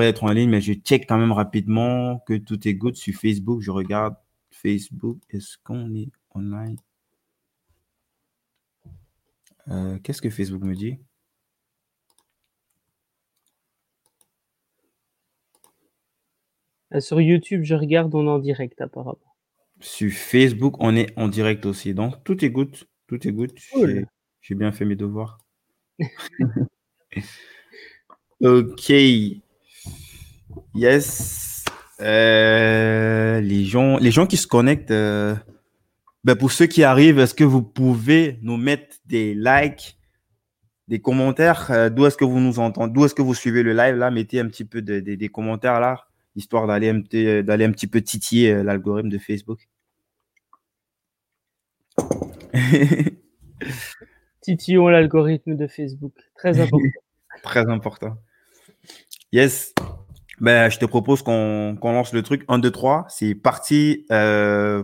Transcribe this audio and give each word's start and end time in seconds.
devrait 0.00 0.10
être 0.10 0.24
en 0.24 0.32
ligne, 0.32 0.50
mais 0.50 0.60
je 0.62 0.72
check 0.72 1.06
quand 1.06 1.18
même 1.18 1.32
rapidement 1.32 2.20
que 2.20 2.34
tout 2.34 2.66
est 2.66 2.74
good 2.74 2.96
sur 2.96 3.14
Facebook. 3.14 3.60
Je 3.60 3.70
regarde 3.70 4.14
Facebook. 4.50 5.18
Est-ce 5.28 5.58
qu'on 5.62 5.94
est 5.94 6.10
online? 6.34 6.76
Euh, 9.68 9.98
qu'est-ce 9.98 10.22
que 10.22 10.30
Facebook 10.30 10.62
me 10.62 10.74
dit? 10.74 10.98
Euh, 16.94 17.00
sur 17.00 17.20
YouTube, 17.20 17.62
je 17.62 17.74
regarde, 17.74 18.14
on 18.14 18.26
est 18.26 18.30
en 18.30 18.38
direct 18.38 18.80
apparemment. 18.80 19.18
Sur 19.80 20.10
Facebook, 20.12 20.76
on 20.80 20.96
est 20.96 21.12
en 21.18 21.28
direct 21.28 21.66
aussi. 21.66 21.92
Donc, 21.94 22.24
tout 22.24 22.42
est 22.44 22.50
good. 22.50 22.74
Tout 23.06 23.28
est 23.28 23.32
good. 23.32 23.52
J'ai 24.40 24.54
bien 24.54 24.72
fait 24.72 24.86
mes 24.86 24.96
devoirs. 24.96 25.38
ok. 28.40 28.92
Yes. 30.74 31.64
Euh, 32.00 33.40
les, 33.40 33.64
gens, 33.64 33.98
les 33.98 34.10
gens 34.10 34.26
qui 34.26 34.36
se 34.36 34.46
connectent, 34.46 34.90
euh, 34.90 35.34
ben 36.24 36.34
pour 36.36 36.50
ceux 36.52 36.66
qui 36.66 36.82
arrivent, 36.82 37.18
est-ce 37.18 37.34
que 37.34 37.44
vous 37.44 37.62
pouvez 37.62 38.38
nous 38.42 38.56
mettre 38.56 38.96
des 39.06 39.34
likes, 39.34 39.98
des 40.88 41.00
commentaires? 41.00 41.70
Euh, 41.70 41.90
D'où 41.90 42.06
est-ce 42.06 42.16
que 42.16 42.24
vous 42.24 42.40
nous 42.40 42.58
entendez? 42.58 42.92
D'où 42.92 43.04
est-ce 43.04 43.14
que 43.14 43.22
vous 43.22 43.34
suivez 43.34 43.62
le 43.62 43.74
live 43.74 43.96
là? 43.96 44.10
Mettez 44.10 44.40
un 44.40 44.46
petit 44.46 44.64
peu 44.64 44.80
de, 44.80 45.00
des 45.00 45.28
commentaires 45.28 45.80
là, 45.80 46.06
histoire 46.36 46.66
d'aller 46.66 46.92
d'aller 47.42 47.64
un 47.64 47.72
petit 47.72 47.86
peu 47.86 48.00
titiller 48.00 48.62
l'algorithme 48.62 49.10
de 49.10 49.18
Facebook. 49.18 49.68
Titillons 54.40 54.88
l'algorithme 54.88 55.54
de 55.54 55.66
Facebook. 55.66 56.14
Très 56.34 56.58
important. 56.60 56.88
Très 57.42 57.68
important. 57.68 58.16
Yes. 59.32 59.74
Ben, 60.40 60.70
je 60.70 60.78
te 60.78 60.86
propose 60.86 61.22
qu'on 61.22 61.76
lance 61.82 62.14
le 62.14 62.22
truc. 62.22 62.44
1, 62.48 62.58
2, 62.58 62.70
3. 62.70 63.06
C'est 63.10 63.34
parti. 63.34 64.06
Euh, 64.10 64.82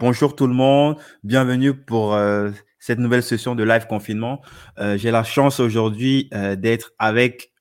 bonjour 0.00 0.34
tout 0.34 0.48
le 0.48 0.52
monde. 0.52 0.96
Bienvenue 1.22 1.74
pour 1.74 2.14
euh, 2.14 2.50
cette 2.80 2.98
nouvelle 2.98 3.22
session 3.22 3.54
de 3.54 3.62
live 3.62 3.86
confinement. 3.86 4.42
Euh, 4.78 4.98
j'ai 4.98 5.12
la 5.12 5.22
chance 5.22 5.60
aujourd'hui 5.60 6.28
d'être 6.56 6.92
avec 6.98 7.52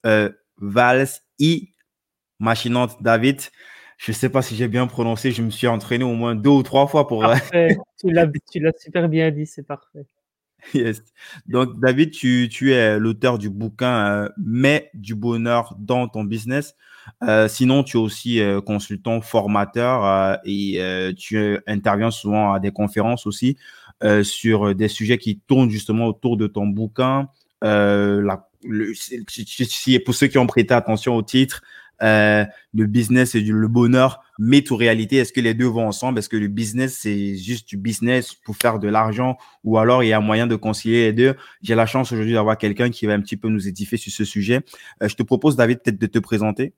Vals 0.57 1.07
I, 1.38 1.73
machinante 2.39 3.03
David. 3.03 3.39
Je 3.97 4.11
ne 4.11 4.16
sais 4.16 4.29
pas 4.29 4.41
si 4.41 4.55
j'ai 4.55 4.67
bien 4.67 4.88
prononcé. 4.88 5.31
Je 5.31 5.43
me 5.43 5.51
suis 5.51 5.67
entraîné 5.67 6.03
au 6.03 6.16
moins 6.16 6.33
deux 6.33 6.49
ou 6.49 6.63
trois 6.63 6.88
fois 6.88 7.07
pour. 7.07 7.21
Parfait. 7.21 7.77
tu 8.01 8.09
l'as 8.09 8.73
super 8.79 9.07
bien 9.07 9.29
dit. 9.29 9.45
C'est 9.45 9.66
parfait. 9.66 10.07
Yes. 10.73 11.03
Donc, 11.45 11.79
David, 11.79 12.09
tu, 12.09 12.49
tu 12.49 12.73
es 12.73 12.97
l'auteur 12.97 13.38
du 13.38 13.51
bouquin 13.51 14.31
Mets 14.35 14.89
du 14.95 15.13
bonheur 15.13 15.75
dans 15.77 16.07
ton 16.07 16.23
business. 16.23 16.75
Euh, 17.23 17.47
sinon, 17.47 17.83
tu 17.83 17.97
es 17.97 17.99
aussi 17.99 18.39
euh, 18.39 18.61
consultant, 18.61 19.21
formateur 19.21 20.39
et 20.45 20.79
tu 21.17 21.57
interviens 21.67 22.11
souvent 22.11 22.53
à 22.53 22.59
des 22.59 22.71
conférences 22.71 23.25
aussi 23.25 23.57
sur 24.23 24.75
des 24.75 24.87
sujets 24.87 25.17
qui 25.17 25.39
tournent 25.47 25.69
justement 25.69 26.07
autour 26.07 26.37
de 26.37 26.47
ton 26.47 26.67
bouquin. 26.67 27.29
La, 27.61 28.47
le, 28.63 28.93
pour 29.99 30.15
ceux 30.15 30.27
qui 30.27 30.37
ont 30.37 30.47
prêté 30.47 30.73
attention 30.73 31.15
au 31.15 31.23
titre, 31.23 31.61
euh, 32.01 32.45
le 32.73 32.85
business 32.87 33.35
et 33.35 33.41
le 33.41 33.67
bonheur, 33.67 34.21
mais 34.37 34.61
tout 34.61 34.75
réalité, 34.75 35.17
est-ce 35.17 35.31
que 35.31 35.39
les 35.39 35.53
deux 35.53 35.67
vont 35.67 35.87
ensemble? 35.87 36.19
Est-ce 36.19 36.27
que 36.27 36.35
le 36.35 36.49
business, 36.49 36.97
c'est 37.01 37.37
juste 37.37 37.69
du 37.69 37.77
business 37.77 38.33
pour 38.33 38.57
faire 38.57 38.79
de 38.79 38.89
l'argent? 38.89 39.37
Ou 39.63 39.77
alors 39.77 40.03
il 40.03 40.07
y 40.07 40.13
a 40.13 40.19
moyen 40.19 40.45
de 40.45 40.55
concilier 40.55 41.05
les 41.05 41.13
deux? 41.13 41.35
J'ai 41.61 41.75
la 41.75 41.85
chance 41.85 42.11
aujourd'hui 42.11 42.33
d'avoir 42.33 42.57
quelqu'un 42.57 42.89
qui 42.89 43.05
va 43.05 43.13
un 43.13 43.21
petit 43.21 43.37
peu 43.37 43.47
nous 43.47 43.67
édifier 43.67 43.97
sur 43.97 44.11
ce 44.11 44.25
sujet. 44.25 44.61
Euh, 45.01 45.07
je 45.07 45.15
te 45.15 45.23
propose, 45.23 45.55
David, 45.55 45.81
peut-être 45.83 45.99
de 45.99 46.07
te 46.07 46.19
présenter. 46.19 46.73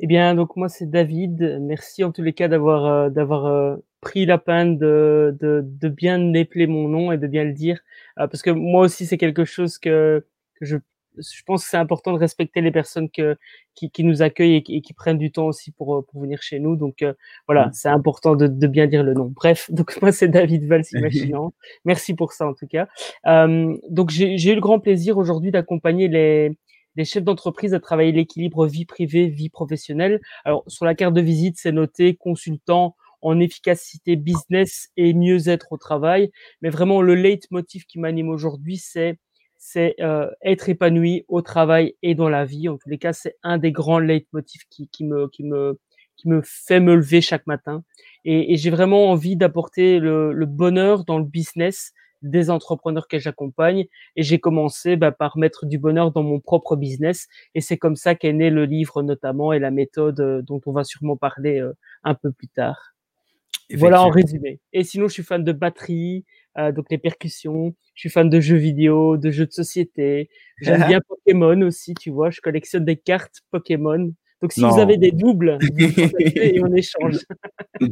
Eh 0.00 0.06
bien, 0.06 0.34
donc 0.34 0.56
moi, 0.56 0.68
c'est 0.68 0.90
David. 0.90 1.58
Merci 1.62 2.04
en 2.04 2.12
tous 2.12 2.22
les 2.22 2.32
cas 2.34 2.48
d'avoir 2.48 2.86
euh, 2.86 3.10
d'avoir 3.10 3.78
pris 4.00 4.26
la 4.26 4.38
peine 4.38 4.78
de, 4.78 5.36
de, 5.40 5.62
de 5.64 5.88
bien 5.88 6.32
épeler 6.34 6.66
mon 6.66 6.88
nom 6.88 7.12
et 7.12 7.18
de 7.18 7.26
bien 7.26 7.44
le 7.44 7.52
dire. 7.52 7.80
parce 8.16 8.42
que 8.42 8.50
moi 8.50 8.82
aussi, 8.82 9.06
c'est 9.06 9.18
quelque 9.18 9.44
chose 9.44 9.78
que, 9.78 10.26
que 10.54 10.66
je 10.66 10.76
je 11.18 11.42
pense 11.44 11.64
que 11.64 11.70
c'est 11.70 11.76
important 11.76 12.12
de 12.12 12.18
respecter 12.18 12.60
les 12.60 12.70
personnes 12.70 13.10
que, 13.10 13.36
qui, 13.74 13.90
qui 13.90 14.04
nous 14.04 14.22
accueillent 14.22 14.56
et 14.56 14.82
qui, 14.82 14.92
prennent 14.92 15.18
du 15.18 15.30
temps 15.30 15.46
aussi 15.46 15.70
pour, 15.70 16.04
pour 16.06 16.20
venir 16.20 16.42
chez 16.42 16.58
nous. 16.58 16.76
Donc 16.76 17.02
euh, 17.02 17.12
voilà, 17.46 17.66
mmh. 17.66 17.72
c'est 17.74 17.88
important 17.88 18.34
de, 18.36 18.46
de, 18.46 18.66
bien 18.66 18.86
dire 18.86 19.02
le 19.02 19.14
nom. 19.14 19.26
Bref, 19.26 19.70
donc 19.72 20.00
moi 20.00 20.12
c'est 20.12 20.28
David 20.28 20.66
Valls 20.66 20.84
Imaginant. 20.92 21.54
Merci 21.84 22.14
pour 22.14 22.32
ça 22.32 22.46
en 22.46 22.54
tout 22.54 22.66
cas. 22.66 22.88
Euh, 23.26 23.74
donc 23.88 24.10
j'ai 24.10 24.50
eu 24.50 24.54
le 24.54 24.60
grand 24.60 24.78
plaisir 24.78 25.18
aujourd'hui 25.18 25.50
d'accompagner 25.50 26.08
les, 26.08 26.56
les 26.96 27.04
chefs 27.04 27.24
d'entreprise 27.24 27.74
à 27.74 27.80
travailler 27.80 28.12
l'équilibre 28.12 28.66
vie 28.66 28.86
privée, 28.86 29.28
vie 29.28 29.48
professionnelle. 29.48 30.20
Alors 30.44 30.64
sur 30.66 30.84
la 30.84 30.94
carte 30.94 31.14
de 31.14 31.20
visite, 31.20 31.56
c'est 31.58 31.72
noté 31.72 32.14
consultant 32.16 32.96
en 33.22 33.40
efficacité 33.40 34.16
business 34.16 34.90
et 34.96 35.14
mieux-être 35.14 35.72
au 35.72 35.76
travail. 35.76 36.30
Mais 36.62 36.70
vraiment, 36.70 37.02
le 37.02 37.14
leitmotiv 37.14 37.86
qui 37.86 37.98
m'anime 37.98 38.28
aujourd'hui, 38.28 38.76
c'est 38.76 39.18
c'est 39.58 39.96
euh, 40.00 40.30
être 40.42 40.68
épanoui 40.68 41.24
au 41.28 41.42
travail 41.42 41.94
et 42.02 42.14
dans 42.14 42.28
la 42.28 42.44
vie. 42.44 42.68
En 42.68 42.76
tous 42.76 42.88
les 42.88 42.98
cas, 42.98 43.12
c'est 43.12 43.36
un 43.42 43.58
des 43.58 43.72
grands 43.72 43.98
leitmotifs 43.98 44.64
qui, 44.70 44.88
qui, 44.88 45.04
me, 45.04 45.28
qui, 45.28 45.44
me, 45.44 45.78
qui 46.16 46.28
me 46.28 46.40
fait 46.44 46.78
me 46.78 46.94
lever 46.94 47.20
chaque 47.20 47.46
matin. 47.46 47.82
Et, 48.24 48.52
et 48.52 48.56
j'ai 48.56 48.70
vraiment 48.70 49.10
envie 49.10 49.34
d'apporter 49.34 49.98
le, 49.98 50.32
le, 50.32 50.46
bonheur 50.46 51.04
dans 51.04 51.18
le 51.18 51.24
business 51.24 51.92
des 52.30 52.50
entrepreneurs 52.50 53.08
que 53.08 53.18
j'accompagne. 53.18 53.86
Et 54.16 54.22
j'ai 54.22 54.38
commencé 54.38 54.96
bah, 54.96 55.12
par 55.12 55.38
mettre 55.38 55.66
du 55.66 55.78
bonheur 55.78 56.12
dans 56.12 56.22
mon 56.22 56.40
propre 56.40 56.76
business. 56.76 57.28
Et 57.54 57.60
c'est 57.60 57.78
comme 57.78 57.96
ça 57.96 58.14
qu'est 58.14 58.32
né 58.32 58.50
le 58.50 58.64
livre 58.64 59.02
notamment 59.02 59.52
et 59.52 59.58
la 59.58 59.70
méthode 59.70 60.20
euh, 60.20 60.42
dont 60.42 60.60
on 60.66 60.72
va 60.72 60.84
sûrement 60.84 61.16
parler 61.16 61.60
euh, 61.60 61.72
un 62.04 62.14
peu 62.14 62.32
plus 62.32 62.48
tard. 62.48 62.96
Voilà 63.74 64.02
en 64.02 64.10
résumé. 64.10 64.60
Et 64.72 64.84
sinon, 64.84 65.08
je 65.08 65.14
suis 65.14 65.22
fan 65.22 65.42
de 65.42 65.52
batterie, 65.52 66.24
euh, 66.56 66.70
donc 66.70 66.86
les 66.90 66.98
percussions. 66.98 67.74
Je 67.94 68.00
suis 68.00 68.10
fan 68.10 68.30
de 68.30 68.40
jeux 68.40 68.56
vidéo, 68.56 69.16
de 69.16 69.30
jeux 69.30 69.46
de 69.46 69.52
société. 69.52 70.30
J'aime 70.60 70.84
bien 70.86 71.00
Pokémon 71.00 71.60
aussi, 71.62 71.94
tu 71.94 72.10
vois. 72.10 72.30
Je 72.30 72.40
collectionne 72.40 72.84
des 72.84 72.96
cartes 72.96 73.42
Pokémon. 73.50 74.12
Donc 74.42 74.52
si 74.52 74.60
vous 74.60 74.78
avez 74.78 74.96
des 74.96 75.12
doubles, 75.12 75.58
et 75.78 76.60
on 76.62 76.72
échange. 76.74 77.18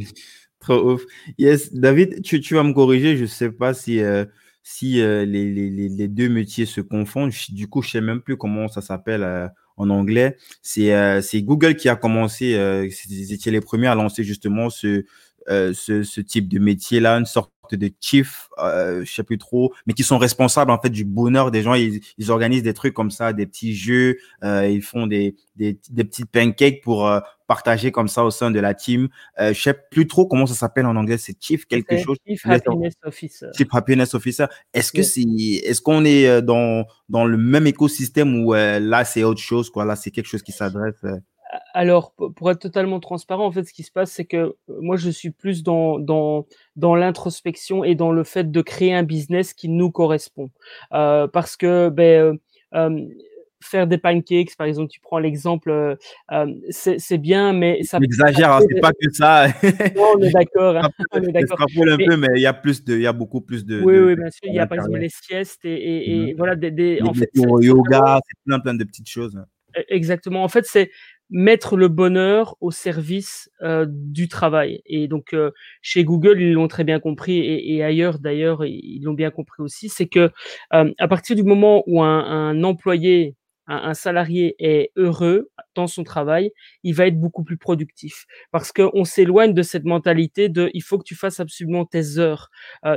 Trop 0.61 0.93
ouf. 0.93 1.03
Yes, 1.39 1.73
David, 1.73 2.23
tu, 2.23 2.41
tu 2.41 2.55
vas 2.55 2.63
me 2.63 2.73
corriger. 2.73 3.17
Je 3.17 3.23
ne 3.23 3.27
sais 3.27 3.51
pas 3.51 3.75
si, 3.75 4.01
euh, 4.01 4.25
si 4.63 5.01
euh, 5.01 5.25
les, 5.25 5.51
les, 5.51 5.89
les, 5.89 6.09
deux 6.09 6.29
métiers 6.29 6.67
se 6.67 6.81
confondent. 6.81 7.33
Du 7.51 7.69
coup, 7.69 7.83
je 7.83 7.89
ne 7.89 7.93
sais 7.93 8.01
même 8.01 8.21
plus 8.21 8.37
comment 8.37 8.69
ça 8.69 8.81
s'appelle 8.81 9.51
en 9.77 9.91
anglais. 9.91 10.37
C'est 10.63 11.43
Google 11.43 11.77
qui 11.77 11.89
a 11.89 11.97
commencé, 11.97 12.89
c'était 12.91 13.51
les 13.51 13.61
premiers 13.61 13.89
à 13.89 13.95
lancer 13.95 14.25
justement 14.25 14.71
ce, 14.71 15.05
ce, 15.49 16.03
ce, 16.03 16.21
type 16.21 16.49
de 16.49 16.59
métier-là, 16.59 17.19
une 17.19 17.27
sorte 17.27 17.54
de 17.73 17.91
chief, 18.01 18.49
euh, 18.59 19.05
je 19.05 19.13
sais 19.13 19.23
plus 19.23 19.39
trop, 19.39 19.73
mais 19.87 19.95
qui 19.95 20.03
sont 20.03 20.19
responsables 20.19 20.71
en 20.71 20.81
fait 20.81 20.91
du 20.91 21.05
bonheur 21.05 21.51
des 21.51 21.63
gens. 21.63 21.75
Ils, 21.75 22.01
ils 22.19 22.31
organisent 22.31 22.63
des 22.63 22.75
trucs 22.75 22.95
comme 22.95 23.11
ça, 23.11 23.33
des 23.33 23.47
petits 23.47 23.75
jeux, 23.75 24.17
euh, 24.43 24.69
ils 24.69 24.83
font 24.83 25.07
des, 25.07 25.37
des, 25.57 25.79
des 25.91 26.05
petites 26.05 26.31
pancakes 26.31 26.83
pour 26.83 27.09
euh, 27.09 27.21
partager 27.47 27.93
comme 27.93 28.09
ça 28.09 28.25
au 28.25 28.31
sein 28.31 28.51
de 28.51 28.59
la 28.61 28.75
team. 28.75 29.09
Euh, 29.39 29.53
je 29.53 29.61
sais 29.63 29.75
plus 29.91 30.07
trop 30.07 30.27
comment 30.27 30.47
ça 30.47 30.55
s'appelle 30.55 30.87
en 30.87 30.97
anglais, 30.97 31.19
c'est 31.19 31.37
chief 31.41 31.67
quelque 31.67 31.97
chose? 31.99 32.17
Chief 32.27 32.45
Happiness 32.47 32.95
Officer. 33.05 33.47
Chief 33.57 33.69
Happiness 33.73 34.15
Officer. 34.15 34.47
Est-ce 34.73 34.93
que 34.93 35.03
c'est, 35.03 35.23
est-ce 35.23 35.81
qu'on 35.81 36.05
est 36.05 36.27
euh, 36.27 36.41
dans 36.41 36.85
dans 37.09 37.25
le 37.25 37.37
même 37.37 37.67
écosystème 37.67 38.45
ou 38.45 38.55
euh, 38.55 38.81
là 38.81 39.05
c'est 39.05 39.25
autre 39.25 39.41
chose 39.41 39.71
quoi? 39.71 39.85
Là 39.85 39.97
c'est 39.97 40.11
quelque 40.11 40.27
chose 40.27 40.43
qui 40.43 40.53
s'adresse. 40.53 40.95
Alors, 41.73 42.15
pour 42.15 42.51
être 42.51 42.59
totalement 42.59 43.01
transparent, 43.01 43.47
en 43.47 43.53
fait, 43.53 43.65
ce 43.65 43.73
qui 43.73 43.83
se 43.83 43.93
passe, 43.93 44.11
c'est 44.11 44.25
que 44.25 44.37
euh, 44.37 44.55
moi, 44.81 44.97
je 44.97 45.11
suis 45.11 45.31
plus 45.31 45.63
dans, 45.63 45.99
dans, 45.99 46.47
dans 46.77 46.95
l'introspection 46.95 47.85
et 47.85 47.95
dans 47.95 48.13
le 48.13 48.25
fait 48.25 48.51
de 48.51 48.63
créer 48.63 48.95
un 48.95 49.03
business 49.03 49.55
qui 49.55 49.69
nous 49.69 49.91
correspond. 49.91 50.51
Euh, 50.93 51.29
parce 51.29 51.57
que 51.57 51.91
ben, 51.91 52.39
euh, 52.75 53.01
faire 53.61 53.87
des 53.87 53.99
pancakes, 53.99 54.57
par 54.57 54.67
exemple, 54.67 54.91
tu 54.91 55.01
prends 55.01 55.19
l'exemple, 55.19 55.97
c'est 56.71 57.19
bien, 57.19 57.53
mais 57.53 57.83
ça. 57.83 57.99
Exagère, 58.03 58.53
hein, 58.53 58.61
c'est 58.69 58.81
pas 58.81 58.93
que 58.93 59.11
ça. 59.13 59.47
non, 59.97 60.15
on 60.17 60.23
est 60.23 60.33
d'accord. 60.33 60.77
Hein, 60.77 60.91
on 61.13 61.23
est 61.23 61.33
d'accord. 61.33 61.61
un 61.61 61.97
peu, 61.97 62.17
mais 62.17 62.29
il 62.37 62.43
y 62.43 62.47
a 62.47 62.53
plus 62.53 62.85
de, 62.85 62.95
il 62.95 63.03
y 63.03 63.07
a 63.07 63.13
beaucoup 63.13 63.41
plus 63.41 63.65
de. 63.65 63.81
Oui, 63.81 63.99
oui, 63.99 64.17
bien 64.17 64.31
sûr. 64.31 64.43
Il 64.45 64.55
y 64.55 64.59
a 64.59 64.67
par 64.67 64.79
exemple 64.79 64.99
les 64.99 65.09
siestes 65.09 65.65
et, 65.65 66.29
et, 66.29 66.35
mmh 66.35 66.37
voilà 66.37 66.57
des, 66.57 66.71
des 66.71 67.01
en 67.03 67.15
fait, 67.15 67.31
yoga, 67.35 68.21
c'est 68.27 68.45
plein, 68.45 68.61
plein 68.61 68.75
de 68.75 68.85
petites 68.85 69.09
choses. 69.09 69.39
E, 69.77 69.85
exactement. 69.89 70.45
En 70.45 70.49
fait, 70.49 70.67
c'est 70.67 70.91
mettre 71.31 71.77
le 71.77 71.89
bonheur 71.89 72.57
au 72.61 72.71
service 72.71 73.51
euh, 73.63 73.87
du 73.89 74.29
travail. 74.29 74.83
Et 74.87 75.09
donc 75.09 75.33
euh, 75.33 75.51
chez 75.83 76.05
Google, 76.05 76.41
ils 76.41 76.53
l'ont 76.53 76.69
très 76.69 76.85
bien 76.85 77.01
compris 77.01 77.39
et, 77.39 77.75
et 77.75 77.83
ailleurs 77.83 78.19
d'ailleurs, 78.19 78.65
ils 78.65 79.01
l'ont 79.03 79.15
bien 79.15 79.31
compris 79.31 79.63
aussi, 79.63 79.89
c'est 79.89 80.07
que 80.07 80.31
euh, 80.73 80.93
à 80.99 81.09
partir 81.09 81.37
du 81.37 81.43
moment 81.43 81.83
où 81.87 82.03
un, 82.03 82.25
un 82.25 82.63
employé, 82.63 83.37
un, 83.67 83.77
un, 83.77 83.95
salarié 83.95 84.55
est 84.59 84.93
heureux 84.97 85.51
dans 85.75 85.87
son 85.87 86.05
travail, 86.05 86.53
il 86.83 86.95
va 86.95 87.07
être 87.07 87.19
beaucoup 87.19 87.43
plus 87.43 87.57
productif 87.57 88.27
parce 88.53 88.71
qu'on 88.73 89.05
s'éloigne 89.05 89.55
de 89.55 89.63
cette 89.63 89.85
mentalité 89.85 90.49
de 90.49 90.71
il 90.75 90.83
faut 90.83 90.99
que 90.99 91.05
tu 91.05 91.15
fasses 91.15 91.41
absolument 91.41 91.87
tes 91.87 92.19
heures. 92.19 92.51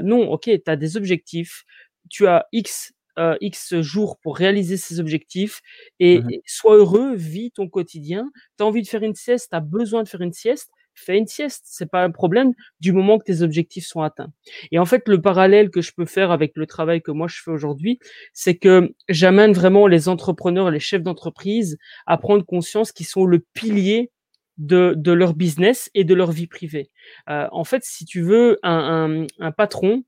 non, 0.03 0.29
ok, 0.31 0.43
tu 0.43 0.61
as 0.67 0.75
des 0.75 0.97
objectifs, 0.97 1.63
tu 2.09 2.27
as 2.27 2.45
X 2.51 2.93
euh, 3.17 3.35
X 3.41 3.79
jours 3.81 4.17
pour 4.19 4.37
réaliser 4.37 4.77
ces 4.77 4.99
objectifs 4.99 5.61
et, 5.99 6.19
Mmh 6.19 6.29
et 6.31 6.41
sois 6.45 6.75
heureux, 6.77 7.15
vis 7.15 7.51
ton 7.51 7.67
quotidien. 7.69 8.29
Tu 8.57 8.63
as 8.63 8.67
envie 8.67 8.81
de 8.81 8.87
faire 8.87 9.03
une 9.03 9.15
sieste, 9.15 9.49
tu 9.51 9.55
as 9.55 9.59
besoin 9.59 10.03
de 10.03 10.07
faire 10.07 10.21
une 10.21 10.33
sieste, 10.33 10.69
fais 10.93 11.17
une 11.17 11.27
sieste, 11.27 11.63
c'est 11.65 11.89
pas 11.89 12.03
un 12.03 12.11
problème 12.11 12.53
du 12.79 12.91
moment 12.91 13.17
que 13.19 13.23
tes 13.23 13.41
objectifs 13.41 13.85
sont 13.85 14.01
atteints. 14.01 14.31
Et 14.71 14.79
en 14.79 14.85
fait, 14.85 15.07
le 15.07 15.21
parallèle 15.21 15.69
que 15.69 15.81
je 15.81 15.91
peux 15.95 16.05
faire 16.05 16.31
avec 16.31 16.53
le 16.55 16.65
travail 16.65 17.01
que 17.01 17.11
moi 17.11 17.27
je 17.27 17.39
fais 17.43 17.51
aujourd'hui, 17.51 17.99
c'est 18.33 18.55
que 18.55 18.93
j'amène 19.09 19.53
vraiment 19.53 19.87
les 19.87 20.09
entrepreneurs, 20.09 20.71
les 20.71 20.79
chefs 20.79 21.03
d'entreprise 21.03 21.77
à 22.05 22.17
prendre 22.17 22.43
conscience 22.45 22.91
qu'ils 22.91 23.05
sont 23.05 23.25
le 23.25 23.39
pilier 23.53 24.11
de, 24.57 24.95
de 24.97 25.11
leur 25.11 25.35
business 25.35 25.89
et 25.93 26.03
de 26.03 26.13
leur 26.15 26.31
vie 26.31 26.47
privée. 26.47 26.89
Euh, 27.29 27.47
en 27.51 27.63
fait, 27.63 27.83
si 27.83 28.05
tu 28.05 28.21
veux, 28.21 28.57
un, 28.63 29.21
un, 29.21 29.45
un 29.45 29.51
patron, 29.51 30.03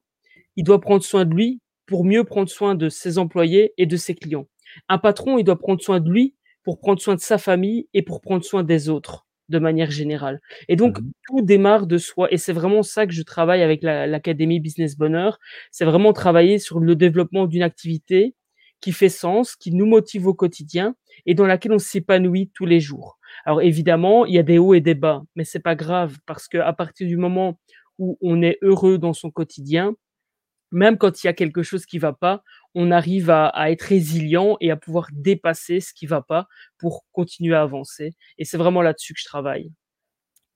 il 0.56 0.63
doit 0.63 0.81
prendre 0.81 1.03
soin 1.03 1.25
de 1.25 1.33
lui 1.33 1.61
pour 1.89 2.06
mieux 2.06 2.24
prendre 2.24 2.50
soin 2.50 2.75
de 2.75 2.88
ses 2.88 3.18
employés 3.18 3.74
et 3.80 3.88
de 3.88 3.97
ses 3.97 4.13
clients. 4.13 4.45
Un 4.89 5.00
patron, 5.00 5.39
il 5.39 5.44
doit 5.44 5.57
prendre 5.57 5.81
soin 5.81 6.00
de 6.00 6.07
lui 6.09 6.36
pour 6.63 6.80
prendre 6.80 7.01
soin 7.01 7.15
de 7.15 7.19
sa 7.19 7.39
famille 7.39 7.89
et 7.95 8.03
pour 8.03 8.21
prendre 8.21 8.44
soin 8.45 8.63
des 8.63 8.89
autres 8.89 9.25
de 9.50 9.57
manière 9.57 9.89
générale. 9.89 10.39
Et 10.68 10.75
donc, 10.75 11.00
Mmh 11.00 11.12
tout 11.27 11.41
démarre 11.41 11.86
de 11.88 11.97
soi. 12.00 12.27
Et 12.31 12.38
c'est 12.38 12.53
vraiment 12.53 12.81
ça 12.83 13.06
que 13.07 13.13
je 13.13 13.21
travaille 13.24 13.62
avec 13.63 13.83
la- 13.83 14.07
l'Académie 14.07 14.59
Business 14.59 14.97
Bonheur. 14.97 15.39
C'est 15.71 15.86
vraiment 15.86 16.12
travailler 16.13 16.57
sur 16.59 16.80
le 16.80 16.95
développement 16.95 17.45
d'une 17.47 17.62
activité 17.63 18.35
qui 18.81 18.92
fait 18.92 19.09
sens, 19.09 19.56
qui 19.56 19.71
nous 19.71 19.85
motive 19.85 20.27
au 20.27 20.33
quotidien 20.33 20.95
et 21.25 21.35
dans 21.35 21.45
laquelle 21.45 21.74
on 21.74 21.80
s'épanouit 21.80 22.51
tous 22.56 22.65
les 22.65 22.80
jours. 22.80 23.19
Alors 23.45 23.62
évidemment, 23.62 24.25
il 24.25 24.33
y 24.35 24.39
a 24.39 24.44
des 24.44 24.57
hauts 24.57 24.74
et 24.74 24.81
des 24.81 24.95
bas, 24.95 25.24
mais 25.35 25.44
c'est 25.44 25.59
pas 25.59 25.75
grave 25.75 26.18
parce 26.25 26.47
que 26.47 26.57
à 26.57 26.74
partir 26.74 27.07
du 27.07 27.18
moment 27.18 27.59
où 28.00 28.18
on 28.21 28.42
est 28.42 28.57
heureux 28.62 28.97
dans 28.97 29.13
son 29.13 29.31
quotidien, 29.31 29.95
même 30.71 30.98
quand 30.98 31.24
il 31.24 31.27
y 31.27 31.30
a 31.30 31.33
quelque 31.33 31.63
chose 31.63 31.86
qui 31.86 32.00
va 32.00 32.13
pas, 32.13 32.44
on 32.75 32.92
arrive 32.92 33.30
à, 33.30 33.71
être 33.71 33.83
résilient 33.83 34.57
et 34.62 34.71
à 34.71 34.77
pouvoir 34.77 35.07
dépasser 35.12 35.80
ce 35.80 35.94
qui 35.94 36.06
va 36.06 36.21
pas 36.21 36.48
pour 36.77 37.06
continuer 37.12 37.56
à 37.56 37.62
avancer. 37.62 38.13
Et 38.38 38.45
c'est 38.45 38.57
vraiment 38.57 38.81
là-dessus 38.81 39.13
que 39.13 39.19
je 39.19 39.25
travaille. 39.25 39.71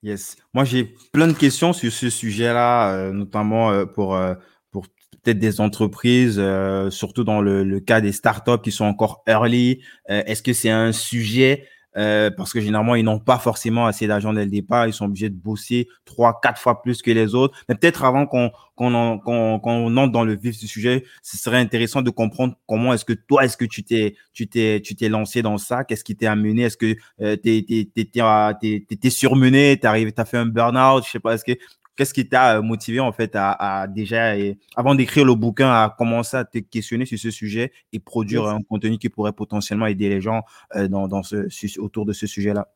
Yes. 0.04 0.36
Moi, 0.54 0.66
j'ai 0.66 0.96
plein 1.12 1.28
de 1.28 1.34
questions 1.34 1.72
sur 1.74 1.92
ce 1.92 2.10
sujet-là, 2.10 2.94
euh, 2.94 3.12
notamment 3.14 3.72
euh, 3.72 3.86
pour, 3.86 4.16
euh, 4.16 4.36
pour 4.70 4.86
peut-être 5.24 5.40
des 5.40 5.62
entreprises, 5.62 6.42
surtout 6.90 7.24
dans 7.24 7.42
le, 7.42 7.80
cas 7.80 8.02
des 8.02 8.12
startups 8.12 8.62
qui 8.62 8.72
sont 8.72 8.86
encore 8.86 9.24
early. 9.28 9.82
Est-ce 10.10 10.44
que 10.44 10.52
c'est 10.52 10.70
un 10.70 10.92
sujet 10.92 11.66
euh, 11.98 12.32
parce 12.32 12.52
que 12.54 12.60
généralement, 12.62 12.96
ils 12.96 13.04
n'ont 13.04 13.20
pas 13.20 13.38
forcément 13.38 13.86
assez 13.86 14.08
d'argent 14.08 14.34
dès 14.34 14.46
le 14.46 14.50
départ. 14.52 14.88
Ils 14.88 14.94
sont 14.94 15.06
obligés 15.06 15.30
de 15.30 15.36
bosser 15.36 15.88
trois, 16.06 16.40
quatre 16.42 16.60
fois 16.60 16.82
plus 16.82 17.02
que 17.02 17.12
les 17.12 17.36
autres. 17.36 17.56
Mais 17.70 17.76
peut-être 17.76 18.04
avant 18.04 18.26
qu'on 18.26 18.52
qu'on 18.76 19.20
qu'on 19.20 19.98
entre 19.98 20.12
dans 20.12 20.24
le 20.24 20.36
vif 20.36 20.58
du 20.60 20.68
sujet, 20.68 21.04
ce 21.22 21.38
serait 21.38 21.58
intéressant 21.60 22.02
de 22.02 22.10
comprendre 22.10 22.56
comment 22.68 22.94
est-ce 22.94 23.06
que 23.06 23.14
toi, 23.14 23.46
est-ce 23.46 23.58
que 23.58 23.66
tu 23.66 23.84
t'es 23.84 24.16
tu 24.34 24.48
t'es 24.48 24.82
tu 24.84 24.96
t'es 24.96 25.10
lancé 25.10 25.42
dans 25.44 25.58
ça? 25.60 25.84
Qu'est-ce 25.84 26.04
qui 26.04 26.16
t'a 26.16 26.32
amené? 26.32 26.64
Est-ce 26.64 26.78
que 26.78 26.96
euh, 27.22 27.36
t'es- 27.36 27.64
t'es- 27.68 28.96
t'es 28.96 29.10
surmené? 29.10 29.78
T'es 29.80 29.88
arrivé, 29.88 30.12
t'as 30.12 30.26
fait 30.26 30.38
un 30.38 30.46
burn-out? 30.48 31.04
Je 31.06 31.12
sais 31.12 31.20
pas. 31.20 31.36
Est-ce 31.36 31.44
que 31.46 31.54
qu'est-ce 31.96 32.14
qui 32.14 32.28
t'a 32.28 32.58
euh, 32.58 32.62
motivé 32.62 33.00
en 33.00 33.12
fait 33.12 33.36
à, 33.36 33.52
à 33.52 33.88
déjà 33.88 34.38
et 34.38 34.58
avant 34.76 34.96
d'écrire 34.96 35.26
le 35.26 35.36
bouquin 35.36 35.70
à 35.70 35.94
commencer 35.98 36.38
à 36.38 36.46
te 36.46 36.60
questionner 36.60 37.06
sur 37.06 37.20
ce 37.20 37.32
sujet 37.32 37.72
et 37.92 38.00
produire 38.00 38.46
un 38.46 38.62
contenu 38.62 38.98
qui 38.98 39.10
pourrait 39.10 39.34
potentiellement 39.34 39.88
aider 39.88 40.10
les 40.10 40.22
gens 40.22 40.42
euh, 40.76 40.88
dans 40.88 41.08
dans 41.08 41.24
ce 41.24 41.50
su- 41.50 41.80
autour 41.80 42.06
de 42.06 42.14
ce 42.14 42.28
sujet-là? 42.28 42.68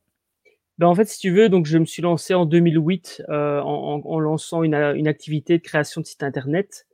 Ben, 0.78 0.88
en 0.88 0.94
fait, 0.94 1.06
si 1.06 1.18
tu 1.20 1.32
veux, 1.32 1.50
donc 1.50 1.66
je 1.66 1.78
me 1.78 1.86
suis 1.86 2.04
lancé 2.04 2.36
en 2.36 2.46
2008 2.46 3.24
euh, 3.30 3.60
en, 3.62 4.20
lançant 4.20 4.62
une, 4.62 4.76
activité 4.76 5.58
de 5.58 5.64
création 5.64 6.02
de 6.02 6.06
site 6.06 6.22
internet. 6.22 6.86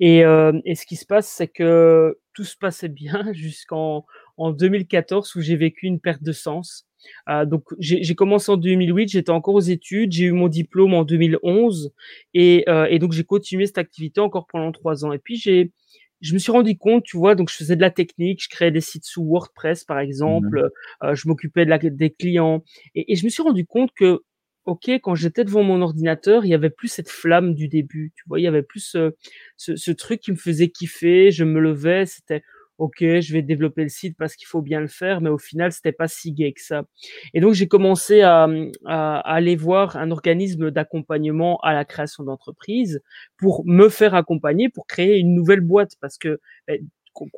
Et, 0.00 0.24
euh, 0.24 0.52
et 0.64 0.74
ce 0.74 0.86
qui 0.86 0.96
se 0.96 1.06
passe, 1.06 1.28
c'est 1.28 1.46
que 1.46 2.18
tout 2.32 2.44
se 2.44 2.56
passait 2.56 2.88
bien 2.88 3.32
jusqu'en 3.32 4.06
en 4.38 4.52
2014 4.52 5.36
où 5.36 5.40
j'ai 5.40 5.56
vécu 5.56 5.86
une 5.86 6.00
perte 6.00 6.22
de 6.22 6.32
sens. 6.32 6.86
Euh, 7.28 7.44
donc 7.44 7.64
j'ai 7.78 8.14
commencé 8.14 8.50
en 8.50 8.56
2008, 8.56 9.08
j'étais 9.08 9.30
encore 9.30 9.54
aux 9.54 9.60
études, 9.60 10.12
j'ai 10.12 10.24
eu 10.24 10.32
mon 10.32 10.48
diplôme 10.48 10.94
en 10.94 11.04
2011 11.04 11.92
et, 12.34 12.64
euh, 12.68 12.86
et 12.90 12.98
donc 12.98 13.12
j'ai 13.12 13.24
continué 13.24 13.66
cette 13.66 13.78
activité 13.78 14.20
encore 14.20 14.46
pendant 14.46 14.72
trois 14.72 15.04
ans. 15.04 15.12
Et 15.12 15.18
puis 15.18 15.36
j'ai 15.36 15.72
je 16.20 16.34
me 16.34 16.38
suis 16.40 16.50
rendu 16.50 16.76
compte, 16.76 17.04
tu 17.04 17.16
vois, 17.16 17.36
donc 17.36 17.48
je 17.48 17.54
faisais 17.54 17.76
de 17.76 17.80
la 17.80 17.92
technique, 17.92 18.42
je 18.42 18.48
créais 18.48 18.72
des 18.72 18.80
sites 18.80 19.04
sous 19.04 19.24
WordPress 19.24 19.84
par 19.84 20.00
exemple, 20.00 20.70
euh, 21.04 21.14
je 21.14 21.28
m'occupais 21.28 21.64
de 21.64 21.70
la, 21.70 21.78
des 21.78 22.10
clients 22.10 22.64
et, 22.96 23.12
et 23.12 23.16
je 23.16 23.24
me 23.24 23.30
suis 23.30 23.42
rendu 23.42 23.64
compte 23.64 23.90
que 23.94 24.22
ok, 24.64 24.90
quand 25.02 25.14
j'étais 25.14 25.44
devant 25.44 25.62
mon 25.62 25.80
ordinateur, 25.80 26.44
il 26.44 26.48
y 26.50 26.54
avait 26.54 26.70
plus 26.70 26.88
cette 26.88 27.08
flamme 27.08 27.54
du 27.54 27.68
début, 27.68 28.12
tu 28.16 28.24
vois, 28.26 28.40
il 28.40 28.42
y 28.42 28.48
avait 28.48 28.62
plus 28.62 28.80
ce, 28.80 29.14
ce, 29.56 29.76
ce 29.76 29.90
truc 29.92 30.20
qui 30.20 30.32
me 30.32 30.36
faisait 30.36 30.68
kiffer, 30.68 31.30
je 31.30 31.44
me 31.44 31.60
levais, 31.60 32.04
c'était 32.04 32.42
ok, 32.78 32.98
je 33.00 33.32
vais 33.32 33.42
développer 33.42 33.82
le 33.82 33.88
site 33.88 34.16
parce 34.16 34.34
qu'il 34.36 34.46
faut 34.46 34.62
bien 34.62 34.80
le 34.80 34.88
faire, 34.88 35.20
mais 35.20 35.30
au 35.30 35.38
final, 35.38 35.72
c'était 35.72 35.92
pas 35.92 36.08
si 36.08 36.32
gai 36.32 36.52
que 36.52 36.62
ça. 36.62 36.84
Et 37.34 37.40
donc, 37.40 37.54
j'ai 37.54 37.68
commencé 37.68 38.22
à, 38.22 38.44
à, 38.86 39.18
à 39.18 39.34
aller 39.34 39.56
voir 39.56 39.96
un 39.96 40.10
organisme 40.10 40.70
d'accompagnement 40.70 41.58
à 41.60 41.74
la 41.74 41.84
création 41.84 42.24
d'entreprise 42.24 43.02
pour 43.36 43.64
me 43.66 43.88
faire 43.88 44.14
accompagner, 44.14 44.68
pour 44.68 44.86
créer 44.86 45.18
une 45.18 45.34
nouvelle 45.34 45.60
boîte, 45.60 45.92
parce 46.00 46.18
que 46.18 46.40
eh, 46.68 46.82
qu'on 47.12 47.28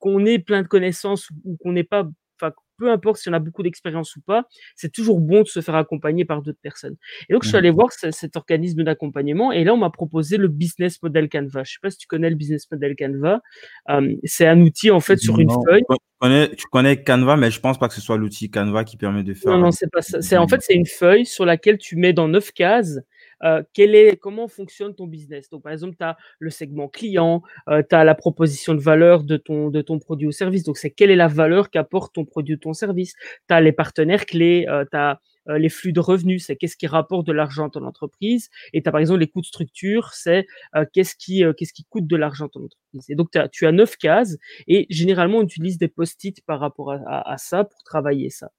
qu'on 0.00 0.24
ait 0.26 0.38
plein 0.38 0.62
de 0.62 0.68
connaissances 0.68 1.28
ou 1.44 1.56
qu'on 1.56 1.72
n'ait 1.72 1.82
pas, 1.84 2.08
peu 2.78 2.90
importe 2.90 3.18
si 3.18 3.28
on 3.28 3.32
a 3.32 3.38
beaucoup 3.38 3.62
d'expérience 3.62 4.16
ou 4.16 4.20
pas, 4.20 4.44
c'est 4.76 4.92
toujours 4.92 5.20
bon 5.20 5.42
de 5.42 5.48
se 5.48 5.60
faire 5.60 5.74
accompagner 5.74 6.24
par 6.24 6.42
d'autres 6.42 6.58
personnes. 6.62 6.96
Et 7.28 7.32
donc, 7.32 7.42
je 7.42 7.48
suis 7.48 7.56
allé 7.58 7.70
voir 7.70 7.92
ce- 7.92 8.10
cet 8.10 8.36
organisme 8.36 8.84
d'accompagnement 8.84 9.52
et 9.52 9.64
là, 9.64 9.74
on 9.74 9.76
m'a 9.76 9.90
proposé 9.90 10.36
le 10.36 10.48
business 10.48 11.02
model 11.02 11.28
Canva. 11.28 11.64
Je 11.64 11.72
sais 11.72 11.78
pas 11.82 11.90
si 11.90 11.98
tu 11.98 12.06
connais 12.06 12.30
le 12.30 12.36
business 12.36 12.66
model 12.70 12.94
Canva. 12.96 13.40
Euh, 13.90 14.14
c'est 14.24 14.46
un 14.46 14.60
outil, 14.60 14.90
en 14.90 15.00
fait, 15.00 15.16
sur 15.18 15.38
une 15.38 15.50
feuille. 15.66 15.82
tu 15.88 15.96
connais, 16.20 16.48
tu 16.50 16.66
connais 16.70 17.02
Canva, 17.02 17.36
mais 17.36 17.50
je 17.50 17.60
pense 17.60 17.78
pas 17.78 17.88
que 17.88 17.94
ce 17.94 18.00
soit 18.00 18.16
l'outil 18.16 18.50
Canva 18.50 18.84
qui 18.84 18.96
permet 18.96 19.22
de 19.22 19.34
faire. 19.34 19.52
Non, 19.52 19.58
non, 19.58 19.70
c'est 19.70 19.90
pas 19.90 20.02
ça. 20.02 20.22
C'est, 20.22 20.36
en 20.36 20.48
fait, 20.48 20.62
c'est 20.62 20.74
une 20.74 20.86
feuille 20.86 21.26
sur 21.26 21.44
laquelle 21.44 21.78
tu 21.78 21.96
mets 21.96 22.12
dans 22.12 22.28
neuf 22.28 22.52
cases 22.52 22.98
euh, 23.44 23.62
quel 23.72 23.94
est, 23.94 24.16
comment 24.16 24.48
fonctionne 24.48 24.94
ton 24.94 25.06
business? 25.06 25.48
Donc, 25.50 25.62
par 25.62 25.72
exemple, 25.72 25.96
tu 25.96 26.04
as 26.04 26.16
le 26.38 26.50
segment 26.50 26.88
client, 26.88 27.42
euh, 27.68 27.82
tu 27.88 27.94
as 27.94 28.04
la 28.04 28.14
proposition 28.14 28.74
de 28.74 28.80
valeur 28.80 29.24
de 29.24 29.36
ton, 29.36 29.70
de 29.70 29.82
ton 29.82 29.98
produit 29.98 30.26
ou 30.26 30.32
service. 30.32 30.64
Donc, 30.64 30.78
c'est 30.78 30.90
quelle 30.90 31.10
est 31.10 31.16
la 31.16 31.28
valeur 31.28 31.70
qu'apporte 31.70 32.14
ton 32.14 32.24
produit 32.24 32.54
ou 32.54 32.58
ton 32.58 32.72
service? 32.72 33.14
Tu 33.48 33.54
as 33.54 33.60
les 33.60 33.72
partenaires 33.72 34.26
clés, 34.26 34.66
euh, 34.68 34.84
tu 34.90 34.96
as 34.96 35.20
les 35.56 35.70
flux 35.70 35.94
de 35.94 36.00
revenus, 36.00 36.44
c'est 36.44 36.56
qu'est-ce 36.56 36.76
qui 36.76 36.86
rapporte 36.86 37.26
de 37.26 37.32
l'argent 37.32 37.68
à 37.68 37.70
ton 37.70 37.82
entreprise? 37.86 38.50
Et 38.74 38.82
tu 38.82 38.88
as, 38.90 38.92
par 38.92 39.00
exemple, 39.00 39.20
les 39.20 39.28
coûts 39.28 39.40
de 39.40 39.46
structure, 39.46 40.12
c'est 40.12 40.46
euh, 40.76 40.84
qu'est-ce 40.92 41.14
qui, 41.16 41.42
euh, 41.42 41.54
qu'est-ce 41.54 41.72
qui 41.72 41.84
coûte 41.84 42.06
de 42.06 42.16
l'argent 42.16 42.46
à 42.46 42.48
ton 42.50 42.64
entreprise? 42.64 43.06
Et 43.08 43.14
donc, 43.14 43.30
t'as- 43.30 43.48
tu 43.48 43.66
as 43.66 43.72
neuf 43.72 43.96
cases 43.96 44.36
et 44.66 44.86
généralement, 44.90 45.38
on 45.38 45.42
utilise 45.44 45.78
des 45.78 45.88
post-it 45.88 46.44
par 46.44 46.60
rapport 46.60 46.92
à, 46.92 46.96
à- 47.06 47.32
à 47.32 47.38
ça 47.38 47.64
pour 47.64 47.82
travailler 47.82 48.28
ça. 48.28 48.50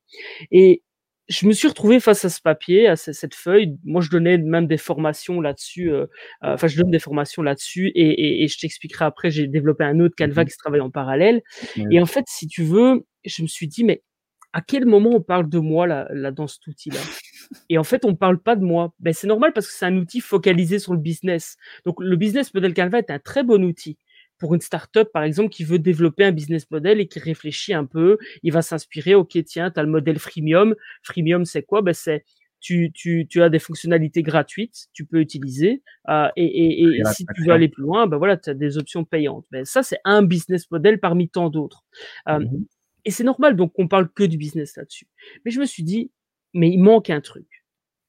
Et 0.50 0.82
je 1.30 1.46
me 1.48 1.52
suis 1.54 1.68
retrouvé 1.68 2.00
face 2.00 2.26
à 2.26 2.30
ce 2.30 2.42
papier, 2.42 2.88
à 2.88 2.96
ce- 2.96 3.14
cette 3.14 3.36
feuille. 3.36 3.78
Moi, 3.86 4.02
je 4.02 4.10
donnais 4.10 4.38
même 4.40 4.66
des 4.68 4.78
formations 4.78 5.42
là-dessus. 5.42 5.92
euh, 5.92 6.02
euh, 6.44 6.54
Enfin, 6.56 6.68
je 6.68 6.78
donne 6.78 6.90
des 6.92 7.00
formations 7.00 7.42
là-dessus 7.44 7.88
et, 7.96 8.10
et- 8.10 8.44
et 8.44 8.48
je 8.48 8.58
t'expliquerai 8.58 9.06
après. 9.06 9.30
J'ai 9.32 9.48
développé 9.48 9.84
un 9.84 10.00
autre 10.00 10.16
Canva 10.18 10.42
Mhm. 10.42 10.48
qui 10.48 10.52
se 10.54 10.58
travaille 10.58 10.82
en 10.82 10.90
parallèle. 10.90 11.42
Et 11.92 12.02
en 12.02 12.06
fait, 12.08 12.26
si 12.28 12.48
tu 12.48 12.64
veux, 12.64 13.06
je 13.26 13.44
me 13.44 13.48
suis 13.48 13.68
dit, 13.68 13.84
mais 13.84 14.02
à 14.54 14.62
quel 14.62 14.86
moment 14.88 15.12
on 15.14 15.22
parle 15.22 15.48
de 15.48 15.60
moi 15.60 15.86
là, 15.86 16.08
là 16.12 16.32
dans 16.32 16.48
cet 16.48 16.66
outil-là? 16.66 17.00
Et 17.70 17.78
en 17.78 17.84
fait, 17.84 18.06
on 18.06 18.16
parle 18.16 18.40
pas 18.42 18.56
de 18.56 18.64
moi. 18.64 18.94
Ben, 19.00 19.14
c'est 19.14 19.28
normal 19.28 19.54
parce 19.54 19.68
que 19.68 19.74
c'est 19.74 19.86
un 19.86 19.96
outil 19.98 20.22
focalisé 20.22 20.80
sur 20.80 20.94
le 20.94 21.00
business. 21.00 21.56
Donc, 21.86 21.96
le 22.00 22.16
business 22.16 22.54
model 22.54 22.74
Canva 22.74 23.00
est 23.00 23.12
un 23.12 23.20
très 23.20 23.44
bon 23.44 23.64
outil 23.64 23.98
pour 24.40 24.56
une 24.56 24.62
startup, 24.62 25.12
par 25.12 25.24
exemple, 25.24 25.50
qui 25.50 25.64
veut 25.64 25.80
développer 25.80 26.24
un 26.24 26.32
business 26.32 26.70
model 26.72 27.00
et 27.00 27.08
qui 27.08 27.20
réfléchit 27.20 27.74
un 27.74 27.86
peu. 27.86 28.18
Il 28.44 28.52
va 28.54 28.62
s'inspirer. 28.62 29.14
Ok, 29.16 29.38
tiens, 29.46 29.70
tu 29.70 29.80
as 29.80 29.84
le 29.84 29.90
modèle 29.90 30.18
freemium. 30.18 30.76
Freemium, 31.04 31.46
c'est 31.46 31.64
quoi? 31.64 31.82
Ben, 31.82 31.94
c'est 31.94 32.24
tu, 32.62 32.92
tu, 32.94 33.26
tu 33.30 33.42
as 33.42 33.50
des 33.50 33.60
fonctionnalités 33.60 34.22
gratuites, 34.22 34.88
tu 34.94 35.06
peux 35.06 35.22
utiliser, 35.22 35.82
euh, 36.10 36.28
et, 36.36 36.44
et, 36.46 36.82
et 36.82 36.84
Et 36.84 36.98
la 37.04 37.14
si 37.14 37.26
tu 37.34 37.44
veux 37.46 37.54
aller 37.54 37.70
plus 37.70 37.84
loin, 37.84 38.06
ben 38.08 38.18
voilà, 38.18 38.36
tu 38.36 38.50
as 38.50 38.54
des 38.54 38.78
options 38.78 39.06
payantes. 39.06 39.46
Ben, 39.52 39.64
ça, 39.66 39.82
c'est 39.84 40.00
un 40.04 40.24
business 40.24 40.70
model 40.72 41.00
parmi 41.00 41.30
tant 41.30 41.50
d'autres. 41.50 41.86
Euh, 42.28 42.40
Mhm. 42.40 42.66
et 43.06 43.12
c'est 43.12 43.24
normal, 43.24 43.56
donc 43.56 43.74
on 43.78 43.88
parle 43.88 44.10
que 44.10 44.24
du 44.24 44.38
business 44.38 44.76
là-dessus. 44.76 45.08
Mais 45.46 45.52
je 45.52 45.60
me 45.62 45.66
suis 45.66 45.84
dit, 45.84 46.12
mais 46.54 46.70
il 46.70 46.80
manque 46.80 47.10
un 47.10 47.22
truc. 47.22 47.48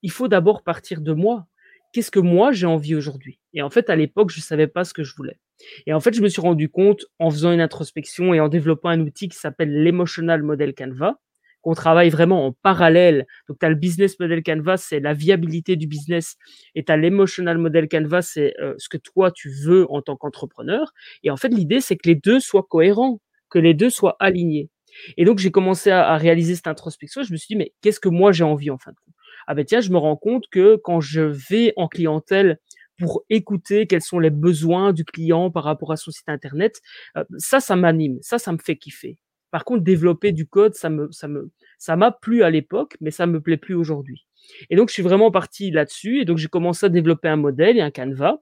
Il 0.03 0.11
faut 0.11 0.27
d'abord 0.29 0.63
partir 0.65 1.01
de 1.01 1.13
moi. 1.13 1.47
Qu'est-ce 1.93 2.11
que 2.11 2.21
moi 2.21 2.53
j'ai 2.53 2.67
envie 2.67 2.95
aujourd'hui? 2.95 3.41
Et 3.53 3.63
en 3.63 3.71
fait, 3.71 3.91
à 3.91 3.97
l'époque, 3.97 4.31
je 4.31 4.41
savais 4.41 4.69
pas 4.69 4.85
ce 4.85 4.95
que 4.95 5.03
je 5.03 5.15
voulais. 5.17 5.39
Et 5.87 5.93
en 5.93 6.01
fait, 6.01 6.15
je 6.15 6.23
me 6.23 6.29
suis 6.29 6.41
rendu 6.41 6.69
compte 6.69 7.05
en 7.19 7.31
faisant 7.31 7.53
une 7.53 7.61
introspection 7.61 8.33
et 8.33 8.41
en 8.41 8.49
développant 8.49 8.89
un 8.91 9.01
outil 9.01 9.29
qui 9.29 9.37
s'appelle 9.37 9.83
l'Emotional 9.83 10.43
Model 10.43 10.75
Canva, 10.75 11.17
qu'on 11.63 11.75
travaille 11.75 12.09
vraiment 12.09 12.47
en 12.47 12.53
parallèle. 12.63 13.27
Donc, 13.49 13.59
tu 13.59 13.67
as 13.67 13.69
le 13.69 13.75
Business 13.75 14.19
Model 14.21 14.43
Canva, 14.43 14.77
c'est 14.77 15.01
la 15.01 15.13
viabilité 15.15 15.77
du 15.77 15.87
business, 15.87 16.37
et 16.75 16.85
tu 16.85 16.93
as 16.93 16.97
l'Emotional 16.97 17.59
Model 17.59 17.89
Canva, 17.89 18.23
c'est 18.23 18.55
euh, 18.61 18.75
ce 18.79 18.89
que 18.89 18.97
toi, 18.97 19.31
tu 19.31 19.51
veux 19.51 19.91
en 19.91 20.01
tant 20.01 20.17
qu'entrepreneur. 20.17 20.93
Et 21.23 21.31
en 21.31 21.37
fait, 21.37 21.49
l'idée, 21.49 21.81
c'est 21.81 21.97
que 21.97 22.09
les 22.09 22.15
deux 22.15 22.41
soient 22.41 22.67
cohérents, 22.69 23.21
que 23.51 23.59
les 23.59 23.75
deux 23.75 23.91
soient 23.91 24.17
alignés. 24.21 24.71
Et 25.17 25.25
donc, 25.25 25.39
j'ai 25.39 25.51
commencé 25.51 25.91
à, 25.91 26.09
à 26.09 26.17
réaliser 26.17 26.55
cette 26.55 26.69
introspection. 26.69 27.23
Je 27.23 27.33
me 27.33 27.37
suis 27.37 27.49
dit, 27.49 27.57
mais 27.57 27.75
qu'est-ce 27.83 28.01
que 28.01 28.09
moi 28.09 28.33
j'ai 28.33 28.45
envie 28.45 28.71
en 28.71 28.79
fin 28.79 28.93
de 28.93 28.97
compte? 29.05 29.10
Ah 29.47 29.55
ben 29.55 29.65
tiens, 29.65 29.81
je 29.81 29.91
me 29.91 29.99
rends 29.99 30.17
compte 30.17 30.45
que 30.51 30.77
quand 30.77 31.01
je 31.01 31.21
vais 31.21 31.73
en 31.77 31.89
clientèle 31.89 32.59
pour 33.01 33.25
écouter 33.31 33.87
quels 33.87 34.03
sont 34.03 34.19
les 34.19 34.31
besoins 34.31 34.93
du 34.93 35.05
client 35.05 35.51
par 35.51 35.65
rapport 35.65 35.91
à 35.91 35.97
son 35.97 36.11
site 36.11 36.29
internet. 36.29 36.81
Euh, 37.17 37.25
ça, 37.39 37.59
ça 37.59 37.75
m'anime, 37.75 38.19
ça, 38.21 38.39
ça 38.39 38.53
me 38.53 38.59
fait 38.59 38.77
kiffer. 38.77 39.17
Par 39.51 39.65
contre, 39.65 39.83
développer 39.83 40.33
du 40.33 40.47
code, 40.47 40.75
ça 40.75 40.91
me, 40.91 41.11
ça 41.11 41.27
me, 41.27 41.51
ça 41.79 41.97
m'a 41.97 42.13
plu 42.13 42.43
à 42.43 42.51
l'époque, 42.51 42.97
mais 43.01 43.11
ça 43.11 43.27
me 43.27 43.41
plaît 43.41 43.57
plus 43.57 43.75
aujourd'hui. 43.75 44.27
Et 44.69 44.77
donc, 44.77 44.89
je 44.89 44.95
suis 44.95 45.03
vraiment 45.03 45.31
parti 45.31 45.71
là-dessus. 45.71 46.21
Et 46.21 46.25
donc, 46.25 46.39
j'ai 46.39 46.49
commencé 46.49 46.87
à 46.87 46.89
développer 46.89 47.29
un 47.29 47.37
modèle 47.37 47.79
et 47.79 47.81
un 47.81 47.91
canevas. 47.91 48.37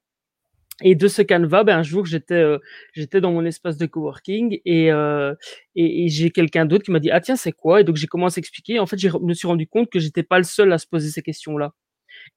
Et 0.83 0.95
de 0.95 1.09
ce 1.09 1.23
canevas, 1.23 1.65
ben, 1.65 1.79
un 1.79 1.83
jour, 1.83 2.07
j'étais 2.07 2.35
euh, 2.35 2.59
dans 3.21 3.33
mon 3.33 3.45
espace 3.45 3.77
de 3.79 3.87
coworking 3.87 4.61
et, 4.65 4.93
euh, 4.93 5.35
et, 5.75 6.05
et 6.05 6.09
j'ai 6.09 6.31
quelqu'un 6.31 6.67
d'autre 6.67 6.85
qui 6.85 6.93
m'a 6.93 7.01
dit 7.01 7.11
ah 7.11 7.21
tiens 7.21 7.35
c'est 7.37 7.53
quoi? 7.53 7.81
Et 7.81 7.85
donc 7.85 7.97
j'ai 7.97 8.07
commencé 8.07 8.39
à 8.39 8.41
expliquer. 8.41 8.79
En 8.79 8.87
fait, 8.87 8.99
je 8.99 9.09
me 9.21 9.35
suis 9.35 9.49
rendu 9.49 9.67
compte 9.67 9.91
que 9.91 9.99
j'étais 9.99 10.23
pas 10.23 10.39
le 10.39 10.45
seul 10.45 10.73
à 10.73 10.79
se 10.79 10.87
poser 10.87 11.11
ces 11.11 11.23
questions-là. 11.23 11.73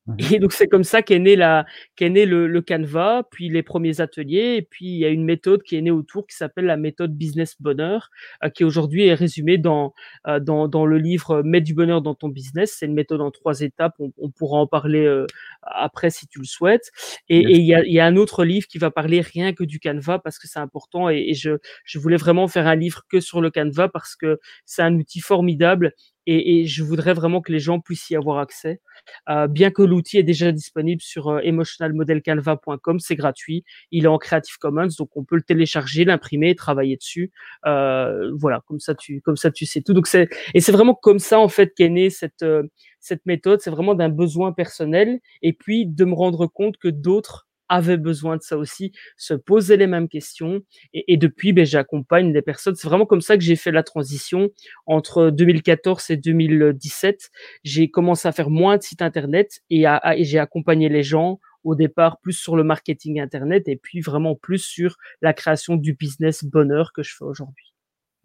Mmh 0.07 0.15
et 0.33 0.39
donc 0.39 0.51
c'est 0.51 0.67
comme 0.67 0.83
ça 0.83 1.01
qu'est 1.03 1.19
né 1.19 1.35
la 1.35 1.65
qu'est 1.95 2.09
né 2.09 2.25
le, 2.25 2.47
le 2.47 2.61
Canva, 2.61 3.23
puis 3.31 3.49
les 3.49 3.61
premiers 3.63 4.01
ateliers, 4.01 4.55
et 4.57 4.61
puis 4.63 4.85
il 4.87 4.97
y 4.97 5.05
a 5.05 5.09
une 5.09 5.23
méthode 5.23 5.61
qui 5.63 5.75
est 5.75 5.81
née 5.81 5.91
autour 5.91 6.25
qui 6.25 6.35
s'appelle 6.35 6.65
la 6.65 6.77
méthode 6.77 7.15
business 7.15 7.55
bonheur, 7.61 8.09
euh, 8.43 8.49
qui 8.49 8.63
aujourd'hui 8.63 9.07
est 9.07 9.13
résumée 9.13 9.57
dans, 9.59 9.93
euh, 10.27 10.39
dans 10.39 10.67
dans 10.67 10.85
le 10.85 10.97
livre 10.97 11.43
Mets 11.43 11.61
du 11.61 11.73
bonheur 11.75 12.01
dans 12.01 12.15
ton 12.15 12.29
business. 12.29 12.75
C'est 12.79 12.87
une 12.87 12.93
méthode 12.95 13.21
en 13.21 13.29
trois 13.31 13.61
étapes. 13.61 13.93
On, 13.99 14.11
on 14.17 14.31
pourra 14.31 14.59
en 14.59 14.67
parler 14.67 15.05
euh, 15.05 15.27
après 15.61 16.09
si 16.09 16.27
tu 16.27 16.39
le 16.39 16.45
souhaites. 16.45 16.91
Et, 17.29 17.39
il 17.41 17.65
y 17.65 17.75
a 17.75 17.83
il 17.85 17.93
y 17.93 17.99
a 17.99 18.05
un 18.05 18.15
autre 18.15 18.43
livre 18.43 18.67
qui 18.67 18.79
va 18.79 18.89
parler 18.91 19.21
rien 19.21 19.53
que 19.53 19.63
du 19.63 19.79
Canva 19.79 20.19
parce 20.19 20.39
que 20.39 20.47
c'est 20.47 20.59
important. 20.59 21.09
Et, 21.09 21.25
et 21.29 21.33
je 21.35 21.51
je 21.85 21.99
voulais 21.99 22.17
vraiment 22.17 22.47
faire 22.47 22.67
un 22.67 22.75
livre 22.75 23.03
que 23.09 23.19
sur 23.19 23.41
le 23.41 23.51
Canva 23.51 23.87
parce 23.89 24.15
que 24.15 24.39
c'est 24.65 24.81
un 24.81 24.95
outil 24.95 25.19
formidable 25.19 25.93
et, 26.27 26.61
et, 26.61 26.65
je 26.65 26.83
voudrais 26.83 27.13
vraiment 27.13 27.41
que 27.41 27.51
les 27.51 27.59
gens 27.59 27.79
puissent 27.79 28.09
y 28.09 28.15
avoir 28.15 28.39
accès. 28.39 28.81
Euh, 29.29 29.47
bien 29.47 29.71
que 29.71 29.81
l'outil 29.81 30.17
est 30.17 30.23
déjà 30.23 30.51
disponible 30.51 31.01
sur 31.01 31.29
euh, 31.29 31.39
emotionalmodelcanva.com, 31.39 32.99
c'est 32.99 33.15
gratuit. 33.15 33.63
Il 33.91 34.05
est 34.05 34.07
en 34.07 34.17
Creative 34.17 34.57
Commons, 34.59 34.89
donc 34.97 35.09
on 35.15 35.23
peut 35.23 35.35
le 35.35 35.41
télécharger, 35.41 36.05
l'imprimer, 36.05 36.55
travailler 36.55 36.97
dessus. 36.97 37.31
Euh, 37.65 38.31
voilà, 38.35 38.61
comme 38.67 38.79
ça 38.79 38.95
tu 38.95 39.21
comme 39.21 39.37
ça 39.37 39.51
tu 39.51 39.65
sais 39.65 39.81
tout. 39.81 39.93
Donc 39.93 40.07
c'est 40.07 40.29
et 40.53 40.59
c'est 40.59 40.71
vraiment 40.71 40.93
comme 40.95 41.19
ça 41.19 41.39
en 41.39 41.47
fait 41.47 41.73
qu'est 41.75 41.89
née 41.89 42.09
cette 42.09 42.43
euh, 42.43 42.63
cette 42.99 43.25
méthode. 43.25 43.61
C'est 43.61 43.71
vraiment 43.71 43.95
d'un 43.95 44.09
besoin 44.09 44.51
personnel 44.53 45.19
et 45.41 45.53
puis 45.53 45.85
de 45.85 46.05
me 46.05 46.13
rendre 46.13 46.47
compte 46.47 46.77
que 46.77 46.87
d'autres 46.87 47.47
avaient 47.71 47.97
besoin 47.97 48.37
de 48.37 48.41
ça 48.41 48.57
aussi, 48.57 48.91
se 49.17 49.33
poser 49.33 49.77
les 49.77 49.87
mêmes 49.87 50.09
questions. 50.09 50.59
Et, 50.93 51.17
depuis, 51.17 51.53
ben, 51.53 51.65
j'accompagne 51.65 52.33
des 52.33 52.41
personnes. 52.41 52.75
C'est 52.75 52.87
vraiment 52.87 53.05
comme 53.05 53.21
ça 53.21 53.37
que 53.37 53.43
j'ai 53.43 53.55
fait 53.55 53.71
la 53.71 53.81
transition 53.81 54.49
entre 54.85 55.29
2014 55.29 56.11
et 56.11 56.17
2017. 56.17 57.31
J'ai 57.63 57.89
commencé 57.89 58.27
à 58.27 58.33
faire 58.33 58.49
moins 58.49 58.77
de 58.77 58.83
sites 58.83 59.01
internet 59.01 59.61
et, 59.69 59.85
j'ai 60.19 60.39
accompagné 60.39 60.89
les 60.89 61.03
gens 61.03 61.39
au 61.63 61.75
départ 61.75 62.19
plus 62.19 62.33
sur 62.33 62.55
le 62.55 62.63
marketing 62.63 63.19
internet 63.21 63.67
et 63.67 63.77
puis 63.77 64.01
vraiment 64.01 64.35
plus 64.35 64.59
sur 64.59 64.97
la 65.21 65.33
création 65.33 65.75
du 65.75 65.93
business 65.93 66.43
bonheur 66.43 66.91
que 66.91 67.03
je 67.03 67.15
fais 67.15 67.23
aujourd'hui. 67.23 67.73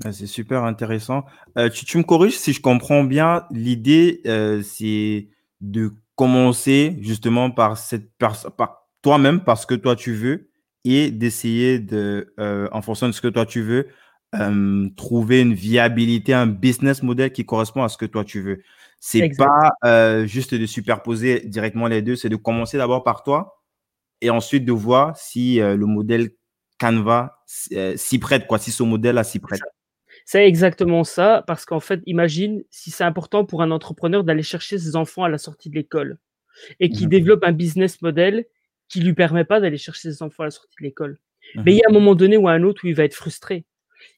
Ah, 0.04 0.12
c'est 0.12 0.26
super 0.26 0.64
intéressant. 0.64 1.24
Euh, 1.56 1.70
tu, 1.70 1.96
me 1.96 2.02
corriges 2.02 2.36
si 2.36 2.52
je 2.52 2.60
comprends 2.60 3.04
bien. 3.04 3.46
L'idée, 3.50 4.20
euh, 4.26 4.62
c'est 4.62 5.28
de 5.60 5.92
commencer 6.16 6.96
justement 7.00 7.50
par 7.50 7.78
cette 7.78 8.10
personne, 8.18 8.52
toi-même 9.06 9.44
parce 9.44 9.66
que 9.66 9.76
toi 9.76 9.94
tu 9.94 10.14
veux 10.14 10.50
et 10.82 11.12
d'essayer 11.12 11.78
de, 11.78 12.34
euh, 12.40 12.68
en 12.72 12.82
fonction 12.82 13.06
de 13.06 13.12
ce 13.12 13.20
que 13.20 13.28
toi 13.28 13.46
tu 13.46 13.62
veux, 13.62 13.86
euh, 14.34 14.88
trouver 14.96 15.42
une 15.42 15.54
viabilité, 15.54 16.34
un 16.34 16.48
business 16.48 17.04
model 17.04 17.30
qui 17.30 17.46
correspond 17.46 17.84
à 17.84 17.88
ce 17.88 17.96
que 17.96 18.04
toi 18.04 18.24
tu 18.24 18.40
veux. 18.40 18.64
C'est 18.98 19.30
pas 19.38 19.70
euh, 19.84 20.26
juste 20.26 20.56
de 20.56 20.66
superposer 20.66 21.38
directement 21.44 21.86
les 21.86 22.02
deux, 22.02 22.16
c'est 22.16 22.28
de 22.28 22.34
commencer 22.34 22.78
d'abord 22.78 23.04
par 23.04 23.22
toi 23.22 23.62
et 24.22 24.28
ensuite 24.30 24.64
de 24.64 24.72
voir 24.72 25.16
si 25.16 25.58
le 25.58 25.86
modèle 25.86 26.30
Canva 26.80 27.38
s'y 27.46 28.18
prête, 28.18 28.48
quoi, 28.48 28.58
si 28.58 28.72
ce 28.72 28.82
modèle-là 28.82 29.22
s'y 29.22 29.38
prête. 29.38 29.60
C'est 30.24 30.48
exactement 30.48 31.04
ça, 31.04 31.44
parce 31.46 31.64
qu'en 31.64 31.78
fait, 31.78 32.00
imagine 32.06 32.64
si 32.70 32.90
c'est 32.90 33.04
important 33.04 33.44
pour 33.44 33.62
un 33.62 33.70
entrepreneur 33.70 34.24
d'aller 34.24 34.42
chercher 34.42 34.78
ses 34.78 34.96
enfants 34.96 35.22
à 35.22 35.28
la 35.28 35.38
sortie 35.38 35.70
de 35.70 35.76
l'école 35.76 36.18
et 36.80 36.88
qui 36.88 37.06
mmh 37.06 37.10
développe 37.10 37.44
un 37.44 37.52
business 37.52 38.02
model 38.02 38.46
qui 38.88 39.00
lui 39.00 39.14
permet 39.14 39.44
pas 39.44 39.60
d'aller 39.60 39.78
chercher 39.78 40.12
ses 40.12 40.22
enfants 40.22 40.42
à 40.42 40.46
la 40.46 40.50
sortie 40.50 40.76
de 40.80 40.84
l'école. 40.84 41.18
Mmh 41.54 41.62
Mais 41.64 41.72
il 41.72 41.78
y 41.78 41.82
a 41.82 41.88
un 41.88 41.92
moment 41.92 42.14
donné 42.14 42.36
ou 42.36 42.48
un 42.48 42.62
autre 42.62 42.84
où 42.84 42.88
il 42.88 42.94
va 42.94 43.04
être 43.04 43.14
frustré. 43.14 43.64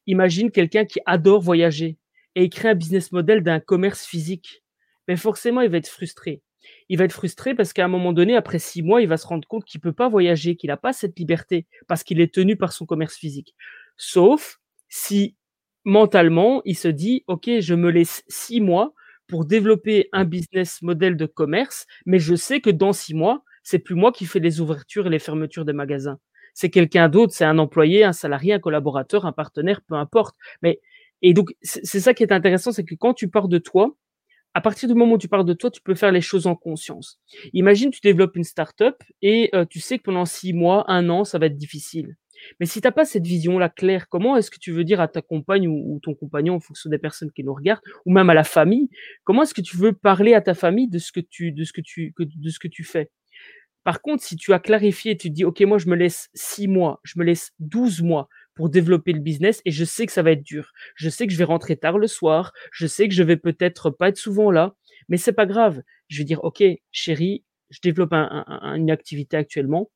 Imagine 0.07 0.51
quelqu'un 0.51 0.85
qui 0.85 1.01
adore 1.07 1.41
voyager 1.41 1.97
et 2.35 2.45
il 2.45 2.51
crée 2.51 2.69
un 2.69 2.75
business 2.75 3.13
model 3.13 3.43
d'un 3.43 3.61
commerce 3.61 4.07
physique. 4.07 4.63
Mais 5.07 5.17
forcément, 5.17 5.61
il 5.61 5.71
va 5.71 5.79
être 5.79 5.89
frustré. 5.89 6.43
Il 6.89 6.99
va 6.99 7.05
être 7.05 7.13
frustré 7.13 7.55
parce 7.55 7.73
qu'à 7.73 7.85
un 7.85 7.89
moment 7.89 8.13
donné, 8.13 8.37
après 8.37 8.59
six 8.59 8.83
mois, 8.83 9.01
il 9.01 9.09
va 9.09 9.17
se 9.17 9.27
rendre 9.27 9.47
compte 9.49 9.65
qu'il 9.65 9.81
peut 9.81 9.93
pas 9.93 10.09
voyager, 10.09 10.57
qu'il 10.57 10.69
n'a 10.69 10.77
pas 10.77 10.93
cette 10.93 11.19
liberté 11.19 11.67
parce 11.87 12.03
qu'il 12.03 12.21
est 12.21 12.33
tenu 12.33 12.57
par 12.57 12.73
son 12.73 12.87
commerce 12.87 13.17
physique. 13.17 13.55
Sauf 13.97 14.61
si 14.89 15.37
mentalement, 15.85 16.63
il 16.65 16.77
se 16.77 16.89
dit, 16.89 17.25
OK, 17.27 17.51
je 17.61 17.75
me 17.75 17.91
laisse 17.91 18.23
six 18.29 18.61
mois 18.61 18.93
pour 19.27 19.45
développer 19.45 20.09
un 20.13 20.25
business 20.25 20.83
model 20.83 21.17
de 21.17 21.27
commerce, 21.27 21.87
mais 22.07 22.19
je 22.19 22.35
sais 22.35 22.61
que 22.61 22.71
dans 22.71 22.93
six 22.93 23.15
mois, 23.15 23.43
c'est 23.69 23.79
plus 23.79 23.95
moi 23.95 24.13
qui 24.13 24.25
fais 24.25 24.39
les 24.39 24.63
ouvertures 24.63 25.07
et 25.07 25.11
les 25.11 25.19
fermetures 25.19 25.67
des 25.67 25.75
magasins. 25.75 26.19
C'est 26.55 26.71
quelqu'un 26.71 27.11
d'autre, 27.11 27.35
c'est 27.35 27.45
un 27.45 27.59
employé, 27.59 28.03
un 28.03 28.15
salarié, 28.15 28.55
un 28.55 28.59
collaborateur, 28.59 29.27
un 29.27 29.33
partenaire, 29.33 29.83
peu 29.83 29.95
importe. 29.95 30.35
Mais 30.63 30.81
et 31.21 31.35
donc 31.35 31.55
c'est 31.61 32.01
ça 32.01 32.15
qui 32.15 32.23
est 32.23 32.33
intéressant, 32.33 32.73
c'est 32.73 32.85
que 32.85 32.95
quand 32.95 33.13
tu 33.13 33.29
pars 33.29 33.47
de 33.47 33.59
toi, 33.59 33.95
à 34.55 34.63
partir 34.63 34.89
du 34.89 34.95
moment 34.95 35.17
où 35.17 35.19
tu 35.19 35.29
pars 35.29 35.45
de 35.45 35.53
toi, 35.53 35.71
tu 35.71 35.83
peux 35.83 35.95
faire 35.95 36.13
les 36.13 36.23
choses 36.23 36.47
en 36.47 36.55
conscience. 36.55 37.21
Imagine, 37.53 37.91
tu 37.91 38.01
développes 38.01 38.37
une 38.37 38.45
startup 38.45 38.97
et 39.21 39.51
euh, 39.55 39.67
tu 39.67 39.81
sais 39.81 39.99
que 39.99 40.05
pendant 40.05 40.25
six 40.25 40.55
mois, 40.55 40.91
un 40.91 41.11
an, 41.11 41.25
ça 41.25 41.39
va 41.39 41.47
être 41.47 41.59
difficile. 41.59 42.17
Mais 42.61 42.65
si 42.67 42.81
tu 42.81 42.87
n'as 42.87 42.93
pas 42.93 43.05
cette 43.05 43.27
vision-là 43.27 43.69
claire, 43.69 44.09
comment 44.09 44.35
est-ce 44.39 44.51
que 44.51 44.59
tu 44.59 44.73
veux 44.73 44.85
dire 44.85 45.03
à 45.03 45.09
ta 45.09 45.21
compagne 45.21 45.69
ou, 45.69 46.01
ton 46.03 46.15
compagnon, 46.15 46.55
en 46.55 46.61
fonction 46.61 46.89
des 46.89 46.99
personnes 46.99 47.33
qui 47.33 47.45
nous 47.45 47.53
regardent, 47.53 47.83
ou 48.07 48.13
même 48.13 48.31
à 48.31 48.35
la 48.35 48.45
famille, 48.45 48.89
comment 49.25 49.43
est-ce 49.43 49.53
que 49.53 49.61
tu 49.61 49.77
veux 49.77 49.93
parler 49.93 50.33
à 50.33 50.41
ta 50.41 50.55
famille 50.55 50.89
de 50.89 50.99
ce 50.99 51.13
que 51.13 51.21
tu, 51.21 51.53
de 51.53 51.65
ce 51.65 51.73
que 51.75 51.83
tu, 51.83 52.15
de 52.19 52.51
ce 52.51 52.59
que 52.59 52.69
tu 52.69 52.85
fais? 52.85 53.11
Par 53.89 54.03
contre, 54.03 54.23
si 54.23 54.37
tu 54.37 54.53
as 54.53 54.59
clarifié, 54.59 55.17
tu 55.17 55.31
te 55.31 55.35
dis, 55.35 55.47
OK, 55.47 55.63
moi, 55.63 55.79
je 55.79 55.89
me 55.89 55.97
laisse 55.97 56.29
six 56.35 56.69
mois, 56.69 57.01
je 57.05 57.19
me 57.19 57.25
laisse 57.25 57.53
12 57.59 58.03
mois 58.03 58.29
pour 58.55 58.69
développer 58.69 59.15
le 59.15 59.21
business 59.21 59.63
et 59.65 59.71
je 59.71 59.83
sais 59.83 60.05
que 60.05 60.13
ça 60.13 60.21
va 60.21 60.33
être 60.33 60.43
dur. 60.43 60.73
Je 60.95 61.09
sais 61.09 61.27
que 61.27 61.33
je 61.33 61.39
vais 61.39 61.45
rentrer 61.45 61.75
tard 61.75 61.97
le 61.97 62.07
soir. 62.07 62.53
Je 62.71 62.87
sais 62.87 63.09
que 63.09 63.15
je 63.15 63.23
vais 63.23 63.39
peut-être 63.39 63.89
pas 63.89 64.11
être 64.11 64.19
souvent 64.19 64.51
là, 64.51 64.75
mais 65.09 65.17
c'est 65.17 65.33
pas 65.33 65.47
grave. 65.47 65.81
Je 66.09 66.19
vais 66.19 66.25
dire, 66.25 66.45
OK, 66.45 66.63
chérie, 66.93 67.47
je 67.71 67.79
développe 67.83 68.13
une 68.13 68.91
activité 68.91 69.39
actuellement. 69.39 69.91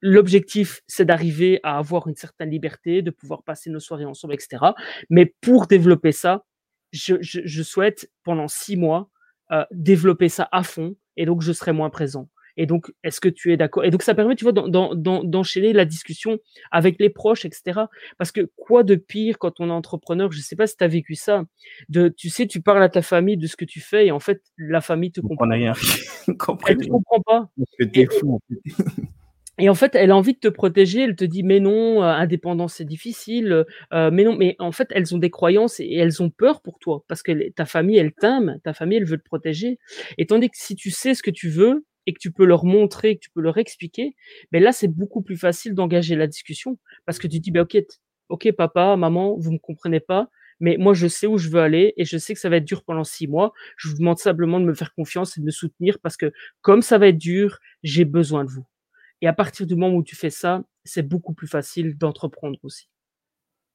L'objectif, 0.00 0.80
c'est 0.88 1.04
d'arriver 1.04 1.60
à 1.62 1.78
avoir 1.78 2.08
une 2.08 2.16
certaine 2.16 2.50
liberté, 2.50 3.00
de 3.00 3.12
pouvoir 3.12 3.44
passer 3.44 3.70
nos 3.70 3.78
soirées 3.78 4.06
ensemble, 4.06 4.34
etc. 4.34 4.72
Mais 5.08 5.36
pour 5.40 5.68
développer 5.68 6.10
ça, 6.10 6.44
je, 6.90 7.62
souhaite 7.62 8.10
pendant 8.24 8.48
six 8.48 8.76
mois 8.76 9.08
euh, 9.52 9.64
développer 9.70 10.28
ça 10.28 10.48
à 10.50 10.64
fond 10.64 10.96
et 11.16 11.26
donc 11.26 11.42
je 11.42 11.52
serai 11.52 11.70
moins 11.70 11.90
présent. 11.90 12.28
Et 12.56 12.66
donc, 12.66 12.92
est-ce 13.04 13.20
que 13.20 13.28
tu 13.28 13.52
es 13.52 13.56
d'accord? 13.56 13.84
Et 13.84 13.90
donc, 13.90 14.02
ça 14.02 14.14
permet, 14.14 14.36
tu 14.36 14.44
vois, 14.44 14.52
d'enchaîner 14.52 15.72
la 15.72 15.84
discussion 15.84 16.38
avec 16.70 16.96
les 16.98 17.10
proches, 17.10 17.44
etc. 17.44 17.80
Parce 18.18 18.32
que 18.32 18.50
quoi 18.56 18.82
de 18.82 18.94
pire 18.94 19.38
quand 19.38 19.60
on 19.60 19.68
est 19.68 19.72
entrepreneur? 19.72 20.30
Je 20.32 20.38
ne 20.38 20.42
sais 20.42 20.56
pas 20.56 20.66
si 20.66 20.76
tu 20.76 20.84
as 20.84 20.88
vécu 20.88 21.14
ça. 21.14 21.44
De, 21.88 22.08
tu 22.08 22.28
sais, 22.28 22.46
tu 22.46 22.60
parles 22.60 22.82
à 22.82 22.88
ta 22.88 23.02
famille 23.02 23.36
de 23.36 23.46
ce 23.46 23.56
que 23.56 23.64
tu 23.64 23.80
fais 23.80 24.06
et 24.06 24.12
en 24.12 24.20
fait, 24.20 24.42
la 24.58 24.80
famille 24.80 25.12
te 25.12 25.20
comprend. 25.20 25.48
rien. 25.48 25.72
Elle 26.66 26.78
ne 26.78 26.86
comprend 26.88 27.20
pas. 27.20 27.50
Et, 27.78 28.06
fou, 28.06 28.40
en 29.68 29.74
fait, 29.74 29.94
elle 29.94 30.10
a 30.10 30.16
envie 30.16 30.34
de 30.34 30.38
te 30.38 30.48
protéger. 30.48 31.02
Elle 31.02 31.16
te 31.16 31.24
dit, 31.24 31.42
mais 31.42 31.60
non, 31.60 32.02
euh, 32.02 32.06
indépendance, 32.06 32.74
c'est 32.74 32.84
difficile. 32.84 33.64
Euh, 33.92 34.10
mais 34.10 34.24
non, 34.24 34.36
mais 34.36 34.56
en 34.58 34.72
fait, 34.72 34.88
elles 34.90 35.14
ont 35.14 35.18
des 35.18 35.30
croyances 35.30 35.80
et 35.80 35.94
elles 35.94 36.22
ont 36.22 36.30
peur 36.30 36.62
pour 36.62 36.78
toi 36.78 37.04
parce 37.08 37.22
que 37.22 37.50
ta 37.50 37.66
famille, 37.66 37.98
elle 37.98 38.12
t'aime. 38.12 38.58
Ta 38.64 38.72
famille, 38.72 38.98
elle 38.98 39.04
veut 39.04 39.18
te 39.18 39.24
protéger. 39.24 39.78
Et 40.18 40.26
tandis 40.26 40.48
que 40.48 40.56
si 40.56 40.76
tu 40.76 40.90
sais 40.90 41.14
ce 41.14 41.22
que 41.22 41.30
tu 41.30 41.48
veux, 41.48 41.84
et 42.06 42.12
que 42.12 42.18
tu 42.18 42.32
peux 42.32 42.44
leur 42.44 42.64
montrer, 42.64 43.16
que 43.16 43.20
tu 43.20 43.30
peux 43.30 43.40
leur 43.40 43.58
expliquer, 43.58 44.14
mais 44.52 44.60
là, 44.60 44.72
c'est 44.72 44.88
beaucoup 44.88 45.22
plus 45.22 45.36
facile 45.36 45.74
d'engager 45.74 46.16
la 46.16 46.26
discussion 46.26 46.78
parce 47.06 47.18
que 47.18 47.26
tu 47.26 47.40
dis, 47.40 47.50
ben, 47.50 47.62
ok, 47.62 47.78
ok, 48.28 48.52
papa, 48.52 48.96
maman, 48.96 49.36
vous 49.38 49.52
me 49.52 49.58
comprenez 49.58 50.00
pas, 50.00 50.28
mais 50.60 50.76
moi, 50.78 50.94
je 50.94 51.06
sais 51.08 51.26
où 51.26 51.38
je 51.38 51.48
veux 51.48 51.60
aller 51.60 51.94
et 51.96 52.04
je 52.04 52.18
sais 52.18 52.34
que 52.34 52.40
ça 52.40 52.48
va 52.50 52.56
être 52.56 52.64
dur 52.64 52.84
pendant 52.84 53.04
six 53.04 53.26
mois. 53.26 53.52
Je 53.76 53.88
vous 53.88 53.96
demande 53.96 54.18
simplement 54.18 54.60
de 54.60 54.66
me 54.66 54.74
faire 54.74 54.92
confiance 54.94 55.36
et 55.36 55.40
de 55.40 55.46
me 55.46 55.50
soutenir 55.50 55.98
parce 56.00 56.16
que 56.16 56.32
comme 56.60 56.82
ça 56.82 56.98
va 56.98 57.08
être 57.08 57.18
dur, 57.18 57.58
j'ai 57.82 58.04
besoin 58.04 58.44
de 58.44 58.50
vous. 58.50 58.66
Et 59.22 59.26
à 59.26 59.32
partir 59.32 59.66
du 59.66 59.74
moment 59.74 59.96
où 59.96 60.02
tu 60.04 60.16
fais 60.16 60.30
ça, 60.30 60.62
c'est 60.84 61.06
beaucoup 61.06 61.34
plus 61.34 61.48
facile 61.48 61.96
d'entreprendre 61.96 62.58
aussi. 62.62 62.88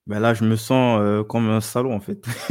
Ben 0.08 0.20
là, 0.20 0.36
je 0.36 0.44
me 0.44 0.56
sens 0.56 1.00
euh, 1.02 1.24
comme 1.24 1.50
un 1.50 1.62
salaud 1.62 1.92
en 1.92 2.00
fait. 2.00 2.24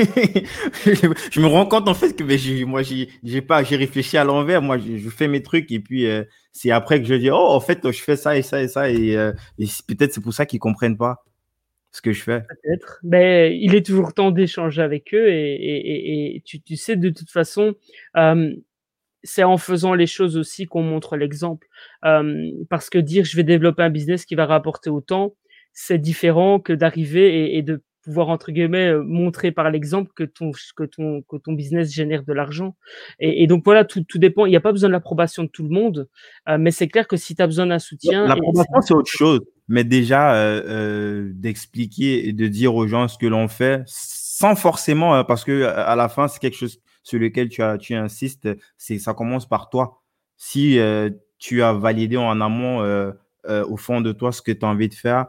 je 0.85 1.41
me 1.41 1.47
rends 1.47 1.67
compte 1.67 1.87
en 1.87 1.95
fait 1.95 2.17
que 2.17 2.25
ben, 2.25 2.67
moi, 2.67 2.83
j'ai 2.83 3.43
pas, 3.43 3.63
j'ai 3.63 3.77
réfléchi 3.77 4.17
à 4.17 4.25
l'envers. 4.25 4.61
Moi, 4.61 4.79
je, 4.79 5.09
fais 5.09 5.29
mes 5.29 5.41
trucs 5.41 5.71
et 5.71 5.79
puis 5.79 6.07
euh, 6.07 6.25
c'est 6.51 6.73
après 6.73 7.01
que 7.01 7.07
je 7.07 7.15
dis 7.15 7.31
oh 7.31 7.37
en 7.37 7.61
fait 7.61 7.89
je 7.93 8.03
fais 8.03 8.17
ça 8.17 8.37
et 8.37 8.43
ça 8.43 8.61
et 8.61 8.67
ça 8.67 8.91
et, 8.91 9.17
euh, 9.17 9.33
peut-être 9.87 10.13
c'est 10.13 10.21
pour 10.21 10.35
ça 10.35 10.47
qu'ils 10.47 10.59
comprennent 10.59 10.97
pas 10.97 11.25
ce 11.93 12.03
que 12.03 12.13
je 12.13 12.25
fais. 12.25 12.41
Peut-être. 12.41 12.99
Ben 13.05 13.53
il 13.53 13.77
est 13.77 13.87
toujours 13.87 14.15
temps 14.15 14.33
d'échanger 14.33 14.83
avec 14.83 15.15
eux 15.15 15.29
et, 15.31 16.43
tu, 16.45 16.77
sais 16.77 16.97
de 16.97 17.11
toute 17.11 17.31
façon 17.31 17.75
c'est 19.23 19.45
en 19.45 19.57
faisant 19.59 19.95
les 19.95 20.09
choses 20.09 20.37
aussi 20.37 20.67
qu'on 20.67 20.83
montre 20.83 21.17
l'exemple. 21.17 21.69
Parce 22.03 22.91
que 22.91 22.99
dire 22.99 23.25
je 23.25 23.37
vais 23.37 23.45
développer 23.45 23.85
un 23.85 23.91
business 23.91 24.25
qui 24.25 24.35
va 24.35 24.45
rapporter 24.45 24.91
autant, 24.91 25.37
c'est 25.75 25.99
différent 25.99 26.61
que 26.61 26.73
d'arriver 26.73 27.57
et, 27.57 27.63
de 27.63 27.83
pouvoir 28.05 28.29
entre 28.29 28.53
guillemets 28.53 28.91
euh, 28.91 29.03
montrer 29.03 29.51
par 29.51 29.71
l'exemple 29.71 30.11
que 30.15 30.25
ton 30.25 30.53
que 30.77 30.85
ton 30.85 31.23
que 31.23 31.37
ton 31.37 31.53
business 31.53 31.93
génère 31.93 32.23
de 32.23 32.33
l'argent. 32.33 32.77
Et, 33.19 33.47
donc 33.47 33.65
voilà 33.65 33.85
tout, 33.85 34.05
tout 34.05 34.19
dépend. 34.19 34.47
Il 34.47 34.51
n'y 34.51 34.57
a 34.57 34.61
pas 34.61 34.73
besoin 34.73 34.89
de 34.89 34.93
l'approbation 34.93 35.43
de 35.43 35.49
tout 35.49 35.65
le 35.65 35.71
monde 35.71 36.09
euh, 36.49 36.57
mais 36.59 36.71
c'est 36.71 36.87
clair 36.87 37.09
que 37.09 37.17
si 37.17 37.35
tu 37.35 37.43
as 37.43 37.47
besoin 37.47 37.67
d'un 37.67 37.79
soutien 37.79 38.27
l'approbation 38.27 38.81
c'est 38.81 38.95
autre 38.95 39.11
chose. 39.11 39.41
Mais 39.67 39.83
déjà 39.83 40.35
euh, 40.35 41.31
d'expliquer 41.35 42.29
et 42.29 42.33
de 42.33 42.47
dire 42.47 42.75
aux 42.75 42.87
gens 42.87 43.09
ce 43.09 43.19
que 43.19 43.27
l'on 43.27 43.49
fait 43.49 43.83
sans 43.87 44.55
forcément 44.55 45.25
parce 45.25 45.45
que 45.45 45.65
à 45.65 45.97
la 45.97 46.09
fin 46.09 46.29
c'est 46.29 46.39
quelque 46.39 46.57
chose 46.57 46.79
sur 47.03 47.19
lequel 47.19 47.49
tu 47.49 47.63
as 47.63 47.79
tu 47.79 47.95
insistes 47.95 48.49
c'est 48.77 48.99
ça 48.99 49.15
commence 49.15 49.49
par 49.49 49.71
toi. 49.71 50.03
Si 50.37 50.79
tu 51.39 51.63
as 51.63 51.73
validé 51.73 52.19
en 52.19 52.41
amont 52.43 53.13
au 53.49 53.77
fond 53.79 54.03
de 54.03 54.13
toi 54.13 54.31
ce 54.31 54.43
que 54.43 54.53
tu 54.53 54.65
as 54.67 54.69
envie 54.69 54.91
de 54.91 54.95
faire 54.95 55.29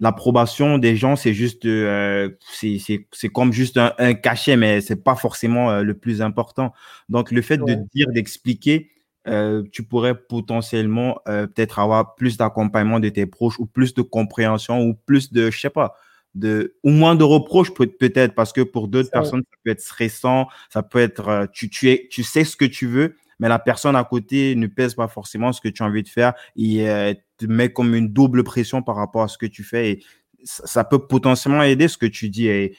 l'approbation 0.00 0.78
des 0.78 0.96
gens, 0.96 1.16
c'est 1.16 1.34
juste, 1.34 1.64
euh, 1.64 2.30
c'est 2.52 3.28
comme 3.32 3.52
juste 3.52 3.78
un, 3.78 4.14
cachet, 4.14 4.56
mais 4.56 4.80
c'est 4.80 5.02
pas 5.02 5.14
forcément 5.14 5.70
euh, 5.70 5.82
le 5.82 5.94
plus 5.94 6.22
important. 6.22 6.72
Donc, 7.08 7.30
le 7.30 7.42
fait 7.42 7.58
de 7.58 7.74
dire, 7.94 8.06
d'expliquer, 8.12 8.90
euh, 9.26 9.62
tu 9.72 9.82
pourrais 9.82 10.14
potentiellement 10.14 11.20
peut-être 11.26 11.78
avoir 11.78 12.14
plus 12.14 12.36
d'accompagnement 12.36 13.00
de 13.00 13.08
tes 13.08 13.26
proches 13.26 13.58
ou 13.58 13.66
plus 13.66 13.94
de 13.94 14.02
compréhension 14.02 14.80
ou 14.82 14.94
plus 14.94 15.32
de, 15.32 15.50
je 15.50 15.58
sais 15.58 15.70
pas, 15.70 15.94
de, 16.34 16.76
ou 16.84 16.90
moins 16.90 17.14
de 17.14 17.24
reproches 17.24 17.74
peut-être 17.74 18.34
parce 18.34 18.52
que 18.52 18.60
pour 18.60 18.88
d'autres 18.88 19.10
personnes, 19.10 19.42
ça 19.42 19.56
peut 19.64 19.70
être 19.70 19.80
stressant, 19.80 20.48
ça 20.70 20.82
peut 20.82 21.00
être, 21.00 21.48
tu, 21.52 21.68
tu, 21.68 21.90
es, 21.90 22.08
tu 22.10 22.22
sais 22.22 22.44
ce 22.44 22.56
que 22.56 22.64
tu 22.64 22.86
veux, 22.86 23.16
mais 23.38 23.48
la 23.48 23.58
personne 23.58 23.96
à 23.96 24.04
côté 24.04 24.54
ne 24.54 24.66
pèse 24.66 24.94
pas 24.94 25.08
forcément 25.08 25.52
ce 25.52 25.60
que 25.60 25.68
tu 25.68 25.82
as 25.82 25.86
envie 25.86 26.02
de 26.02 26.08
faire 26.08 26.34
et 26.56 26.88
euh, 26.88 27.14
te 27.36 27.46
met 27.46 27.72
comme 27.72 27.94
une 27.94 28.08
double 28.08 28.44
pression 28.44 28.82
par 28.82 28.96
rapport 28.96 29.22
à 29.22 29.28
ce 29.28 29.38
que 29.38 29.46
tu 29.46 29.64
fais 29.64 29.90
et 29.90 30.04
ça, 30.44 30.84
peut 30.84 31.06
potentiellement 31.06 31.62
aider 31.62 31.88
ce 31.88 31.98
que 31.98 32.06
tu 32.06 32.28
dis 32.28 32.46
et, 32.46 32.76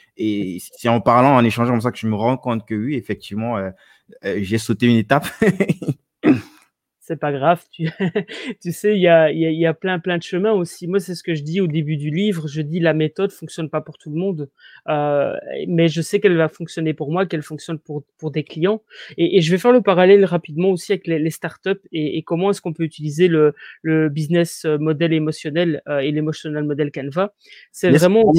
c'est 0.76 0.88
en 0.88 1.00
parlant, 1.00 1.36
en 1.36 1.44
échangeant 1.44 1.72
comme 1.72 1.80
ça 1.80 1.92
que 1.92 1.98
je 1.98 2.06
me 2.06 2.14
rends 2.14 2.38
compte 2.38 2.66
que 2.66 2.74
oui, 2.74 2.94
effectivement, 2.94 3.58
euh, 3.58 3.70
euh, 4.24 4.38
j'ai 4.40 4.58
sauté 4.58 4.86
une 4.86 4.96
étape. 4.96 5.26
c'est 7.00 7.18
pas 7.18 7.32
grave. 7.32 7.64
Tu, 7.72 7.88
tu 8.62 8.72
sais, 8.72 8.94
il 8.96 9.00
y 9.00 9.08
a, 9.08 9.32
y, 9.32 9.38
y 9.38 9.66
a, 9.66 9.74
plein, 9.74 9.98
plein 9.98 10.18
de 10.18 10.22
chemins 10.22 10.52
aussi. 10.52 10.86
Moi, 10.86 11.00
c'est 11.00 11.14
ce 11.14 11.22
que 11.22 11.34
je 11.34 11.42
dis 11.42 11.60
au 11.60 11.66
début 11.66 11.96
du 11.96 12.10
livre. 12.10 12.46
Je 12.46 12.62
dis 12.62 12.78
la 12.80 12.94
méthode 12.94 13.32
fonctionne 13.32 13.68
pas 13.68 13.80
pour 13.80 13.98
tout 13.98 14.10
le 14.10 14.16
monde, 14.16 14.48
euh, 14.88 15.34
mais 15.66 15.88
je 15.88 16.02
sais 16.02 16.20
qu'elle 16.20 16.36
va 16.36 16.48
fonctionner 16.48 16.94
pour 16.94 17.10
moi, 17.10 17.26
qu'elle 17.26 17.42
fonctionne 17.42 17.78
pour, 17.78 18.04
pour 18.18 18.30
des 18.30 18.44
clients. 18.44 18.82
Et, 19.16 19.38
et, 19.38 19.40
je 19.40 19.50
vais 19.50 19.58
faire 19.58 19.72
le 19.72 19.82
parallèle 19.82 20.24
rapidement 20.24 20.68
aussi 20.68 20.92
avec 20.92 21.06
les, 21.06 21.18
les 21.18 21.30
startups 21.30 21.80
et, 21.92 22.18
et 22.18 22.22
comment 22.22 22.50
est-ce 22.50 22.60
qu'on 22.60 22.72
peut 22.72 22.84
utiliser 22.84 23.28
le, 23.28 23.54
le 23.82 24.08
business 24.08 24.64
model 24.64 25.12
émotionnel 25.12 25.82
euh, 25.88 25.98
et 25.98 26.10
l'émotional 26.10 26.64
model 26.64 26.90
Canva. 26.92 27.32
C'est 27.72 27.90
vraiment. 27.90 28.32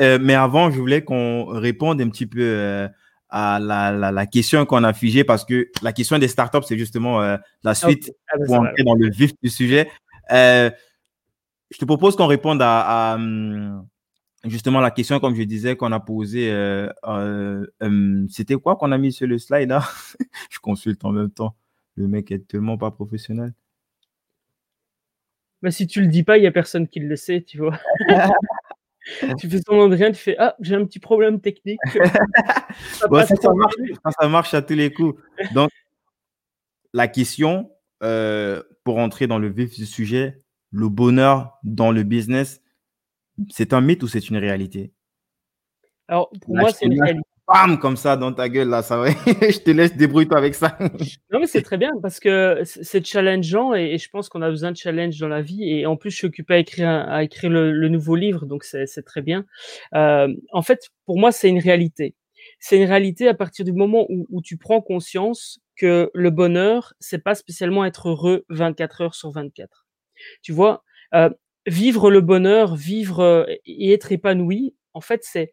euh, 0.00 0.18
mais 0.20 0.34
avant, 0.34 0.70
je 0.70 0.78
voulais 0.78 1.02
qu'on 1.02 1.46
réponde 1.46 2.00
un 2.00 2.08
petit 2.08 2.26
peu 2.26 2.40
euh, 2.40 2.88
à 3.30 3.58
la, 3.60 3.92
la, 3.92 4.10
la 4.10 4.26
question 4.26 4.64
qu'on 4.64 4.84
a 4.84 4.92
figée 4.92 5.24
parce 5.24 5.44
que 5.44 5.68
la 5.82 5.92
question 5.92 6.18
des 6.18 6.28
startups, 6.28 6.62
c'est 6.66 6.78
justement 6.78 7.22
euh, 7.22 7.36
la 7.62 7.74
suite 7.74 8.12
ah, 8.28 8.38
ben, 8.38 8.46
pour 8.46 8.54
entrer 8.56 8.82
dans 8.84 8.94
le 8.94 9.10
vif 9.10 9.32
du 9.42 9.50
sujet. 9.50 9.90
Euh, 10.30 10.70
je 11.70 11.78
te 11.78 11.84
propose 11.84 12.16
qu'on 12.16 12.26
réponde 12.26 12.62
à, 12.62 13.12
à, 13.12 13.14
hum, 13.16 13.86
justement 14.44 14.80
la 14.80 14.90
question, 14.90 15.20
comme 15.20 15.34
je 15.34 15.42
disais, 15.42 15.76
qu'on 15.76 15.92
a 15.92 16.00
posée. 16.00 16.50
Euh, 16.50 16.88
hum, 17.80 18.26
C'était 18.30 18.54
quoi 18.54 18.76
qu'on 18.76 18.92
a 18.92 18.98
mis 18.98 19.12
sur 19.12 19.26
le 19.26 19.38
slide 19.38 19.68
là 19.68 19.82
Je 20.50 20.58
consulte 20.58 21.04
en 21.04 21.12
même 21.12 21.30
temps. 21.30 21.54
Le 21.96 22.06
mec 22.06 22.30
est 22.30 22.46
tellement 22.46 22.78
pas 22.78 22.90
professionnel. 22.90 23.52
Mais 25.60 25.72
si 25.72 25.86
tu 25.86 26.00
le 26.00 26.06
dis 26.06 26.22
pas, 26.22 26.38
il 26.38 26.44
y 26.44 26.46
a 26.46 26.52
personne 26.52 26.86
qui 26.86 27.00
le 27.00 27.16
sait, 27.16 27.42
tu 27.42 27.58
vois. 27.58 27.78
tu 29.38 29.48
fais 29.48 29.60
ton 29.60 29.88
de 29.88 29.96
rien, 29.96 30.12
tu 30.12 30.20
fais 30.20 30.36
Ah, 30.38 30.54
j'ai 30.60 30.74
un 30.74 30.84
petit 30.84 30.98
problème 30.98 31.40
technique. 31.40 31.78
ça, 32.92 33.08
marche, 33.08 33.26
ça, 34.20 34.28
marche, 34.28 34.54
à 34.54 34.62
tous 34.62 34.74
les 34.74 34.92
coups. 34.92 35.20
Donc, 35.54 35.70
la 36.92 37.08
question, 37.08 37.70
euh, 38.02 38.62
pour 38.84 38.98
entrer 38.98 39.26
dans 39.26 39.38
le 39.38 39.48
vif 39.48 39.74
du 39.74 39.86
sujet, 39.86 40.42
le 40.70 40.88
bonheur 40.88 41.58
dans 41.62 41.92
le 41.92 42.02
business, 42.02 42.60
c'est 43.50 43.72
un 43.72 43.80
mythe 43.80 44.02
ou 44.02 44.08
c'est 44.08 44.28
une 44.28 44.36
réalité? 44.36 44.92
Alors, 46.08 46.30
pour 46.40 46.56
moi, 46.56 46.72
c'est 46.72 46.86
une 46.86 47.00
réalité 47.00 47.28
bam, 47.48 47.78
comme 47.78 47.96
ça 47.96 48.16
dans 48.16 48.32
ta 48.32 48.48
gueule, 48.48 48.68
là, 48.68 48.82
ça 48.82 48.98
va. 48.98 49.10
je 49.26 49.58
te 49.58 49.70
laisse 49.70 49.96
débrouiller 49.96 50.28
avec 50.32 50.54
ça. 50.54 50.76
non, 51.32 51.40
mais 51.40 51.46
c'est 51.46 51.62
très 51.62 51.78
bien 51.78 51.92
parce 52.02 52.20
que 52.20 52.60
c'est 52.64 53.04
challengeant 53.04 53.74
et, 53.74 53.96
je 53.98 54.08
pense 54.10 54.28
qu'on 54.28 54.42
a 54.42 54.50
besoin 54.50 54.72
de 54.72 54.76
challenge 54.76 55.18
dans 55.18 55.28
la 55.28 55.42
vie. 55.42 55.64
Et 55.64 55.86
en 55.86 55.96
plus, 55.96 56.10
je 56.10 56.16
suis 56.16 56.26
occupé 56.26 56.54
à 56.54 56.58
écrire, 56.58 56.88
à 56.88 57.24
écrire 57.24 57.50
le, 57.50 57.88
nouveau 57.88 58.16
livre, 58.16 58.44
donc 58.44 58.64
c'est 58.64 59.02
très 59.04 59.22
bien. 59.22 59.46
Euh, 59.94 60.28
en 60.52 60.62
fait, 60.62 60.90
pour 61.06 61.18
moi, 61.18 61.32
c'est 61.32 61.48
une 61.48 61.58
réalité. 61.58 62.14
C'est 62.60 62.76
une 62.76 62.88
réalité 62.88 63.28
à 63.28 63.34
partir 63.34 63.64
du 63.64 63.72
moment 63.72 64.06
où, 64.08 64.26
où, 64.30 64.42
tu 64.42 64.56
prends 64.56 64.80
conscience 64.80 65.60
que 65.76 66.10
le 66.12 66.30
bonheur, 66.30 66.94
c'est 67.00 67.22
pas 67.22 67.34
spécialement 67.34 67.84
être 67.84 68.10
heureux 68.10 68.44
24 68.50 69.00
heures 69.00 69.14
sur 69.14 69.30
24. 69.30 69.86
Tu 70.42 70.52
vois, 70.52 70.84
euh, 71.14 71.30
vivre 71.66 72.10
le 72.10 72.20
bonheur, 72.20 72.74
vivre 72.76 73.20
euh, 73.20 73.44
et 73.64 73.92
être 73.92 74.12
épanoui, 74.12 74.74
en 74.94 75.00
fait, 75.00 75.20
c'est 75.22 75.52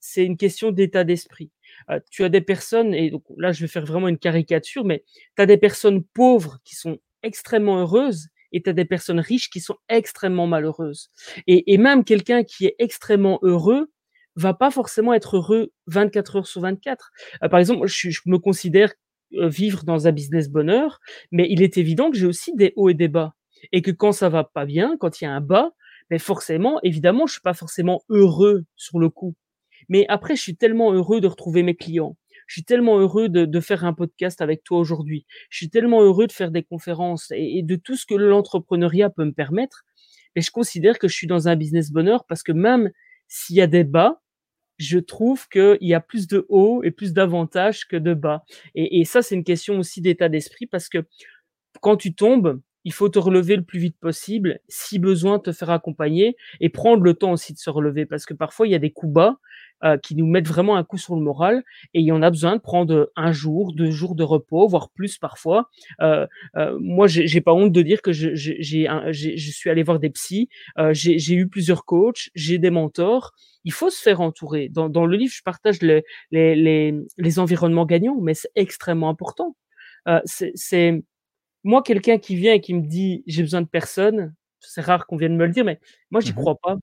c'est 0.00 0.24
une 0.24 0.36
question 0.36 0.70
d'état 0.70 1.04
d'esprit. 1.04 1.50
Euh, 1.90 2.00
tu 2.10 2.24
as 2.24 2.28
des 2.28 2.40
personnes, 2.40 2.94
et 2.94 3.10
donc 3.10 3.24
là 3.36 3.52
je 3.52 3.60
vais 3.60 3.68
faire 3.68 3.84
vraiment 3.84 4.08
une 4.08 4.18
caricature, 4.18 4.84
mais 4.84 5.04
tu 5.36 5.42
as 5.42 5.46
des 5.46 5.56
personnes 5.56 6.04
pauvres 6.04 6.58
qui 6.64 6.74
sont 6.74 6.98
extrêmement 7.22 7.78
heureuses 7.78 8.28
et 8.52 8.62
tu 8.62 8.70
as 8.70 8.72
des 8.72 8.84
personnes 8.84 9.20
riches 9.20 9.50
qui 9.50 9.60
sont 9.60 9.76
extrêmement 9.88 10.46
malheureuses. 10.46 11.10
Et, 11.46 11.76
même 11.78 12.04
quelqu'un 12.04 12.44
qui 12.44 12.66
est 12.66 12.76
extrêmement 12.78 13.38
heureux 13.42 13.90
va 14.36 14.54
pas 14.54 14.70
forcément 14.70 15.12
être 15.14 15.36
heureux 15.36 15.72
24 15.88 16.36
heures 16.36 16.46
sur 16.46 16.60
24. 16.60 17.10
Euh, 17.42 17.48
par 17.48 17.60
exemple, 17.60 17.86
je, 17.86 18.20
me 18.26 18.38
considère 18.38 18.92
euh, 19.34 19.48
vivre 19.48 19.84
dans 19.84 20.06
un 20.06 20.12
business 20.12 20.48
bonheur, 20.48 21.00
mais 21.32 21.46
il 21.50 21.62
est 21.62 21.76
évident 21.76 22.10
que 22.10 22.16
j'ai 22.16 22.26
aussi 22.26 22.54
des 22.54 22.72
hauts 22.76 22.88
et 22.88 22.94
des 22.94 23.08
bas. 23.08 23.34
Et 23.72 23.82
que 23.82 23.90
quand 23.90 24.12
ça 24.12 24.28
va 24.28 24.44
pas 24.44 24.64
bien, 24.64 24.96
quand 24.98 25.20
il 25.20 25.24
y 25.24 25.26
a 25.26 25.32
un 25.32 25.40
bas, 25.40 25.72
mais 26.10 26.18
forcément, 26.18 26.78
évidemment, 26.82 27.26
je 27.26 27.32
suis 27.32 27.42
pas 27.42 27.54
forcément 27.54 28.02
heureux 28.08 28.64
sur 28.76 28.98
le 28.98 29.10
coup. 29.10 29.34
Mais 29.88 30.04
après, 30.08 30.36
je 30.36 30.42
suis 30.42 30.56
tellement 30.56 30.92
heureux 30.92 31.20
de 31.20 31.26
retrouver 31.26 31.62
mes 31.62 31.74
clients. 31.74 32.16
Je 32.46 32.54
suis 32.54 32.64
tellement 32.64 32.98
heureux 32.98 33.28
de, 33.28 33.60
faire 33.60 33.84
un 33.84 33.92
podcast 33.92 34.40
avec 34.40 34.64
toi 34.64 34.78
aujourd'hui. 34.78 35.26
Je 35.50 35.58
suis 35.58 35.70
tellement 35.70 36.02
heureux 36.02 36.26
de 36.26 36.32
faire 36.32 36.50
des 36.50 36.62
conférences 36.62 37.30
et, 37.34 37.62
de 37.62 37.76
tout 37.76 37.96
ce 37.96 38.06
que 38.06 38.14
l'entrepreneuriat 38.14 39.10
peut 39.10 39.24
me 39.24 39.32
permettre. 39.32 39.84
Et 40.34 40.40
je 40.40 40.50
considère 40.50 40.98
que 40.98 41.08
je 41.08 41.14
suis 41.14 41.26
dans 41.26 41.48
un 41.48 41.56
business 41.56 41.90
bonheur 41.90 42.24
parce 42.26 42.42
que 42.42 42.52
même 42.52 42.90
s'il 43.28 43.56
y 43.56 43.60
a 43.60 43.66
des 43.66 43.84
bas, 43.84 44.22
je 44.78 44.98
trouve 44.98 45.48
qu'il 45.48 45.76
y 45.80 45.92
a 45.92 46.00
plus 46.00 46.26
de 46.26 46.46
hauts 46.48 46.82
et 46.82 46.90
plus 46.90 47.12
d'avantages 47.12 47.86
que 47.86 47.96
de 47.96 48.14
bas. 48.14 48.44
Et, 48.74 49.04
ça, 49.04 49.22
c'est 49.22 49.34
une 49.34 49.44
question 49.44 49.78
aussi 49.78 50.00
d'état 50.00 50.28
d'esprit 50.28 50.66
parce 50.66 50.88
que 50.88 51.04
quand 51.80 51.96
tu 51.96 52.14
tombes, 52.14 52.60
il 52.84 52.92
faut 52.92 53.08
te 53.08 53.18
relever 53.18 53.56
le 53.56 53.64
plus 53.64 53.80
vite 53.80 53.98
possible, 54.00 54.60
si 54.68 54.98
besoin, 54.98 55.38
te 55.38 55.52
faire 55.52 55.70
accompagner 55.70 56.36
et 56.60 56.70
prendre 56.70 57.02
le 57.02 57.14
temps 57.14 57.32
aussi 57.32 57.52
de 57.52 57.58
se 57.58 57.68
relever 57.68 58.06
parce 58.06 58.24
que 58.24 58.32
parfois 58.32 58.66
il 58.66 58.70
y 58.70 58.74
a 58.74 58.78
des 58.78 58.92
coups 58.92 59.12
bas 59.12 59.38
qui 60.02 60.14
nous 60.16 60.26
mettent 60.26 60.48
vraiment 60.48 60.76
un 60.76 60.84
coup 60.84 60.98
sur 60.98 61.14
le 61.14 61.22
moral 61.22 61.62
et 61.94 62.00
il 62.00 62.04
y 62.04 62.12
en 62.12 62.22
a 62.22 62.30
besoin 62.30 62.56
de 62.56 62.60
prendre 62.60 63.10
un 63.16 63.32
jour, 63.32 63.72
deux 63.72 63.90
jours 63.90 64.14
de 64.14 64.24
repos, 64.24 64.66
voire 64.68 64.90
plus 64.90 65.18
parfois. 65.18 65.68
Euh, 66.00 66.26
euh, 66.56 66.76
moi, 66.80 67.06
j'ai 67.06 67.40
pas 67.40 67.52
honte 67.54 67.72
de 67.72 67.82
dire 67.82 68.02
que 68.02 68.12
je, 68.12 68.34
j'ai, 68.34 68.58
je 69.12 69.50
suis 69.50 69.70
allé 69.70 69.82
voir 69.82 69.98
des 69.98 70.10
psys, 70.10 70.48
euh, 70.78 70.92
j'ai 70.94 71.34
eu 71.34 71.48
plusieurs 71.48 71.84
coachs, 71.84 72.30
j'ai 72.34 72.58
des 72.58 72.70
mentors. 72.70 73.32
Il 73.64 73.72
faut 73.72 73.90
se 73.90 74.00
faire 74.00 74.20
entourer. 74.20 74.68
Dans, 74.68 74.88
dans 74.88 75.04
le 75.06 75.16
livre, 75.16 75.32
je 75.34 75.42
partage 75.42 75.82
les, 75.82 76.02
les, 76.30 76.54
les, 76.54 76.94
les 77.18 77.38
environnements 77.38 77.86
gagnants, 77.86 78.18
mais 78.20 78.34
c'est 78.34 78.50
extrêmement 78.54 79.08
important. 79.10 79.56
Euh, 80.08 80.20
c'est 80.24 81.02
moi 81.64 81.82
quelqu'un 81.82 82.18
qui 82.18 82.36
vient 82.36 82.54
et 82.54 82.60
qui 82.60 82.74
me 82.74 82.82
dit 82.86 83.22
j'ai 83.26 83.42
besoin 83.42 83.62
de 83.62 83.68
personne. 83.68 84.34
C'est 84.60 84.80
rare 84.80 85.06
qu'on 85.06 85.16
vienne 85.16 85.36
me 85.36 85.46
le 85.46 85.52
dire, 85.52 85.64
mais 85.64 85.80
moi 86.10 86.20
j'y 86.20 86.32
mmh 86.32 86.34
crois 86.36 86.56
pas. 86.62 86.76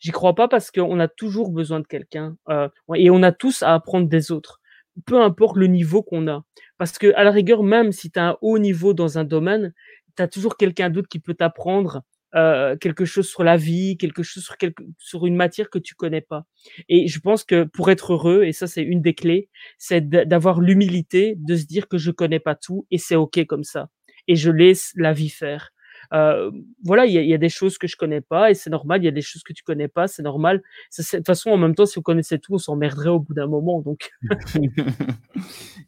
J'y 0.00 0.10
crois 0.10 0.34
pas 0.34 0.48
parce 0.48 0.70
qu'on 0.70 1.00
a 1.00 1.08
toujours 1.08 1.50
besoin 1.50 1.80
de 1.80 1.86
quelqu'un 1.86 2.36
euh, 2.48 2.68
et 2.94 3.10
on 3.10 3.22
a 3.22 3.32
tous 3.32 3.62
à 3.62 3.74
apprendre 3.74 4.08
des 4.08 4.32
autres, 4.32 4.60
peu 5.04 5.20
importe 5.20 5.56
le 5.56 5.66
niveau 5.66 6.02
qu'on 6.02 6.28
a. 6.28 6.44
Parce 6.78 6.98
que 6.98 7.12
à 7.14 7.24
la 7.24 7.30
rigueur, 7.30 7.62
même 7.62 7.92
si 7.92 8.10
tu 8.10 8.18
as 8.18 8.30
un 8.30 8.36
haut 8.40 8.58
niveau 8.58 8.94
dans 8.94 9.18
un 9.18 9.24
domaine, 9.24 9.72
tu 10.16 10.22
as 10.22 10.28
toujours 10.28 10.56
quelqu'un 10.56 10.90
d'autre 10.90 11.08
qui 11.08 11.18
peut 11.20 11.34
t'apprendre 11.34 12.02
euh, 12.34 12.76
quelque 12.76 13.04
chose 13.04 13.28
sur 13.28 13.44
la 13.44 13.56
vie, 13.56 13.96
quelque 13.96 14.22
chose 14.22 14.44
sur, 14.44 14.56
sur 14.98 15.26
une 15.26 15.36
matière 15.36 15.70
que 15.70 15.78
tu 15.78 15.94
connais 15.94 16.20
pas. 16.20 16.44
Et 16.88 17.08
je 17.08 17.18
pense 17.20 17.44
que 17.44 17.64
pour 17.64 17.90
être 17.90 18.12
heureux, 18.12 18.44
et 18.44 18.52
ça 18.52 18.66
c'est 18.66 18.82
une 18.82 19.00
des 19.00 19.14
clés, 19.14 19.48
c'est 19.78 20.06
d'avoir 20.08 20.60
l'humilité 20.60 21.34
de 21.38 21.56
se 21.56 21.64
dire 21.64 21.88
que 21.88 21.98
je 21.98 22.10
connais 22.10 22.40
pas 22.40 22.54
tout 22.54 22.86
et 22.90 22.98
c'est 22.98 23.16
ok 23.16 23.46
comme 23.46 23.64
ça. 23.64 23.88
Et 24.28 24.36
je 24.36 24.50
laisse 24.50 24.92
la 24.96 25.12
vie 25.12 25.30
faire. 25.30 25.70
Euh, 26.12 26.50
voilà, 26.84 27.06
il 27.06 27.12
y 27.12 27.34
a, 27.34 27.38
des 27.38 27.48
choses 27.48 27.78
que 27.78 27.86
je 27.86 27.96
connais 27.96 28.20
pas 28.20 28.50
et 28.50 28.54
c'est 28.54 28.70
normal. 28.70 29.02
Il 29.02 29.04
y 29.04 29.08
a 29.08 29.12
des 29.12 29.22
choses 29.22 29.42
que 29.42 29.52
tu 29.52 29.62
connais 29.62 29.88
pas, 29.88 30.08
c'est 30.08 30.22
normal. 30.22 30.62
De 30.96 31.02
toute 31.02 31.26
façon, 31.26 31.50
en 31.50 31.56
même 31.56 31.74
temps, 31.74 31.86
si 31.86 31.98
on 31.98 32.02
connaissait 32.02 32.38
tout, 32.38 32.54
on 32.54 32.58
s'emmerderait 32.58 33.10
au 33.10 33.20
bout 33.20 33.34
d'un 33.34 33.46
moment. 33.46 33.80
Donc. 33.80 34.10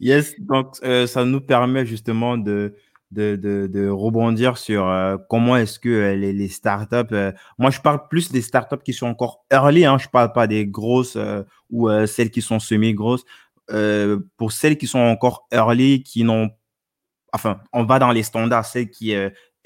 Yes, 0.01 0.35
donc 0.39 0.77
ça 0.77 1.25
nous 1.25 1.41
permet 1.41 1.85
justement 1.85 2.39
de, 2.39 2.75
de, 3.11 3.35
de, 3.37 3.89
rebondir 3.89 4.57
sur 4.57 4.89
comment 5.29 5.57
est-ce 5.57 5.81
que 5.81 6.15
les, 6.15 6.33
les, 6.33 6.49
startups. 6.49 7.33
moi, 7.59 7.71
je 7.71 7.81
parle 7.81 8.07
plus 8.09 8.31
des 8.31 8.43
startups 8.43 8.83
qui 8.85 8.93
sont 8.93 9.07
encore 9.07 9.45
early. 9.51 9.85
Hein, 9.85 9.99
je 9.99 10.09
parle 10.09 10.33
pas 10.33 10.47
des 10.47 10.67
grosses 10.67 11.19
ou 11.71 11.89
celles 12.07 12.31
qui 12.31 12.43
sont 12.43 12.61
semi-grosses. 12.61 13.25
pour 14.37 14.53
celles 14.53 14.79
qui 14.79 14.87
sont 14.87 15.01
encore 15.01 15.49
early, 15.51 16.05
qui 16.05 16.23
n'ont 16.23 16.51
enfin, 17.33 17.61
on 17.73 17.85
va 17.85 17.99
dans 17.99 18.11
les 18.11 18.23
standards, 18.23 18.65
celles 18.65 18.91
qui 18.91 19.15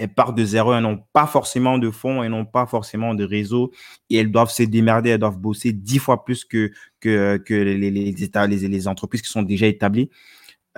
euh, 0.01 0.07
partent 0.07 0.37
de 0.37 0.45
zéro, 0.45 0.73
elles 0.73 0.83
n'ont 0.83 1.03
pas 1.13 1.27
forcément 1.27 1.79
de 1.79 1.91
fonds, 1.91 2.23
elles 2.23 2.31
n'ont 2.31 2.47
pas 2.47 2.67
forcément 2.67 3.15
de 3.15 3.25
réseau 3.25 3.73
et 4.11 4.17
elles 4.17 4.31
doivent 4.31 4.51
se 4.51 4.63
démerder, 4.63 5.11
elles 5.11 5.21
doivent 5.21 5.39
bosser 5.39 5.73
dix 5.73 5.99
fois 5.99 6.25
plus 6.25 6.45
que, 6.45 6.73
que, 7.01 7.43
les, 7.49 7.91
les, 7.91 8.23
États, 8.23 8.47
les, 8.47 8.89
entreprises 8.89 9.23
qui 9.23 9.31
sont 9.31 9.43
déjà 9.43 9.67
établies. 9.67 10.11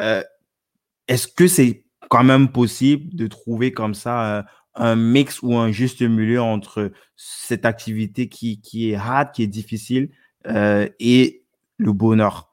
Euh, 0.01 0.23
est-ce 1.07 1.29
que 1.29 1.47
c'est 1.47 1.85
quand 2.09 2.25
même 2.25 2.49
possible 2.49 3.15
de 3.15 3.27
trouver 3.27 3.73
comme 3.73 3.95
ça 3.95 4.39
euh, 4.39 4.43
un 4.75 4.97
mix 4.97 5.41
ou 5.43 5.57
un 5.57 5.71
juste 5.71 6.03
milieu 6.03 6.43
entre 6.43 6.93
cette 7.17 7.65
activité 7.65 8.29
qui, 8.29 8.61
qui 8.61 8.91
est 8.91 8.97
hard, 8.97 9.33
qui 9.33 9.43
est 9.43 9.49
difficile 9.49 10.11
et 10.47 11.45
le 11.79 11.93
bonheur? 11.93 12.53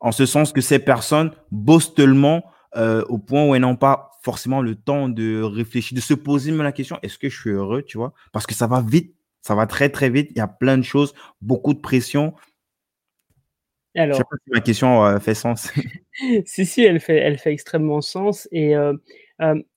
En 0.00 0.12
ce 0.12 0.26
sens 0.26 0.52
que 0.52 0.60
ces 0.60 0.80
personnes 0.80 1.30
bossent 1.50 1.94
tellement 1.94 2.44
euh, 2.76 3.04
au 3.08 3.18
point 3.18 3.46
où 3.46 3.54
elles 3.54 3.62
n'ont 3.62 3.76
pas 3.76 4.10
forcément 4.22 4.62
le 4.62 4.74
temps 4.74 5.08
de 5.08 5.42
réfléchir, 5.42 5.94
de 5.94 6.00
se 6.00 6.14
poser 6.14 6.50
même 6.50 6.62
la 6.62 6.72
question 6.72 6.98
est-ce 7.02 7.18
que 7.18 7.28
je 7.28 7.38
suis 7.38 7.50
heureux, 7.50 7.82
tu 7.82 7.98
vois? 7.98 8.14
Parce 8.32 8.46
que 8.46 8.54
ça 8.54 8.66
va 8.66 8.80
vite, 8.80 9.14
ça 9.42 9.54
va 9.54 9.66
très 9.66 9.90
très 9.90 10.10
vite. 10.10 10.30
Il 10.30 10.38
y 10.38 10.40
a 10.40 10.48
plein 10.48 10.78
de 10.78 10.82
choses, 10.82 11.14
beaucoup 11.40 11.74
de 11.74 11.80
pression. 11.80 12.34
Alors, 13.96 14.14
je 14.14 14.18
sais 14.18 14.24
pas 14.28 14.36
si 14.44 14.50
ma 14.50 14.60
question 14.60 15.04
euh, 15.04 15.18
fait 15.20 15.34
sens. 15.34 15.72
si 16.46 16.66
si, 16.66 16.82
elle 16.82 17.00
fait, 17.00 17.18
elle 17.18 17.38
fait 17.38 17.52
extrêmement 17.52 18.00
sens. 18.00 18.48
Et 18.50 18.74
euh, 18.74 18.94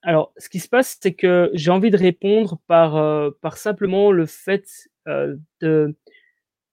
alors, 0.02 0.32
ce 0.38 0.48
qui 0.48 0.58
se 0.58 0.68
passe, 0.68 0.98
c'est 1.00 1.14
que 1.14 1.50
j'ai 1.54 1.70
envie 1.70 1.90
de 1.90 1.96
répondre 1.96 2.58
par 2.66 3.32
par 3.40 3.56
simplement 3.56 4.10
le 4.10 4.26
fait 4.26 4.88
de, 5.06 5.38
de, 5.60 5.96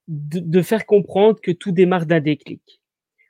de 0.08 0.62
faire 0.62 0.86
comprendre 0.86 1.40
que 1.40 1.52
tout 1.52 1.72
démarre 1.72 2.06
d'un 2.06 2.20
déclic 2.20 2.82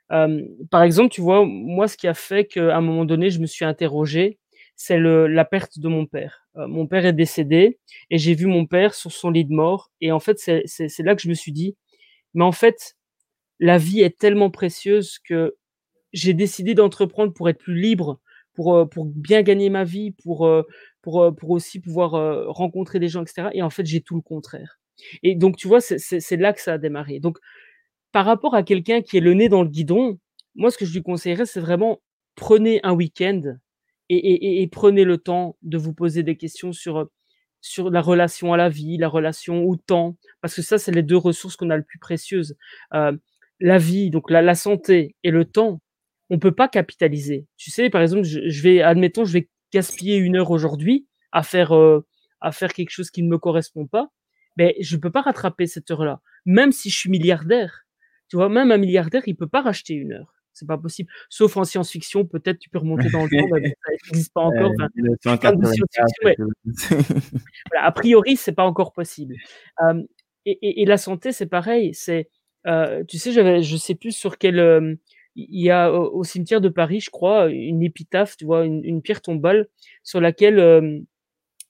par 0.08 0.82
exemple, 0.82 1.10
tu 1.10 1.20
vois, 1.20 1.44
moi, 1.46 1.88
ce 1.88 1.96
qui 1.96 2.06
a 2.08 2.14
fait 2.14 2.46
qu'à 2.46 2.76
un 2.76 2.80
moment 2.80 3.04
donné, 3.04 3.30
je 3.30 3.40
me 3.40 3.46
suis 3.46 3.64
interrogé, 3.64 4.38
c'est 4.76 4.98
la 4.98 5.44
perte 5.44 5.78
de 5.78 5.88
mon 5.88 6.06
père. 6.06 6.46
mon 6.54 6.86
père 6.86 7.06
est 7.06 7.12
décédé 7.12 7.78
et 8.10 8.18
j'ai 8.18 8.34
vu 8.34 8.46
mon 8.46 8.66
père 8.66 8.94
sur 8.94 9.12
son 9.12 9.30
lit 9.30 9.44
de 9.44 9.52
mort. 9.52 9.90
Et 10.00 10.12
en 10.12 10.20
fait, 10.20 10.38
c'est 10.38 11.02
là 11.02 11.14
que 11.16 11.22
je 11.22 11.28
me 11.28 11.34
suis 11.34 11.52
dit, 11.52 11.76
mais 12.34 12.44
en 12.44 12.52
fait, 12.52 12.96
la 13.60 13.78
vie 13.78 14.00
est 14.00 14.18
tellement 14.18 14.50
précieuse 14.50 15.18
que 15.18 15.56
j'ai 16.12 16.34
décidé 16.34 16.74
d'entreprendre 16.74 17.32
pour 17.32 17.48
être 17.48 17.58
plus 17.58 17.78
libre, 17.80 18.20
pour, 18.54 18.88
pour 18.90 19.06
bien 19.06 19.42
gagner 19.42 19.70
ma 19.70 19.84
vie, 19.84 20.12
pour, 20.12 20.48
pour, 21.02 21.34
pour 21.36 21.50
aussi 21.50 21.80
pouvoir 21.80 22.10
rencontrer 22.54 22.98
des 23.00 23.08
gens, 23.08 23.22
etc. 23.22 23.48
Et 23.54 23.62
en 23.62 23.70
fait, 23.70 23.86
j'ai 23.86 24.02
tout 24.02 24.14
le 24.16 24.22
contraire. 24.22 24.78
Et 25.22 25.34
donc, 25.34 25.56
tu 25.56 25.68
vois, 25.68 25.80
c'est 25.80 26.36
là 26.36 26.52
que 26.52 26.60
ça 26.60 26.74
a 26.74 26.78
démarré. 26.78 27.20
Donc, 27.20 27.38
par 28.16 28.24
rapport 28.24 28.54
à 28.54 28.62
quelqu'un 28.62 29.02
qui 29.02 29.18
est 29.18 29.20
le 29.20 29.34
nez 29.34 29.50
dans 29.50 29.62
le 29.62 29.68
guidon, 29.68 30.18
moi, 30.54 30.70
ce 30.70 30.78
que 30.78 30.86
je 30.86 30.94
lui 30.94 31.02
conseillerais, 31.02 31.44
c'est 31.44 31.60
vraiment 31.60 32.00
prenez 32.34 32.80
un 32.82 32.94
week-end 32.94 33.42
et, 34.08 34.66
prenez 34.72 35.04
le 35.04 35.18
temps 35.18 35.58
de 35.60 35.76
vous 35.76 35.92
poser 35.92 36.22
des 36.22 36.38
questions 36.38 36.72
sur, 36.72 37.10
sur 37.60 37.90
la 37.90 38.00
relation 38.00 38.54
à 38.54 38.56
la 38.56 38.70
vie, 38.70 38.96
la 38.96 39.08
relation 39.10 39.64
au 39.64 39.76
temps, 39.76 40.16
parce 40.40 40.54
que 40.54 40.62
ça, 40.62 40.78
c'est 40.78 40.92
les 40.92 41.02
deux 41.02 41.18
ressources 41.18 41.56
qu'on 41.56 41.68
a 41.68 41.76
le 41.76 41.82
plus 41.82 41.98
précieuses. 41.98 42.56
Euh, 42.94 43.12
la 43.60 43.76
vie, 43.76 44.08
donc 44.08 44.30
la, 44.30 44.54
santé 44.54 45.14
et 45.22 45.30
le 45.30 45.44
temps, 45.44 45.82
on 46.30 46.38
peut 46.38 46.54
pas 46.54 46.68
capitaliser. 46.68 47.46
Tu 47.58 47.70
sais, 47.70 47.90
par 47.90 48.00
exemple, 48.00 48.24
je, 48.24 48.62
vais, 48.62 48.80
admettons, 48.80 49.26
je 49.26 49.34
vais 49.34 49.50
gaspiller 49.74 50.16
une 50.16 50.36
heure 50.36 50.52
aujourd'hui 50.52 51.06
à 51.32 51.42
faire, 51.42 51.76
euh, 51.76 52.06
à 52.40 52.50
faire 52.50 52.72
quelque 52.72 52.88
chose 52.88 53.10
qui 53.10 53.22
ne 53.22 53.28
me 53.28 53.36
correspond 53.36 53.86
pas, 53.86 54.08
mais 54.56 54.74
je 54.80 54.96
peux 54.96 55.10
pas 55.10 55.20
rattraper 55.20 55.66
cette 55.66 55.90
heure-là, 55.90 56.22
même 56.46 56.72
si 56.72 56.88
je 56.88 56.96
suis 56.96 57.10
milliardaire. 57.10 57.85
Tu 58.28 58.36
vois, 58.36 58.48
même 58.48 58.70
un 58.70 58.78
milliardaire, 58.78 59.22
il 59.26 59.36
peut 59.36 59.46
pas 59.46 59.62
racheter 59.62 59.94
une 59.94 60.12
heure. 60.12 60.34
C'est 60.52 60.66
pas 60.66 60.78
possible. 60.78 61.10
Sauf 61.28 61.56
en 61.58 61.64
science-fiction, 61.64 62.24
peut-être 62.24 62.58
tu 62.58 62.70
peux 62.70 62.78
remonter 62.78 63.10
dans 63.10 63.24
le 63.24 63.28
temps, 63.28 63.46
mais 63.52 63.68
ça 63.68 63.92
n'existe 63.92 64.32
pas 64.32 64.40
encore. 64.42 64.72
a 67.78 67.92
priori, 67.92 68.36
c'est 68.38 68.54
pas 68.54 68.64
encore 68.64 68.94
possible. 68.94 69.36
et, 70.46 70.84
la 70.86 70.96
santé, 70.96 71.32
c'est 71.32 71.46
pareil. 71.46 71.92
C'est, 71.92 72.30
euh, 72.66 73.04
tu 73.04 73.18
sais, 73.18 73.32
j'avais, 73.32 73.62
je 73.62 73.76
sais 73.76 73.94
plus 73.94 74.12
sur 74.12 74.38
quel. 74.38 74.98
il 75.34 75.62
y 75.62 75.70
a 75.70 75.92
au, 75.92 76.24
cimetière 76.24 76.62
de 76.62 76.70
Paris, 76.70 77.00
je 77.00 77.10
crois, 77.10 77.48
une 77.50 77.82
épitaphe, 77.82 78.38
tu 78.38 78.46
vois, 78.46 78.64
une, 78.64 79.02
pierre 79.02 79.20
tombale 79.20 79.68
sur 80.04 80.22
laquelle 80.22 81.04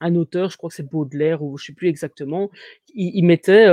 un 0.01 0.15
auteur, 0.15 0.51
je 0.51 0.59
crois 0.59 0.71
que 0.71 0.77
c'est 0.77 0.89
Baudelaire 0.89 1.43
ou 1.43 1.59
je 1.59 1.67
sais 1.67 1.73
plus 1.73 1.89
exactement, 1.89 2.51
il, 2.95 3.17
il 3.17 3.25
mettait 3.25 3.67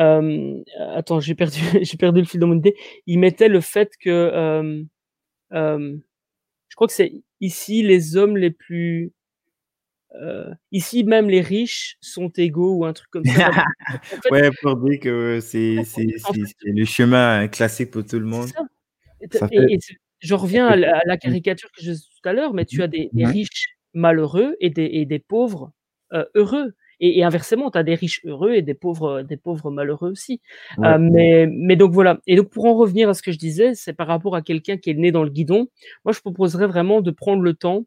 euh, 0.00 0.62
attends, 0.94 1.20
j'ai 1.20 1.34
perdu, 1.34 1.60
j'ai 1.82 1.96
perdu 1.96 2.20
le 2.20 2.26
fil 2.26 2.40
de 2.40 2.46
mon 2.46 2.56
idée. 2.56 2.74
Il 3.06 3.18
mettait 3.18 3.48
le 3.48 3.60
fait 3.60 3.92
que, 4.00 4.10
euh, 4.10 4.82
euh, 5.52 5.96
je 6.68 6.74
crois 6.74 6.86
que 6.86 6.92
c'est 6.92 7.12
ici 7.40 7.82
les 7.82 8.16
hommes 8.16 8.36
les 8.36 8.50
plus, 8.50 9.12
ici 10.72 11.04
même 11.04 11.30
les 11.30 11.40
riches 11.40 11.96
sont 12.00 12.30
égaux 12.30 12.74
ou 12.74 12.84
un 12.84 12.92
truc 12.92 13.08
comme 13.10 13.24
ça. 13.24 13.50
ouais, 14.30 14.50
pour 14.60 14.76
dire 14.76 14.98
que 14.98 15.38
c'est, 15.40 15.84
c'est, 15.84 16.06
le 16.64 16.84
chemin 16.84 17.46
classique 17.48 17.92
pour 17.92 18.04
tout 18.04 18.18
le 18.18 18.26
monde. 18.26 18.48
et, 19.52 19.78
je 20.18 20.34
reviens 20.34 20.66
à 20.66 20.76
la, 20.76 21.16
caricature 21.16 21.70
que 21.70 21.82
je 21.82 21.92
disais 21.92 22.04
tout 22.20 22.28
à 22.28 22.32
l'heure, 22.32 22.52
mais 22.52 22.64
tu 22.64 22.78
mmh 22.78 22.82
as 22.82 22.88
des, 22.88 23.10
riches 23.24 23.76
malheureux 23.94 24.56
et 24.60 24.68
des, 24.68 24.84
et 24.84 25.06
des 25.06 25.18
pauvres 25.18 25.72
heureux. 26.34 26.74
Et, 27.00 27.24
inversement, 27.24 27.70
tu 27.70 27.78
as 27.78 27.82
des 27.82 27.94
riches 27.94 28.20
heureux 28.24 28.52
et 28.52 28.62
des 28.62 28.74
pauvres, 28.74 29.22
des 29.22 29.36
pauvres 29.36 29.70
malheureux 29.70 30.10
aussi. 30.10 30.40
Euh, 30.84 30.98
mais, 31.00 31.46
mais 31.50 31.76
donc 31.76 31.92
voilà. 31.92 32.20
Et 32.26 32.36
donc 32.36 32.50
pour 32.50 32.66
en 32.66 32.74
revenir 32.74 33.08
à 33.08 33.14
ce 33.14 33.22
que 33.22 33.32
je 33.32 33.38
disais, 33.38 33.74
c'est 33.74 33.94
par 33.94 34.06
rapport 34.06 34.36
à 34.36 34.42
quelqu'un 34.42 34.76
qui 34.76 34.90
est 34.90 34.94
né 34.94 35.10
dans 35.10 35.24
le 35.24 35.30
guidon. 35.30 35.68
Moi, 36.04 36.12
je 36.12 36.20
proposerais 36.20 36.66
vraiment 36.66 37.00
de 37.00 37.10
prendre 37.10 37.42
le 37.42 37.54
temps, 37.54 37.86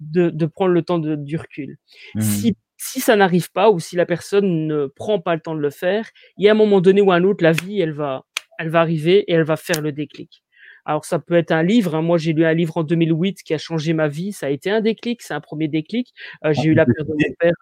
de, 0.00 0.30
de 0.30 0.46
prendre 0.46 0.72
le 0.72 0.82
temps 0.82 0.98
de, 0.98 1.16
du 1.16 1.36
recul. 1.36 1.76
Mmh. 2.14 2.20
Si 2.20 2.56
si 2.82 3.00
ça 3.00 3.14
n'arrive 3.14 3.52
pas 3.52 3.70
ou 3.70 3.78
si 3.78 3.94
la 3.94 4.06
personne 4.06 4.66
ne 4.66 4.86
prend 4.86 5.20
pas 5.20 5.36
le 5.36 5.40
temps 5.40 5.54
de 5.54 5.60
le 5.60 5.70
faire, 5.70 6.10
il 6.36 6.44
y 6.44 6.48
a 6.48 6.52
un 6.52 6.56
moment 6.56 6.80
donné 6.80 7.00
ou 7.00 7.12
un 7.12 7.22
autre, 7.22 7.44
la 7.44 7.52
vie, 7.52 7.80
elle 7.80 7.92
va, 7.92 8.24
elle 8.58 8.70
va 8.70 8.80
arriver 8.80 9.18
et 9.28 9.34
elle 9.34 9.44
va 9.44 9.56
faire 9.56 9.80
le 9.80 9.92
déclic. 9.92 10.42
Alors 10.84 11.04
ça 11.04 11.20
peut 11.20 11.34
être 11.34 11.52
un 11.52 11.62
livre. 11.62 11.94
Hein. 11.94 12.02
Moi, 12.02 12.18
j'ai 12.18 12.32
lu 12.32 12.44
un 12.44 12.54
livre 12.54 12.76
en 12.76 12.82
2008 12.82 13.42
qui 13.44 13.54
a 13.54 13.58
changé 13.58 13.92
ma 13.92 14.08
vie. 14.08 14.32
Ça 14.32 14.46
a 14.46 14.48
été 14.50 14.68
un 14.70 14.80
déclic. 14.80 15.22
C'est 15.22 15.34
un 15.34 15.40
premier 15.40 15.68
déclic. 15.68 16.12
Euh, 16.44 16.52
j'ai 16.52 16.70
eu 16.70 16.74
la 16.74 16.84
perte 16.84 17.06
de 17.06 17.12
mon 17.12 17.34
père. 17.38 17.54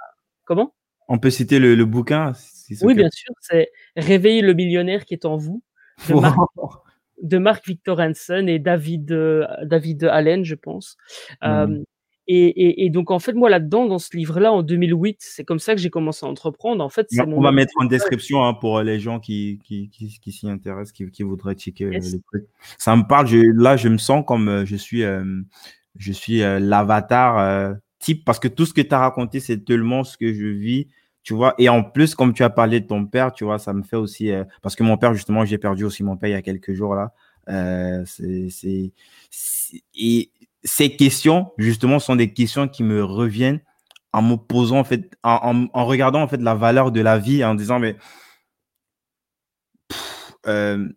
Comment? 0.45 0.75
On 1.11 1.19
peut 1.19 1.31
citer 1.31 1.59
le, 1.59 1.85
bouquin 1.85 2.33
Oui, 2.83 2.95
bien 2.95 3.11
sûr. 3.13 3.35
C'est 3.41 3.71
Réveiller 3.97 4.43
le 4.43 4.55
millionnaire 4.55 5.05
qui 5.05 5.15
est 5.15 5.27
en 5.27 5.37
vous 5.37 5.63
de 7.23 7.37
Mark, 7.37 7.67
Victor 7.67 8.01
Hansen 8.01 8.49
et 8.49 8.59
David, 8.59 9.13
euh, 9.13 9.47
David 9.65 10.05
Allen, 10.05 10.43
je 10.43 10.55
pense. 10.55 10.97
Mmh. 11.43 11.83
et, 12.27 12.89
donc, 12.91 13.11
en 13.11 13.19
fait, 13.19 13.35
moi, 13.35 13.51
là-dedans, 13.51 13.87
dans 13.87 13.99
ce 13.99 14.17
livre-là, 14.17 14.53
en 14.53 14.63
2008, 14.63 15.19
c'est 15.21 15.45
comme 15.45 15.59
ça 15.59 15.75
que 15.75 15.81
j'ai 15.83 15.91
commencé 15.91 16.25
à 16.25 16.29
entreprendre. 16.31 16.83
En 16.83 16.89
fait, 16.89 17.09
on 17.27 17.43
va 17.43 17.53
mettre 17.53 17.75
en 17.79 17.85
description 17.85 18.43
hein, 18.45 18.55
pour 18.55 18.81
les 18.81 19.01
gens 19.01 19.19
qui, 19.21 19.59
qui, 19.65 19.91
qui, 19.91 20.33
s'y 20.33 20.49
intéressent, 20.49 20.93
qui, 20.93 21.23
voudraient 21.23 21.57
checker 21.57 21.87
le. 21.87 22.01
Ça 22.79 22.97
me 22.97 23.07
parle. 23.07 23.29
là, 23.55 23.77
je 23.77 23.89
me 23.89 23.99
sens 23.99 24.25
comme 24.27 24.49
euh, 24.49 24.65
je 24.65 24.77
suis, 24.77 25.03
euh, 25.03 25.25
je 25.99 26.13
suis 26.13 26.39
l'avatar 26.39 27.75
type 27.99 28.25
parce 28.25 28.39
que 28.39 28.49
tout 28.49 28.65
ce 28.65 28.73
que 28.73 28.81
tu 28.81 28.95
as 28.95 28.99
raconté, 28.99 29.41
c'est 29.41 29.65
tellement 29.65 30.05
ce 30.05 30.17
que 30.17 30.33
je 30.33 30.47
vis 30.47 30.89
tu 31.23 31.35
vois. 31.35 31.55
Et 31.59 31.69
en 31.69 31.83
plus, 31.83 32.15
comme 32.15 32.33
tu 32.33 32.43
as 32.43 32.51
parlé 32.51 32.81
de 32.81 32.87
ton 32.87 33.05
père, 33.07 33.33
tu 33.33 33.45
vois, 33.45 33.59
ça 33.59 33.73
me 33.73 33.83
fait 33.83 33.97
aussi, 33.97 34.31
euh, 34.31 34.45
parce 34.63 34.75
que 34.77 34.83
mon 34.83 34.97
père, 34.97 35.15
justement, 35.15 35.45
j'ai 35.45 35.59
perdu 35.59 35.85
aussi 35.85 36.03
mon 36.03 36.17
père 36.17 36.31
il 36.31 36.33
y 36.33 36.37
a 36.37 36.43
quelques 36.43 36.73
jours 36.73 36.95
là. 36.95 37.13
Euh, 37.49 38.05
c'est, 38.07 38.93
et 39.95 40.31
ces 40.63 40.97
questions, 40.97 41.53
justement, 41.59 41.99
sont 41.99 42.17
des 42.17 42.33
questions 42.33 42.69
qui 42.69 42.83
me 42.83 43.05
reviennent 43.05 43.61
en 44.13 44.23
me 44.23 44.37
posant, 44.37 44.79
en 44.79 44.85
fait, 44.85 45.17
en, 45.23 45.67
en, 45.73 45.85
regardant, 45.87 46.23
en 46.23 46.29
fait, 46.29 46.41
la 46.41 46.55
valeur 46.55 46.93
de 46.93 47.01
la 47.01 47.19
vie, 47.19 47.45
en 47.45 47.55
disant, 47.55 47.79
mais 47.79 47.97
euh, 50.47 50.89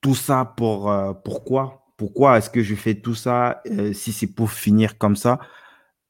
tout 0.00 0.14
ça 0.14 0.44
pour 0.56 0.92
pourquoi? 1.24 1.84
Pourquoi 1.96 2.38
est-ce 2.38 2.50
que 2.50 2.62
je 2.62 2.74
fais 2.76 2.94
tout 2.94 3.14
ça? 3.14 3.62
Si 3.92 4.12
c'est 4.12 4.28
pour 4.28 4.52
finir 4.52 4.98
comme 4.98 5.16
ça 5.16 5.40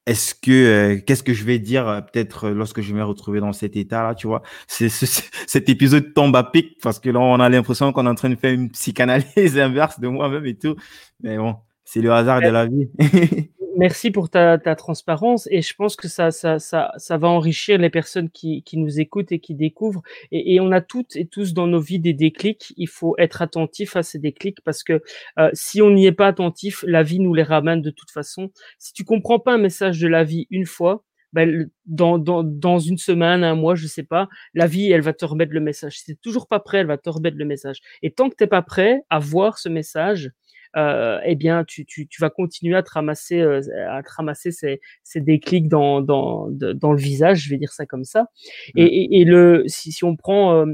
est-ce 0.09 0.33
que 0.33 0.51
euh, 0.51 1.01
qu'est-ce 1.05 1.21
que 1.21 1.33
je 1.33 1.43
vais 1.43 1.59
dire 1.59 1.87
euh, 1.87 2.01
peut-être 2.01 2.45
euh, 2.45 2.53
lorsque 2.53 2.81
je 2.81 2.91
vais 2.91 2.99
me 2.99 3.05
retrouver 3.05 3.39
dans 3.39 3.53
cet 3.53 3.75
état-là, 3.75 4.15
tu 4.15 4.25
vois? 4.25 4.41
C'est 4.67 4.89
cet 4.89 5.69
épisode 5.69 6.15
tombe 6.15 6.35
à 6.35 6.43
pic 6.43 6.79
parce 6.81 6.99
que 6.99 7.11
là 7.11 7.19
on 7.19 7.39
a 7.39 7.47
l'impression 7.47 7.91
qu'on 7.93 8.07
est 8.07 8.09
en 8.09 8.15
train 8.15 8.31
de 8.31 8.35
faire 8.35 8.51
une 8.51 8.71
psychanalyse 8.71 9.59
inverse 9.59 9.99
de 9.99 10.07
moi-même 10.07 10.47
et 10.47 10.57
tout. 10.57 10.75
Mais 11.21 11.37
bon, 11.37 11.57
c'est 11.85 12.01
le 12.01 12.11
hasard 12.11 12.41
de 12.41 12.47
la 12.47 12.65
vie. 12.65 12.89
merci 13.79 14.11
pour 14.11 14.29
ta, 14.29 14.57
ta, 14.57 14.75
transparence 14.75 15.47
et 15.49 15.61
je 15.61 15.73
pense 15.73 15.95
que 15.95 16.09
ça, 16.09 16.31
ça, 16.31 16.59
ça, 16.59 16.91
ça 16.97 17.17
va 17.17 17.29
enrichir 17.29 17.77
les 17.77 17.89
personnes 17.89 18.29
qui, 18.29 18.61
qui 18.63 18.77
nous 18.77 18.99
écoutent 18.99 19.31
et 19.31 19.39
qui 19.39 19.55
découvrent. 19.55 20.03
Et, 20.31 20.59
on 20.59 20.71
a 20.73 20.81
toutes 20.81 21.15
et 21.15 21.25
tous 21.25 21.53
dans 21.53 21.65
nos 21.65 21.79
vies 21.79 21.99
des 21.99 22.13
déclics. 22.13 22.73
Il 22.75 22.89
faut 22.89 23.15
être 23.17 23.41
attentif 23.41 23.95
à 23.95 24.03
ces 24.03 24.19
déclics 24.19 24.61
parce 24.65 24.83
que 24.83 25.01
euh, 25.39 25.49
si 25.53 25.81
on 25.81 25.91
n'y 25.91 26.05
est 26.05 26.11
pas 26.11 26.27
attentif, 26.27 26.83
la 26.85 27.03
vie 27.03 27.19
nous 27.19 27.33
les 27.33 27.43
ramène 27.43 27.81
de 27.81 27.89
toute 27.89 28.11
façon. 28.11 28.51
Si 28.77 28.91
tu 28.91 29.05
comprends 29.05 29.39
pas 29.39 29.53
un 29.53 29.57
message 29.57 29.99
de 29.99 30.07
la 30.07 30.25
vie 30.25 30.45
une 30.49 30.65
fois, 30.65 31.05
ben, 31.31 31.69
dans, 31.85 32.17
dans, 32.17 32.43
dans 32.43 32.79
une 32.79 32.97
semaine, 32.97 33.43
un 33.43 33.55
mois, 33.55 33.75
je 33.75 33.87
sais 33.87 34.03
pas, 34.03 34.27
la 34.53 34.67
vie, 34.67 34.91
elle 34.91 35.01
va 35.01 35.13
te 35.13 35.23
remettre 35.23 35.53
le 35.53 35.61
message. 35.61 35.99
Si 35.99 36.05
t'es 36.05 36.15
toujours 36.15 36.47
pas 36.47 36.59
prêt, 36.59 36.79
elle 36.79 36.87
va 36.87 36.97
te 36.97 37.09
remettre 37.09 37.37
le 37.37 37.45
message. 37.45 37.79
Et 38.01 38.11
tant 38.11 38.29
que 38.29 38.35
t'es 38.35 38.47
pas 38.47 38.61
prêt 38.61 39.03
à 39.09 39.19
voir 39.19 39.57
ce 39.57 39.69
message, 39.69 40.31
euh, 40.77 41.19
eh 41.25 41.35
bien, 41.35 41.63
tu, 41.65 41.85
tu, 41.85 42.07
tu, 42.07 42.21
vas 42.21 42.29
continuer 42.29 42.75
à 42.75 42.83
te 42.83 42.91
ramasser, 42.91 43.39
euh, 43.39 43.61
à 43.89 44.03
te 44.03 44.09
ramasser 44.15 44.51
ces, 44.51 44.81
ces 45.03 45.19
déclics 45.21 45.67
dans, 45.67 46.01
dans, 46.01 46.47
dans 46.49 46.91
le 46.93 46.99
visage, 46.99 47.41
je 47.41 47.49
vais 47.49 47.57
dire 47.57 47.71
ça 47.71 47.85
comme 47.85 48.03
ça. 48.03 48.27
Et, 48.75 48.83
et, 48.85 49.21
et, 49.21 49.25
le, 49.25 49.63
si, 49.67 49.91
si 49.91 50.03
on 50.03 50.15
prend 50.15 50.53
euh, 50.53 50.65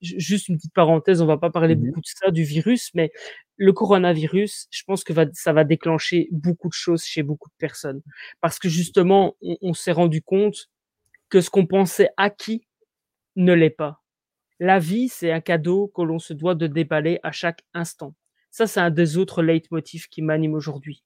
juste 0.00 0.48
une 0.48 0.56
petite 0.56 0.74
parenthèse, 0.74 1.22
on 1.22 1.26
va 1.26 1.38
pas 1.38 1.50
parler 1.50 1.76
mmh 1.76 1.86
beaucoup 1.86 2.00
de 2.00 2.06
ça, 2.06 2.30
du 2.30 2.42
virus, 2.42 2.90
mais 2.94 3.12
le 3.56 3.72
coronavirus, 3.72 4.66
je 4.70 4.82
pense 4.84 5.04
que 5.04 5.12
va, 5.12 5.26
ça 5.32 5.52
va 5.52 5.64
déclencher 5.64 6.28
beaucoup 6.32 6.68
de 6.68 6.74
choses 6.74 7.04
chez 7.04 7.22
beaucoup 7.22 7.48
de 7.48 7.54
personnes. 7.58 8.02
Parce 8.40 8.58
que 8.58 8.68
justement, 8.68 9.36
on, 9.42 9.56
on 9.62 9.74
s'est 9.74 9.92
rendu 9.92 10.22
compte 10.22 10.68
que 11.28 11.40
ce 11.40 11.50
qu'on 11.50 11.66
pensait 11.66 12.10
acquis 12.16 12.66
ne 13.36 13.52
l'est 13.52 13.70
pas. 13.70 14.02
La 14.60 14.78
vie, 14.78 15.08
c'est 15.08 15.32
un 15.32 15.40
cadeau 15.40 15.92
que 15.94 16.02
l'on 16.02 16.18
se 16.18 16.32
doit 16.32 16.54
de 16.54 16.66
déballer 16.66 17.20
à 17.22 17.32
chaque 17.32 17.62
instant. 17.74 18.14
Ça, 18.56 18.66
c'est 18.66 18.80
un 18.80 18.88
des 18.88 19.18
autres 19.18 19.42
leitmotifs 19.42 20.08
qui 20.08 20.22
m'anime 20.22 20.54
aujourd'hui. 20.54 21.02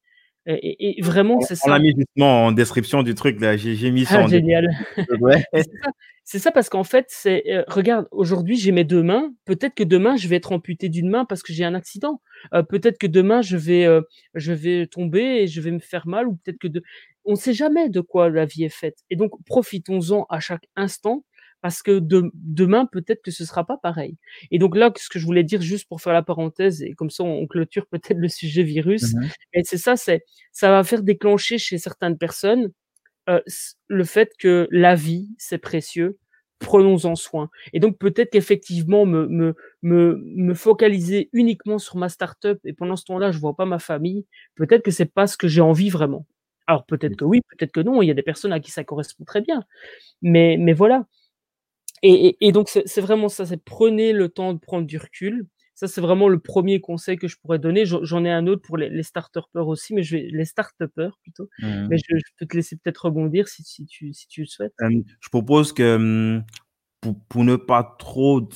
Et, 0.47 1.01
et, 1.01 1.03
vraiment, 1.03 1.41
c'est 1.41 1.57
ça. 1.57 1.67
On 1.67 1.73
l'a 1.73 1.81
mis 1.81 1.93
justement 1.97 2.47
en 2.47 2.53
description 2.53 3.03
du 3.03 3.17
truc, 3.17 3.41
là. 3.41 3.57
J'ai 3.57 3.91
mis 3.91 4.05
ça 4.05 4.23
ah, 4.23 4.29
Génial. 4.29 4.69
Ouais. 5.21 5.43
c'est 6.25 6.39
ça, 6.39 6.53
parce 6.53 6.69
qu'en 6.69 6.85
fait, 6.85 7.07
c'est, 7.09 7.43
euh, 7.49 7.65
regarde, 7.67 8.07
aujourd'hui, 8.13 8.57
j'ai 8.57 8.71
mes 8.71 8.85
deux 8.85 9.03
mains. 9.03 9.35
Peut-être 9.47 9.75
que 9.75 9.83
demain, 9.83 10.15
je 10.15 10.29
vais 10.29 10.37
être 10.37 10.53
amputé 10.53 10.89
d'une 10.89 11.11
main 11.11 11.25
parce 11.25 11.43
que 11.43 11.53
j'ai 11.53 11.65
un 11.65 11.75
accident. 11.75 12.23
Euh, 12.55 12.63
peut-être 12.63 12.99
que 12.99 13.09
demain, 13.09 13.43
je 13.43 13.57
vais, 13.57 13.85
euh, 13.85 14.03
je 14.35 14.53
vais 14.53 14.87
tomber 14.87 15.43
et 15.43 15.49
je 15.49 15.61
vais 15.61 15.73
me 15.73 15.81
faire 15.81 16.07
mal, 16.07 16.29
ou 16.29 16.37
peut-être 16.37 16.59
que 16.59 16.69
de... 16.69 16.85
on 17.25 17.33
ne 17.33 17.37
sait 17.37 17.53
jamais 17.53 17.89
de 17.89 18.01
quoi 18.01 18.31
la 18.31 18.47
vie 18.47 18.63
est 18.63 18.69
faite. 18.69 18.99
Et 19.11 19.17
donc, 19.17 19.33
profitons-en 19.45 20.25
à 20.31 20.39
chaque 20.39 20.69
instant 20.77 21.25
parce 21.63 21.83
que 21.83 21.99
de, 21.99 22.31
demain, 22.35 22.87
peut-être 22.87 23.23
que 23.23 23.31
ce 23.31 23.45
sera 23.45 23.67
pas 23.67 23.77
pareil. 23.77 24.17
Et 24.51 24.59
donc 24.59 24.77
là, 24.77 24.91
ce 24.97 25.09
que 25.09 25.19
je 25.19 25.27
voulais 25.27 25.45
dire 25.45 25.61
juste 25.63 25.89
pour 25.89 26.01
faire 26.01 26.13
la 26.13 26.23
parenthèse, 26.23 26.83
et 26.83 26.93
comme 26.95 27.11
ça 27.11 27.25
on 27.25 27.47
clôture 27.47 27.87
peut-être 27.91 28.19
le 28.19 28.29
sujet 28.29 28.63
virus, 28.63 29.15
mmh 29.15 29.29
c'est 29.65 29.79
ça, 29.79 29.97
c'est 29.97 30.25
ça 30.53 30.71
va 30.71 30.83
faire 30.85 31.03
déclencher 31.03 31.59
chez 31.59 31.79
certaines 31.79 32.17
personnes 32.19 32.71
euh, 33.29 33.41
le 33.89 34.05
fait 34.05 34.33
que 34.39 34.69
la 34.71 34.95
vie, 34.95 35.31
c'est 35.39 35.59
précieux, 35.59 36.19
prenons-en 36.59 37.15
soin. 37.17 37.51
Et 37.73 37.81
donc 37.81 37.99
peut-être 37.99 38.31
qu'effectivement 38.31 39.07
me, 39.07 39.27
me, 39.29 39.55
me, 39.83 40.23
me 40.37 40.55
focaliser 40.55 41.31
uniquement 41.33 41.79
sur 41.79 41.97
ma 41.97 42.09
startup 42.09 42.59
et 42.65 42.73
pendant 42.73 42.97
ce 42.97 43.05
temps-là, 43.07 43.33
je 43.33 43.39
vois 43.39 43.55
pas 43.57 43.67
ma 43.67 43.79
famille, 43.79 44.27
peut-être 44.57 44.83
que 44.83 44.91
c'est 44.91 45.13
pas 45.13 45.27
ce 45.27 45.37
que 45.37 45.49
j'ai 45.49 45.61
envie 45.61 45.91
vraiment. 45.91 46.27
Alors 46.67 46.87
peut-être 46.87 47.17
que 47.17 47.25
oui, 47.25 47.41
peut-être 47.51 47.73
que 47.73 47.81
non, 47.81 48.03
il 48.03 48.07
y 48.07 48.11
a 48.11 48.15
des 48.15 48.23
personnes 48.23 48.53
à 48.53 48.61
qui 48.61 48.71
ça 48.71 48.85
correspond 48.85 49.25
très 49.25 49.41
bien. 49.41 49.65
Mais, 50.23 50.57
mais 50.59 50.73
voilà. 50.73 51.07
Et, 52.03 52.37
et, 52.41 52.53
donc, 52.53 52.69
c'est 52.69 53.01
vraiment 53.01 53.29
ça, 53.29 53.45
c'est 53.45 53.63
prenez 53.63 54.13
le 54.13 54.29
temps 54.29 54.55
de 54.55 54.59
prendre 54.59 54.87
du 54.87 54.97
recul. 54.97 55.47
Ça, 55.75 55.89
c'est 55.89 56.01
vraiment 56.01 56.29
le 56.29 56.39
premier 56.39 56.81
conseil 56.81 57.17
que 57.17 57.27
je 57.27 57.37
pourrais 57.39 57.59
donner. 57.59 57.85
J'en 57.87 58.25
ai 58.25 58.31
un 58.31 58.47
autre 58.47 58.63
pour 58.63 58.77
les, 58.77 58.91
les 58.91 59.03
start-upers 59.03 59.67
aussi, 59.67 59.95
mais 59.95 60.03
je 60.03 60.17
vais 60.17 60.29
les 60.31 60.45
start-upers 60.45 61.19
plutôt. 61.23 61.49
Mmh. 61.61 61.89
Mais 61.89 61.97
je, 61.97 62.17
je, 62.17 62.33
peux 62.39 62.47
te 62.47 62.57
laisser 62.57 62.77
peut-être 62.77 63.07
rebondir 63.07 63.49
si, 63.49 63.63
si, 63.63 63.87
tu, 63.87 64.13
si 64.13 64.29
tu 64.29 64.43
le 64.43 64.47
souhaites. 64.47 64.75
je 64.79 65.29
propose 65.31 65.73
que 65.73 65.97
mmh, 65.97 66.45
pour, 67.01 67.25
pour, 67.29 67.45
ne 67.45 67.57
pas 67.57 67.97
trop 67.99 68.47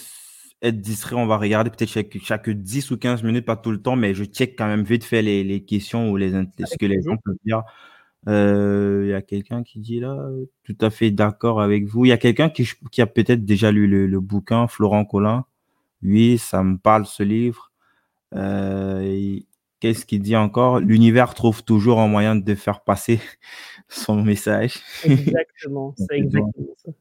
être 0.61 0.81
distrait, 0.81 1.17
on 1.17 1.27
va 1.27 1.39
regarder 1.39 1.71
peut-être 1.71 1.91
chaque, 1.91 2.17
chaque 2.23 2.51
10 2.51 2.91
ou 2.91 2.99
15 2.99 3.23
minutes, 3.23 3.47
pas 3.47 3.57
tout 3.57 3.71
le 3.71 3.81
temps, 3.81 3.97
mais 3.97 4.13
je 4.13 4.25
check 4.25 4.57
quand 4.57 4.67
même 4.67 4.85
vite 4.85 5.05
fait 5.05 5.23
les, 5.23 5.45
les 5.45 5.65
questions 5.65 6.11
ou 6.11 6.19
les, 6.19 6.31
ce 6.31 6.77
que 6.79 6.87
les 6.87 7.01
gens 7.03 7.17
peuvent 7.25 7.37
dire. 7.45 7.63
Euh, 8.27 9.03
il 9.05 9.11
y 9.11 9.15
a 9.15 9.23
quelqu'un 9.23 9.63
qui 9.63 9.81
dit 9.81 10.01
là, 10.01 10.29
tout 10.63 10.77
à 10.81 10.91
fait 10.91 11.11
d'accord 11.11 11.61
avec 11.61 11.87
vous. 11.87 12.05
Il 12.05 12.09
y 12.09 12.13
a 12.13 12.19
quelqu'un 12.19 12.49
qui, 12.49 12.69
qui 12.91 13.03
a 13.03 13.07
peut-être 13.07 13.45
déjà 13.45 13.71
lu 13.71 13.87
le, 13.87 14.07
le, 14.07 14.21
bouquin, 14.21 14.67
Florent 14.67 15.05
Collin. 15.05 15.45
Oui, 16.03 16.39
ça 16.39 16.63
me 16.63 16.79
parle 16.79 17.07
ce 17.07 17.23
livre. 17.23 17.71
Euh, 18.35 19.39
Qu'est-ce 19.85 20.07
qu'il 20.07 20.23
dit 20.23 20.35
encore? 20.35 20.81
L'univers 20.81 21.35
trouve 21.35 21.63
toujours 21.63 22.01
un 22.01 22.09
moyen 22.09 22.37
de 22.37 22.55
faire 22.55 22.81
passer 22.81 23.21
son 23.89 24.23
message. 24.23 24.77
Exactement, 25.05 25.95
c'est 25.99 26.17
exactement 26.17 26.75
ça. 26.83 26.93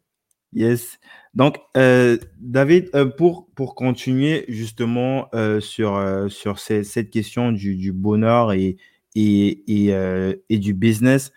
Yes. 0.51 0.99
Donc, 1.33 1.59
euh, 1.77 2.17
David, 2.41 2.91
pour, 3.15 3.47
pour 3.55 3.75
continuer 3.75 4.43
justement 4.49 5.29
euh, 5.33 5.61
sur, 5.61 5.95
euh, 5.95 6.27
sur 6.27 6.59
ces, 6.59 6.83
cette 6.83 7.09
question 7.09 7.53
du, 7.53 7.77
du 7.77 7.93
bonheur 7.93 8.51
et, 8.51 8.75
euh, 9.17 10.35
et 10.49 10.59
du 10.59 10.73
business, 10.73 11.31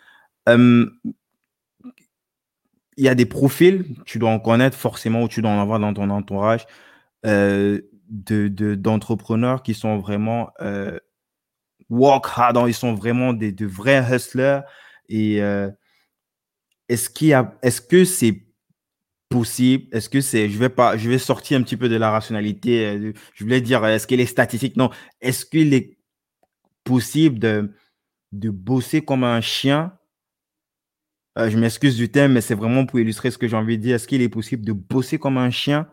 il 2.97 3.05
y 3.05 3.09
a 3.09 3.15
des 3.15 3.27
profils, 3.27 3.85
tu 4.05 4.19
dois 4.19 4.31
en 4.31 4.39
connaître 4.41 4.77
forcément 4.77 5.23
ou 5.23 5.29
tu 5.29 5.43
dois 5.43 5.51
en 5.51 5.61
avoir 5.61 5.79
dans 5.79 5.93
ton 5.93 6.11
entourage, 6.11 6.67
euh, 7.27 7.81
de, 8.09 8.49
de, 8.49 8.75
d'entrepreneurs 8.75 9.63
qui 9.63 9.75
sont 9.75 9.99
vraiment 9.99 10.51
euh, 10.61 10.99
work 11.91 12.27
hard, 12.37 12.57
hein, 12.57 12.65
ils 12.69 12.75
sont 12.75 12.95
vraiment 12.95 13.33
des, 13.33 13.53
de 13.53 13.67
vrais 13.67 14.05
hustlers. 14.15 14.61
Et 15.09 15.43
euh, 15.43 15.71
est-ce 16.89 17.11
qu'il 17.11 17.37
est-ce 17.63 17.81
que 17.81 18.05
c'est 18.05 18.43
possible? 19.29 19.87
Est-ce 19.93 20.09
que 20.09 20.21
c'est, 20.21 20.49
je 20.49 20.59
vais 20.59 20.71
je 20.97 21.11
vais 21.11 21.19
sortir 21.19 21.59
un 21.59 21.63
petit 21.63 21.77
peu 21.77 21.89
de 21.89 21.97
la 21.97 22.11
rationalité. 22.11 23.13
Je 23.35 23.45
voulais 23.45 23.61
dire, 23.61 23.85
est-ce 23.87 24.07
qu'il 24.07 24.21
est 24.21 24.27
statistique 24.27 24.77
Non. 24.77 24.91
Est-ce 25.21 25.45
qu'il 25.45 25.75
est 25.75 25.96
possible 26.87 27.39
de, 27.39 27.71
de 28.33 28.49
bosser 28.49 29.03
comme 29.03 29.25
un 29.25 29.43
chien. 29.43 29.93
Euh, 31.37 31.51
je 31.51 31.59
m'excuse 31.59 31.97
du 31.97 32.11
thème, 32.11 32.33
mais 32.33 32.41
c'est 32.41 32.55
vraiment 32.55 32.87
pour 32.87 32.99
illustrer 32.99 33.31
ce 33.31 33.37
que 33.37 33.47
j'ai 33.47 33.57
envie 33.57 33.77
de 33.77 33.83
dire. 33.83 33.97
Est-ce 33.97 34.09
qu'il 34.09 34.23
est 34.23 34.31
possible 34.31 34.65
de 34.65 34.73
bosser 34.73 35.19
comme 35.19 35.37
un 35.37 35.51
chien? 35.51 35.89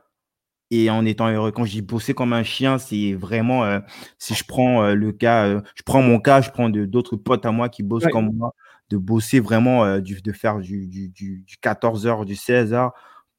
Et 0.71 0.89
en 0.89 1.05
étant 1.05 1.29
heureux 1.29 1.51
Quand 1.51 1.65
je 1.65 1.71
dis 1.71 1.81
bosser 1.81 2.13
comme 2.13 2.31
un 2.31 2.43
chien, 2.43 2.77
c'est 2.77 3.13
vraiment, 3.13 3.65
euh, 3.65 3.79
si 4.17 4.33
je 4.33 4.43
prends 4.45 4.83
euh, 4.83 4.93
le 4.95 5.11
cas, 5.11 5.61
je 5.75 5.83
prends 5.85 6.01
mon 6.01 6.19
cas, 6.19 6.41
je 6.41 6.49
prends 6.51 6.69
d'autres 6.69 7.17
potes 7.17 7.45
à 7.45 7.51
moi 7.51 7.67
qui 7.69 7.83
bossent 7.83 8.05
ouais. 8.05 8.11
comme 8.11 8.31
moi, 8.33 8.53
de 8.89 8.97
bosser 8.97 9.39
vraiment, 9.39 9.99
du, 9.99 10.21
de 10.21 10.31
faire 10.31 10.59
du, 10.59 10.87
du, 10.87 11.09
du, 11.09 11.43
du 11.45 11.55
14h, 11.61 12.25
du 12.25 12.35
16h, 12.35 12.91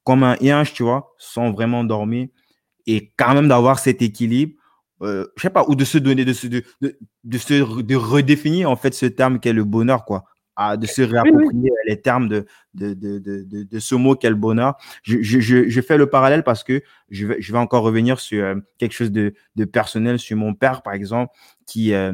comme 0.03 0.23
un 0.23 0.37
hinge, 0.41 0.73
tu 0.73 0.83
vois, 0.83 1.13
sans 1.17 1.51
vraiment 1.51 1.83
dormir 1.83 2.27
et 2.87 3.11
quand 3.17 3.33
même 3.33 3.47
d'avoir 3.47 3.79
cet 3.79 4.01
équilibre 4.01 4.53
euh, 5.01 5.25
je 5.35 5.41
sais 5.41 5.49
pas, 5.49 5.65
ou 5.67 5.75
de 5.75 5.83
se 5.85 5.97
donner, 5.97 6.25
de 6.25 6.33
se, 6.33 6.47
de, 6.47 6.63
de, 6.81 6.97
de, 7.23 7.37
se, 7.37 7.81
de 7.81 7.95
redéfinir 7.95 8.69
en 8.69 8.75
fait 8.75 8.93
ce 8.93 9.05
terme 9.05 9.39
qu'est 9.39 9.53
le 9.53 9.63
bonheur, 9.63 10.05
quoi. 10.05 10.25
À, 10.57 10.77
de 10.77 10.87
se 10.87 11.01
réapproprier 11.01 11.51
oui, 11.51 11.69
oui. 11.69 11.77
les 11.85 11.99
termes 11.99 12.29
de, 12.29 12.45
de, 12.75 12.93
de, 12.93 13.19
de, 13.19 13.63
de 13.63 13.79
ce 13.79 13.93
mot 13.93 14.15
qu'est 14.15 14.29
le 14.29 14.37
bonheur. 14.37 14.77
Je, 15.03 15.21
je, 15.21 15.41
je, 15.41 15.67
je, 15.67 15.81
fais 15.81 15.97
le 15.97 16.09
parallèle 16.09 16.43
parce 16.43 16.63
que 16.63 16.81
je 17.09 17.27
vais, 17.27 17.41
je 17.41 17.51
vais 17.51 17.57
encore 17.57 17.83
revenir 17.83 18.21
sur 18.21 18.41
euh, 18.41 18.55
quelque 18.77 18.93
chose 18.93 19.11
de, 19.11 19.33
de 19.57 19.65
personnel, 19.65 20.17
sur 20.17 20.37
mon 20.37 20.53
père, 20.53 20.81
par 20.81 20.93
exemple, 20.93 21.33
qui, 21.65 21.93
euh, 21.93 22.13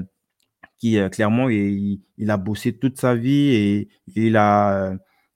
qui 0.80 0.98
euh, 0.98 1.08
clairement, 1.10 1.50
il, 1.50 2.02
il, 2.18 2.32
a 2.32 2.38
bossé 2.38 2.76
toute 2.76 3.00
sa 3.00 3.14
vie 3.14 3.50
et 3.54 3.90
il 4.16 4.36
a, 4.38 4.96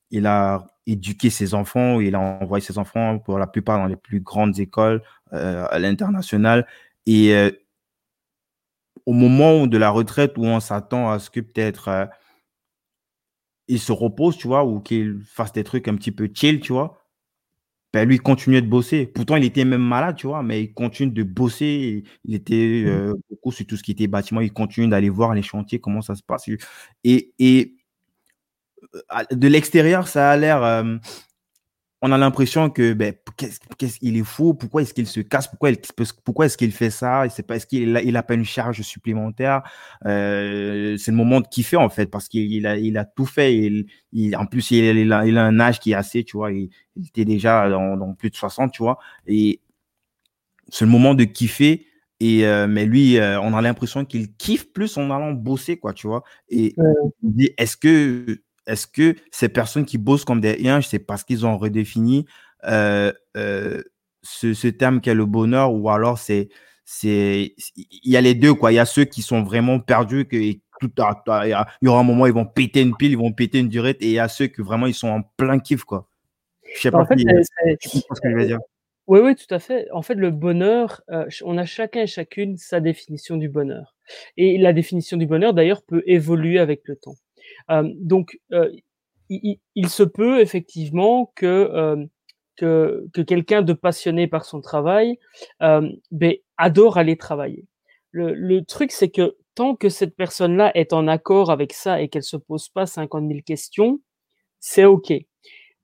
il 0.09 0.25
a 0.25 0.65
éduqué 0.87 1.29
ses 1.29 1.53
enfants, 1.53 1.99
il 1.99 2.15
a 2.15 2.19
envoyé 2.19 2.65
ses 2.65 2.79
enfants 2.79 3.19
pour 3.19 3.37
la 3.37 3.45
plupart 3.45 3.77
dans 3.77 3.85
les 3.85 3.97
plus 3.97 4.19
grandes 4.19 4.59
écoles 4.59 5.03
à 5.31 5.77
l'international. 5.79 6.65
Et 7.05 7.33
euh, 7.35 7.51
au 9.05 9.13
moment 9.13 9.67
de 9.67 9.77
la 9.77 9.89
retraite 9.89 10.37
où 10.37 10.45
on 10.45 10.59
s'attend 10.59 11.11
à 11.11 11.19
ce 11.19 11.29
que 11.29 11.39
peut-être 11.39 11.87
euh, 11.89 12.05
il 13.67 13.79
se 13.79 13.91
repose, 13.91 14.37
tu 14.37 14.47
vois, 14.47 14.65
ou 14.65 14.79
qu'il 14.79 15.21
fasse 15.25 15.53
des 15.53 15.63
trucs 15.63 15.87
un 15.87 15.95
petit 15.95 16.11
peu 16.11 16.29
chill, 16.33 16.59
tu 16.59 16.73
vois, 16.73 17.05
ben 17.93 18.07
lui, 18.07 18.15
il 18.15 18.21
continuait 18.21 18.61
de 18.61 18.67
bosser. 18.67 19.07
Pourtant, 19.07 19.37
il 19.37 19.45
était 19.45 19.63
même 19.63 19.81
malade, 19.81 20.17
tu 20.17 20.27
vois, 20.27 20.43
mais 20.43 20.61
il 20.63 20.73
continue 20.73 21.11
de 21.11 21.23
bosser. 21.23 22.03
Il 22.25 22.35
était 22.35 22.83
mmh. 22.85 22.89
euh, 22.89 23.13
beaucoup 23.29 23.53
sur 23.53 23.65
tout 23.65 23.77
ce 23.77 23.83
qui 23.83 23.91
était 23.91 24.07
bâtiment. 24.07 24.41
Il 24.41 24.51
continue 24.51 24.89
d'aller 24.89 25.09
voir 25.09 25.33
les 25.33 25.41
chantiers, 25.41 25.79
comment 25.79 26.01
ça 26.01 26.15
se 26.15 26.21
passe. 26.21 26.49
Et, 27.05 27.33
et 27.39 27.75
de 29.31 29.47
l'extérieur, 29.47 30.07
ça 30.09 30.31
a 30.31 30.37
l'air 30.37 30.61
euh, 30.63 30.97
on 32.05 32.11
a 32.11 32.19
l'impression 32.19 32.69
que 32.69 32.93
ben, 32.93 33.15
qu'est-ce 33.35 33.99
qu'il 33.99 34.15
est 34.15 34.23
fou, 34.23 34.53
pourquoi 34.53 34.83
est-ce 34.83 34.93
qu'il 34.93 35.07
se 35.07 35.21
casse, 35.21 35.47
pourquoi, 35.47 35.71
il, 35.71 35.77
pourquoi 36.23 36.45
est-ce 36.45 36.55
qu'il 36.55 36.71
fait 36.71 36.91
ça, 36.91 37.27
c'est 37.29 37.41
pas, 37.41 37.55
est-ce 37.55 37.65
qu'il 37.65 37.97
a, 37.97 38.03
il 38.03 38.15
a 38.15 38.21
pas 38.21 38.35
une 38.35 38.45
charge 38.45 38.83
supplémentaire, 38.83 39.63
euh, 40.05 40.97
c'est 40.97 41.09
le 41.09 41.17
moment 41.17 41.41
de 41.41 41.47
kiffer 41.47 41.77
en 41.77 41.89
fait, 41.89 42.05
parce 42.11 42.27
qu'il 42.27 42.67
a, 42.67 42.77
il 42.77 42.99
a 42.99 43.05
tout 43.05 43.25
fait, 43.25 43.57
il, 43.57 43.87
il, 44.11 44.35
en 44.37 44.45
plus 44.45 44.69
il, 44.69 44.83
il, 44.97 45.11
a, 45.11 45.25
il 45.25 45.35
a 45.39 45.45
un 45.45 45.59
âge 45.59 45.79
qui 45.79 45.93
est 45.93 45.95
assez, 45.95 46.23
tu 46.23 46.37
vois, 46.37 46.51
il, 46.51 46.69
était 47.07 47.25
déjà 47.25 47.67
dans, 47.71 47.97
dans, 47.97 48.13
plus 48.13 48.29
de 48.29 48.35
60, 48.35 48.71
tu 48.71 48.83
vois, 48.83 48.99
et 49.25 49.61
c'est 50.69 50.85
le 50.85 50.91
moment 50.91 51.15
de 51.15 51.23
kiffer, 51.23 51.87
Et 52.19 52.45
euh, 52.45 52.67
mais 52.67 52.85
lui, 52.85 53.17
euh, 53.17 53.41
on 53.41 53.55
a 53.55 53.61
l'impression 53.63 54.05
qu'il 54.05 54.31
kiffe 54.35 54.71
plus 54.73 54.95
en 54.97 55.09
allant 55.09 55.31
bosser, 55.31 55.77
quoi, 55.77 55.93
tu 55.93 56.05
vois. 56.05 56.23
Et 56.49 56.75
est-ce 57.57 57.77
que, 57.77 58.43
est-ce 58.67 58.87
que 58.87 59.15
ces 59.31 59.49
personnes 59.49 59.85
qui 59.85 59.97
bossent 59.97 60.25
comme 60.25 60.41
des 60.41 60.57
anges, 60.69 60.87
c'est 60.87 60.99
parce 60.99 61.23
qu'ils 61.23 61.45
ont 61.45 61.57
redéfini 61.57 62.25
euh, 62.65 63.11
ce, 63.35 64.53
ce, 64.53 64.67
terme 64.67 65.01
qu'est 65.01 65.13
le 65.13 65.25
bonheur, 65.25 65.73
ou 65.73 65.89
alors 65.89 66.17
c'est, 66.17 66.49
c'est, 66.83 67.53
il 67.75 68.11
y 68.11 68.17
a 68.17 68.21
les 68.21 68.33
deux, 68.33 68.53
quoi. 68.53 68.71
Il 68.71 68.75
y 68.75 68.79
a 68.79 68.85
ceux 68.85 69.05
qui 69.05 69.21
sont 69.21 69.43
vraiment 69.43 69.79
perdus, 69.79 70.25
que 70.25 70.37
tout 70.79 70.91
il 70.97 71.65
y 71.81 71.87
aura 71.87 71.99
un 71.99 72.03
moment, 72.03 72.25
ils 72.25 72.33
vont 72.33 72.45
péter 72.45 72.81
une 72.81 72.95
pile, 72.95 73.11
ils 73.11 73.17
vont 73.17 73.31
péter 73.31 73.59
une 73.59 73.69
durette, 73.69 74.01
et 74.01 74.07
il 74.07 74.11
y 74.13 74.19
a 74.19 74.27
ceux 74.27 74.47
qui 74.47 74.61
vraiment 74.61 74.87
ils 74.87 74.93
sont 74.93 75.07
en 75.07 75.21
plein 75.37 75.59
kiff, 75.59 75.83
quoi. 75.83 76.07
Je 76.75 76.81
sais 76.81 76.91
bah, 76.91 77.05
pas, 77.07 77.15
si, 77.17 77.25
ce 77.99 78.21
que 78.21 78.29
je 78.29 78.35
veux 78.35 78.45
dire. 78.45 78.59
Oui, 79.07 79.19
oui, 79.19 79.35
tout 79.35 79.53
à 79.53 79.59
fait. 79.59 79.87
En 79.91 80.01
fait, 80.01 80.15
le 80.15 80.31
bonheur, 80.31 81.01
euh, 81.11 81.27
on 81.43 81.57
a 81.59 81.65
chacun 81.65 82.01
et 82.01 82.07
chacune 82.07 82.57
sa 82.57 82.79
définition 82.79 83.37
du 83.37 83.49
bonheur. 83.49 83.95
Et 84.35 84.57
la 84.57 84.73
définition 84.73 85.15
du 85.15 85.27
bonheur, 85.27 85.53
d'ailleurs, 85.53 85.83
peut 85.83 86.01
évoluer 86.07 86.57
avec 86.57 86.87
le 86.87 86.95
temps. 86.95 87.15
Euh, 87.71 87.89
donc, 87.95 88.39
euh, 88.51 88.69
il, 89.29 89.89
se 89.89 90.03
peut 90.03 90.39
effectivement 90.39 91.31
que 91.35 91.45
euh, 91.45 92.05
que, 92.57 93.07
que 93.13 93.21
quelqu'un 93.21 93.63
de 93.63 93.73
passionné 93.73 94.27
par 94.27 94.45
son 94.45 94.61
travail 94.61 95.17
ben, 95.59 96.35
adore 96.57 96.97
aller 96.97 97.17
travailler. 97.17 97.65
Le, 98.11 98.33
le 98.33 98.63
truc, 98.63 98.91
c'est 98.91 99.09
que 99.09 99.35
tant 99.55 99.75
que 99.75 99.89
cette 99.89 100.15
personne-là 100.15 100.71
est 100.77 100.93
en 100.93 101.07
accord 101.07 101.51
avec 101.51 101.73
ça 101.73 102.01
et 102.01 102.07
qu'elle 102.07 102.23
se 102.23 102.37
pose 102.37 102.69
pas 102.69 102.85
50 102.85 103.27
000 103.27 103.39
questions, 103.45 103.99
c'est 104.59 104.85
OK. 104.85 105.11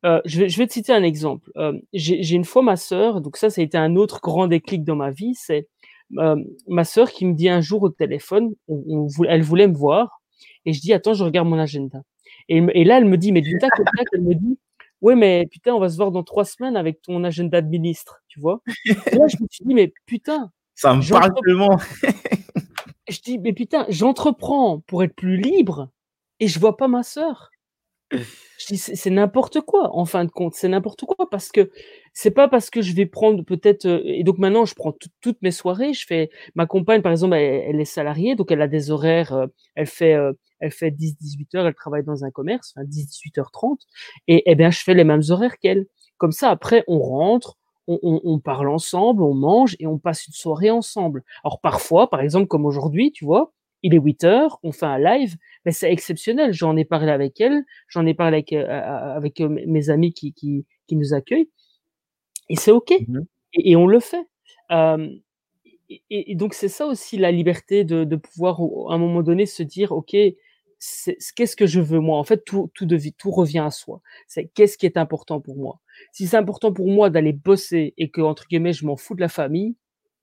Je, 0.03 0.39
vais, 0.39 0.49
je, 0.49 0.57
vais, 0.57 0.67
te 0.67 0.73
citer 0.73 0.93
un 0.93 1.03
exemple. 1.03 1.51
J'ai 1.93 2.35
une 2.35 2.45
fois 2.45 2.61
ma 2.61 2.77
sœur, 2.77 3.21
donc 3.21 3.37
ça, 3.37 3.49
ça 3.49 3.59
a 3.61 3.63
été 3.63 3.77
un 3.77 3.95
autre 3.95 4.21
grand 4.21 4.47
déclic 4.47 4.83
dans 4.83 4.95
ma 4.95 5.11
vie, 5.11 5.35
c'est 5.35 5.67
ma 6.09 6.83
sœur 6.85 7.11
qui 7.11 7.25
me 7.25 7.33
dit 7.33 7.49
un 7.49 7.61
jour 7.61 7.83
au 7.83 7.89
téléphone, 7.89 8.53
on, 8.67 8.83
on, 8.87 9.23
elle 9.25 9.43
voulait 9.43 9.67
me 9.67 9.75
voir, 9.75 10.20
et 10.65 10.73
je 10.73 10.81
dis, 10.81 10.93
attends, 10.93 11.13
je 11.13 11.23
regarde 11.23 11.47
mon 11.47 11.59
agenda. 11.59 12.01
Et, 12.49 12.57
et 12.73 12.83
là, 12.83 12.97
elle 12.97 13.05
me 13.05 13.17
dit, 13.17 13.31
mais 13.31 13.41
du 13.41 13.57
tac 13.59 13.71
elle 14.13 14.21
me 14.21 14.33
dit, 14.33 14.57
ouais, 15.01 15.15
mais 15.15 15.47
putain, 15.51 15.73
on 15.73 15.79
va 15.79 15.89
se 15.89 15.97
voir 15.97 16.11
dans 16.11 16.23
trois 16.23 16.45
semaines 16.45 16.77
avec 16.77 17.01
ton 17.01 17.23
agenda 17.23 17.61
de 17.61 17.67
ministre, 17.67 18.21
tu 18.27 18.39
vois. 18.39 18.61
Et 18.85 19.15
là, 19.15 19.27
je 19.27 19.37
me 19.41 19.47
suis 19.49 19.65
dit, 19.65 19.73
mais 19.73 19.93
putain. 20.05 20.51
Ça 20.75 20.95
me 20.95 21.09
parle 21.09 21.33
tellement. 21.45 21.77
je 23.09 23.19
dis, 23.21 23.39
mais 23.39 23.53
putain, 23.53 23.85
j'entreprends 23.89 24.79
pour 24.81 25.03
être 25.03 25.15
plus 25.15 25.37
libre 25.37 25.89
et 26.39 26.47
je 26.47 26.59
vois 26.59 26.77
pas 26.77 26.87
ma 26.87 27.03
sœur 27.03 27.51
c'est 28.57 29.09
n'importe 29.09 29.61
quoi, 29.61 29.95
en 29.95 30.05
fin 30.05 30.25
de 30.25 30.29
compte, 30.29 30.53
c'est 30.53 30.67
n'importe 30.67 31.01
quoi 31.05 31.29
parce 31.29 31.51
que 31.51 31.71
c'est 32.13 32.31
pas 32.31 32.47
parce 32.47 32.69
que 32.69 32.81
je 32.81 32.93
vais 32.93 33.05
prendre 33.05 33.43
peut-être 33.43 33.85
euh, 33.85 34.01
et 34.05 34.23
donc 34.23 34.37
maintenant 34.37 34.65
je 34.65 34.75
prends 34.75 34.93
toutes 35.21 35.41
mes 35.41 35.51
soirées, 35.51 35.93
je 35.93 36.05
fais 36.05 36.29
ma 36.55 36.65
compagne 36.65 37.01
par 37.01 37.11
exemple 37.11 37.35
elle, 37.35 37.79
est 37.79 37.85
salariée 37.85 38.35
donc 38.35 38.51
elle 38.51 38.61
a 38.61 38.67
des 38.67 38.91
horaires, 38.91 39.33
euh, 39.33 39.47
elle 39.75 39.87
fait 39.87 40.13
euh, 40.13 40.33
elle 40.59 40.71
fait 40.71 40.91
10 40.91 41.17
18 41.17 41.55
heures, 41.55 41.67
elle 41.67 41.73
travaille 41.73 42.03
dans 42.03 42.23
un 42.23 42.31
commerce, 42.31 42.73
enfin 42.75 42.85
10 42.85 43.07
18 43.07 43.37
heures 43.39 43.51
30 43.51 43.79
et 44.27 44.43
eh 44.45 44.55
bien 44.55 44.69
je 44.69 44.79
fais 44.79 44.93
les 44.93 45.03
mêmes 45.03 45.23
horaires 45.29 45.57
qu'elle. 45.57 45.87
Comme 46.17 46.31
ça 46.31 46.49
après 46.49 46.83
on 46.87 46.99
rentre, 46.99 47.57
on, 47.87 48.21
on, 48.23 48.39
parle 48.39 48.69
ensemble, 48.69 49.23
on 49.23 49.33
mange 49.33 49.75
et 49.79 49.87
on 49.87 49.97
passe 49.97 50.27
une 50.27 50.33
soirée 50.33 50.71
ensemble. 50.71 51.23
Alors 51.43 51.59
parfois, 51.59 52.09
par 52.09 52.21
exemple 52.21 52.47
comme 52.47 52.65
aujourd'hui, 52.65 53.11
tu 53.11 53.25
vois, 53.25 53.51
il 53.83 53.93
est 53.95 53.99
8 53.99 54.23
heures, 54.23 54.59
on 54.63 54.71
fait 54.71 54.85
un 54.85 54.99
live, 54.99 55.35
mais 55.65 55.71
c'est 55.71 55.91
exceptionnel. 55.91 56.53
J'en 56.53 56.75
ai 56.77 56.85
parlé 56.85 57.11
avec 57.11 57.39
elle, 57.41 57.63
j'en 57.87 58.05
ai 58.05 58.13
parlé 58.13 58.37
avec, 58.37 58.53
euh, 58.53 58.67
avec 58.67 59.41
euh, 59.41 59.49
mes 59.49 59.89
amis 59.89 60.13
qui, 60.13 60.33
qui, 60.33 60.65
qui, 60.87 60.95
nous 60.95 61.13
accueillent, 61.13 61.49
et 62.49 62.55
c'est 62.55 62.71
OK. 62.71 62.93
Mmh 63.07 63.21
et, 63.53 63.71
et, 63.71 63.75
on 63.75 63.85
le 63.85 63.99
fait. 63.99 64.25
Euh, 64.71 65.09
et, 65.89 66.31
et, 66.31 66.35
donc 66.35 66.53
c'est 66.53 66.69
ça 66.69 66.85
aussi 66.85 67.17
la 67.17 67.31
liberté 67.31 67.83
de, 67.83 68.05
de, 68.05 68.15
pouvoir 68.15 68.61
à 68.89 68.93
un 68.93 68.97
moment 68.97 69.23
donné 69.23 69.45
se 69.45 69.61
dire 69.61 69.91
OK, 69.91 70.15
qu'est-ce 71.35 71.55
que 71.55 71.67
je 71.67 71.81
veux 71.81 71.99
moi? 71.99 72.17
En 72.17 72.23
fait, 72.23 72.45
tout, 72.45 72.71
tout, 72.73 72.85
devient, 72.85 73.13
tout 73.13 73.31
revient 73.31 73.59
à 73.59 73.71
soi. 73.71 74.01
C'est 74.27 74.47
qu'est-ce 74.53 74.77
qui 74.77 74.85
est 74.85 74.95
important 74.95 75.41
pour 75.41 75.57
moi? 75.57 75.81
Si 76.13 76.27
c'est 76.27 76.37
important 76.37 76.71
pour 76.71 76.87
moi 76.87 77.09
d'aller 77.09 77.33
bosser 77.33 77.93
et 77.97 78.09
que 78.09 78.21
entre 78.21 78.47
guillemets 78.47 78.73
je 78.73 78.85
m'en 78.85 78.95
fous 78.95 79.15
de 79.15 79.21
la 79.21 79.29
famille, 79.29 79.75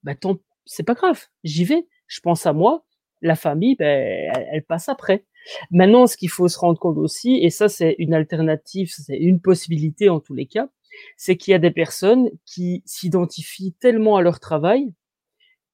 bah 0.02 0.14
tant 0.14 0.38
c'est 0.64 0.82
pas 0.82 0.94
grave, 0.94 1.26
j'y 1.44 1.64
vais. 1.64 1.86
Je 2.06 2.20
pense 2.20 2.46
à 2.46 2.52
moi, 2.52 2.84
la 3.22 3.36
famille, 3.36 3.76
ben, 3.76 4.32
elle, 4.52 4.62
passe 4.64 4.88
après. 4.88 5.24
Maintenant, 5.70 6.06
ce 6.06 6.16
qu'il 6.16 6.30
faut 6.30 6.48
se 6.48 6.58
rendre 6.58 6.78
compte 6.78 6.98
aussi, 6.98 7.36
et 7.42 7.50
ça 7.50 7.68
c'est 7.68 7.96
une 7.98 8.14
alternative, 8.14 8.92
c'est 8.92 9.16
une 9.16 9.40
possibilité 9.40 10.08
en 10.08 10.20
tous 10.20 10.34
les 10.34 10.46
cas, 10.46 10.68
c'est 11.16 11.36
qu'il 11.36 11.52
y 11.52 11.54
a 11.54 11.58
des 11.58 11.70
personnes 11.70 12.30
qui 12.44 12.82
s'identifient 12.86 13.74
tellement 13.80 14.16
à 14.16 14.22
leur 14.22 14.40
travail 14.40 14.92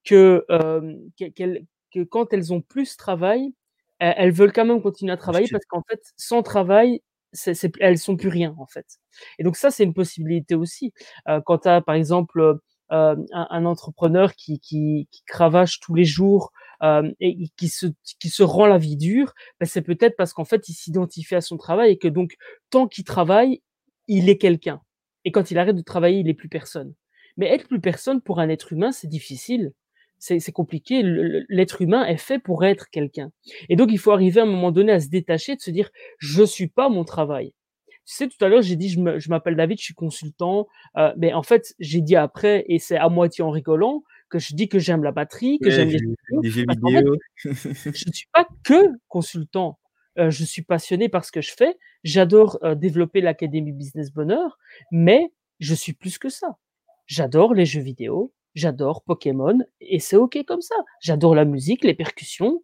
que, 0.04 0.44
euh, 0.50 0.94
que 1.18 2.02
quand 2.04 2.32
elles 2.32 2.52
ont 2.52 2.60
plus 2.60 2.92
de 2.92 2.96
travail, 2.96 3.54
elles, 3.98 4.32
veulent 4.32 4.52
quand 4.52 4.64
même 4.64 4.82
continuer 4.82 5.12
à 5.12 5.16
travailler 5.16 5.48
parce 5.50 5.64
qu'en 5.66 5.82
fait, 5.88 6.00
sans 6.16 6.42
travail, 6.42 7.00
c'est, 7.32 7.54
c'est, 7.54 7.72
elles 7.80 7.98
sont 7.98 8.16
plus 8.16 8.28
rien 8.28 8.54
en 8.58 8.66
fait. 8.66 8.86
Et 9.38 9.44
donc 9.44 9.56
ça, 9.56 9.70
c'est 9.70 9.84
une 9.84 9.94
possibilité 9.94 10.54
aussi. 10.54 10.92
Euh, 11.28 11.40
quand 11.44 11.58
tu 11.58 11.68
as 11.68 11.80
par 11.80 11.94
exemple 11.94 12.40
euh, 12.40 12.54
un, 12.90 13.46
un, 13.50 13.64
entrepreneur 13.64 14.34
qui, 14.34 14.60
qui, 14.60 15.08
qui 15.10 15.22
cravache 15.26 15.80
tous 15.80 15.94
les 15.94 16.04
jours 16.04 16.52
euh, 16.84 17.10
et 17.20 17.48
qui 17.56 17.68
se, 17.68 17.86
qui 18.20 18.28
se 18.28 18.42
rend 18.42 18.66
la 18.66 18.78
vie 18.78 18.96
dure, 18.96 19.34
ben 19.58 19.66
c'est 19.66 19.82
peut-être 19.82 20.16
parce 20.16 20.32
qu'en 20.32 20.44
fait, 20.44 20.68
il 20.68 20.74
s'identifie 20.74 21.34
à 21.34 21.40
son 21.40 21.56
travail 21.56 21.92
et 21.92 21.98
que 21.98 22.08
donc, 22.08 22.36
tant 22.70 22.86
qu'il 22.86 23.04
travaille, 23.04 23.62
il 24.06 24.28
est 24.28 24.38
quelqu'un. 24.38 24.80
Et 25.24 25.32
quand 25.32 25.50
il 25.50 25.58
arrête 25.58 25.76
de 25.76 25.82
travailler, 25.82 26.20
il 26.20 26.28
est 26.28 26.34
plus 26.34 26.48
personne. 26.48 26.94
Mais 27.36 27.46
être 27.46 27.68
plus 27.68 27.80
personne 27.80 28.20
pour 28.20 28.38
un 28.38 28.48
être 28.48 28.72
humain, 28.72 28.92
c'est 28.92 29.08
difficile. 29.08 29.72
C'est 30.18 30.52
compliqué. 30.52 31.02
L'être 31.50 31.82
humain 31.82 32.06
est 32.06 32.16
fait 32.16 32.38
pour 32.38 32.64
être 32.64 32.88
quelqu'un. 32.90 33.30
Et 33.68 33.76
donc, 33.76 33.90
il 33.92 33.98
faut 33.98 34.12
arriver 34.12 34.40
à 34.40 34.44
un 34.44 34.46
moment 34.46 34.70
donné 34.70 34.92
à 34.92 35.00
se 35.00 35.08
détacher, 35.08 35.56
de 35.56 35.60
se 35.60 35.70
dire, 35.70 35.90
je 36.18 36.42
suis 36.44 36.68
pas 36.68 36.88
mon 36.88 37.04
travail. 37.04 37.52
Tu 38.06 38.14
sais, 38.14 38.28
tout 38.28 38.42
à 38.42 38.48
l'heure, 38.48 38.62
j'ai 38.62 38.76
dit, 38.76 38.88
je 38.88 39.28
m'appelle 39.28 39.56
David, 39.56 39.78
je 39.78 39.84
suis 39.84 39.94
consultant. 39.94 40.66
Euh, 40.96 41.12
mais 41.18 41.34
en 41.34 41.42
fait, 41.42 41.74
j'ai 41.78 42.00
dit 42.00 42.16
après, 42.16 42.64
et 42.68 42.78
c'est 42.78 42.96
à 42.96 43.08
moitié 43.10 43.44
en 43.44 43.50
rigolant, 43.50 44.02
que 44.28 44.38
je 44.38 44.54
dis 44.54 44.68
que 44.68 44.78
j'aime 44.78 45.04
la 45.04 45.12
batterie, 45.12 45.58
que 45.58 45.70
j'aime 45.70 45.90
les 45.90 45.98
jeux 46.50 46.64
vidéo. 46.68 47.16
je 47.44 47.58
ne 47.88 48.12
suis 48.12 48.28
pas 48.32 48.46
que 48.64 48.90
consultant. 49.08 49.78
Euh, 50.18 50.30
je 50.30 50.44
suis 50.44 50.62
passionné 50.62 51.08
par 51.08 51.24
ce 51.24 51.32
que 51.32 51.40
je 51.40 51.52
fais. 51.52 51.76
J'adore 52.04 52.58
euh, 52.62 52.74
développer 52.74 53.20
l'académie 53.20 53.72
Business 53.72 54.12
Bonheur, 54.12 54.58
mais 54.92 55.32
je 55.58 55.74
suis 55.74 55.92
plus 55.92 56.18
que 56.18 56.28
ça. 56.28 56.56
J'adore 57.06 57.54
les 57.54 57.66
jeux 57.66 57.80
vidéo, 57.80 58.32
j'adore 58.54 59.02
Pokémon, 59.02 59.58
et 59.80 59.98
c'est 59.98 60.16
ok 60.16 60.38
comme 60.46 60.62
ça. 60.62 60.76
J'adore 61.00 61.34
la 61.34 61.44
musique, 61.44 61.84
les 61.84 61.94
percussions. 61.94 62.62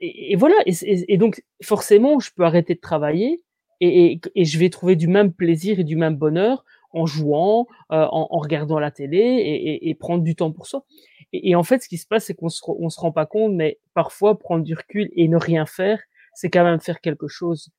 Et, 0.00 0.36
voilà. 0.36 0.56
Et, 0.66 1.16
donc, 1.16 1.42
forcément, 1.62 2.20
je 2.20 2.30
peux 2.34 2.44
arrêter 2.44 2.74
de 2.74 2.80
travailler 2.80 3.42
et, 3.80 4.20
je 4.36 4.58
vais 4.58 4.70
trouver 4.70 4.96
du 4.96 5.08
même 5.08 5.32
plaisir 5.32 5.80
et 5.80 5.84
du 5.84 5.96
même 5.96 6.16
bonheur 6.16 6.64
en 6.94 7.06
jouant, 7.06 7.66
euh, 7.92 8.06
en, 8.10 8.28
en, 8.30 8.38
regardant 8.38 8.78
la 8.78 8.90
télé 8.90 9.18
et, 9.18 9.74
et, 9.74 9.88
et, 9.90 9.94
prendre 9.94 10.22
du 10.22 10.36
temps 10.36 10.52
pour 10.52 10.66
soi. 10.66 10.84
Et, 11.32 11.50
et 11.50 11.56
en 11.56 11.64
fait, 11.64 11.82
ce 11.82 11.88
qui 11.88 11.98
se 11.98 12.06
passe, 12.06 12.26
c'est 12.26 12.34
qu'on 12.34 12.48
se, 12.48 12.62
on 12.66 12.88
se 12.88 13.00
rend 13.00 13.12
pas 13.12 13.26
compte, 13.26 13.52
mais 13.52 13.78
parfois 13.94 14.38
prendre 14.38 14.64
du 14.64 14.74
recul 14.74 15.10
et 15.14 15.28
ne 15.28 15.36
rien 15.36 15.66
faire, 15.66 16.00
c'est 16.34 16.50
quand 16.50 16.64
même 16.64 16.80
faire 16.80 17.00
quelque 17.00 17.28
chose. 17.28 17.70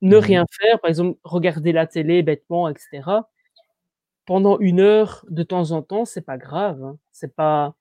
Ne 0.00 0.16
mmh 0.16 0.20
rien 0.20 0.46
faire, 0.50 0.80
par 0.80 0.88
exemple, 0.88 1.18
regarder 1.24 1.72
la 1.72 1.86
télé 1.86 2.22
bêtement, 2.22 2.68
etc. 2.68 3.02
Pendant 4.26 4.58
une 4.60 4.80
heure 4.80 5.24
de 5.28 5.42
temps 5.42 5.72
en 5.72 5.82
temps, 5.82 6.04
c'est 6.04 6.24
pas 6.24 6.38
grave. 6.38 6.82
Hein. 6.82 6.98
C'est 7.10 7.34
pas, 7.34 7.74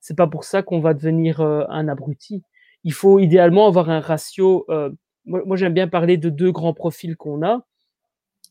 c'est 0.00 0.16
pas 0.16 0.26
pour 0.26 0.44
ça 0.44 0.62
qu'on 0.62 0.80
va 0.80 0.94
devenir 0.94 1.40
euh, 1.40 1.64
un 1.68 1.88
abruti. 1.88 2.42
Il 2.84 2.92
faut 2.92 3.18
idéalement 3.18 3.66
avoir 3.66 3.90
un 3.90 4.00
ratio. 4.00 4.66
Euh, 4.68 4.90
moi, 5.24 5.42
moi 5.46 5.56
j'aime 5.56 5.74
bien 5.74 5.88
parler 5.88 6.18
de 6.18 6.28
deux 6.30 6.52
grands 6.52 6.74
profils 6.74 7.16
qu'on 7.16 7.42
a 7.42 7.62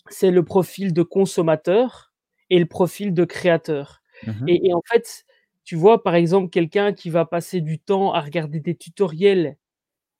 c'est 0.10 0.32
le 0.32 0.44
profil 0.44 0.94
de 0.94 1.04
consommateur 1.04 2.14
et 2.50 2.60
le 2.60 2.66
profil 2.66 3.14
de 3.14 3.26
créateur. 3.26 4.02
Mmh 4.26 4.48
et, 4.48 4.74
en 4.74 4.82
fait, 4.90 5.26
tu 5.64 5.76
vois, 5.76 6.04
par 6.04 6.16
exemple, 6.16 6.50
quelqu'un 6.50 6.94
qui 6.94 7.10
va 7.10 7.26
passer 7.26 7.62
du 7.62 7.80
temps 7.80 8.14
à 8.14 8.22
regarder 8.22 8.60
des 8.60 8.76
tutoriels 8.76 9.58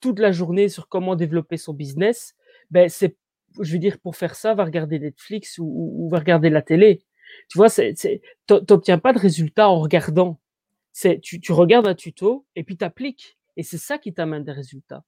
toute 0.00 0.18
la 0.18 0.32
journée 0.32 0.68
sur 0.68 0.88
comment 0.88 1.16
développer 1.16 1.56
son 1.56 1.72
business, 1.72 2.34
ben 2.70 2.88
c'est, 2.88 3.16
je 3.60 3.72
veux 3.72 3.78
dire, 3.78 3.98
pour 4.00 4.16
faire 4.16 4.34
ça, 4.34 4.54
va 4.54 4.64
regarder 4.64 4.98
Netflix 4.98 5.58
ou, 5.58 6.08
va 6.10 6.18
regarder 6.18 6.50
la 6.50 6.62
télé. 6.62 7.02
Tu 7.48 7.58
vois, 7.58 7.68
c'est, 7.68 7.94
t'obtiens 8.46 8.98
pas 8.98 9.12
de 9.12 9.18
résultats 9.18 9.68
en 9.68 9.80
regardant. 9.80 10.40
C'est, 10.92 11.20
tu, 11.20 11.40
tu 11.40 11.52
regardes 11.52 11.86
un 11.86 11.94
tuto 11.94 12.46
et 12.56 12.64
puis 12.64 12.76
t'appliques. 12.76 13.38
Et 13.56 13.62
c'est 13.62 13.78
ça 13.78 13.98
qui 13.98 14.12
t'amène 14.12 14.44
des 14.44 14.52
résultats. 14.52 15.04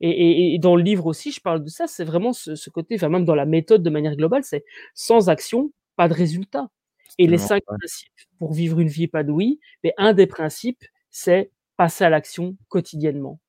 Et, 0.00 0.54
et, 0.54 0.58
dans 0.58 0.76
le 0.76 0.82
livre 0.82 1.06
aussi, 1.06 1.32
je 1.32 1.40
parle 1.40 1.62
de 1.62 1.68
ça. 1.68 1.86
C'est 1.86 2.04
vraiment 2.04 2.32
ce, 2.32 2.54
ce, 2.54 2.70
côté, 2.70 2.96
enfin 2.96 3.08
même 3.08 3.24
dans 3.24 3.34
la 3.34 3.46
méthode 3.46 3.82
de 3.82 3.90
manière 3.90 4.16
globale, 4.16 4.44
c'est 4.44 4.64
sans 4.94 5.28
action, 5.28 5.72
pas 5.96 6.08
de 6.08 6.14
résultat. 6.14 6.68
Et 7.18 7.26
les 7.26 7.38
cinq 7.38 7.64
principes 7.64 8.12
pour 8.38 8.52
vivre 8.52 8.78
une 8.80 8.88
vie 8.88 9.04
épanouie, 9.04 9.58
mais 9.82 9.94
un 9.96 10.12
des 10.12 10.26
principes, 10.26 10.84
c'est 11.10 11.50
passer 11.76 12.04
à 12.04 12.10
l'action 12.10 12.56
quotidiennement. 12.68 13.40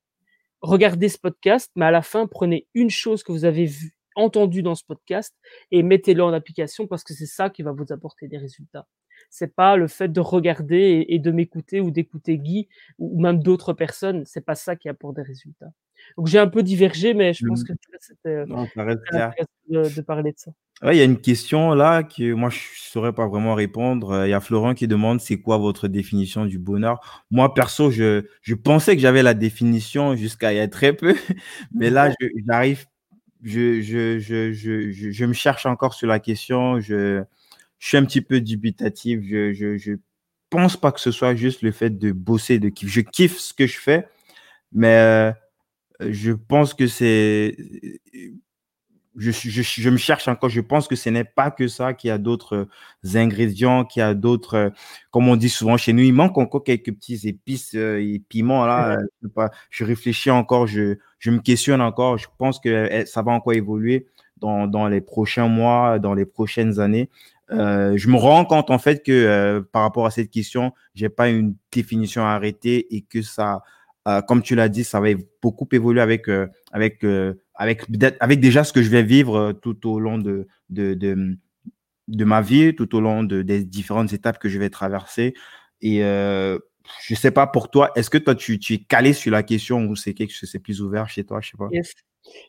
Regardez 0.62 1.10
ce 1.10 1.18
podcast, 1.18 1.72
mais 1.76 1.86
à 1.86 1.92
la 1.92 2.02
fin, 2.02 2.28
prenez 2.28 2.68
une 2.74 2.90
chose 2.90 3.24
que 3.24 3.32
vous 3.32 3.46
avez 3.46 3.66
vue, 3.66 3.98
entendue 4.16 4.64
dans 4.64 4.76
ce 4.76 4.84
podcast 4.84 5.36
et 5.72 5.84
mettez-le 5.84 6.24
en 6.24 6.34
application 6.34 6.88
parce 6.88 7.04
que 7.04 7.14
c'est 7.14 7.28
ça 7.28 7.50
qui 7.50 7.62
va 7.62 7.72
vous 7.72 7.92
apporter 7.92 8.28
des 8.28 8.38
résultats. 8.38 8.88
C'est 9.30 9.56
pas 9.56 9.76
le 9.76 9.88
fait 9.88 10.10
de 10.10 10.20
regarder 10.20 11.06
et, 11.10 11.20
de 11.20 11.32
m'écouter 11.32 11.80
ou 11.82 11.92
d'écouter 11.92 12.38
Guy 12.38 12.68
ou, 13.00 13.20
même 13.22 13.42
d'autres 13.42 13.74
personnes. 13.74 14.24
C'est 14.26 14.46
pas 14.46 14.56
ça 14.56 14.76
qui 14.76 14.90
apporte 14.90 15.16
des 15.16 15.24
résultats. 15.24 15.72
Donc 16.18 16.28
j'ai 16.28 16.40
un 16.40 16.48
peu 16.48 16.64
divergé, 16.64 17.14
mais 17.14 17.34
je 17.34 17.46
pense 17.46 17.62
mmh. 17.62 17.66
que 17.66 17.74
c'était 18.00 18.30
euh, 18.30 18.46
de, 18.46 19.96
de, 19.96 20.02
parler 20.02 20.32
de 20.32 20.38
ça. 20.38 20.52
il 20.84 20.98
y 20.98 21.02
a 21.02 21.04
une 21.04 21.20
question 21.20 21.74
là 21.74 22.04
que 22.04 22.34
moi 22.34 22.50
je 22.50 22.58
ne 22.58 22.92
saurais 22.92 23.14
pas 23.14 23.28
vraiment 23.28 23.54
répondre. 23.56 24.26
Il 24.26 24.30
y 24.30 24.34
a 24.34 24.40
Florent 24.40 24.74
qui 24.74 24.88
demande 24.88 25.20
c'est 25.20 25.40
quoi 25.40 25.58
votre 25.58 25.88
définition 25.88 26.46
du 26.46 26.60
bonheur? 26.60 27.26
Moi 27.32 27.54
perso, 27.54 27.92
je, 27.92 28.26
je 28.42 28.56
pensais 28.56 28.96
que 28.96 29.02
j'avais 29.02 29.24
la 29.24 29.34
définition 29.34 30.16
jusqu'à 30.16 30.54
il 30.54 30.58
y 30.58 30.60
a 30.60 30.68
très 30.68 30.94
peu, 30.94 31.16
mais 31.74 31.90
là 31.90 32.12
j'arrive, 32.48 32.86
je, 33.44 33.82
je, 33.82 34.20
je, 34.20 34.52
je, 34.52 34.92
je, 34.92 35.26
me 35.26 35.34
cherche 35.34 35.66
encore 35.66 35.94
sur 35.94 36.08
la 36.08 36.20
question. 36.20 36.80
Je, 36.80 37.24
suis 37.80 37.98
un 37.98 38.06
petit 38.06 38.22
peu 38.22 38.42
dubitatif. 38.42 39.20
Je, 39.24 39.54
je, 39.54 39.78
je 39.78 39.94
pense 40.50 40.78
pas 40.78 40.92
que 40.92 41.00
ce 41.00 41.12
soit 41.12 41.36
juste 41.36 41.62
le 41.62 41.72
fait 41.72 41.98
de 41.98 42.12
bosser, 42.12 42.60
de 42.60 42.70
kiffer. 42.70 42.92
Je 42.92 43.02
kiffe 43.02 43.38
ce 43.38 43.54
que 43.54 43.68
je 43.68 43.78
fais, 43.78 44.08
mais 44.72 44.96
euh, 44.96 45.32
je 46.00 46.32
pense 46.32 46.74
que 46.74 46.88
c'est. 46.88 47.56
Je, 49.20 49.32
je, 49.32 49.62
je, 49.64 49.90
me 49.90 49.98
cherche 49.98 50.28
encore. 50.28 50.50
Je 50.50 50.62
pense 50.62 50.88
que 50.88 50.96
ce 50.96 51.10
n'est 51.10 51.24
pas 51.24 51.50
que 51.50 51.68
ça, 51.68 51.96
qu'il 51.96 52.10
y 52.10 52.12
a 52.12 52.20
d'autres 52.20 52.68
ingrédients, 53.16 53.84
qu'il 53.84 54.02
y 54.02 54.04
a 54.04 54.14
d'autres. 54.14 54.72
Comme 55.10 55.28
on 55.28 55.36
dit 55.36 55.50
souvent 55.50 55.76
chez 55.76 55.92
nous, 55.92 56.04
il 56.04 56.14
manque 56.14 56.38
encore 56.38 56.64
quelques 56.64 56.94
petits 56.94 57.28
épices 57.28 57.74
euh, 57.74 58.00
et 58.00 58.20
piments. 58.20 58.68
Là, 58.68 58.98
je, 59.24 59.28
pas, 59.28 59.50
je 59.72 59.84
réfléchis 59.86 60.30
encore, 60.30 60.68
je, 60.68 60.98
je 61.18 61.32
me 61.32 61.40
questionne 61.40 61.82
encore. 61.82 62.20
Je 62.20 62.28
pense 62.38 62.60
que 62.60 62.88
eh, 62.92 63.06
ça 63.08 63.24
va 63.24 63.32
encore 63.32 63.54
évoluer 63.54 64.06
dans, 64.40 64.68
dans 64.68 64.88
les 64.88 65.02
prochains 65.02 65.48
mois, 65.48 65.98
dans 65.98 66.14
les 66.14 66.26
prochaines 66.26 66.80
années. 66.80 67.10
Euh, 67.52 67.96
je 67.96 68.10
me 68.10 68.18
rends 68.18 68.44
compte 68.44 68.70
en 68.72 68.78
fait 68.78 69.06
que 69.06 69.12
euh, 69.12 69.62
par 69.62 69.84
rapport 69.84 70.06
à 70.06 70.12
cette 70.12 70.30
question, 70.30 70.74
j'ai 70.94 71.10
pas 71.10 71.30
une 71.30 71.56
définition 71.72 72.24
arrêtée 72.24 72.94
et 72.96 73.02
que 73.02 73.22
ça, 73.22 73.64
euh, 74.08 74.22
comme 74.22 74.42
tu 74.42 74.56
l'as 74.56 74.70
dit, 74.70 74.84
ça 74.84 75.00
va 75.00 75.10
beaucoup 75.42 75.68
évoluer 75.72 76.02
avec 76.02 76.30
euh, 76.30 76.48
avec 76.72 77.04
euh, 77.04 77.34
avec 77.60 78.40
déjà 78.40 78.64
ce 78.64 78.72
que 78.72 78.82
je 78.82 78.90
vais 78.90 79.04
vivre 79.04 79.52
tout 79.62 79.90
au 79.90 80.00
long 80.00 80.18
de 80.18 80.48
de, 80.70 80.94
de, 80.94 82.26
ma 82.26 82.42
vie, 82.42 82.74
tout 82.76 82.96
au 82.96 83.02
long 83.02 83.24
de, 83.24 83.42
des 83.42 83.66
différentes 83.66 84.14
étapes 84.14 84.40
que 84.40 84.48
je 84.48 84.60
vais 84.60 84.70
traverser. 84.70 85.34
Et 85.82 86.00
je 86.00 87.16
sais 87.16 87.32
pas 87.32 87.48
pour 87.48 87.70
toi, 87.70 87.92
est-ce 87.96 88.10
que 88.10 88.18
toi 88.18 88.34
tu, 88.34 88.60
tu 88.60 88.76
es 88.76 88.78
calé 88.80 89.12
sur 89.12 89.32
la 89.32 89.44
question 89.44 89.86
ou 89.88 89.96
c'est 89.96 90.14
quelque 90.14 90.34
chose 90.34 90.50
c'est 90.50 90.60
plus 90.60 90.82
ouvert 90.82 91.10
chez 91.10 91.26
toi, 91.26 91.42
je 91.42 91.52
sais 91.52 91.58
pas? 91.58 91.68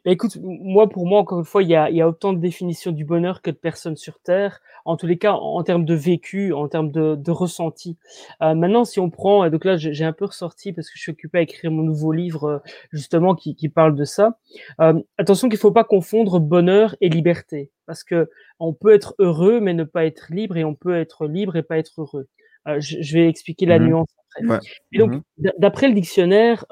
Bah, 0.05 0.11
écoute, 0.11 0.39
moi, 0.43 0.89
pour 0.89 1.07
moi, 1.07 1.21
encore 1.21 1.39
une 1.39 1.45
fois, 1.45 1.63
il 1.63 1.69
y 1.69 1.75
a, 1.75 1.91
il 1.91 1.97
y 1.97 2.01
a 2.01 2.09
autant 2.09 2.33
de 2.33 2.39
définitions 2.39 2.93
du 2.93 3.05
bonheur 3.05 3.43
que 3.43 3.51
de 3.51 3.57
personnes 3.57 3.97
sur 3.97 4.21
Terre. 4.21 4.61
En 4.85 4.97
tous 4.97 5.07
les 5.07 5.19
cas, 5.19 5.33
en, 5.33 5.63
termes 5.63 5.85
de 5.85 5.95
vécu, 5.95 6.53
en 6.53 6.69
termes 6.69 6.91
de, 6.91 7.15
de 7.15 7.31
ressenti. 7.31 7.99
Euh, 8.43 8.55
maintenant, 8.55 8.85
si 8.85 9.01
on 9.01 9.11
prend, 9.11 9.49
donc 9.51 9.65
là, 9.65 9.77
j'ai 9.77 10.05
un 10.05 10.13
peu 10.13 10.25
ressorti 10.25 10.73
parce 10.73 10.89
que 10.89 10.97
je 10.97 11.03
suis 11.03 11.13
occupé 11.13 11.39
à 11.39 11.43
écrire 11.43 11.71
mon 11.71 11.83
nouveau 11.83 12.13
livre, 12.13 12.45
euh, 12.45 12.59
justement, 12.93 13.35
qui, 13.35 13.55
qui 13.55 13.69
parle 13.69 13.95
de 13.95 14.05
ça. 14.05 14.39
Euh, 14.81 14.95
attention 15.19 15.49
qu'il 15.49 15.59
faut 15.59 15.73
pas 15.73 15.85
confondre 15.85 16.41
bonheur 16.41 16.97
et 17.01 17.09
liberté. 17.09 17.71
Parce 17.87 18.05
que 18.05 18.31
on 18.61 18.73
peut 18.73 18.93
être 18.93 19.15
heureux, 19.19 19.61
mais 19.61 19.75
ne 19.75 19.85
pas 19.85 20.05
être 20.05 20.27
libre, 20.31 20.57
et 20.57 20.65
on 20.65 20.75
peut 20.75 20.97
être 20.97 21.27
libre 21.27 21.57
et 21.57 21.63
pas 21.63 21.79
être 21.79 22.01
heureux. 22.01 22.29
Euh, 22.67 22.81
je, 22.81 22.97
je, 23.01 23.15
vais 23.15 23.29
expliquer 23.29 23.67
la 23.67 23.79
mmh 23.79 23.87
nuance 23.87 24.09
après. 24.37 24.59
Et 24.93 24.99
donc, 24.99 25.13
mmh 25.13 25.23
d'après 25.59 25.89
le 25.89 25.95
dictionnaire, 25.95 26.67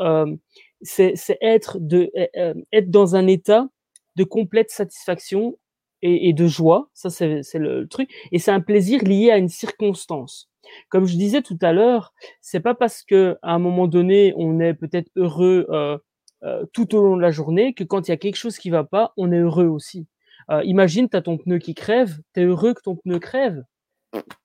c'est 0.86 1.38
être, 1.40 1.78
de, 1.80 2.10
euh, 2.36 2.54
être 2.72 2.90
dans 2.90 3.16
un 3.16 3.26
état 3.26 3.68
de 4.16 4.24
complète 4.24 4.70
satisfaction 4.70 5.56
et, 6.02 6.32
de 6.32 6.46
joie. 6.46 6.90
Ça, 6.94 7.10
c'est 7.10 7.42
le, 7.54 7.86
truc. 7.88 8.10
Et 8.32 8.38
c'est 8.38 8.50
un 8.50 8.60
plaisir 8.60 9.02
lié 9.02 9.30
à 9.30 9.38
une 9.38 9.48
circonstance. 9.48 10.48
Comme 10.88 11.06
je 11.06 11.16
disais 11.16 11.42
tout 11.42 11.58
à 11.62 11.72
l'heure, 11.72 12.12
c'est 12.40 12.60
pas 12.60 12.74
parce 12.74 13.02
que 13.02 13.36
à 13.42 13.54
un 13.54 13.58
moment 13.58 13.86
donné, 13.86 14.32
on 14.36 14.60
est 14.60 14.74
peut-être 14.74 15.10
heureux 15.16 15.66
euh, 15.70 15.96
euh, 16.42 16.64
tout 16.72 16.94
au 16.94 17.02
long 17.02 17.16
de 17.16 17.22
la 17.22 17.30
journée 17.30 17.72
que 17.72 17.84
quand 17.84 18.08
il 18.08 18.10
y 18.10 18.14
a 18.14 18.16
quelque 18.16 18.36
chose 18.36 18.58
qui 18.58 18.70
va 18.70 18.84
pas, 18.84 19.12
on 19.16 19.32
est 19.32 19.38
heureux 19.38 19.66
aussi. 19.66 20.06
Euh, 20.50 20.62
imagine, 20.64 21.08
tu 21.08 21.16
as 21.16 21.22
ton 21.22 21.38
pneu 21.38 21.58
qui 21.58 21.74
crève, 21.74 22.18
tu 22.34 22.40
es 22.40 22.44
heureux 22.44 22.74
que 22.74 22.82
ton 22.82 22.96
pneu 22.96 23.18
crève 23.18 23.64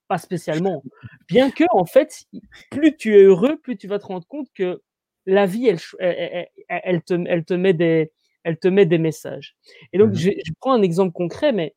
Pas 0.07 0.17
spécialement. 0.17 0.83
Bien 1.27 1.51
que, 1.51 1.63
en 1.71 1.85
fait, 1.85 2.25
plus 2.69 2.95
tu 2.97 3.17
es 3.17 3.23
heureux, 3.23 3.57
plus 3.61 3.77
tu 3.77 3.87
vas 3.87 3.99
te 3.99 4.05
rendre 4.05 4.27
compte 4.27 4.47
que 4.53 4.81
la 5.25 5.45
vie, 5.45 5.67
elle, 5.67 5.79
elle, 6.67 7.01
te, 7.01 7.13
elle, 7.27 7.45
te 7.45 7.53
met 7.53 7.73
des, 7.73 8.11
elle 8.43 8.57
te 8.57 8.67
met 8.67 8.85
des 8.85 8.97
messages. 8.97 9.55
Et 9.93 9.97
donc, 9.97 10.11
mmh 10.11 10.15
je, 10.15 10.53
prends 10.59 10.73
un 10.73 10.81
exemple 10.81 11.13
concret, 11.13 11.51
mais 11.51 11.75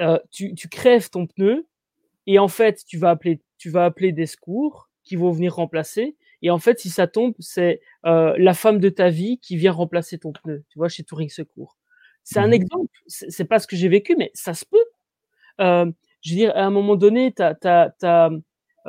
euh, 0.00 0.18
tu, 0.30 0.54
tu, 0.54 0.68
crèves 0.68 1.10
ton 1.10 1.26
pneu 1.26 1.66
et 2.26 2.38
en 2.38 2.48
fait, 2.48 2.84
tu 2.86 2.98
vas 2.98 3.10
appeler, 3.10 3.40
tu 3.58 3.70
vas 3.70 3.84
appeler 3.84 4.12
des 4.12 4.26
secours 4.26 4.90
qui 5.04 5.16
vont 5.16 5.30
venir 5.30 5.54
remplacer. 5.54 6.16
Et 6.42 6.50
en 6.50 6.58
fait, 6.58 6.80
si 6.80 6.90
ça 6.90 7.06
tombe, 7.06 7.34
c'est 7.38 7.80
euh, 8.04 8.34
la 8.38 8.54
femme 8.54 8.80
de 8.80 8.88
ta 8.88 9.08
vie 9.08 9.38
qui 9.38 9.56
vient 9.56 9.72
remplacer 9.72 10.18
ton 10.18 10.32
pneu, 10.32 10.64
tu 10.68 10.78
vois, 10.78 10.88
chez 10.88 11.04
Touring 11.04 11.30
Secours. 11.30 11.76
C'est 12.24 12.40
un 12.40 12.48
mmh 12.48 12.52
exemple, 12.54 12.90
c'est 13.06 13.44
pas 13.44 13.60
ce 13.60 13.68
que 13.68 13.76
j'ai 13.76 13.88
vécu, 13.88 14.16
mais 14.16 14.32
ça 14.34 14.52
se 14.52 14.64
peut. 14.64 14.84
Euh, 15.60 15.90
je 16.22 16.30
veux 16.30 16.36
dire, 16.36 16.52
à 16.56 16.64
un 16.64 16.70
moment 16.70 16.96
donné, 16.96 17.32
tu 17.32 17.42
as, 17.42 17.94
euh, 18.02 18.40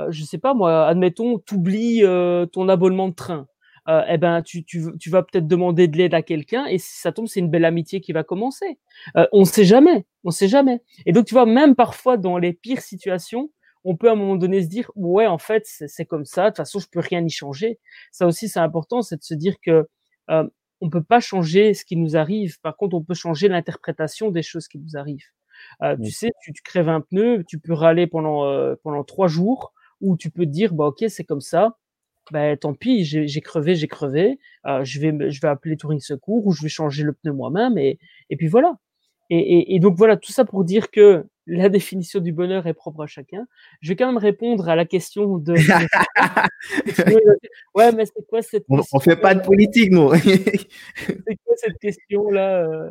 je 0.09 0.23
sais 0.23 0.37
pas 0.37 0.53
moi, 0.53 0.87
admettons, 0.87 1.39
tu 1.39 1.55
oublies 1.55 2.03
euh, 2.03 2.45
ton 2.45 2.69
abonnement 2.69 3.09
de 3.09 3.15
train. 3.15 3.47
Euh, 3.87 4.03
eh 4.09 4.17
ben, 4.17 4.41
tu, 4.41 4.65
tu, 4.65 4.83
tu 4.99 5.09
vas 5.09 5.23
peut-être 5.23 5.47
demander 5.47 5.87
de 5.87 5.97
l'aide 5.97 6.13
à 6.13 6.21
quelqu'un 6.21 6.65
et 6.65 6.77
si 6.77 6.99
ça 6.99 7.13
tombe, 7.13 7.27
c'est 7.27 7.39
une 7.39 7.49
belle 7.49 7.63
amitié 7.63 8.01
qui 8.01 8.11
va 8.11 8.23
commencer. 8.23 8.79
on 9.31 9.41
ne 9.41 9.45
sait 9.45 9.63
jamais, 9.63 10.05
on 10.25 10.31
sait 10.31 10.49
jamais. 10.49 10.81
Et 11.05 11.13
donc, 11.13 11.25
tu 11.25 11.33
vois, 11.33 11.45
même 11.45 11.73
parfois 11.73 12.17
dans 12.17 12.37
les 12.37 12.51
pires 12.51 12.81
situations, 12.81 13.49
on 13.85 13.95
peut 13.95 14.09
à 14.09 14.11
un 14.11 14.15
moment 14.15 14.35
donné 14.35 14.61
se 14.61 14.67
dire, 14.67 14.91
ouais, 14.95 15.27
en 15.27 15.37
fait, 15.37 15.63
c'est 15.65 16.05
comme 16.05 16.25
ça. 16.25 16.43
De 16.43 16.49
toute 16.49 16.57
façon, 16.57 16.79
je 16.79 16.87
peux 16.91 16.99
rien 16.99 17.23
y 17.23 17.29
changer. 17.29 17.79
Ça 18.11 18.27
aussi, 18.27 18.49
c'est 18.49 18.59
important, 18.59 19.01
c'est 19.01 19.15
de 19.15 19.23
se 19.23 19.33
dire 19.33 19.55
que 19.61 19.87
euh, 20.29 20.43
on 20.81 20.89
peut 20.89 21.03
pas 21.03 21.21
changer 21.21 21.73
ce 21.73 21.85
qui 21.85 21.95
nous 21.95 22.17
arrive. 22.17 22.59
Par 22.59 22.75
contre, 22.75 22.97
on 22.97 23.01
peut 23.01 23.13
changer 23.13 23.47
l'interprétation 23.47 24.29
des 24.29 24.43
choses 24.43 24.67
qui 24.67 24.77
nous 24.77 24.97
arrivent. 24.97 25.31
Euh, 25.83 25.95
Tu 26.03 26.11
sais, 26.11 26.31
tu, 26.41 26.51
tu, 26.51 26.61
crèves 26.61 26.89
un 26.89 26.99
pneu, 26.99 27.45
tu 27.47 27.59
peux 27.59 27.71
râler 27.73 28.07
pendant 28.07 28.75
pendant 28.83 29.05
trois 29.05 29.29
jours 29.29 29.73
où 30.01 30.17
tu 30.17 30.29
peux 30.29 30.45
te 30.45 30.51
dire, 30.51 30.73
bah, 30.73 30.85
ok, 30.85 31.05
c'est 31.09 31.23
comme 31.23 31.41
ça, 31.41 31.77
bah, 32.31 32.57
tant 32.57 32.73
pis, 32.73 33.05
j'ai 33.05 33.41
crevé, 33.41 33.75
j'ai 33.75 33.87
crevé, 33.87 34.39
euh, 34.65 34.83
je, 34.83 34.99
vais, 34.99 35.31
je 35.31 35.41
vais 35.41 35.47
appeler 35.47 35.77
Touring 35.77 35.99
Secours 35.99 36.45
ou 36.45 36.51
je 36.51 36.61
vais 36.61 36.69
changer 36.69 37.03
le 37.03 37.13
pneu 37.13 37.31
moi-même 37.31 37.77
et, 37.77 37.99
et 38.29 38.35
puis 38.35 38.47
voilà. 38.47 38.77
Et, 39.29 39.37
et, 39.37 39.75
et, 39.75 39.79
donc 39.79 39.95
voilà, 39.95 40.15
tout 40.15 40.31
ça 40.31 40.45
pour 40.45 40.63
dire 40.63 40.89
que 40.89 41.25
la 41.47 41.69
définition 41.69 42.19
du 42.19 42.33
bonheur 42.33 42.67
est 42.67 42.73
propre 42.73 43.03
à 43.03 43.07
chacun. 43.07 43.47
Je 43.81 43.89
vais 43.89 43.95
quand 43.95 44.07
même 44.07 44.17
répondre 44.17 44.67
à 44.67 44.75
la 44.75 44.85
question 44.85 45.37
de. 45.37 45.53
ouais, 47.75 47.91
mais 47.93 48.05
c'est 48.05 48.27
quoi 48.27 48.41
cette 48.41 48.65
question 48.67 48.83
On, 48.93 48.99
fait 48.99 49.15
pas 49.15 49.33
de 49.33 49.41
politique, 49.41 49.91
nous. 49.91 50.13
c'est 50.15 51.05
quoi 51.45 51.55
cette 51.55 51.79
question-là 51.79 52.65
euh, 52.65 52.89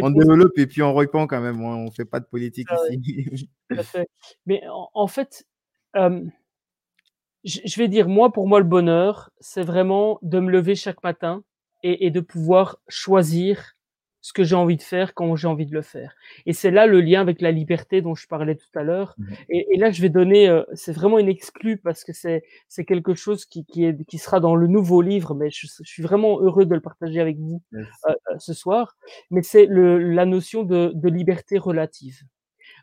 On 0.00 0.10
développe 0.10 0.56
et 0.58 0.66
puis 0.66 0.82
on 0.82 0.94
répond 0.94 1.26
quand 1.26 1.40
même. 1.40 1.60
On 1.60 1.90
fait 1.90 2.04
pas 2.04 2.20
de 2.20 2.26
politique 2.26 2.68
ici. 2.90 3.50
Mais 4.46 4.62
en, 4.68 4.90
en 4.94 5.06
fait, 5.08 5.44
je 7.44 7.78
vais 7.78 7.88
dire, 7.88 8.08
moi, 8.08 8.32
pour 8.32 8.48
moi, 8.48 8.58
le 8.58 8.66
bonheur, 8.66 9.30
c'est 9.40 9.62
vraiment 9.62 10.18
de 10.22 10.40
me 10.40 10.50
lever 10.50 10.74
chaque 10.74 11.02
matin 11.02 11.42
et, 11.82 12.06
et 12.06 12.10
de 12.10 12.20
pouvoir 12.20 12.78
choisir 12.88 13.78
ce 14.20 14.32
que 14.32 14.44
j'ai 14.44 14.56
envie 14.56 14.76
de 14.76 14.82
faire 14.82 15.14
quand 15.14 15.36
j'ai 15.36 15.46
envie 15.46 15.64
de 15.64 15.72
le 15.72 15.82
faire. 15.82 16.14
Et 16.44 16.52
c'est 16.52 16.70
là 16.70 16.86
le 16.86 17.00
lien 17.00 17.20
avec 17.20 17.40
la 17.40 17.52
liberté 17.52 18.02
dont 18.02 18.14
je 18.14 18.26
parlais 18.26 18.56
tout 18.56 18.66
à 18.74 18.82
l'heure. 18.82 19.14
Mmh 19.16 19.24
et, 19.50 19.66
et, 19.74 19.78
là, 19.78 19.90
je 19.90 20.02
vais 20.02 20.08
donner, 20.08 20.48
euh, 20.48 20.64
c'est 20.74 20.92
vraiment 20.92 21.18
une 21.18 21.28
exclue 21.28 21.78
parce 21.78 22.04
que 22.04 22.12
c'est 22.12 22.42
c'est 22.68 22.84
quelque 22.84 23.14
chose 23.14 23.46
qui 23.46 23.64
qui, 23.64 23.84
est, 23.84 24.04
qui 24.04 24.18
sera 24.18 24.40
dans 24.40 24.56
le 24.56 24.66
nouveau 24.66 25.02
livre, 25.02 25.34
mais 25.34 25.50
je, 25.50 25.66
je 25.66 25.90
suis 25.90 26.02
vraiment 26.02 26.40
heureux 26.40 26.66
de 26.66 26.74
le 26.74 26.80
partager 26.80 27.20
avec 27.20 27.38
vous 27.38 27.62
euh, 27.74 27.84
euh, 28.08 28.14
ce 28.38 28.52
soir. 28.52 28.96
Mais 29.30 29.42
c'est 29.42 29.66
le 29.66 29.98
la 29.98 30.26
notion 30.26 30.62
de, 30.62 30.92
de 30.94 31.08
liberté 31.08 31.58
relative. 31.58 32.22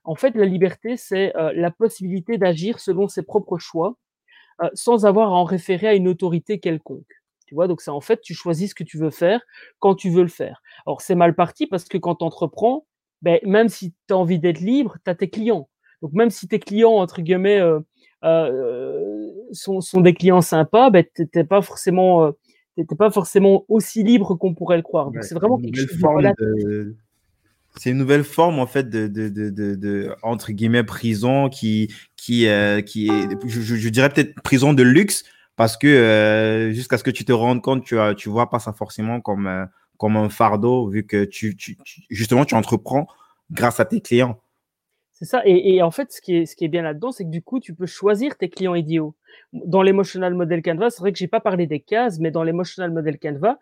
En 0.06 0.16
fait, 0.16 0.36
la 0.36 0.46
liberté, 0.46 0.98
c'est 0.98 1.36
euh, 1.36 1.52
la 1.56 1.72
possibilité 1.72 2.38
d'agir 2.38 2.80
selon 2.80 3.08
ses 3.08 3.24
propres 3.24 3.58
choix, 3.58 3.98
euh, 4.62 4.70
sans 4.74 5.06
avoir 5.06 5.30
à 5.30 5.36
en 5.36 5.44
référer 5.44 5.88
à 5.88 5.96
une 5.96 6.08
autorité 6.08 6.60
quelconque. 6.60 7.22
Tu 7.48 7.56
vois, 7.56 7.68
donc 7.68 7.82
c'est 7.82 7.92
en 7.92 8.02
fait, 8.02 8.22
tu 8.22 8.34
choisis 8.34 8.72
ce 8.72 8.76
que 8.76 8.84
tu 8.84 8.98
veux 8.98 9.10
faire 9.10 9.42
quand 9.80 9.96
tu 9.96 10.10
veux 10.10 10.22
le 10.22 10.30
faire. 10.30 10.62
Alors 10.86 11.02
c'est 11.02 11.16
mal 11.16 11.36
parti 11.36 11.68
parce 11.68 11.86
que 11.86 11.98
quand 11.98 12.16
tu 12.16 12.24
entreprends, 12.24 12.86
ben, 13.22 13.40
même 13.44 13.70
si 13.70 13.94
tu 14.08 14.14
as 14.14 14.18
envie 14.18 14.40
d'être 14.40 14.62
libre, 14.62 14.98
tu 15.04 15.12
as 15.12 15.16
tes 15.16 15.30
clients. 15.30 15.70
Donc 16.02 16.14
même 16.14 16.30
si 16.30 16.48
tes 16.48 16.60
clients, 16.60 16.94
entre 16.94 17.22
guillemets, 17.22 17.60
euh, 17.60 17.80
euh, 18.24 19.30
sont, 19.52 19.82
sont, 19.82 20.02
des 20.02 20.14
clients 20.14 20.42
sympas, 20.42 20.90
ben, 20.90 21.04
tu 21.16 21.46
pas 21.46 21.62
forcément... 21.62 22.32
t'étais 22.76 22.96
pas 22.96 23.12
forcément 23.12 23.66
aussi 23.68 24.04
libre 24.04 24.36
qu'on 24.36 24.56
pourrait 24.56 24.78
le 24.78 24.84
croire. 24.84 25.12
Donc 25.12 25.24
c'est 25.24 25.36
vraiment 25.36 25.58
quelque 25.60 25.78
chose 25.78 26.00
de 26.00 26.96
c'est 27.78 27.90
une 27.90 27.98
nouvelle 27.98 28.24
forme 28.24 28.60
en 28.60 28.68
fait 28.68 28.90
de, 28.90 30.16
entre 30.24 30.52
guillemets 30.52 30.84
prison 30.84 31.50
qui 31.50 31.90
euh, 32.30 32.80
est 32.80 33.48
je, 33.48 33.90
dirais 33.90 34.10
peut-être 34.10 34.42
prison 34.42 34.74
de 34.74 34.84
luxe 34.84 35.24
parce 35.56 35.78
que 35.78 35.88
euh, 35.88 36.72
jusqu'à 36.74 36.98
ce 36.98 37.04
que 37.04 37.12
tu 37.12 37.26
te 37.26 37.32
rendes 37.32 37.62
compte 37.62 37.84
tu 37.84 38.00
as 38.00 38.14
tu 38.14 38.30
vois 38.30 38.50
pas 38.50 38.60
ça 38.60 38.74
forcément 38.74 39.22
comme 39.22 39.48
euh, 39.48 39.66
un 40.02 40.30
fardeau 40.30 40.88
vu 40.90 41.06
que 41.06 41.30
justement 42.10 42.46
tu 42.46 42.56
entreprends 42.56 43.08
grâce 43.52 43.80
à 43.80 43.86
tes 43.86 44.02
clients 44.02 44.40
C'est 45.14 45.26
ça. 45.26 45.42
Et, 45.46 45.82
en 45.82 45.92
fait, 45.92 46.12
ce 46.12 46.22
qui 46.22 46.36
est, 46.36 46.68
bien 46.68 46.82
là-dedans, 46.82 47.12
c'est 47.12 47.24
que 47.24 47.30
du 47.30 47.42
coup, 47.42 47.60
tu 47.60 47.74
peux 47.74 47.86
choisir 47.86 48.38
tes 48.38 48.50
clients 48.50 48.76
idéaux. 48.76 49.16
Dans 49.54 49.82
l'Emotional 49.82 50.34
Model 50.34 50.62
Canva, 50.62 50.90
c'est 50.90 51.00
vrai 51.00 51.14
que 51.14 51.18
j'ai 51.18 51.28
pas 51.28 51.40
parlé 51.40 51.68
des 51.68 51.80
cases, 51.80 52.20
mais 52.20 52.32
dans 52.32 52.44
l'Emotional 52.44 52.92
Model 52.92 53.18
Canva, 53.20 53.58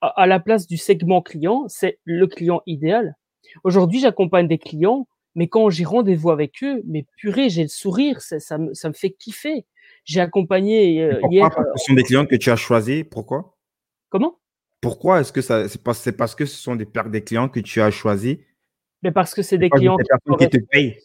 à, 0.00 0.26
la 0.26 0.40
place 0.40 0.66
du 0.66 0.76
segment 0.76 1.22
client, 1.22 1.64
c'est 1.68 1.98
le 2.04 2.26
client 2.26 2.62
idéal. 2.66 3.16
Aujourd'hui, 3.64 4.00
j'accompagne 4.00 4.48
des 4.48 4.58
clients, 4.58 5.06
mais 5.34 5.48
quand 5.48 5.70
j'ai 5.70 5.84
rendez-vous 5.84 6.30
avec 6.30 6.62
eux, 6.62 6.82
mais 6.86 7.06
purée, 7.16 7.48
j'ai 7.48 7.62
le 7.62 7.68
sourire, 7.68 8.20
ça, 8.20 8.58
me, 8.58 8.74
ça 8.74 8.88
me 8.88 8.94
fait 8.94 9.10
kiffer. 9.10 9.66
J'ai 10.04 10.20
accompagné 10.20 11.02
euh, 11.02 11.20
hier. 11.30 11.48
Ce 11.76 11.84
sont 11.84 11.94
des 11.94 12.02
clients 12.02 12.26
que 12.26 12.36
tu 12.36 12.50
as 12.50 12.56
choisis. 12.56 13.04
Pourquoi? 13.10 13.56
Comment? 14.08 14.38
Pourquoi 14.80 15.20
est-ce 15.20 15.32
que 15.32 15.40
ça 15.40 15.68
c'est 15.68 15.82
parce, 15.82 16.10
parce 16.12 16.34
que 16.34 16.46
ce 16.46 16.56
sont 16.56 16.76
des, 16.76 16.86
des 17.06 17.24
clients 17.24 17.48
que 17.48 17.60
tu 17.60 17.80
as 17.80 17.90
choisis? 17.90 18.38
Mais 19.02 19.12
parce 19.12 19.34
que 19.34 19.42
c'est 19.42 19.58
des 19.58 19.70
clients 19.70 19.96
qui, 19.96 20.48
te 20.48 20.58
payent. 20.58 20.98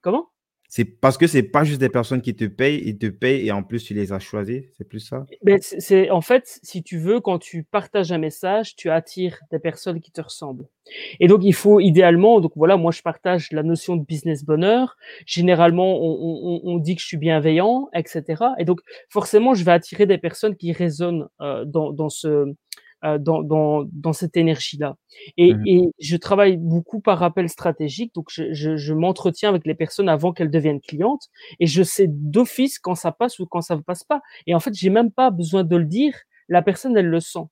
Comment? 0.00 0.28
C'est 0.68 0.84
parce 0.84 1.18
que 1.18 1.26
c'est 1.26 1.42
pas 1.42 1.64
juste 1.64 1.80
des 1.80 1.88
personnes 1.88 2.22
qui 2.22 2.34
te 2.34 2.44
payent, 2.44 2.82
ils 2.84 2.98
te 2.98 3.06
payent 3.06 3.46
et 3.46 3.52
en 3.52 3.62
plus 3.62 3.84
tu 3.84 3.94
les 3.94 4.12
as 4.12 4.18
choisis, 4.18 4.62
c'est 4.76 4.88
plus 4.88 5.00
ça? 5.00 5.24
Mais 5.42 5.56
c'est 5.60 6.10
en 6.10 6.20
fait, 6.20 6.58
si 6.62 6.82
tu 6.82 6.98
veux, 6.98 7.20
quand 7.20 7.38
tu 7.38 7.64
partages 7.64 8.12
un 8.12 8.18
message, 8.18 8.76
tu 8.76 8.90
attires 8.90 9.38
des 9.50 9.58
personnes 9.58 10.00
qui 10.00 10.10
te 10.10 10.20
ressemblent. 10.20 10.66
Et 11.20 11.28
donc 11.28 11.40
il 11.42 11.54
faut 11.54 11.80
idéalement, 11.80 12.40
donc 12.40 12.52
voilà, 12.56 12.76
moi 12.76 12.92
je 12.92 13.02
partage 13.02 13.50
la 13.52 13.62
notion 13.62 13.96
de 13.96 14.04
business 14.04 14.44
bonheur. 14.44 14.96
Généralement, 15.26 15.98
on, 16.00 16.60
on, 16.64 16.74
on 16.74 16.78
dit 16.78 16.94
que 16.94 17.02
je 17.02 17.06
suis 17.06 17.16
bienveillant, 17.16 17.88
etc. 17.94 18.44
Et 18.58 18.64
donc 18.64 18.80
forcément, 19.08 19.54
je 19.54 19.64
vais 19.64 19.72
attirer 19.72 20.06
des 20.06 20.18
personnes 20.18 20.56
qui 20.56 20.72
résonnent 20.72 21.28
euh, 21.40 21.64
dans, 21.64 21.92
dans 21.92 22.08
ce 22.08 22.54
euh, 23.04 23.18
dans, 23.18 23.42
dans, 23.42 23.84
dans, 23.92 24.14
cette 24.14 24.36
énergie-là. 24.38 24.96
Et, 25.36 25.52
mmh 25.52 25.66
et, 25.66 25.90
je 25.98 26.16
travaille 26.16 26.56
beaucoup 26.56 27.00
par 27.00 27.18
rappel 27.18 27.48
stratégique, 27.50 28.14
donc 28.14 28.28
je, 28.30 28.54
je, 28.54 28.76
je 28.78 28.94
m'entretiens 28.94 29.50
avec 29.50 29.66
les 29.66 29.74
personnes 29.74 30.08
avant 30.08 30.32
qu'elles 30.32 30.50
deviennent 30.50 30.80
clientes, 30.80 31.28
et 31.60 31.66
je 31.66 31.82
sais 31.82 32.06
d'office 32.08 32.78
quand 32.78 32.94
ça 32.94 33.12
passe 33.12 33.38
ou 33.38 33.46
quand 33.46 33.60
ça 33.60 33.76
ne 33.76 33.82
passe 33.82 34.02
pas. 34.02 34.22
Et 34.46 34.54
en 34.54 34.60
fait, 34.60 34.72
j'ai 34.72 34.88
même 34.88 35.10
pas 35.10 35.30
besoin 35.30 35.62
de 35.62 35.76
le 35.76 35.84
dire, 35.84 36.14
la 36.48 36.62
personne, 36.62 36.96
elle 36.96 37.08
le 37.08 37.20
sent. 37.20 37.44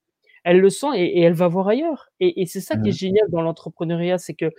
Elle 0.45 0.61
le 0.61 0.71
sent 0.71 0.89
et, 0.97 1.19
et 1.19 1.21
elle 1.21 1.35
va 1.35 1.49
voir 1.49 1.69
ailleurs. 1.69 2.09
Et, 2.21 2.41
et 2.41 2.47
c'est 2.47 2.61
ça 2.63 2.77
qui 2.77 2.89
est 2.89 2.93
mmh 2.93 2.95
génial 2.95 3.31
dans 3.31 3.43
l'entrepreneuriat, 3.43 4.17
c'est 4.17 4.35
que 4.35 4.51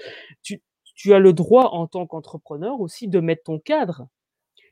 tu, 0.43 0.61
tu 0.95 1.13
as 1.13 1.19
le 1.19 1.33
droit 1.33 1.69
en 1.71 1.87
tant 1.87 2.05
qu'entrepreneur 2.05 2.79
aussi 2.79 3.07
de 3.07 3.19
mettre 3.19 3.43
ton 3.43 3.57
cadre. 3.57 4.07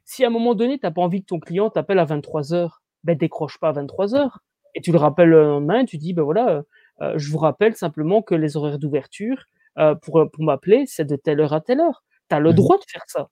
Si 0.05 0.23
à 0.23 0.27
un 0.27 0.31
moment 0.31 0.53
donné, 0.53 0.77
tu 0.77 0.85
n'as 0.85 0.91
pas 0.91 1.01
envie 1.01 1.21
que 1.21 1.27
ton 1.27 1.39
client 1.39 1.71
t'appelle 1.71 1.99
à 1.99 2.05
23 2.05 2.53
heures, 2.53 2.83
ben 3.03 3.17
décroche 3.17 3.57
pas 3.59 3.69
à 3.69 3.71
23 3.71 4.15
heures 4.15 4.43
et 4.75 4.81
tu 4.81 4.91
le 4.91 4.97
rappelles 4.97 5.29
le 5.29 5.43
lendemain 5.43 5.81
et 5.81 5.85
tu 5.85 5.97
dis, 5.97 6.13
ben 6.13 6.23
voilà, 6.23 6.49
euh, 6.49 6.61
euh, 7.01 7.13
je 7.17 7.29
vous 7.31 7.37
rappelle 7.37 7.75
simplement 7.75 8.21
que 8.21 8.35
les 8.35 8.57
horaires 8.57 8.79
d'ouverture 8.79 9.45
euh, 9.77 9.95
pour, 9.95 10.29
pour 10.31 10.43
m'appeler, 10.43 10.85
c'est 10.87 11.05
de 11.05 11.15
telle 11.15 11.39
heure 11.39 11.53
à 11.53 11.61
telle 11.61 11.79
heure. 11.79 12.03
Tu 12.29 12.35
as 12.35 12.39
le 12.39 12.51
mmh 12.51 12.55
droit 12.55 12.77
de 12.77 12.83
faire 12.87 13.03
ça. 13.07 13.29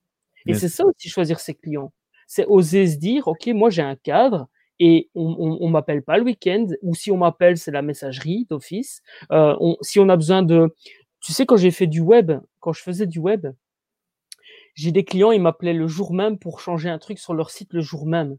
Et 0.47 0.55
c'est 0.55 0.69
ça 0.69 0.85
aussi 0.85 1.07
choisir 1.07 1.39
ses 1.39 1.53
clients. 1.53 1.93
C'est 2.27 2.45
oser 2.47 2.87
se 2.87 2.97
dire, 2.97 3.27
OK, 3.27 3.47
moi 3.47 3.69
j'ai 3.69 3.83
un 3.83 3.95
cadre 3.95 4.47
et 4.79 5.11
on, 5.13 5.59
on 5.61 5.69
m'appelle 5.69 6.01
pas 6.01 6.17
le 6.17 6.23
week-end, 6.23 6.65
ou 6.81 6.95
si 6.95 7.11
on 7.11 7.17
m'appelle, 7.17 7.57
c'est 7.57 7.69
la 7.69 7.83
messagerie 7.83 8.47
d'office. 8.49 9.03
Euh, 9.31 9.55
si 9.81 9.99
on 9.99 10.09
a 10.09 10.15
besoin 10.15 10.41
de... 10.41 10.75
Tu 11.19 11.33
sais, 11.33 11.45
quand 11.45 11.57
j'ai 11.57 11.69
fait 11.69 11.85
du 11.85 12.01
web, 12.01 12.31
quand 12.59 12.73
je 12.73 12.81
faisais 12.81 13.05
du 13.05 13.19
web, 13.19 13.45
j'ai 14.73 14.91
des 14.91 15.03
clients, 15.03 15.31
ils 15.31 15.41
m'appelaient 15.41 15.73
le 15.73 15.87
jour 15.87 16.13
même 16.13 16.39
pour 16.39 16.59
changer 16.59 16.89
un 16.89 16.97
truc 16.97 17.19
sur 17.19 17.35
leur 17.35 17.51
site 17.51 17.73
le 17.73 17.81
jour 17.81 18.07
même 18.07 18.37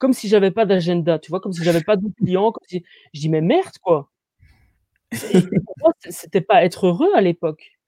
comme 0.00 0.14
si 0.14 0.28
j'avais 0.28 0.50
pas 0.50 0.64
d'agenda, 0.64 1.18
tu 1.18 1.30
vois, 1.30 1.40
comme 1.40 1.52
si 1.52 1.62
j'avais 1.62 1.82
pas 1.84 1.96
de 1.96 2.08
clients. 2.16 2.52
Comme 2.52 2.66
si... 2.66 2.82
Je 3.12 3.20
dis, 3.20 3.28
mais 3.28 3.42
merde, 3.42 3.76
quoi. 3.82 4.10
C'était 6.08 6.40
pas 6.40 6.64
être 6.64 6.86
heureux 6.86 7.10
à 7.14 7.20
l'époque. 7.20 7.78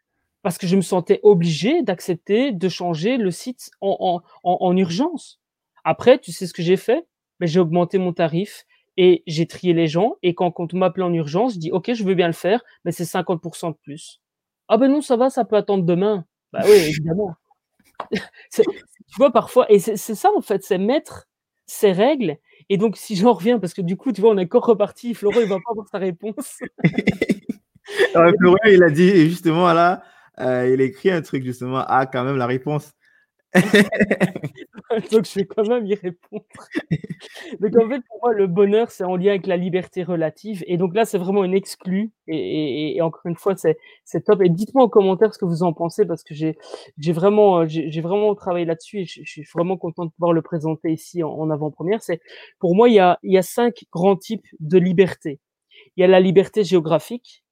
Parce 0.42 0.58
que 0.58 0.66
je 0.66 0.76
me 0.76 0.82
sentais 0.82 1.20
obligé 1.22 1.82
d'accepter 1.82 2.52
de 2.52 2.68
changer 2.68 3.16
le 3.16 3.30
site 3.30 3.70
en, 3.80 4.22
en, 4.44 4.58
en, 4.60 4.76
urgence. 4.76 5.40
Après, 5.84 6.18
tu 6.18 6.32
sais 6.32 6.46
ce 6.46 6.52
que 6.52 6.62
j'ai 6.62 6.76
fait? 6.76 7.06
Mais 7.40 7.46
ben, 7.46 7.48
J'ai 7.48 7.60
augmenté 7.60 7.96
mon 7.96 8.12
tarif 8.12 8.66
et 8.98 9.22
j'ai 9.26 9.46
trié 9.46 9.72
les 9.72 9.86
gens. 9.86 10.16
Et 10.22 10.34
quand, 10.34 10.50
quand 10.50 10.74
on 10.74 10.76
m'appelait 10.76 11.04
en 11.04 11.14
urgence, 11.14 11.54
je 11.54 11.58
dis 11.60 11.72
OK, 11.72 11.94
je 11.94 12.04
veux 12.04 12.14
bien 12.14 12.26
le 12.26 12.34
faire, 12.34 12.62
mais 12.84 12.92
c'est 12.92 13.04
50% 13.04 13.70
de 13.70 13.76
plus. 13.82 14.20
Ah 14.68 14.76
ben 14.76 14.88
non, 14.88 15.00
ça 15.00 15.16
va, 15.16 15.30
ça 15.30 15.46
peut 15.46 15.56
attendre 15.56 15.84
demain. 15.84 16.26
Bah 16.52 16.60
oui, 16.64 16.72
évidemment. 16.72 17.34
tu 18.52 18.62
vois, 19.16 19.32
parfois, 19.32 19.70
et 19.72 19.78
c'est 19.78 19.96
ça 19.96 20.30
en 20.36 20.42
fait, 20.42 20.62
c'est 20.62 20.76
mettre 20.76 21.28
ces 21.66 21.92
règles. 21.92 22.36
Et 22.68 22.76
donc, 22.76 22.96
si 22.96 23.16
j'en 23.16 23.32
reviens, 23.32 23.58
parce 23.58 23.74
que 23.74 23.82
du 23.82 23.96
coup, 23.96 24.12
tu 24.12 24.20
vois, 24.20 24.30
on 24.30 24.38
est 24.38 24.44
encore 24.44 24.66
reparti, 24.66 25.14
Florent, 25.14 25.40
il 25.40 25.48
va 25.48 25.56
pas 25.56 25.70
avoir 25.70 25.88
sa 25.88 25.98
réponse. 25.98 26.58
Florent, 28.38 28.56
il 28.66 28.82
a 28.82 28.90
dit, 28.90 29.28
justement, 29.28 29.72
là, 29.72 30.02
euh, 30.40 30.70
il 30.72 30.80
a 30.80 30.84
écrit 30.84 31.10
un 31.10 31.22
truc, 31.22 31.44
justement, 31.44 31.84
ah, 31.86 32.06
quand 32.06 32.24
même, 32.24 32.36
la 32.36 32.46
réponse. 32.46 32.92
Donc, 35.10 35.24
je 35.26 35.34
vais 35.38 35.46
quand 35.46 35.66
même 35.66 35.86
y 35.86 35.94
répondre. 35.94 36.44
donc, 37.60 37.76
en 37.76 37.88
fait, 37.88 38.00
pour 38.06 38.20
moi, 38.22 38.32
le 38.34 38.46
bonheur, 38.46 38.90
c'est 38.90 39.04
en 39.04 39.16
lien 39.16 39.30
avec 39.30 39.46
la 39.46 39.56
liberté 39.56 40.02
relative. 40.02 40.62
Et 40.66 40.76
donc 40.76 40.94
là, 40.94 41.04
c'est 41.04 41.18
vraiment 41.18 41.44
une 41.44 41.54
exclue. 41.54 42.12
Et, 42.28 43.00
encore 43.00 43.22
une 43.24 43.36
fois, 43.36 43.54
c'est, 43.56 43.78
top. 44.24 44.42
Et 44.42 44.48
dites-moi 44.48 44.84
en 44.84 44.88
commentaire 44.88 45.32
ce 45.32 45.38
que 45.38 45.44
vous 45.44 45.62
en 45.62 45.72
pensez, 45.72 46.04
parce 46.06 46.22
que 46.22 46.34
j'ai, 46.34 46.56
vraiment, 47.12 47.66
j'ai, 47.66 48.00
vraiment 48.00 48.34
travaillé 48.34 48.64
là-dessus 48.64 49.00
et 49.00 49.04
je, 49.04 49.22
suis 49.24 49.44
vraiment 49.54 49.76
content 49.76 50.04
de 50.04 50.10
pouvoir 50.10 50.32
le 50.32 50.42
présenter 50.42 50.92
ici 50.92 51.22
en, 51.22 51.50
avant-première. 51.50 52.02
C'est, 52.02 52.20
pour 52.58 52.74
moi, 52.74 52.88
il 52.88 52.94
y, 52.94 53.00
a, 53.00 53.18
il 53.22 53.32
y 53.32 53.38
a 53.38 53.42
cinq 53.42 53.84
grands 53.92 54.16
types 54.16 54.46
de 54.60 54.78
liberté. 54.78 55.40
Il 55.96 56.02
y 56.02 56.04
a 56.04 56.06
la 56.06 56.20
liberté 56.20 56.64
géographique, 56.64 57.44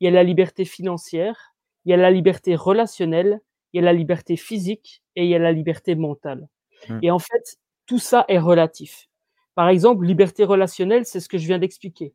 il 0.00 0.06
y 0.06 0.08
a 0.08 0.10
la 0.10 0.22
liberté 0.22 0.64
financière, 0.64 1.54
il 1.84 1.90
y 1.90 1.94
a 1.94 1.96
la 1.96 2.10
liberté 2.10 2.54
relationnelle, 2.54 3.40
il 3.72 3.78
y 3.78 3.80
a 3.80 3.84
la 3.84 3.92
liberté 3.92 4.36
physique 4.36 5.02
et 5.16 5.24
il 5.24 5.30
y 5.30 5.34
a 5.34 5.38
la 5.38 5.52
liberté 5.52 5.94
mentale. 5.94 6.48
Mmh. 6.88 6.98
Et 7.02 7.10
en 7.10 7.18
fait, 7.18 7.58
tout 7.86 7.98
ça 7.98 8.24
est 8.28 8.38
relatif. 8.38 9.08
Par 9.54 9.68
exemple, 9.68 10.04
liberté 10.04 10.44
relationnelle, 10.44 11.04
c'est 11.04 11.20
ce 11.20 11.28
que 11.28 11.38
je 11.38 11.46
viens 11.46 11.58
d'expliquer. 11.58 12.14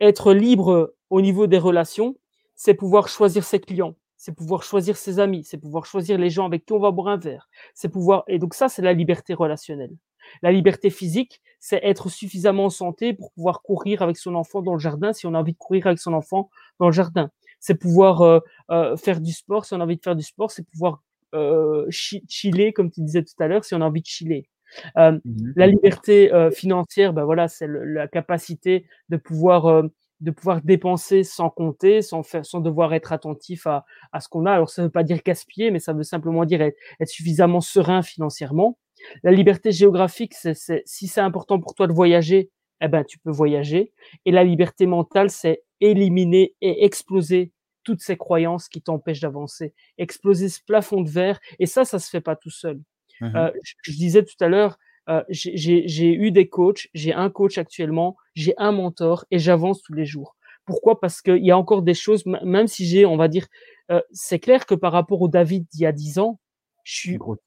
Être 0.00 0.32
libre 0.32 0.94
au 1.10 1.20
niveau 1.20 1.46
des 1.46 1.58
relations, 1.58 2.16
c'est 2.54 2.74
pouvoir 2.74 3.08
choisir 3.08 3.44
ses 3.44 3.60
clients, 3.60 3.96
c'est 4.16 4.34
pouvoir 4.34 4.62
choisir 4.62 4.96
ses 4.96 5.18
amis, 5.18 5.44
c'est 5.44 5.58
pouvoir 5.58 5.86
choisir 5.86 6.18
les 6.18 6.30
gens 6.30 6.46
avec 6.46 6.64
qui 6.64 6.72
on 6.72 6.78
va 6.78 6.90
boire 6.90 7.08
un 7.08 7.16
verre, 7.16 7.48
c'est 7.74 7.88
pouvoir 7.88 8.24
et 8.28 8.38
donc 8.38 8.54
ça 8.54 8.68
c'est 8.68 8.82
la 8.82 8.92
liberté 8.92 9.34
relationnelle. 9.34 9.94
La 10.42 10.52
liberté 10.52 10.88
physique, 10.88 11.42
c'est 11.60 11.80
être 11.82 12.08
suffisamment 12.08 12.66
en 12.66 12.70
santé 12.70 13.12
pour 13.12 13.30
pouvoir 13.32 13.60
courir 13.60 14.00
avec 14.00 14.16
son 14.16 14.34
enfant 14.34 14.62
dans 14.62 14.72
le 14.72 14.78
jardin 14.78 15.12
si 15.12 15.26
on 15.26 15.34
a 15.34 15.40
envie 15.40 15.52
de 15.52 15.58
courir 15.58 15.86
avec 15.86 15.98
son 15.98 16.14
enfant 16.14 16.48
dans 16.80 16.86
le 16.86 16.92
jardin 16.92 17.30
c'est 17.64 17.74
pouvoir 17.74 18.20
euh, 18.20 18.40
euh, 18.70 18.94
faire 18.98 19.22
du 19.22 19.32
sport. 19.32 19.64
Si 19.64 19.72
on 19.72 19.80
a 19.80 19.84
envie 19.84 19.96
de 19.96 20.02
faire 20.02 20.16
du 20.16 20.22
sport, 20.22 20.50
c'est 20.50 20.68
pouvoir 20.68 21.02
euh, 21.34 21.86
chiller, 21.88 22.74
comme 22.74 22.90
tu 22.90 23.00
disais 23.00 23.22
tout 23.22 23.32
à 23.42 23.48
l'heure, 23.48 23.64
si 23.64 23.74
on 23.74 23.80
a 23.80 23.86
envie 23.86 24.02
de 24.02 24.06
chiller. 24.06 24.48
Mmh 24.96 25.18
la 25.56 25.66
liberté 25.68 26.30
financière, 26.52 27.12
ben 27.12 27.24
voilà, 27.24 27.46
c'est 27.46 27.68
la 27.68 28.08
capacité 28.08 28.86
de 29.08 29.16
pouvoir 29.16 29.84
de 30.20 30.30
pouvoir 30.30 30.62
dépenser 30.62 31.22
sans 31.22 31.48
compter, 31.48 32.02
sans 32.02 32.22
faire, 32.22 32.44
sans 32.44 32.60
devoir 32.60 32.92
être 32.92 33.12
attentif 33.12 33.66
à, 33.66 33.84
à 34.12 34.20
ce 34.20 34.28
qu'on 34.28 34.46
a. 34.46 34.52
Alors 34.52 34.70
ça 34.70 34.82
ne 34.82 34.88
veut 34.88 34.92
pas 34.92 35.04
dire 35.04 35.20
gaspiller, 35.24 35.70
mais 35.70 35.78
ça 35.78 35.92
veut 35.92 36.02
simplement 36.02 36.44
dire 36.44 36.60
être, 36.60 36.76
être 37.00 37.08
suffisamment 37.08 37.60
serein 37.60 38.02
financièrement. 38.02 38.78
La 39.22 39.30
liberté 39.30 39.70
géographique, 39.70 40.34
c'est 40.34 40.82
si 40.86 41.06
c'est 41.06 41.20
important 41.20 41.60
pour 41.60 41.74
toi 41.74 41.86
de 41.86 41.92
voyager, 41.92 42.50
eh 42.80 42.88
ben 42.88 43.04
tu 43.04 43.18
peux 43.18 43.30
voyager. 43.30 43.92
Et 44.24 44.32
la 44.32 44.44
liberté 44.44 44.86
mentale, 44.86 45.30
c'est 45.30 45.62
éliminer 45.80 46.54
et 46.60 46.84
exploser 46.84 47.52
toutes 47.84 48.00
ces 48.00 48.16
croyances 48.16 48.68
qui 48.68 48.82
t'empêchent 48.82 49.20
d'avancer, 49.20 49.74
exploser 49.98 50.48
ce 50.48 50.60
plafond 50.66 51.02
de 51.02 51.10
verre. 51.10 51.38
Et 51.58 51.66
ça, 51.66 51.84
ça 51.84 51.98
se 51.98 52.10
fait 52.10 52.20
pas 52.20 52.36
tout 52.36 52.50
seul. 52.50 52.80
Mmh 53.20 53.36
euh, 53.36 53.50
je, 53.62 53.92
disais 53.92 54.24
tout 54.24 54.34
à 54.40 54.48
l'heure, 54.48 54.76
euh, 55.08 55.22
j'ai 55.28 56.12
eu 56.12 56.30
des 56.32 56.48
coachs, 56.48 56.88
j'ai 56.94 57.12
un 57.12 57.30
coach 57.30 57.58
actuellement, 57.58 58.16
j'ai 58.34 58.54
un 58.56 58.72
mentor 58.72 59.24
et 59.30 59.38
j'avance 59.38 59.82
tous 59.82 59.92
les 59.92 60.04
jours. 60.04 60.36
Pourquoi? 60.66 60.98
Parce 60.98 61.20
qu'il 61.20 61.44
y 61.44 61.50
a 61.50 61.58
encore 61.58 61.82
des 61.82 61.94
choses, 61.94 62.24
même 62.26 62.66
si 62.66 62.86
j'ai, 62.86 63.04
on 63.06 63.16
va 63.16 63.28
dire, 63.28 63.46
euh, 63.90 64.00
c'est 64.12 64.38
clair 64.38 64.66
que 64.66 64.74
par 64.74 64.92
rapport 64.92 65.20
au 65.20 65.28
David 65.28 65.66
d'il 65.70 65.82
y 65.82 65.86
a 65.86 65.92
dix 65.92 66.18
ans, 66.18 66.40
je 66.84 66.94
suis, 66.94 67.18
beaucoup, 67.18 67.38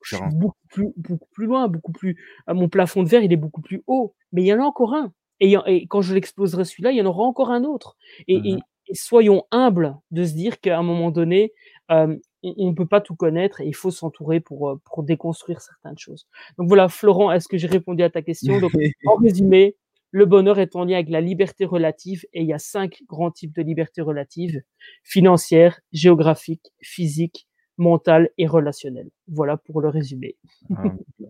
plus, 0.70 0.94
beaucoup 0.98 1.28
plus 1.32 1.46
loin, 1.46 1.68
beaucoup 1.68 1.92
plus. 1.92 2.18
mon 2.48 2.70
plafond 2.70 3.04
de 3.04 3.08
verre, 3.08 3.22
il 3.22 3.32
est 3.32 3.38
beaucoup 3.38 3.62
plus 3.62 3.84
haut. 3.86 4.16
Mais 4.32 4.42
il 4.42 4.48
y 4.48 4.54
en 4.54 4.60
a 4.60 4.64
encore 4.64 4.96
un. 4.96 5.14
Et, 5.40 5.56
quand 5.88 6.02
je 6.02 6.16
l'exploserai 6.16 6.66
celui-là, 6.66 6.92
il 6.92 6.98
y 6.98 7.02
en 7.02 7.06
aura 7.06 7.24
encore 7.24 7.52
un 7.52 7.64
autre. 7.64 7.98
Et, 8.28 8.56
mmh 8.56 8.62
soyons 8.94 9.44
humbles 9.52 9.96
de 10.12 10.24
se 10.24 10.34
dire 10.34 10.60
qu'à 10.60 10.78
un 10.78 10.84
moment 10.84 11.12
donné, 11.12 11.54
on 11.90 12.18
ne 12.44 12.74
peut 12.74 12.86
pas 12.86 13.02
tout 13.02 13.16
connaître 13.16 13.62
et 13.62 13.68
il 13.68 13.76
faut 13.76 13.92
s'entourer 13.92 14.40
pour, 14.40 14.80
pour 14.86 15.04
déconstruire 15.04 15.62
certaines 15.62 15.98
choses. 15.98 16.28
Donc 16.58 16.68
voilà, 16.68 16.90
Florent, 16.90 17.32
est-ce 17.32 17.48
que 17.48 17.58
j'ai 17.58 17.68
répondu 17.68 18.04
à 18.04 18.10
ta 18.10 18.22
question? 18.22 18.60
Donc, 18.60 18.72
En 19.06 19.16
résumé, 19.22 19.76
le 20.12 20.26
bonheur 20.26 20.60
est 20.60 20.76
en 20.76 20.86
lien 20.86 20.96
avec 20.96 21.10
la 21.10 21.22
liberté 21.22 21.66
relative 21.66 22.26
et 22.34 22.42
il 22.42 22.48
y 22.48 22.54
a 22.54 22.60
cinq 22.60 23.04
grands 23.08 23.32
types 23.32 23.54
de 23.54 23.62
liberté 23.62 24.02
relative 24.02 24.62
financière, 25.04 25.80
géographique, 25.92 26.72
physique, 26.82 27.48
mental 27.78 28.30
et 28.38 28.47
relationnel. 28.47 29.09
Voilà 29.28 29.57
pour 29.57 29.82
le 29.82 29.89
résumé. 29.89 30.36
Ah, 30.75 30.84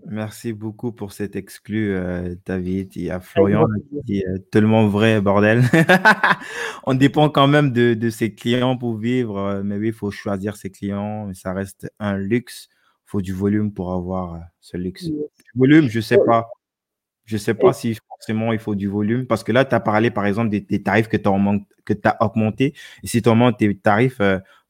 merci 0.06 0.54
beaucoup 0.54 0.92
pour 0.92 1.12
cet 1.12 1.36
exclu, 1.36 1.94
euh, 1.94 2.36
David. 2.46 2.96
Il 2.96 3.04
y 3.04 3.10
a 3.10 3.20
Florian 3.20 3.68
qui 3.90 4.02
dit 4.04 4.24
euh, 4.26 4.38
tellement 4.52 4.88
vrai, 4.88 5.22
bordel. 5.22 5.64
On 6.86 6.94
dépend 6.94 7.30
quand 7.30 7.48
même 7.48 7.72
de, 7.72 7.94
de, 7.94 8.10
ses 8.10 8.34
clients 8.34 8.78
pour 8.78 8.98
vivre, 8.98 9.38
euh, 9.38 9.64
mais 9.64 9.76
oui, 9.78 9.88
il 9.88 9.94
faut 9.94 10.12
choisir 10.12 10.56
ses 10.56 10.70
clients. 10.70 11.32
Ça 11.34 11.54
reste 11.54 11.92
un 12.00 12.18
luxe. 12.18 12.70
Il 12.72 13.10
faut 13.12 13.22
du 13.22 13.34
volume 13.34 13.74
pour 13.74 13.94
avoir 13.94 14.40
ce 14.60 14.78
luxe. 14.78 15.10
volume, 15.56 15.90
je 15.90 16.00
sais 16.00 16.20
pas. 16.26 16.50
Je 17.26 17.36
sais 17.36 17.54
pas 17.54 17.74
si 17.74 17.98
forcément 18.08 18.54
il 18.54 18.60
faut 18.60 18.74
du 18.74 18.88
volume 18.88 19.28
parce 19.28 19.44
que 19.44 19.52
là, 19.52 19.66
tu 19.66 19.76
as 19.76 19.82
parlé 19.82 20.12
par 20.12 20.26
exemple 20.26 20.50
des, 20.50 20.82
tarifs 20.82 21.10
que 21.10 21.18
tu 21.18 21.28
as, 21.28 22.10
as 22.10 22.26
augmentés. 22.26 22.74
Et 23.04 23.08
si 23.08 23.22
tu 23.22 23.28
augmentes 23.28 23.58
tes 23.58 23.76
tarifs, 23.76 24.22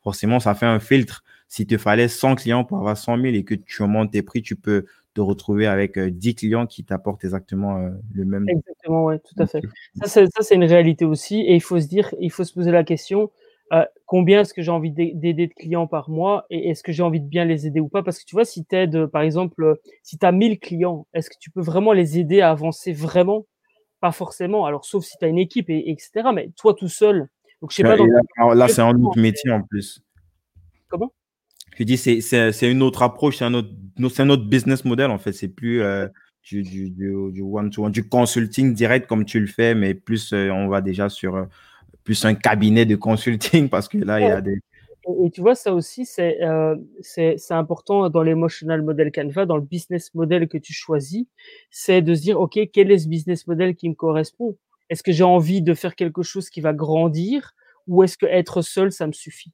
forcément, 0.02 0.40
ça 0.40 0.56
fait 0.56 0.66
un 0.66 0.80
filtre. 0.80 1.24
Si 1.48 1.66
te 1.66 1.78
fallait 1.78 2.08
100 2.08 2.36
clients 2.36 2.64
pour 2.66 2.78
avoir 2.78 2.98
100 2.98 3.22
000 3.22 3.36
et 3.36 3.44
que 3.44 3.56
tu 3.56 3.82
augmentes 3.82 4.12
tes 4.12 4.22
prix, 4.22 4.42
tu 4.42 4.56
peux 4.56 4.86
te 5.14 5.22
retrouver 5.22 5.66
avec 5.66 5.98
10 5.98 6.30
euh, 6.30 6.34
clients 6.34 6.68
qui 6.68 6.84
t'apportent 6.84 7.24
exactement 7.24 7.78
euh, 7.78 7.90
le 8.14 8.26
même. 8.26 8.48
Exactement, 8.48 9.06
ouais, 9.06 9.20
tout 9.20 9.42
à 9.42 9.48
fait. 9.48 9.62
Ça, 10.04 10.26
c'est 10.42 10.56
une 10.56 10.66
réalité 10.66 11.06
aussi. 11.06 11.40
Et 11.40 11.56
il 11.56 11.62
faut 11.62 11.80
se 11.80 11.88
dire, 11.88 12.14
il 12.20 12.32
faut 12.32 12.44
se 12.44 12.54
poser 12.54 12.72
la 12.72 12.84
question, 12.84 13.32
euh, 13.74 13.84
combien 14.06 14.42
est-ce 14.42 14.54
que 14.54 14.62
j'ai 14.62 14.72
envie 14.72 14.92
d'aider 14.92 15.48
de 15.48 15.54
clients 15.54 15.88
par 15.88 16.10
mois 16.10 16.46
et 16.50 16.70
est-ce 16.70 16.84
que 16.84 16.92
j'ai 16.92 17.04
envie 17.04 17.20
de 17.20 17.28
bien 17.28 17.46
les 17.46 17.66
aider 17.66 17.80
ou 17.80 17.90
pas? 17.90 18.04
Parce 18.04 18.20
que 18.20 18.26
tu 18.26 18.36
vois, 18.36 18.46
si 18.46 18.64
tu 18.64 18.76
aides, 18.76 19.08
par 19.08 19.24
exemple, 19.24 19.80
si 20.04 20.18
tu 20.18 20.26
as 20.26 20.32
1000 20.32 20.60
clients, 20.60 21.08
est-ce 21.14 21.30
que 21.30 21.36
tu 21.40 21.50
peux 21.50 21.62
vraiment 21.62 21.94
les 21.94 22.20
aider 22.20 22.42
à 22.42 22.52
avancer 22.52 22.94
vraiment? 22.94 23.46
Pas 24.00 24.12
forcément. 24.12 24.66
Alors, 24.66 24.86
sauf 24.86 25.04
si 25.04 25.18
tu 25.18 25.26
as 25.26 25.28
une 25.28 25.40
équipe, 25.40 25.70
et, 25.70 25.90
etc. 25.90 26.30
Mais 26.34 26.52
toi 26.56 26.74
tout 26.74 26.88
seul. 26.88 27.28
Donc, 27.62 27.72
je 27.72 27.78
sais 27.78 27.84
pas. 27.84 27.98
Là, 27.98 28.54
là 28.54 28.68
c'est 28.68 28.82
un 28.82 28.94
autre 29.02 29.20
métier 29.20 29.52
en 29.52 29.64
plus. 29.64 30.00
Comment? 30.88 31.12
Je 31.78 31.84
dis, 31.84 31.98
c'est 31.98 32.72
une 32.72 32.82
autre 32.82 33.04
approche, 33.04 33.38
c'est 33.38 33.46
un 33.46 33.54
autre, 33.54 33.70
un 34.18 34.30
autre 34.30 34.46
business 34.46 34.84
model 34.84 35.12
en 35.12 35.20
fait. 35.20 35.32
C'est 35.32 35.48
plus 35.48 35.82
euh, 35.82 36.08
du, 36.44 36.64
du, 36.64 36.90
du, 36.90 37.42
one 37.42 37.70
du 37.92 38.08
consulting 38.08 38.74
direct 38.74 39.08
comme 39.08 39.26
tu 39.26 39.40
le 39.40 39.48
fais, 39.48 39.76
mais 39.76 39.94
plus 39.94 40.34
euh, 40.34 40.50
on 40.50 40.68
va 40.68 40.82
déjà 40.82 41.10
sur 41.10 41.36
euh, 41.36 41.46
plus 42.04 42.26
un 42.26 42.34
cabinet 42.34 42.86
de 42.86 42.96
consulting 42.96 43.70
parce 43.70 43.88
que 43.88 43.98
là, 44.00 44.20
il 44.20 44.28
y 44.28 44.32
a 44.32 44.42
des. 44.42 44.60
Et, 45.24 45.32
tu 45.32 45.40
vois, 45.40 45.56
ça 45.56 45.74
aussi, 45.74 46.06
c'est 46.06 46.40
c'est 47.02 47.38
important 47.52 48.10
dans 48.10 48.24
l'emotional 48.24 48.82
model 48.82 49.12
Canva, 49.12 49.46
dans 49.46 49.56
le 49.56 49.64
business 49.64 50.14
model 50.16 50.48
que 50.48 50.58
tu 50.58 50.74
choisis, 50.74 51.26
c'est 51.70 52.02
de 52.02 52.14
se 52.14 52.22
dire, 52.22 52.40
OK, 52.40 52.60
quel 52.74 52.92
est 52.92 52.98
ce 52.98 53.08
business 53.08 53.48
model 53.48 53.76
qui 53.76 53.88
me 53.88 53.94
correspond? 53.94 54.58
Est-ce 54.90 55.04
que 55.04 55.12
j'ai 55.12 55.24
envie 55.24 55.62
de 55.62 55.74
faire 55.74 55.96
quelque 55.96 56.24
chose 56.24 56.50
qui 56.50 56.60
va 56.60 56.74
grandir 56.74 57.54
ou 57.88 58.04
est-ce 58.04 58.18
que 58.18 58.26
être 58.26 58.62
seul, 58.62 58.92
ça 58.92 59.08
me 59.08 59.14
suffit? 59.14 59.54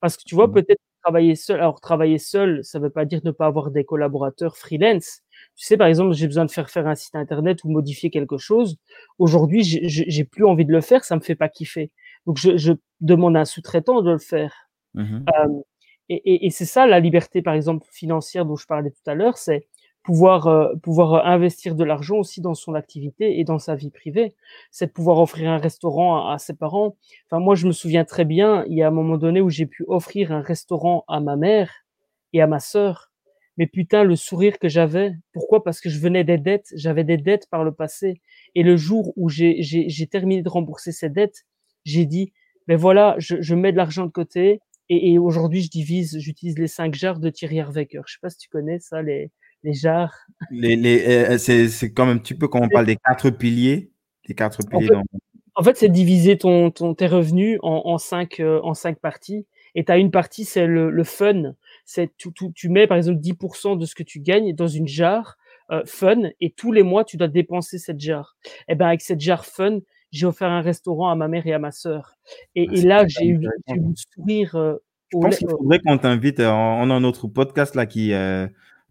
Parce 0.00 0.16
que 0.16 0.22
tu 0.24 0.34
vois, 0.34 0.48
mmh. 0.48 0.52
peut-être 0.54 0.80
travailler 1.02 1.34
seul. 1.36 1.60
Alors, 1.60 1.80
travailler 1.80 2.18
seul, 2.18 2.64
ça 2.64 2.78
ne 2.78 2.84
veut 2.84 2.90
pas 2.90 3.04
dire 3.04 3.20
ne 3.24 3.30
pas 3.30 3.46
avoir 3.46 3.70
des 3.70 3.84
collaborateurs 3.84 4.56
freelance. 4.56 5.20
Tu 5.56 5.66
sais, 5.66 5.76
par 5.76 5.86
exemple, 5.88 6.14
j'ai 6.14 6.26
besoin 6.26 6.44
de 6.44 6.50
faire 6.50 6.70
faire 6.70 6.86
un 6.86 6.94
site 6.94 7.14
internet 7.14 7.64
ou 7.64 7.70
modifier 7.70 8.10
quelque 8.10 8.38
chose. 8.38 8.76
Aujourd'hui, 9.18 9.62
j'ai 9.64 10.24
plus 10.24 10.44
envie 10.44 10.64
de 10.64 10.72
le 10.72 10.80
faire, 10.80 11.04
ça 11.04 11.16
me 11.16 11.20
fait 11.20 11.34
pas 11.34 11.48
kiffer. 11.48 11.90
Donc, 12.26 12.38
je, 12.38 12.56
je 12.56 12.72
demande 13.00 13.36
à 13.36 13.40
un 13.40 13.44
sous-traitant 13.44 14.02
de 14.02 14.12
le 14.12 14.18
faire. 14.18 14.54
Mmh 14.94 15.24
euh, 15.38 15.48
et, 16.10 16.16
et, 16.24 16.46
et 16.46 16.50
c'est 16.50 16.64
ça 16.64 16.86
la 16.86 17.00
liberté, 17.00 17.42
par 17.42 17.54
exemple, 17.54 17.86
financière 17.92 18.46
dont 18.46 18.56
je 18.56 18.66
parlais 18.66 18.90
tout 18.90 19.10
à 19.10 19.14
l'heure, 19.14 19.36
c'est 19.36 19.68
pouvoir 20.02 20.46
euh, 20.46 20.74
pouvoir 20.82 21.14
euh, 21.14 21.20
investir 21.24 21.74
de 21.74 21.84
l'argent 21.84 22.16
aussi 22.16 22.40
dans 22.40 22.54
son 22.54 22.74
activité 22.74 23.38
et 23.38 23.44
dans 23.44 23.58
sa 23.58 23.74
vie 23.74 23.90
privée. 23.90 24.34
C'est 24.70 24.86
de 24.86 24.92
pouvoir 24.92 25.18
offrir 25.18 25.50
un 25.50 25.58
restaurant 25.58 26.28
à, 26.28 26.38
ses 26.38 26.54
parents. 26.54 26.96
Enfin, 27.26 27.40
moi, 27.40 27.54
je 27.54 27.66
me 27.66 27.72
souviens 27.72 28.04
très 28.04 28.24
bien, 28.24 28.64
il 28.68 28.76
y 28.76 28.82
a 28.82 28.88
un 28.88 28.92
moment 28.92 29.18
donné 29.18 29.40
où 29.40 29.50
j'ai 29.50 29.66
pu 29.66 29.84
offrir 29.86 30.32
un 30.32 30.40
restaurant 30.40 31.04
à 31.08 31.20
ma 31.20 31.36
mère 31.36 31.70
et 32.32 32.40
à 32.40 32.46
ma 32.46 32.60
sœur. 32.60 33.10
Mais 33.58 33.66
putain, 33.66 34.04
le 34.04 34.14
sourire 34.14 34.58
que 34.58 34.68
j'avais. 34.68 35.14
Pourquoi? 35.32 35.64
Parce 35.64 35.80
que 35.80 35.90
je 35.90 35.98
venais 35.98 36.24
des 36.24 36.38
dettes. 36.38 36.68
J'avais 36.76 37.04
des 37.04 37.16
dettes 37.16 37.48
par 37.50 37.64
le 37.64 37.72
passé. 37.72 38.20
Et 38.54 38.62
le 38.62 38.76
jour 38.76 39.12
où 39.16 39.28
j'ai 39.28 40.08
terminé 40.10 40.42
de 40.42 40.48
rembourser 40.48 40.92
ces 40.92 41.10
dettes, 41.10 41.44
j'ai 41.84 42.06
dit, 42.06 42.32
ben 42.68 42.76
voilà, 42.76 43.16
je, 43.18 43.36
je 43.40 43.54
mets 43.56 43.72
de 43.72 43.76
l'argent 43.76 44.06
de 44.06 44.10
côté. 44.10 44.60
Et, 44.90 45.18
aujourd'hui, 45.18 45.62
je 45.62 45.70
divise, 45.70 46.18
j'utilise 46.18 46.58
les 46.58 46.66
cinq 46.66 46.94
jarres 46.94 47.20
de 47.20 47.28
Thierry 47.28 47.58
Herwecker. 47.58 48.02
Je 48.06 48.14
sais 48.14 48.18
pas 48.22 48.30
si 48.30 48.38
tu 48.38 48.48
connais 48.48 48.78
ça, 48.78 49.02
les, 49.02 49.30
les 49.62 49.72
jarres. 49.72 50.14
Les, 50.50 50.76
les, 50.76 51.04
euh, 51.06 51.38
c'est 51.38 51.92
comme 51.92 52.08
un 52.08 52.18
petit 52.18 52.34
peu 52.34 52.48
quand 52.48 52.60
on 52.60 52.68
parle 52.72 52.86
des 52.86 52.96
quatre 52.96 53.30
piliers. 53.30 53.90
Les 54.26 54.34
quatre 54.34 54.60
piliers. 54.68 54.90
En 55.54 55.62
fait, 55.62 55.76
c'est 55.76 55.88
diviser 55.88 56.38
ton, 56.38 56.70
ton, 56.70 56.94
tes 56.94 57.08
revenus 57.08 57.58
en, 57.62 57.82
en, 57.86 57.98
cinq, 57.98 58.38
euh, 58.38 58.60
en 58.62 58.74
cinq 58.74 59.00
parties. 59.00 59.46
Et 59.74 59.84
tu 59.84 59.92
as 59.92 59.98
une 59.98 60.10
partie, 60.10 60.44
c'est 60.44 60.66
le, 60.66 60.90
le, 60.90 61.04
fun. 61.04 61.54
C'est 61.84 62.16
tu, 62.16 62.32
tu, 62.32 62.52
tu, 62.52 62.68
mets 62.68 62.86
par 62.86 62.96
exemple 62.96 63.18
10% 63.18 63.76
de 63.76 63.84
ce 63.84 63.94
que 63.94 64.02
tu 64.02 64.20
gagnes 64.20 64.54
dans 64.54 64.68
une 64.68 64.86
jarre 64.86 65.36
euh, 65.70 65.82
fun 65.84 66.30
et 66.40 66.50
tous 66.50 66.72
les 66.72 66.82
mois, 66.82 67.04
tu 67.04 67.16
dois 67.16 67.28
dépenser 67.28 67.78
cette 67.78 68.00
jarre. 68.00 68.36
Et 68.44 68.72
eh 68.72 68.74
ben 68.74 68.86
avec 68.86 69.02
cette 69.02 69.20
jarre 69.20 69.44
fun, 69.44 69.80
j'ai 70.12 70.24
offert 70.24 70.48
un 70.48 70.62
restaurant 70.62 71.10
à 71.10 71.14
ma 71.14 71.28
mère 71.28 71.46
et 71.46 71.52
à 71.52 71.58
ma 71.58 71.72
sœur. 71.72 72.14
Et, 72.54 72.66
ah, 72.70 72.74
et 72.74 72.80
là, 72.82 73.06
j'ai 73.06 73.26
eu, 73.26 73.40
eu 73.42 73.48
un 73.68 73.92
sourire. 73.94 74.56
Euh, 74.56 74.76
je 75.12 75.18
pense 75.18 75.36
qu'il 75.36 75.48
faudrait 75.48 75.80
qu'on 75.80 75.98
t'invite. 75.98 76.40
On 76.40 76.90
a 76.90 76.94
un 76.94 77.04
autre 77.04 77.28
podcast 77.28 77.74
là 77.74 77.84
qui, 77.86 78.12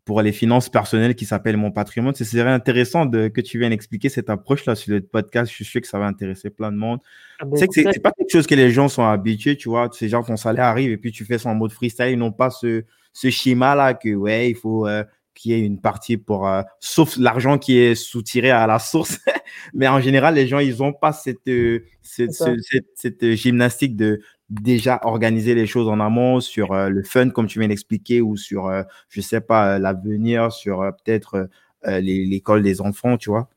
pour 0.07 0.21
les 0.21 0.31
finances 0.31 0.69
personnelles 0.69 1.15
qui 1.15 1.25
s'appelle 1.25 1.57
Mon 1.57 1.69
patrimoine. 1.69 2.15
Ce 2.15 2.23
serait 2.23 2.49
intéressant 2.49 3.05
de, 3.05 3.27
que 3.27 3.41
tu 3.41 3.59
viennes 3.59 3.73
expliquer 3.73 4.07
cette 4.07 4.29
approche-là 4.29 4.73
sur 4.73 4.93
le 4.93 5.01
podcast. 5.01 5.51
Je 5.51 5.55
suis 5.55 5.65
sûr 5.65 5.81
que 5.81 5.87
ça 5.87 5.99
va 5.99 6.05
intéresser 6.05 6.49
plein 6.49 6.71
de 6.71 6.77
monde. 6.77 6.99
Ah 7.39 7.45
ben, 7.45 7.57
c'est 7.57 7.67
que 7.67 7.73
c'est 7.73 7.99
pas 7.99 8.13
quelque 8.13 8.31
chose 8.31 8.47
que 8.47 8.55
les 8.55 8.71
gens 8.71 8.87
sont 8.87 9.03
habitués, 9.03 9.57
tu 9.57 9.67
vois. 9.67 9.89
Ces 9.91 10.07
gens, 10.07 10.23
ton 10.23 10.37
salaire 10.37 10.63
arrive 10.63 10.91
et 10.91 10.97
puis 10.97 11.11
tu 11.11 11.25
fais 11.25 11.37
ça 11.37 11.49
en 11.49 11.55
mode 11.55 11.73
freestyle. 11.73 12.07
Ils 12.07 12.17
n'ont 12.17 12.31
pas 12.31 12.49
ce, 12.49 12.85
ce 13.11 13.29
schéma-là 13.29 13.95
que, 13.95 14.15
ouais, 14.15 14.49
il 14.49 14.55
faut 14.55 14.87
euh, 14.87 15.03
qu'il 15.35 15.51
y 15.51 15.55
ait 15.55 15.59
une 15.59 15.81
partie 15.81 16.15
pour, 16.15 16.47
euh, 16.47 16.61
sauf 16.79 17.17
l'argent 17.17 17.57
qui 17.57 17.77
est 17.77 17.93
soutiré 17.93 18.49
à 18.49 18.65
la 18.65 18.79
source. 18.79 19.19
Mais 19.73 19.89
en 19.89 19.99
général, 19.99 20.35
les 20.35 20.47
gens, 20.47 20.59
ils 20.59 20.77
n'ont 20.77 20.93
pas 20.93 21.11
cette, 21.11 21.49
euh, 21.49 21.83
cette, 22.01 22.31
cette, 22.31 22.85
cette, 22.95 23.31
gymnastique 23.33 23.97
de, 23.97 24.21
déjà 24.49 24.99
organiser 25.03 25.55
les 25.55 25.65
choses 25.65 25.87
en 25.87 25.99
amont 25.99 26.39
sur 26.39 26.71
euh, 26.71 26.89
le 26.89 27.03
fun, 27.03 27.29
comme 27.29 27.47
tu 27.47 27.59
viens 27.59 27.67
d'expliquer, 27.67 28.21
ou 28.21 28.37
sur, 28.37 28.67
euh, 28.67 28.83
je 29.09 29.21
sais 29.21 29.41
pas, 29.41 29.75
euh, 29.75 29.79
l'avenir, 29.79 30.51
sur 30.51 30.79
peut-être 31.03 31.49
l'école 31.85 32.63
des 32.63 32.81
enfants, 32.81 33.17
tu 33.17 33.29
vois. 33.29 33.49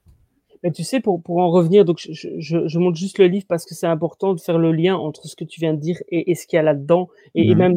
Mais 0.62 0.70
tu 0.70 0.84
sais, 0.84 1.00
pour, 1.00 1.22
pour 1.22 1.38
en 1.38 1.50
revenir, 1.50 1.84
donc 1.84 1.98
je, 1.98 2.28
je, 2.38 2.68
je 2.68 2.78
montre 2.78 2.98
juste 2.98 3.18
le 3.18 3.26
livre 3.26 3.46
parce 3.48 3.64
que 3.64 3.74
c'est 3.74 3.86
important 3.86 4.34
de 4.34 4.40
faire 4.40 4.58
le 4.58 4.72
lien 4.72 4.94
entre 4.94 5.26
ce 5.26 5.34
que 5.34 5.44
tu 5.44 5.58
viens 5.58 5.72
de 5.72 5.80
dire 5.80 5.96
et, 6.10 6.30
et 6.30 6.34
ce 6.34 6.46
qu'il 6.46 6.58
y 6.58 6.60
a 6.60 6.62
là-dedans, 6.62 7.08
et, 7.34 7.48
et, 7.48 7.54
mmh 7.54 7.58
même 7.58 7.76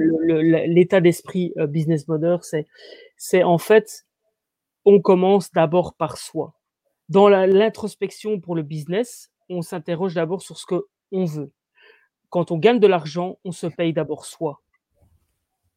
l'état 0.68 1.00
d'esprit 1.00 1.54
business 1.70 2.08
model, 2.08 2.38
c'est, 2.42 2.68
c'est 3.16 3.42
en 3.42 3.58
fait, 3.58 4.06
on 4.86 5.00
commence 5.00 5.52
d'abord 5.52 5.96
par 5.96 6.18
soi. 6.18 6.56
Dans 7.10 7.30
l'introspection 7.30 8.40
pour 8.40 8.54
le 8.54 8.64
business, 8.64 9.32
on 9.50 9.62
s'interroge 9.62 10.14
d'abord 10.14 10.42
sur 10.42 10.58
ce 10.58 10.66
que 10.66 10.86
on 11.12 11.26
veut 11.26 11.52
quand 12.34 12.50
on 12.50 12.58
gagne 12.58 12.80
de 12.80 12.88
l'argent, 12.88 13.38
on 13.46 13.52
se 13.52 13.68
paye 13.68 13.94
d'abord 13.94 14.26
soi. 14.26 14.60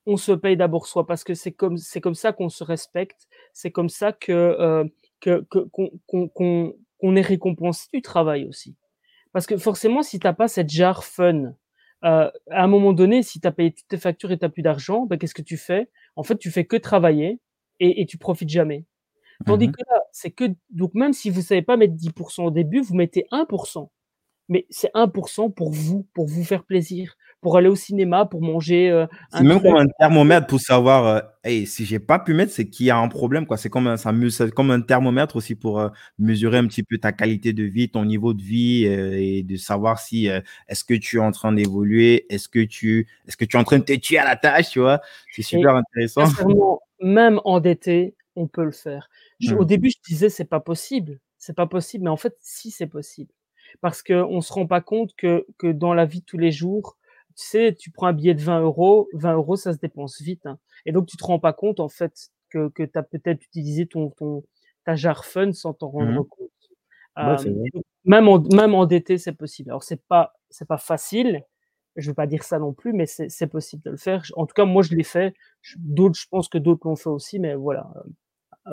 On 0.07 0.17
se 0.17 0.33
paye 0.33 0.57
d'abord 0.57 0.87
soi 0.87 1.07
parce 1.07 1.23
que 1.23 1.35
c'est 1.35 1.53
comme, 1.53 1.77
c'est 1.77 2.01
comme 2.01 2.15
ça 2.15 2.33
qu'on 2.33 2.49
se 2.49 2.65
respecte, 2.65 3.29
c'est 3.53 3.71
comme 3.71 3.91
ça 3.91 4.13
que, 4.13 4.33
euh, 4.33 4.85
que, 5.21 5.45
qu'on, 5.51 7.15
est 7.15 7.21
récompensé 7.21 7.89
du 7.93 8.01
travail 8.01 8.47
aussi. 8.47 8.75
Parce 9.35 9.47
que 9.47 9.59
forcément, 9.59 10.03
si 10.03 10.19
tu 10.19 10.27
n'as 10.27 10.33
pas 10.33 10.49
cette 10.49 10.71
jarre 10.71 11.05
fun, 11.05 11.53
euh, 12.05 12.31
à 12.51 12.65
un 12.65 12.69
moment 12.69 12.95
donné, 12.95 13.23
si 13.23 13.39
tu 13.39 13.47
as 13.47 13.53
payé 13.53 13.73
toutes 13.73 13.89
tes 13.89 13.99
factures 13.99 14.33
et 14.33 14.39
tu 14.39 14.45
n'as 14.47 14.49
plus 14.49 14.63
d'argent, 14.63 15.05
ben, 15.05 15.19
qu'est-ce 15.19 15.35
que 15.35 15.43
tu 15.43 15.59
fais? 15.59 15.91
En 16.17 16.23
fait, 16.23 16.39
tu 16.39 16.51
fais 16.51 16.65
que 16.65 16.79
travailler 16.79 17.39
et, 17.81 18.01
et 18.01 18.07
tu 18.07 18.17
profites 18.17 18.49
jamais. 18.49 18.87
Tandis 19.45 19.69
mmh 19.69 19.73
que 19.73 19.83
là, 19.91 20.03
c'est 20.11 20.31
que 20.31 20.45
donc 20.71 20.95
même 20.95 21.13
si 21.13 21.29
vous 21.29 21.43
savez 21.43 21.61
pas 21.61 21.77
mettre 21.77 21.93
10% 21.93 22.45
au 22.45 22.51
début, 22.51 22.81
vous 22.81 22.95
mettez 22.95 23.27
1% 23.31 23.91
mais 24.49 24.67
c'est 24.71 24.91
1% 24.95 25.53
pour 25.53 25.71
vous, 25.71 26.07
pour 26.15 26.27
vous 26.27 26.45
faire 26.45 26.65
plaisir, 26.65 27.17
pour 27.41 27.57
aller 27.57 27.69
au 27.69 27.75
cinéma, 27.75 28.27
pour 28.27 28.43
manger. 28.43 28.91
Euh, 28.91 29.07
c'est 29.33 29.43
même 29.43 29.61
comme 29.61 29.77
un 29.77 29.87
thermomètre 29.99 30.47
pour 30.47 30.61
savoir, 30.61 31.07
euh, 31.07 31.21
hey, 31.45 31.67
si 31.67 31.85
j'ai 31.85 31.99
pas 31.99 32.19
pu 32.19 32.33
mettre, 32.33 32.53
c'est 32.53 32.69
qu'il 32.69 32.87
y 32.87 32.91
a 32.91 32.97
un 32.97 33.09
problème, 33.09 33.47
quoi. 33.47 33.57
C'est 33.57 33.69
comme 33.69 33.89
un, 33.89 33.97
ça, 33.97 34.13
comme 34.55 34.71
un 34.71 34.81
thermomètre 34.81 35.37
aussi 35.37 35.55
pour 35.55 35.81
euh, 35.81 35.89
mesurer 36.19 36.59
un 36.59 36.67
petit 36.67 36.83
peu 36.83 36.99
ta 36.99 37.13
qualité 37.13 37.53
de 37.53 37.65
vie, 37.65 37.89
ton 37.89 38.05
niveau 38.05 38.35
de 38.35 38.43
vie 38.43 38.85
et 38.85 39.43
de 39.43 39.57
savoir 39.57 39.99
si 39.99 40.27
est-ce 40.69 40.85
que 40.85 40.95
tu 40.95 41.17
es 41.17 41.21
en 41.21 41.33
train 41.33 41.53
d'évoluer, 41.53 42.27
est-ce 42.33 42.49
que 42.49 42.65
tu, 42.65 43.09
est-ce 43.27 43.37
que 43.37 43.45
tu 43.45 43.57
es 43.57 43.61
en 43.61 43.65
train 43.65 43.79
de 43.79 43.85
te 43.85 43.93
tuer 43.95 44.19
à 44.19 44.25
la 44.25 44.37
tâche, 44.37 44.71
tu 44.71 44.81
vois? 44.81 45.01
C'est 45.33 45.43
super 45.43 45.75
intéressant. 45.75 46.25
Même 47.01 47.41
endetté, 47.45 48.15
on 48.37 48.47
peut 48.47 48.65
le 48.65 48.71
faire. 48.71 49.09
Au 49.51 49.63
mmh. 49.63 49.67
début, 49.67 49.91
je 49.91 49.99
disais 50.09 50.31
c'est 50.31 50.47
pas 50.47 50.61
possible, 50.61 51.19
c'est 51.37 51.55
pas 51.55 51.67
possible, 51.67 52.05
mais 52.05 52.11
en 52.11 52.17
fait, 52.17 52.35
si 52.41 52.71
c'est 52.71 52.87
possible 52.87 53.33
parce 53.81 54.03
qu'on 54.03 54.37
ne 54.37 54.41
se 54.41 54.53
rend 54.53 54.67
pas 54.67 54.81
compte 54.81 55.15
que, 55.17 55.47
que 55.59 55.69
dans 55.69 55.95
la 55.95 56.07
vie 56.07 56.21
de 56.21 56.25
tous 56.25 56.39
les 56.39 56.53
jours, 56.53 56.97
tu 57.37 57.47
sais, 57.47 57.75
tu 57.75 57.91
prends 57.91 58.07
un 58.07 58.13
billet 58.13 58.35
de 58.35 58.41
20 58.41 58.61
euros, 58.61 59.09
20 59.13 59.35
euros, 59.35 59.57
ça 59.57 59.73
se 59.73 59.79
dépense 59.79 60.21
vite. 60.21 60.47
Hein. 60.47 60.59
Et 60.87 60.93
donc, 60.93 61.07
tu 61.07 61.17
te 61.17 61.25
rends 61.25 61.39
pas 61.39 61.53
compte, 61.53 61.81
en 61.81 61.89
fait, 61.89 62.31
que, 62.51 62.69
que 62.69 62.83
tu 62.83 62.99
as 62.99 63.03
peut-être 63.03 63.45
utilisé 63.45 63.87
ton, 63.87 64.11
ton, 64.11 64.45
ta 64.85 64.97
jarre 64.97 65.25
fun 65.25 65.53
sans 65.53 65.75
t'en 65.75 65.89
rendre 65.89 66.23
mmh 66.23 66.27
compte. 66.29 66.51
Euh, 67.19 67.37
même, 68.05 68.29
en, 68.29 68.41
même 68.55 68.75
endetté, 68.75 69.19
c'est 69.19 69.33
possible. 69.33 69.71
Alors, 69.71 69.83
c'est 69.83 70.03
pas, 70.07 70.35
c'est 70.49 70.69
pas 70.69 70.79
facile, 70.79 71.43
Je 71.97 72.11
veux 72.11 72.15
pas 72.15 72.27
dire 72.27 72.43
ça 72.43 72.59
non 72.59 72.73
plus, 72.73 72.93
mais 72.93 73.07
c'est 73.07 73.47
possible 73.47 73.83
de 73.83 73.91
le 73.91 73.97
faire. 73.97 74.23
En 74.37 74.47
tout 74.47 74.55
cas, 74.55 74.65
moi, 74.65 74.83
je 74.83 74.95
l'ai 74.95 75.05
fait. 75.05 75.35
D'autres, 75.77 76.19
je 76.19 76.27
pense 76.29 76.49
que 76.49 76.59
d'autres 76.59 76.87
l'ont 76.87 76.97
fait 76.97 77.11
aussi, 77.11 77.39
mais 77.39 77.55
voilà. 77.55 77.91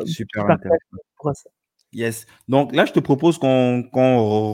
Super 0.05 0.49
intéressant. 0.49 1.51
Yes. 1.93 2.25
Donc 2.47 2.75
là, 2.75 2.85
je 2.85 2.91
te 2.91 2.99
propose 2.99 3.37
qu'on 3.37 3.87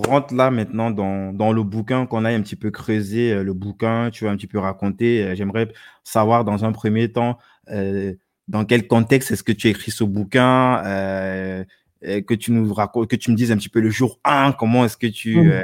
rentre 0.01 0.33
là 0.33 0.51
maintenant 0.51 0.91
dans, 0.91 1.33
dans 1.33 1.53
le 1.53 1.63
bouquin, 1.63 2.05
qu'on 2.05 2.25
aille 2.25 2.35
un 2.35 2.41
petit 2.41 2.57
peu 2.57 2.69
creuser 2.69 3.43
le 3.43 3.53
bouquin, 3.53 4.09
tu 4.11 4.25
vas 4.25 4.31
un 4.31 4.35
petit 4.35 4.47
peu 4.47 4.59
raconter. 4.59 5.35
J'aimerais 5.35 5.69
savoir 6.03 6.43
dans 6.43 6.65
un 6.65 6.71
premier 6.71 7.11
temps 7.11 7.37
euh, 7.71 8.13
dans 8.47 8.65
quel 8.65 8.87
contexte 8.87 9.31
est-ce 9.31 9.43
que 9.43 9.51
tu 9.51 9.67
as 9.67 9.69
écrit 9.69 9.91
ce 9.91 10.03
bouquin, 10.03 10.83
euh, 10.85 11.63
que 12.01 12.33
tu 12.33 12.51
nous 12.51 12.73
racontes, 12.73 13.07
que 13.07 13.15
tu 13.15 13.29
me 13.29 13.35
dises 13.35 13.51
un 13.51 13.57
petit 13.57 13.69
peu 13.69 13.79
le 13.79 13.91
jour 13.91 14.19
1, 14.23 14.53
comment 14.53 14.85
est-ce 14.85 14.97
que 14.97 15.05
tu, 15.05 15.39
mmh. 15.39 15.51
euh, 15.51 15.61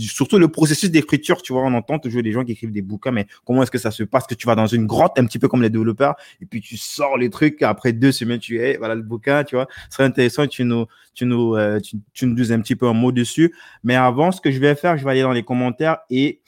surtout 0.00 0.38
le 0.38 0.48
processus 0.48 0.90
d'écriture, 0.90 1.42
tu 1.42 1.52
vois, 1.52 1.62
on 1.62 1.74
entend 1.74 1.98
toujours 1.98 2.22
des 2.22 2.32
gens 2.32 2.44
qui 2.44 2.52
écrivent 2.52 2.72
des 2.72 2.82
bouquins, 2.82 3.10
mais 3.10 3.26
comment 3.44 3.62
est-ce 3.62 3.70
que 3.70 3.78
ça 3.78 3.90
se 3.90 4.02
passe, 4.02 4.26
que 4.26 4.34
tu 4.34 4.46
vas 4.46 4.54
dans 4.54 4.66
une 4.66 4.86
grotte 4.86 5.18
un 5.18 5.26
petit 5.26 5.38
peu 5.38 5.48
comme 5.48 5.62
les 5.62 5.70
développeurs, 5.70 6.16
et 6.40 6.46
puis 6.46 6.60
tu 6.60 6.76
sors 6.76 7.16
les 7.16 7.30
trucs, 7.30 7.62
après 7.62 7.92
deux 7.92 8.12
semaines, 8.12 8.38
tu 8.38 8.60
es, 8.60 8.76
voilà 8.76 8.94
le 8.94 9.02
bouquin, 9.02 9.44
tu 9.44 9.56
vois, 9.56 9.66
ce 9.90 9.96
serait 9.96 10.04
intéressant, 10.04 10.46
tu 10.46 10.64
nous, 10.64 10.86
tu 11.14 11.24
nous, 11.24 11.54
euh, 11.56 11.80
tu, 11.80 12.26
nous 12.26 12.34
dises 12.34 12.52
un 12.52 12.60
petit 12.60 12.76
peu 12.76 12.86
un 12.86 12.94
mot 12.94 13.12
dessus, 13.12 13.54
mais 13.82 13.94
avant, 13.94 14.32
ce 14.32 14.40
que 14.40 14.50
je 14.50 14.58
vais 14.58 14.74
faire, 14.74 14.96
je 14.96 15.04
vais 15.04 15.10
aller 15.10 15.22
dans 15.22 15.32
les 15.32 15.44
commentaires, 15.44 15.98
et 16.10 16.40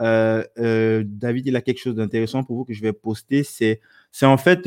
euh, 0.00 0.44
euh 0.58 1.02
David, 1.06 1.46
il 1.46 1.56
a 1.56 1.60
quelque 1.60 1.80
chose 1.80 1.96
d'intéressant 1.96 2.44
pour 2.44 2.56
vous 2.56 2.64
que 2.64 2.74
je 2.74 2.82
vais 2.82 2.92
poster, 2.92 3.44
c'est, 3.44 3.80
c'est 4.12 4.26
en 4.26 4.36
fait, 4.36 4.66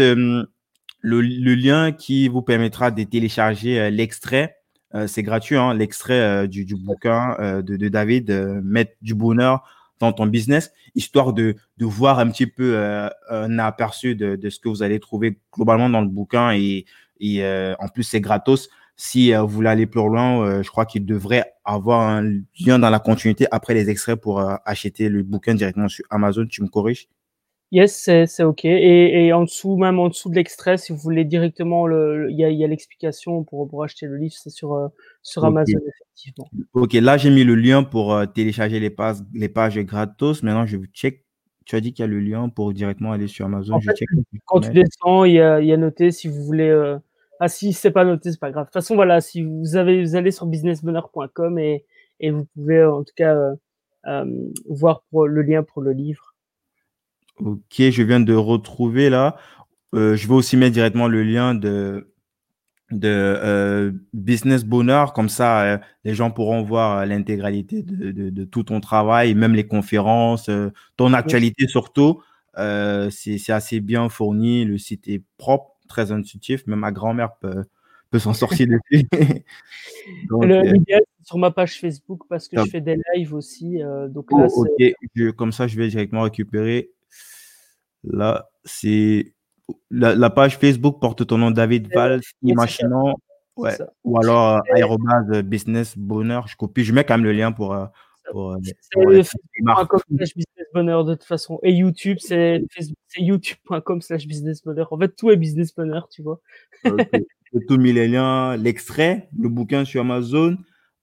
le, 1.01 1.55
lien 1.55 1.91
qui 1.91 2.27
vous 2.27 2.41
permettra 2.41 2.91
de 2.91 3.03
télécharger 3.03 3.79
euh, 3.79 3.89
l'extrait. 3.89 4.57
Euh, 4.93 5.07
c'est 5.07 5.23
gratuit, 5.23 5.55
hein, 5.55 5.73
l'extrait 5.73 6.19
euh, 6.19 6.47
du, 6.47 6.75
bouquin 6.75 7.61
de, 7.61 7.87
David, 7.87 8.31
Mettre 8.63 8.93
du 9.01 9.15
bonheur 9.15 9.63
dans 9.99 10.13
ton 10.13 10.25
business, 10.25 10.71
histoire 10.95 11.33
de, 11.33 11.55
voir 11.79 12.19
un 12.19 12.29
petit 12.29 12.47
peu 12.47 12.77
un 13.29 13.59
aperçu 13.59 14.15
de, 14.15 14.49
ce 14.49 14.59
que 14.59 14.67
vous 14.67 14.83
allez 14.83 14.99
trouver 14.99 15.37
globalement 15.53 15.89
dans 15.89 16.01
le 16.01 16.07
bouquin. 16.07 16.53
Et, 16.53 16.85
et 17.19 17.45
en 17.79 17.87
plus, 17.87 18.03
c'est 18.03 18.21
gratos. 18.21 18.69
Si 18.95 19.31
vous 19.33 19.47
voulez 19.47 19.69
aller 19.69 19.85
plus 19.85 19.99
loin, 20.01 20.63
je 20.63 20.69
crois 20.69 20.87
qu'il 20.87 21.05
devrait 21.05 21.53
avoir 21.65 22.01
un 22.01 22.23
lien 22.59 22.79
dans 22.79 22.89
la 22.89 22.99
continuité 22.99 23.45
après 23.51 23.75
les 23.75 23.91
extraits 23.91 24.19
pour 24.19 24.43
acheter 24.65 25.07
le 25.07 25.21
bouquin 25.21 25.53
directement 25.53 25.87
sur 25.87 26.03
Amazon. 26.09 26.47
Tu 26.47 26.63
me 26.63 26.67
corriges? 26.67 27.07
Yes, 27.73 27.93
c'est 28.03 28.43
OK 28.43 28.65
et 28.65 29.27
et 29.27 29.31
en 29.31 29.43
dessous, 29.43 29.77
même 29.77 29.97
en 29.97 30.09
dessous 30.09 30.29
de 30.29 30.35
l'extrait, 30.35 30.77
si 30.77 30.91
vous 30.91 30.97
voulez 30.97 31.23
directement 31.23 31.87
le 31.87 32.29
il 32.29 32.37
y 32.37 32.43
a 32.43 32.47
a 32.65 32.67
l'explication 32.67 33.45
pour 33.45 33.65
pour 33.69 33.85
acheter 33.85 34.07
le 34.07 34.17
livre, 34.17 34.33
c'est 34.37 34.49
sur, 34.49 34.73
euh, 34.73 34.89
sur 35.21 35.45
Amazon 35.45 35.79
effectivement. 35.79 36.49
OK, 36.73 36.91
là, 36.93 37.15
j'ai 37.15 37.29
mis 37.29 37.45
le 37.45 37.55
lien 37.55 37.83
pour, 37.83 38.13
euh, 38.13 38.25
télécharger 38.25 38.81
les 38.81 38.89
pages 38.89 39.19
les 39.33 39.47
pages 39.47 39.77
gratos. 39.79 40.43
Maintenant, 40.43 40.65
je 40.65 40.77
check. 40.93 41.23
Tu 41.65 41.77
as 41.77 41.79
dit 41.79 41.93
qu'il 41.93 42.03
y 42.03 42.07
a 42.07 42.07
le 42.07 42.19
lien 42.19 42.49
pour 42.49 42.73
directement 42.73 43.13
aller 43.13 43.27
sur 43.27 43.45
Amazon. 43.45 43.75
En 43.75 43.79
fait, 43.81 43.93
quand 44.45 44.59
tu 44.59 44.71
descends, 44.71 45.23
il 45.23 45.35
y 45.35 45.39
a 45.39 45.61
y 45.61 45.71
a 45.71 45.77
noté 45.77 46.11
si 46.11 46.27
vous 46.27 46.43
voulez, 46.43 46.67
euh 46.69 46.97
ah 47.39 47.47
si 47.47 47.71
c'est 47.71 47.91
pas 47.91 48.03
noté, 48.03 48.31
c'est 48.31 48.39
pas 48.39 48.51
grave. 48.51 48.65
De 48.65 48.67
toute 48.67 48.73
façon, 48.73 48.95
voilà, 48.95 49.21
si 49.21 49.43
vous 49.43 49.77
avez 49.77 50.03
vous 50.03 50.15
allez 50.17 50.31
sur 50.31 50.45
businessbonheur.com 50.45 51.57
et 51.57 51.85
et 52.19 52.31
vous 52.31 52.45
pouvez, 52.53 52.83
en 52.83 53.03
tout 53.05 53.13
cas, 53.15 53.33
voir 54.67 55.03
pour 55.09 55.25
le 55.27 55.41
lien 55.41 55.63
pour 55.63 55.81
le 55.81 55.93
livre. 55.93 56.30
Ok, 57.39 57.75
je 57.77 58.03
viens 58.03 58.19
de 58.19 58.33
retrouver 58.33 59.09
là. 59.09 59.37
Euh, 59.93 60.15
je 60.15 60.27
vais 60.27 60.33
aussi 60.33 60.57
mettre 60.57 60.73
directement 60.73 61.07
le 61.07 61.23
lien 61.23 61.53
de, 61.53 62.13
de 62.91 63.09
euh, 63.09 63.91
Business 64.13 64.63
Bonheur. 64.63 65.13
Comme 65.13 65.29
ça, 65.29 65.63
euh, 65.63 65.77
les 66.03 66.13
gens 66.13 66.31
pourront 66.31 66.63
voir 66.63 67.05
l'intégralité 67.05 67.83
de, 67.83 68.29
de, 68.29 68.43
tout 68.45 68.63
ton 68.63 68.79
travail, 68.79 69.35
même 69.35 69.53
les 69.53 69.67
conférences, 69.67 70.49
ton 70.97 71.13
actualité 71.13 71.67
surtout. 71.67 72.21
c'est 72.55 73.49
assez 73.49 73.79
bien 73.79 74.07
fourni. 74.09 74.65
Le 74.65 74.77
site 74.77 75.07
est 75.07 75.23
propre, 75.37 75.75
très 75.89 76.11
intuitif. 76.11 76.65
Même 76.67 76.79
ma 76.79 76.91
grand-mère 76.91 77.35
peut, 77.35 77.65
peut 78.11 78.19
s'en 78.19 78.33
sortir 78.33 78.67
dessus. 78.91 79.07
L'idéal, 80.31 81.01
sur 81.23 81.37
ma 81.37 81.51
page 81.51 81.79
Facebook 81.79 82.21
parce 82.29 82.47
que 82.47 82.63
je 82.63 82.69
fais 82.69 82.81
des 82.81 82.97
lives 83.13 83.33
aussi. 83.33 83.79
donc 84.09 84.31
là, 84.31 84.47
oh, 84.55 84.65
ok, 84.65 85.31
comme 85.35 85.51
ça, 85.51 85.67
je 85.67 85.75
vais 85.75 85.89
directement 85.89 86.21
récupérer 86.21 86.91
Là, 88.03 88.49
c'est 88.63 89.33
la, 89.89 90.29
page 90.29 90.57
Facebook 90.57 90.99
porte 90.99 91.25
ton 91.25 91.37
nom 91.37 91.51
David 91.51 91.93
Val, 91.93 92.21
imaginons. 92.41 93.15
Ouais. 93.57 93.77
Ou 94.03 94.17
alors 94.17 94.57
euh, 94.57 94.75
aérobase 94.75 95.43
business 95.43 95.97
bonheur. 95.97 96.47
Je 96.47 96.55
copie, 96.55 96.83
je 96.83 96.93
mets 96.93 97.03
quand 97.03 97.15
même 97.15 97.25
le 97.25 97.33
lien 97.33 97.51
pour. 97.51 97.73
Euh, 97.73 97.85
pour, 98.31 98.53
euh, 98.53 98.57
facebook.com 99.23 99.99
slash 100.15 100.35
business 100.35 100.67
bonheur 100.73 101.03
de 101.03 101.15
toute 101.15 101.25
façon. 101.25 101.59
Et 101.63 101.73
YouTube, 101.73 102.17
c'est 102.19 102.63
youtube.com 103.17 104.01
slash 104.01 104.25
business 104.25 104.63
bonheur. 104.63 104.91
En 104.93 104.97
fait, 104.97 105.09
tout 105.15 105.31
est 105.31 105.37
business 105.37 105.75
bonheur, 105.75 106.07
tu 106.07 106.21
vois. 106.21 106.39
tout 107.67 107.77
mis 107.77 107.91
les 107.91 108.07
liens, 108.07 108.55
l'extrait, 108.55 109.27
le 109.37 109.49
bouquin 109.49 109.83
sur 109.83 110.01
Amazon, 110.01 110.57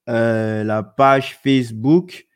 la 0.06 0.82
page 0.82 1.38
Facebook, 1.42 2.27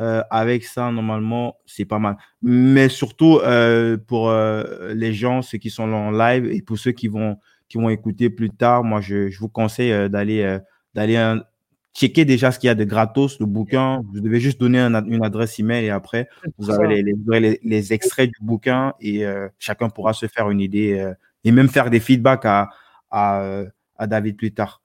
euh, 0.00 0.22
avec 0.30 0.64
ça, 0.64 0.90
normalement, 0.90 1.58
c'est 1.66 1.84
pas 1.84 1.98
mal. 1.98 2.16
Mais 2.40 2.88
surtout 2.88 3.38
euh, 3.38 3.98
pour 3.98 4.30
euh, 4.30 4.94
les 4.94 5.12
gens, 5.12 5.42
ceux 5.42 5.58
qui 5.58 5.68
sont 5.68 5.86
là 5.86 5.96
en 5.96 6.10
live 6.10 6.46
et 6.46 6.62
pour 6.62 6.78
ceux 6.78 6.92
qui 6.92 7.08
vont 7.08 7.36
qui 7.68 7.76
vont 7.76 7.90
écouter 7.90 8.30
plus 8.30 8.50
tard, 8.50 8.82
moi, 8.82 9.00
je, 9.00 9.28
je 9.28 9.38
vous 9.38 9.48
conseille 9.48 10.08
d'aller 10.08 10.58
d'aller 10.94 11.36
checker 11.94 12.24
déjà 12.24 12.50
ce 12.50 12.58
qu'il 12.58 12.68
y 12.68 12.70
a 12.70 12.74
de 12.74 12.84
gratos, 12.84 13.38
le 13.40 13.46
bouquin. 13.46 14.00
Vous 14.12 14.20
devez 14.20 14.40
juste 14.40 14.58
donner 14.58 14.80
une 14.80 15.24
adresse 15.24 15.58
email 15.60 15.84
et 15.84 15.90
après, 15.90 16.28
vous 16.58 16.70
avez 16.70 17.02
les, 17.02 17.14
les, 17.28 17.60
les, 17.62 17.92
extraits 17.92 18.28
du 18.30 18.44
bouquin 18.44 18.94
et 19.00 19.24
chacun 19.58 19.88
pourra 19.88 20.14
se 20.14 20.26
faire 20.26 20.50
une 20.50 20.60
idée 20.60 21.12
et 21.44 21.52
même 21.52 21.68
faire 21.68 21.90
des 21.90 22.00
feedbacks 22.00 22.44
à, 22.44 22.70
à, 23.10 23.62
à 23.96 24.06
David 24.08 24.36
plus 24.36 24.52
tard 24.52 24.79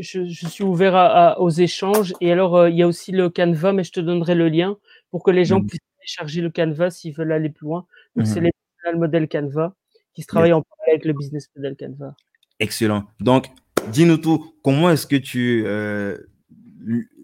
je, 0.00 0.48
suis 0.48 0.64
ouvert 0.64 1.36
aux 1.38 1.50
échanges. 1.50 2.14
Et 2.20 2.32
alors, 2.32 2.56
euh, 2.56 2.70
il 2.70 2.76
y 2.76 2.82
a 2.82 2.86
aussi 2.86 3.12
le 3.12 3.30
Canva, 3.30 3.72
mais 3.72 3.84
je 3.84 3.92
te 3.92 4.00
donnerai 4.00 4.34
le 4.34 4.48
lien 4.48 4.76
pour 5.10 5.22
que 5.22 5.30
les 5.30 5.44
gens 5.44 5.60
mmh. 5.60 5.66
puissent 5.66 5.80
télécharger 5.98 6.40
le 6.40 6.50
Canva 6.50 6.90
s'ils 6.90 7.14
veulent 7.14 7.32
aller 7.32 7.50
plus 7.50 7.66
loin. 7.66 7.86
Donc, 8.16 8.26
c'est 8.26 8.40
mmh. 8.40 8.50
le 8.92 8.98
modèle 8.98 9.28
Canva 9.28 9.74
qui 10.14 10.22
se 10.22 10.26
travaille 10.26 10.52
en 10.52 10.62
parallèle 10.62 10.96
avec 10.96 11.04
le 11.04 11.12
business 11.12 11.48
model 11.56 11.76
Canva. 11.76 12.14
Excellent. 12.58 13.06
Donc, 13.20 13.46
dis-nous 13.90 14.18
tout. 14.18 14.54
Comment 14.62 14.90
est-ce 14.90 15.06
que 15.06 15.16
tu. 15.16 15.62
Euh, 15.66 16.18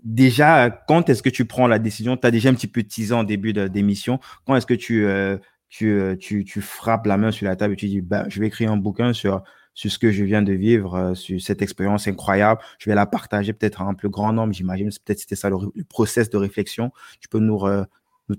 déjà, 0.02 0.70
quand 0.70 1.10
est-ce 1.10 1.22
que 1.22 1.28
tu 1.28 1.44
prends 1.44 1.66
la 1.66 1.78
décision? 1.78 2.16
Tu 2.16 2.26
as 2.26 2.30
déjà 2.30 2.48
un 2.48 2.54
petit 2.54 2.68
peu 2.68 2.82
teasé 2.82 3.12
en 3.12 3.24
début 3.24 3.52
d'émission. 3.52 4.18
Quand 4.46 4.56
est-ce 4.56 4.66
que 4.66 4.74
tu, 4.74 5.04
euh, 5.04 5.36
tu, 5.68 6.16
tu, 6.20 6.44
tu, 6.44 6.60
frappes 6.60 7.06
la 7.06 7.16
main 7.18 7.32
sur 7.32 7.46
la 7.46 7.56
table 7.56 7.74
et 7.74 7.76
tu 7.76 7.86
dis 7.86 8.00
bah, 8.00 8.24
Je 8.28 8.40
vais 8.40 8.46
écrire 8.46 8.72
un 8.72 8.76
bouquin 8.76 9.12
sur 9.12 9.42
sur 9.76 9.92
ce 9.92 10.00
que 10.00 10.10
je 10.10 10.24
viens 10.24 10.42
de 10.42 10.52
vivre, 10.52 10.94
euh, 10.96 11.14
sur 11.14 11.40
cette 11.40 11.62
expérience 11.62 12.08
incroyable. 12.08 12.60
Je 12.80 12.90
vais 12.90 12.96
la 12.96 13.06
partager 13.06 13.52
peut-être 13.52 13.80
à 13.80 13.84
un 13.84 13.94
plus 13.94 14.08
grand 14.08 14.32
nombre, 14.32 14.52
j'imagine. 14.52 14.88
Peut-être 15.04 15.20
c'était 15.20 15.36
ça 15.36 15.48
le, 15.48 15.56
process 15.88 16.28
de 16.30 16.36
réflexion. 16.36 16.90
Tu 17.20 17.28
peux 17.28 17.38
nous, 17.38 17.60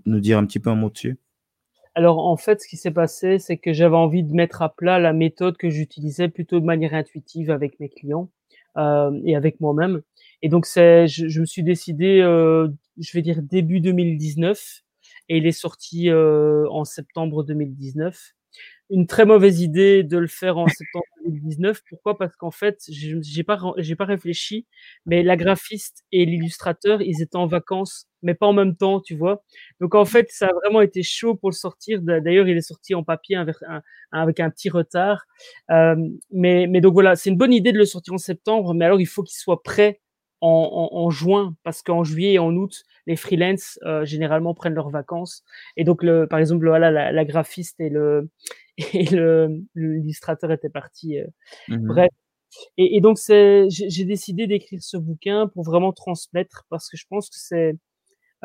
nous, 0.06 0.20
dire 0.20 0.38
un 0.38 0.46
petit 0.46 0.60
peu 0.60 0.70
un 0.70 0.76
mot 0.76 0.90
dessus? 0.90 1.18
Alors 1.96 2.20
en 2.20 2.38
fait, 2.38 2.62
ce 2.62 2.68
qui 2.68 2.78
s'est 2.78 2.92
passé, 2.92 3.40
c'est 3.40 3.58
que 3.58 3.74
j'avais 3.74 3.96
envie 3.96 4.24
de 4.24 4.34
mettre 4.34 4.62
à 4.62 4.70
plat 4.70 5.00
la 5.00 5.14
méthode 5.14 5.58
que 5.58 5.70
j'utilisais 5.70 6.28
plutôt 6.28 6.60
de 6.60 6.66
manière 6.66 6.94
intuitive 6.94 7.50
avec 7.50 7.80
mes 7.80 7.90
clients 7.90 8.30
euh, 8.78 9.20
et 9.26 9.36
avec 9.36 9.60
moi-même. 9.62 10.02
Et 10.44 10.50
donc 10.50 10.68
je, 10.68 11.40
me 11.40 11.46
suis 11.46 11.64
décidé, 11.64 12.20
euh, 12.22 12.68
je 13.00 13.12
vais 13.14 13.24
dire 13.24 13.42
début 13.42 13.80
2019, 13.80 14.84
et 15.30 15.38
il 15.38 15.48
est 15.48 15.52
sorti 15.52 16.10
euh, 16.10 16.68
en 16.70 16.86
septembre 16.86 17.44
2019 17.44 18.36
une 18.90 19.06
très 19.06 19.26
mauvaise 19.26 19.62
idée 19.62 20.04
de 20.04 20.18
le 20.18 20.28
faire 20.28 20.58
en 20.58 20.68
septembre 20.68 21.06
2019. 21.26 21.82
Pourquoi? 21.90 22.18
Parce 22.18 22.36
qu'en 22.36 22.52
fait, 22.52 22.80
j'ai 22.88 23.44
pas 23.44 23.60
j'ai 23.78 23.96
pas 23.96 24.06
réfléchi, 24.06 24.66
mais 25.06 25.24
la 25.24 25.36
graphiste 25.36 26.06
et 26.12 26.26
l'illustrateur, 26.26 27.02
ils 27.02 27.22
étaient 27.22 27.36
en 27.36 27.48
vacances, 27.48 28.08
mais 28.22 28.34
pas 28.34 28.48
en 28.48 28.54
même 28.54 28.76
temps, 28.76 29.02
tu 29.02 29.16
vois. 29.16 29.44
Donc 29.82 29.94
en 29.96 30.06
fait, 30.06 30.28
ça 30.30 30.48
a 30.48 30.54
vraiment 30.54 30.82
été 30.82 31.04
chaud 31.04 31.36
pour 31.36 31.50
le 31.50 31.56
sortir. 31.56 32.02
D'ailleurs, 32.02 32.48
il 32.48 32.58
est 32.58 32.62
sorti 32.62 32.96
en 32.96 33.04
papier 33.04 33.38
avec 34.12 34.40
un 34.40 34.50
petit 34.50 34.70
retard. 34.70 35.26
Euh, 35.72 35.96
mais 36.32 36.68
mais 36.68 36.82
donc 36.82 36.94
voilà, 36.94 37.16
c'est 37.16 37.30
une 37.30 37.38
bonne 37.38 37.54
idée 37.54 37.74
de 37.74 37.78
le 37.78 37.86
sortir 37.86 38.14
en 38.14 38.18
septembre, 38.18 38.74
mais 38.74 38.86
alors 38.86 39.02
il 39.02 39.08
faut 39.08 39.24
qu'il 39.24 39.38
soit 39.38 39.64
prêt 39.64 40.00
en, 40.40 41.10
juin, 41.10 41.56
parce 41.64 41.82
qu'en 41.82 42.04
juillet 42.04 42.34
et 42.34 42.40
en 42.40 42.56
août, 42.56 42.84
les 43.08 43.16
freelances 43.16 43.80
euh, 43.86 44.06
généralement 44.06 44.54
prennent 44.54 44.76
leurs 44.76 44.92
vacances. 44.92 45.44
Et 45.78 45.84
donc, 45.84 46.04
le, 46.04 46.28
par 46.28 46.38
exemple, 46.38 46.68
voilà, 46.68 46.92
la 47.12 47.26
graphiste 47.26 47.80
et 47.80 47.90
le 47.90 48.30
et 48.94 49.06
l'illustrateur 49.76 50.52
était 50.52 50.70
parti. 50.70 51.20
Euh, 51.20 51.28
mmh 51.68 51.88
bref. 51.88 52.10
Et, 52.78 52.96
et 52.98 53.02
donc, 53.02 53.18
j'ai 53.20 54.06
décidé 54.06 54.48
d'écrire 54.48 54.82
ce 54.82 54.98
bouquin 54.98 55.48
pour 55.48 55.64
vraiment 55.64 55.92
transmettre, 55.92 56.66
parce 56.70 56.90
que 56.90 56.98
je 56.98 57.06
pense 57.10 57.30
que 57.30 57.38
c'est 57.38 57.76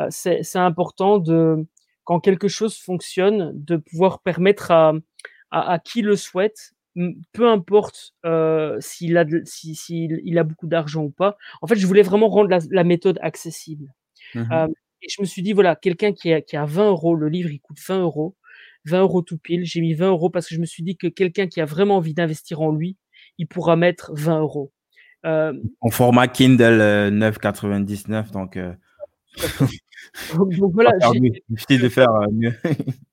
euh, 0.01 0.07
c'est 0.11 0.59
important 0.59 1.18
de 1.18 1.66
quand 2.05 2.20
quelque 2.20 2.49
chose 2.49 2.76
fonctionne, 2.78 3.53
de 3.55 3.76
pouvoir 3.76 4.22
permettre 4.22 4.70
à, 4.70 4.95
à, 5.51 5.72
à 5.72 5.78
qui 5.78 6.03
le 6.03 6.16
souhaite 6.16 6.72
peu 7.33 7.49
importe 7.49 8.14
euh, 8.24 8.76
s'il 8.80 9.16
a, 9.16 9.24
si, 9.45 9.74
si, 9.74 10.09
il 10.24 10.39
a 10.39 10.45
beaucoup 10.45 10.66
d'argent 10.66 11.05
ou 11.05 11.11
pas. 11.11 11.37
En 11.62 11.66
fait, 11.66 11.76
je 11.76 11.87
voulais 11.87 12.03
vraiment 12.03 12.28
rendre 12.28 12.51
la, 12.51 12.59
la 12.70 12.85
méthode 12.85 13.18
accessible. 13.22 13.93
Mmh 14.35 14.53
euh, 14.53 14.68
et 15.05 15.09
je 15.09 15.20
me 15.20 15.26
suis 15.26 15.43
dit: 15.43 15.53
«Voilà, 15.53 15.74
quelqu'un 15.74 16.12
qui 16.12 16.33
a 16.33 16.41
qui 16.41 16.57
a 16.57 16.64
20 16.64 16.91
euros, 16.91 17.16
le 17.16 17.28
livre, 17.28 17.51
il 17.51 17.59
coûte 17.61 17.78
20 17.85 18.03
euros, 18.03 18.37
20 18.85 19.01
euros 19.01 19.22
tout 19.22 19.39
pile». 19.39 19.64
J'ai 19.64 19.80
mis 19.80 19.95
20 19.95 20.09
euros 20.09 20.30
parce 20.30 20.49
que 20.49 20.55
je 20.55 20.61
me 20.61 20.66
suis 20.66 20.83
dit 20.83 20.97
que 20.97 21.07
quelqu'un 21.07 21.47
qui 21.47 21.61
a 21.61 21.64
vraiment 21.64 21.97
envie 21.97 22.14
d'investir 22.14 22.61
en 22.61 22.72
lui, 22.72 22.97
il 23.39 23.47
pourra 23.47 23.76
mettre 23.76 24.12
20 24.14 24.41
euros. 24.41 24.72
Euh, 25.24 25.53
en 25.80 25.91
format 25.91 26.26
Kindle 26.26 26.80
9,99 27.12 28.33
donc 28.33 28.57
heu 28.57 28.74
donc 30.35 30.72
voilà, 30.74 30.91
j'ai 31.68 31.78
de 31.78 31.89
faire 31.89 32.11
mieux. 32.33 32.53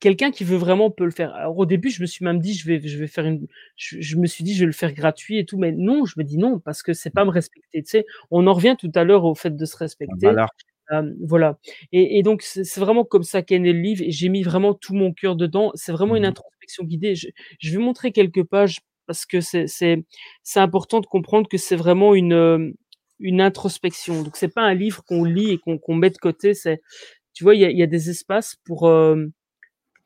quelqu'un 0.00 0.30
qui 0.30 0.44
veut 0.44 0.56
vraiment 0.56 0.90
peut 0.90 1.04
le 1.04 1.10
faire. 1.10 1.32
Alors 1.34 1.56
au 1.56 1.66
début, 1.66 1.90
je 1.90 2.00
me 2.00 2.06
suis 2.06 2.24
même 2.24 2.40
dit, 2.40 2.54
je 2.54 2.66
vais, 2.66 2.80
je 2.86 2.98
vais 2.98 3.06
faire 3.06 3.26
une, 3.26 3.46
je, 3.76 4.16
me 4.16 4.26
suis 4.26 4.42
dit, 4.42 4.54
je 4.54 4.60
vais 4.60 4.66
le 4.66 4.72
faire 4.72 4.92
gratuit 4.92 5.38
et 5.38 5.44
tout, 5.44 5.58
mais 5.58 5.72
non, 5.72 6.06
je 6.06 6.14
me 6.16 6.24
dis 6.24 6.38
non 6.38 6.58
parce 6.58 6.82
que 6.82 6.92
c'est 6.92 7.10
pas 7.10 7.24
me 7.24 7.30
respecter. 7.30 7.82
Tu 7.82 7.90
sais, 7.90 8.06
on 8.30 8.46
en 8.46 8.54
revient 8.54 8.76
tout 8.78 8.90
à 8.94 9.04
l'heure 9.04 9.24
au 9.24 9.34
fait 9.34 9.54
de 9.54 9.64
se 9.64 9.76
respecter. 9.76 10.32
Euh, 10.92 11.12
voilà. 11.24 11.58
Et, 11.92 12.18
et 12.18 12.22
donc 12.22 12.42
c'est 12.42 12.80
vraiment 12.80 13.04
comme 13.04 13.22
ça 13.22 13.42
qu'est 13.42 13.58
né 13.58 13.72
le 13.72 13.80
livre 13.80 14.04
j'ai 14.08 14.28
mis 14.28 14.42
vraiment 14.42 14.74
tout 14.74 14.94
mon 14.94 15.12
cœur 15.12 15.36
dedans. 15.36 15.72
C'est 15.74 15.92
vraiment 15.92 16.16
une 16.16 16.24
mmh 16.24 16.30
introspection 16.30 16.84
guidée. 16.84 17.14
Je, 17.14 17.28
je, 17.58 17.72
vais 17.72 17.82
montrer 17.82 18.12
quelques 18.12 18.44
pages 18.44 18.80
parce 19.06 19.26
que 19.26 19.40
c'est 19.40 20.04
important 20.56 21.00
de 21.00 21.06
comprendre 21.06 21.48
que 21.48 21.58
c'est 21.58 21.76
vraiment 21.76 22.14
une 22.14 22.74
une 23.20 23.40
introspection. 23.40 24.22
Donc 24.22 24.36
c'est 24.36 24.52
pas 24.52 24.62
un 24.62 24.74
livre 24.74 25.04
qu'on 25.04 25.24
lit 25.24 25.52
et 25.52 25.58
qu'on 25.58 25.94
met 25.94 26.10
de 26.10 26.18
côté. 26.18 26.54
C'est 26.54 26.80
tu 27.32 27.44
vois, 27.44 27.54
il 27.54 27.60
y 27.60 27.64
a, 27.64 27.70
y 27.70 27.82
a 27.82 27.86
des 27.86 28.10
espaces 28.10 28.56
pour 28.64 28.88
euh, 28.88 29.26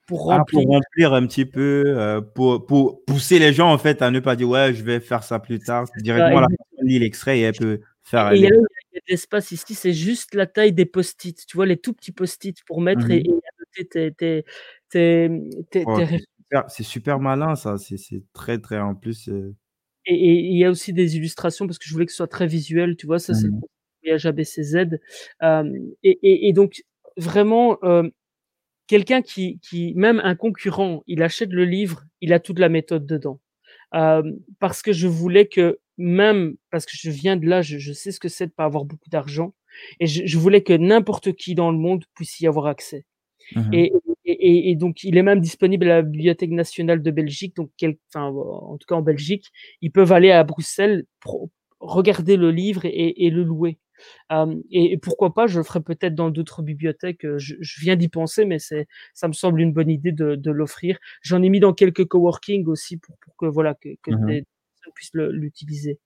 pour 0.07 0.33
ah, 0.33 0.39
remplir. 0.39 0.63
pour 0.63 0.73
remplir 0.73 1.15
un 1.15 1.27
petit 1.27 1.47
peu, 1.47 1.85
euh, 1.87 2.21
pour, 2.21 2.67
pour, 2.67 3.05
pousser 3.05 3.39
les 3.39 3.53
gens 3.53 3.73
en 3.73 3.79
fait 3.79 4.03
à 4.03 4.11
ne 4.11 4.21
pas 4.21 4.37
dire 4.37 4.49
ouais, 4.49 4.75
je 4.75 4.83
vais 4.85 5.01
faire 5.01 5.23
ça 5.23 5.39
plus 5.39 5.59
tard. 5.59 5.87
Directement, 5.99 6.41
la 6.41 6.49
personne 6.49 6.89
lit 6.89 6.99
l'extrait 6.99 7.39
et 7.39 7.43
elle 7.43 7.55
peut 7.55 7.81
faire. 8.03 8.35
il 8.35 8.43
y 8.43 8.47
l'espace 9.09 9.51
ici, 9.53 9.75
c'est 9.75 9.93
juste 9.93 10.35
la 10.35 10.47
taille 10.47 10.73
des 10.73 10.87
post-it. 10.87 11.47
Tu 11.47 11.57
vois, 11.57 11.67
les 11.67 11.77
tout 11.77 11.93
petits 11.93 12.13
post-it 12.13 12.57
pour 12.67 12.81
mettre 12.81 13.11
et, 13.11 13.23
mmh 13.23 13.41
et, 13.77 13.85
tes, 13.87 14.13
tes, 14.13 14.45
tes, 14.91 15.31
tes, 15.71 15.85
C'est 16.69 16.83
super 16.85 17.19
malin 17.19 17.57
ça. 17.57 17.77
C'est 17.79 18.23
très 18.33 18.59
très 18.59 18.79
en 18.79 18.95
plus. 18.95 19.29
Euh 19.29 19.55
et 20.07 20.35
il 20.35 20.59
y 20.59 20.67
a 20.67 20.71
aussi 20.71 20.93
des 20.93 21.17
illustrations 21.17 21.67
parce 21.67 21.79
que 21.79 21.87
je 21.87 21.93
voulais 21.93 22.05
que 22.05 22.13
ce 22.13 22.19
soit 22.19 22.29
très 22.29 22.47
visuel. 22.47 22.97
Tu 22.97 23.07
vois, 23.07 23.19
ça 23.19 23.35
c'est 23.35 23.47
le 23.47 23.53
mmh 23.53 23.61
voyage 24.05 24.27
ABCZ. 24.27 24.99
Euh, 25.43 25.73
et, 26.03 26.19
et, 26.23 26.49
et 26.49 26.53
donc 26.53 26.83
vraiment. 27.17 27.79
Euh, 27.83 28.09
quelqu'un 28.87 29.23
qui, 29.23 29.59
qui, 29.61 29.95
même 29.95 30.21
un 30.25 30.35
concurrent, 30.35 31.03
il 31.07 31.23
achète 31.23 31.51
le 31.53 31.65
livre, 31.65 32.05
il 32.21 32.33
a 32.33 32.41
toute 32.41 32.59
la 32.59 32.69
méthode 32.69 33.07
dedans. 33.07 33.41
Parce 34.59 34.83
que 34.83 34.93
je 34.93 35.07
voulais 35.07 35.47
que 35.47 35.79
même, 35.99 36.57
parce 36.71 36.87
que 36.87 36.93
je 36.95 37.11
viens 37.11 37.37
de 37.37 37.47
là, 37.47 37.63
je, 37.63 37.79
je 37.79 37.93
sais 37.93 38.13
ce 38.13 38.21
que 38.21 38.29
c'est 38.29 38.47
de 38.47 38.53
pas 38.53 38.65
avoir 38.65 38.85
beaucoup 38.85 39.11
d'argent, 39.11 39.55
et 40.01 40.07
je, 40.07 40.27
je, 40.27 40.39
voulais 40.39 40.63
que 40.63 40.73
n'importe 40.73 41.33
qui 41.35 41.55
dans 41.55 41.71
le 41.71 41.79
monde 41.79 42.05
puisse 42.15 42.41
y 42.41 42.47
avoir 42.47 42.67
accès. 42.67 43.07
Mmh 43.55 43.75
et, 43.75 43.93
et, 44.27 44.71
et, 44.71 44.77
donc, 44.77 45.05
il 45.05 45.19
est 45.19 45.23
même 45.23 45.41
disponible 45.41 45.85
à 45.91 45.97
la 45.97 46.03
Bibliothèque 46.03 46.51
nationale 46.51 47.03
de 47.03 47.11
Belgique, 47.11 47.55
donc 47.57 47.71
quel, 47.77 47.99
enfin, 48.09 48.29
en 48.29 48.79
tout 48.79 48.87
cas 48.87 48.95
en 48.95 49.03
Belgique, 49.03 49.51
ils 49.83 49.93
peuvent 49.93 50.13
aller 50.13 50.31
à 50.31 50.45
Bruxelles, 50.45 51.05
regarder 51.79 52.37
le 52.39 52.51
livre 52.51 52.87
et, 52.87 53.27
et 53.27 53.31
le 53.31 53.43
louer 53.43 53.79
et, 54.71 54.99
pourquoi 54.99 55.35
pas, 55.35 55.47
je 55.47 55.59
le 55.59 55.65
ferai 55.65 55.81
peut-être 55.81 56.15
dans 56.15 56.31
d'autres 56.31 56.63
bibliothèques. 56.63 57.27
Je, 57.39 57.55
viens 57.81 57.97
d'y 57.97 58.09
penser, 58.09 58.45
mais 58.45 58.59
c'est, 58.59 58.87
ça 59.13 59.29
me 59.29 59.33
semble 59.33 59.61
une 59.61 59.73
bonne 59.73 59.91
idée 59.91 60.13
de, 60.13 60.35
de 60.35 60.51
l'offrir. 60.51 60.99
J'en 61.23 61.43
ai 61.43 61.49
mis 61.49 61.61
dans 61.61 61.73
quelques 61.73 62.05
coworking 62.05 62.67
aussi 62.67 62.97
pour, 62.97 63.17
pour 63.19 63.37
que 63.37 63.47
voilà 63.47 63.75
que, 63.75 63.91
que 64.03 64.11
mmh 64.11 64.27
des 64.27 64.45
personnes 64.93 64.93
puissent 64.95 65.11
l'utiliser. 65.15 65.99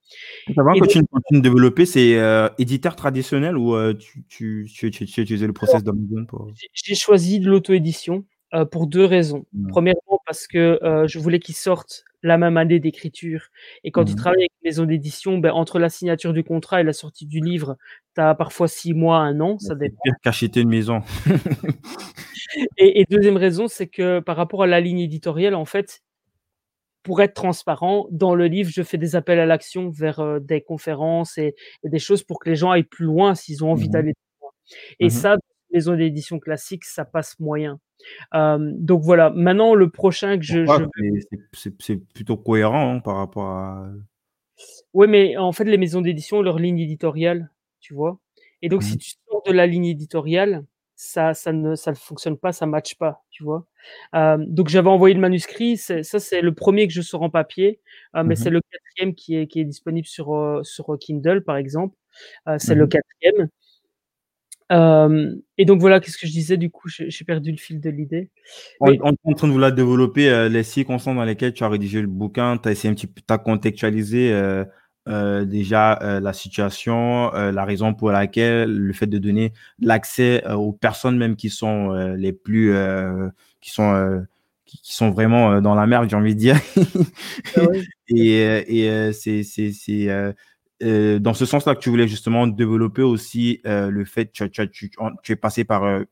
Avant 0.56 0.74
que 0.74 0.86
tu 0.86 1.04
continues 1.06 1.40
de 1.40 1.48
développer, 1.48 1.86
c'est 1.86 2.16
éditeur 2.58 2.96
traditionnel 2.96 3.56
ou 3.56 3.76
tu, 3.94 4.24
tu, 4.28 4.66
tu, 4.68 4.90
tu, 4.90 5.36
le 5.36 5.52
process 5.52 5.82
d'Amazon 5.82 6.26
pour... 6.26 6.50
J'ai 6.72 6.94
choisi 6.94 7.40
de 7.40 7.48
l'auto-édition. 7.48 8.24
Euh, 8.54 8.64
pour 8.64 8.86
deux 8.86 9.04
raisons. 9.04 9.44
Mmh. 9.52 9.68
Premièrement, 9.68 10.20
parce 10.24 10.46
que 10.46 10.82
euh, 10.82 11.06
je 11.06 11.18
voulais 11.18 11.38
qu'ils 11.38 11.54
sortent 11.54 12.02
la 12.22 12.38
même 12.38 12.56
année 12.56 12.80
d'écriture. 12.80 13.48
Et 13.84 13.90
quand 13.90 14.06
tu 14.06 14.14
mmh. 14.14 14.16
travailles 14.16 14.40
avec 14.40 14.52
une 14.62 14.68
maison 14.68 14.84
d'édition, 14.86 15.36
ben, 15.36 15.52
entre 15.52 15.78
la 15.78 15.90
signature 15.90 16.32
du 16.32 16.42
contrat 16.42 16.80
et 16.80 16.84
la 16.84 16.94
sortie 16.94 17.26
du 17.26 17.40
livre, 17.40 17.76
tu 18.14 18.22
as 18.22 18.34
parfois 18.34 18.66
six 18.66 18.94
mois, 18.94 19.18
un 19.18 19.38
an, 19.40 19.58
ça 19.58 19.74
dépend. 19.74 19.98
Pire 20.02 20.14
qu'acheter 20.22 20.62
une 20.62 20.70
maison. 20.70 21.02
et, 22.78 23.02
et, 23.02 23.04
deuxième 23.10 23.36
raison, 23.36 23.68
c'est 23.68 23.86
que 23.86 24.20
par 24.20 24.38
rapport 24.38 24.62
à 24.62 24.66
la 24.66 24.80
ligne 24.80 25.00
éditoriale, 25.00 25.54
en 25.54 25.66
fait, 25.66 26.00
pour 27.08 27.22
être 27.22 27.32
transparent, 27.32 28.06
dans 28.10 28.34
le 28.34 28.48
livre, 28.48 28.70
je 28.70 28.82
fais 28.82 28.98
des 28.98 29.16
appels 29.16 29.40
à 29.40 29.46
l'action 29.46 29.88
vers 29.88 30.20
euh, 30.20 30.40
des 30.40 30.60
conférences 30.60 31.38
et, 31.38 31.54
et, 31.82 31.88
des 31.88 31.98
choses 31.98 32.22
pour 32.22 32.38
que 32.38 32.50
les 32.50 32.54
gens 32.54 32.70
aillent 32.70 32.82
plus 32.82 33.06
loin 33.06 33.34
s'ils 33.34 33.64
ont 33.64 33.72
envie 33.72 33.88
mmh. 33.88 33.92
d'aller 33.92 34.12
plus 34.12 34.40
loin. 34.42 34.50
Et 35.00 35.08
ça, 35.08 35.38
maison 35.72 35.96
d'édition 35.96 36.38
classique, 36.38 36.84
ça 36.84 37.06
passe 37.06 37.40
moyen. 37.40 37.80
Euh, 38.34 38.58
donc 38.74 39.00
voilà, 39.04 39.30
maintenant 39.30 39.74
le 39.74 39.88
prochain 39.88 40.36
que 40.36 40.44
je. 40.44 40.66
je... 40.66 41.46
C'est 41.54 41.96
plutôt 42.12 42.36
cohérent 42.36 42.96
hein, 42.96 43.00
par 43.00 43.16
rapport 43.16 43.46
à. 43.46 43.90
Oui, 44.92 45.06
mais 45.08 45.38
en 45.38 45.52
fait, 45.52 45.64
les 45.64 45.78
maisons 45.78 46.02
d'édition 46.02 46.36
ont 46.36 46.42
leur 46.42 46.58
ligne 46.58 46.78
éditoriale, 46.78 47.50
tu 47.80 47.94
vois? 47.94 48.18
Et 48.60 48.68
donc, 48.68 48.82
si 48.82 48.96
mmh. 48.96 48.98
tu 48.98 49.12
sors 49.30 49.42
de 49.46 49.52
la 49.52 49.66
ligne 49.66 49.86
éditoriale, 49.86 50.62
ça, 51.00 51.32
ça 51.32 51.52
ne, 51.52 51.76
ça 51.76 51.92
ne 51.92 51.96
fonctionne 51.96 52.36
pas, 52.36 52.50
ça 52.52 52.66
ne 52.66 52.72
matche 52.72 52.96
pas, 52.96 53.24
tu 53.30 53.44
vois? 53.44 53.64
Euh, 54.16 54.36
donc, 54.40 54.68
j'avais 54.68 54.88
envoyé 54.88 55.14
le 55.14 55.20
manuscrit. 55.20 55.76
Ça, 55.76 56.02
c'est 56.02 56.40
le 56.40 56.52
premier 56.52 56.88
que 56.88 56.92
je 56.92 57.02
sors 57.02 57.22
en 57.22 57.30
papier, 57.30 57.80
euh, 58.16 58.24
mais 58.24 58.34
mmh 58.34 58.36
c'est 58.36 58.50
le 58.50 58.60
quatrième 58.60 59.14
qui 59.14 59.36
est, 59.36 59.46
qui 59.46 59.60
est 59.60 59.64
disponible 59.64 60.08
sur, 60.08 60.34
euh, 60.34 60.64
sur 60.64 60.98
Kindle, 60.98 61.44
par 61.44 61.56
exemple. 61.56 61.96
c'est 62.58 62.74
le 62.74 62.86
mmh 62.86 62.88
quatrième 62.88 63.48
et 65.56 65.64
donc 65.64 65.80
voilà, 65.80 65.98
qu'est-ce 65.98 66.18
que 66.18 66.26
je 66.26 66.32
disais 66.32 66.58
du 66.58 66.68
coup, 66.68 66.88
j'ai 66.88 67.24
perdu 67.24 67.52
le 67.52 67.56
fil 67.56 67.80
de 67.80 67.88
l'idée. 67.88 68.30
On, 68.80 68.92
est 68.92 69.00
en 69.00 69.32
train 69.32 69.46
de 69.46 69.52
vous 69.52 69.58
la 69.58 69.70
développer, 69.70 70.28
euh, 70.28 70.50
les 70.50 70.62
circonstances 70.62 71.16
dans 71.16 71.24
lesquelles 71.24 71.54
tu 71.54 71.64
as 71.64 71.70
rédigé 71.70 72.02
le 72.02 72.06
bouquin, 72.06 72.58
tu 72.58 72.68
as 72.68 72.72
essayé 72.72 72.90
un 72.90 72.94
petit 72.94 73.06
peu, 73.06 73.22
tu 73.26 73.32
as 73.32 73.38
contextualisé 73.38 74.30
euh, 75.08 75.40
euh, 75.40 75.44
déjà 75.44 75.98
la 76.20 76.32
situation, 76.32 77.30
la 77.32 77.64
raison 77.64 77.94
pour 77.94 78.10
laquelle 78.10 78.70
le 78.70 78.92
fait 78.92 79.06
de 79.06 79.18
donner 79.18 79.52
l'accès 79.80 80.44
aux 80.50 80.72
personnes 80.72 81.16
même 81.16 81.36
qui 81.36 81.50
sont 81.50 81.90
les 82.16 82.32
plus, 82.32 82.74
qui 83.60 83.70
sont 83.70 84.24
qui, 84.64 84.94
sont 84.94 85.10
vraiment 85.10 85.60
dans 85.60 85.74
la 85.74 85.86
merde, 85.86 86.08
j'ai 86.10 86.16
envie 86.16 86.34
de 86.34 86.40
dire. 86.40 86.56
Ah 87.56 87.60
et, 88.08 88.84
et 88.84 89.12
c'est 89.12 89.42
euh, 90.82 91.18
dans 91.18 91.34
ce 91.34 91.44
sens-là 91.44 91.74
que 91.74 91.80
tu 91.80 91.90
voulais 91.90 92.06
justement 92.06 92.46
développer 92.46 93.02
aussi 93.02 93.60
euh, 93.66 93.90
le 93.90 94.04
fait 94.04 94.26
que 94.26 94.44
tu, 94.44 94.68
tu, 94.70 94.90
tu, 95.22 95.32
es 95.32 95.36
passé 95.36 95.64
par 95.64 95.82
euh, 95.84 96.04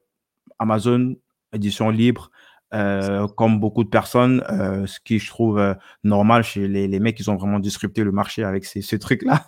Amazon, 0.58 1.14
édition 1.52 1.90
libre, 1.90 2.30
comme 2.70 3.60
beaucoup 3.60 3.84
de 3.84 3.88
personnes, 3.88 4.42
ce 4.86 4.98
qui 5.00 5.18
je 5.18 5.28
trouve 5.28 5.76
normal 6.04 6.42
chez 6.42 6.68
les, 6.68 6.88
les 6.88 7.00
mecs 7.00 7.16
qui 7.16 7.28
ont 7.28 7.36
vraiment 7.36 7.58
disrupté 7.58 8.04
le 8.04 8.12
marché 8.12 8.44
avec 8.44 8.64
ces, 8.64 8.82
ce 8.82 8.96
truc-là. 8.96 9.46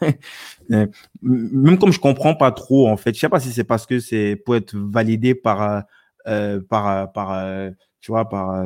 Même 1.23 1.79
comme 1.79 1.93
je 1.93 2.01
comprends 2.01 2.35
pas 2.35 2.53
trop, 2.53 2.89
en 2.89 2.97
fait, 2.97 3.14
je 3.14 3.21
sais 3.21 3.29
pas 3.29 3.41
si 3.41 3.53
c'est 3.53 3.64
parce 3.64 3.87
que 3.87 3.99
c'est 3.99 4.37
pour 4.37 4.57
être 4.57 4.77
validé 4.77 5.35
par, 5.35 5.85
par, 6.69 7.12
par, 7.12 7.71
tu 8.01 8.12
vois, 8.12 8.29
par 8.29 8.64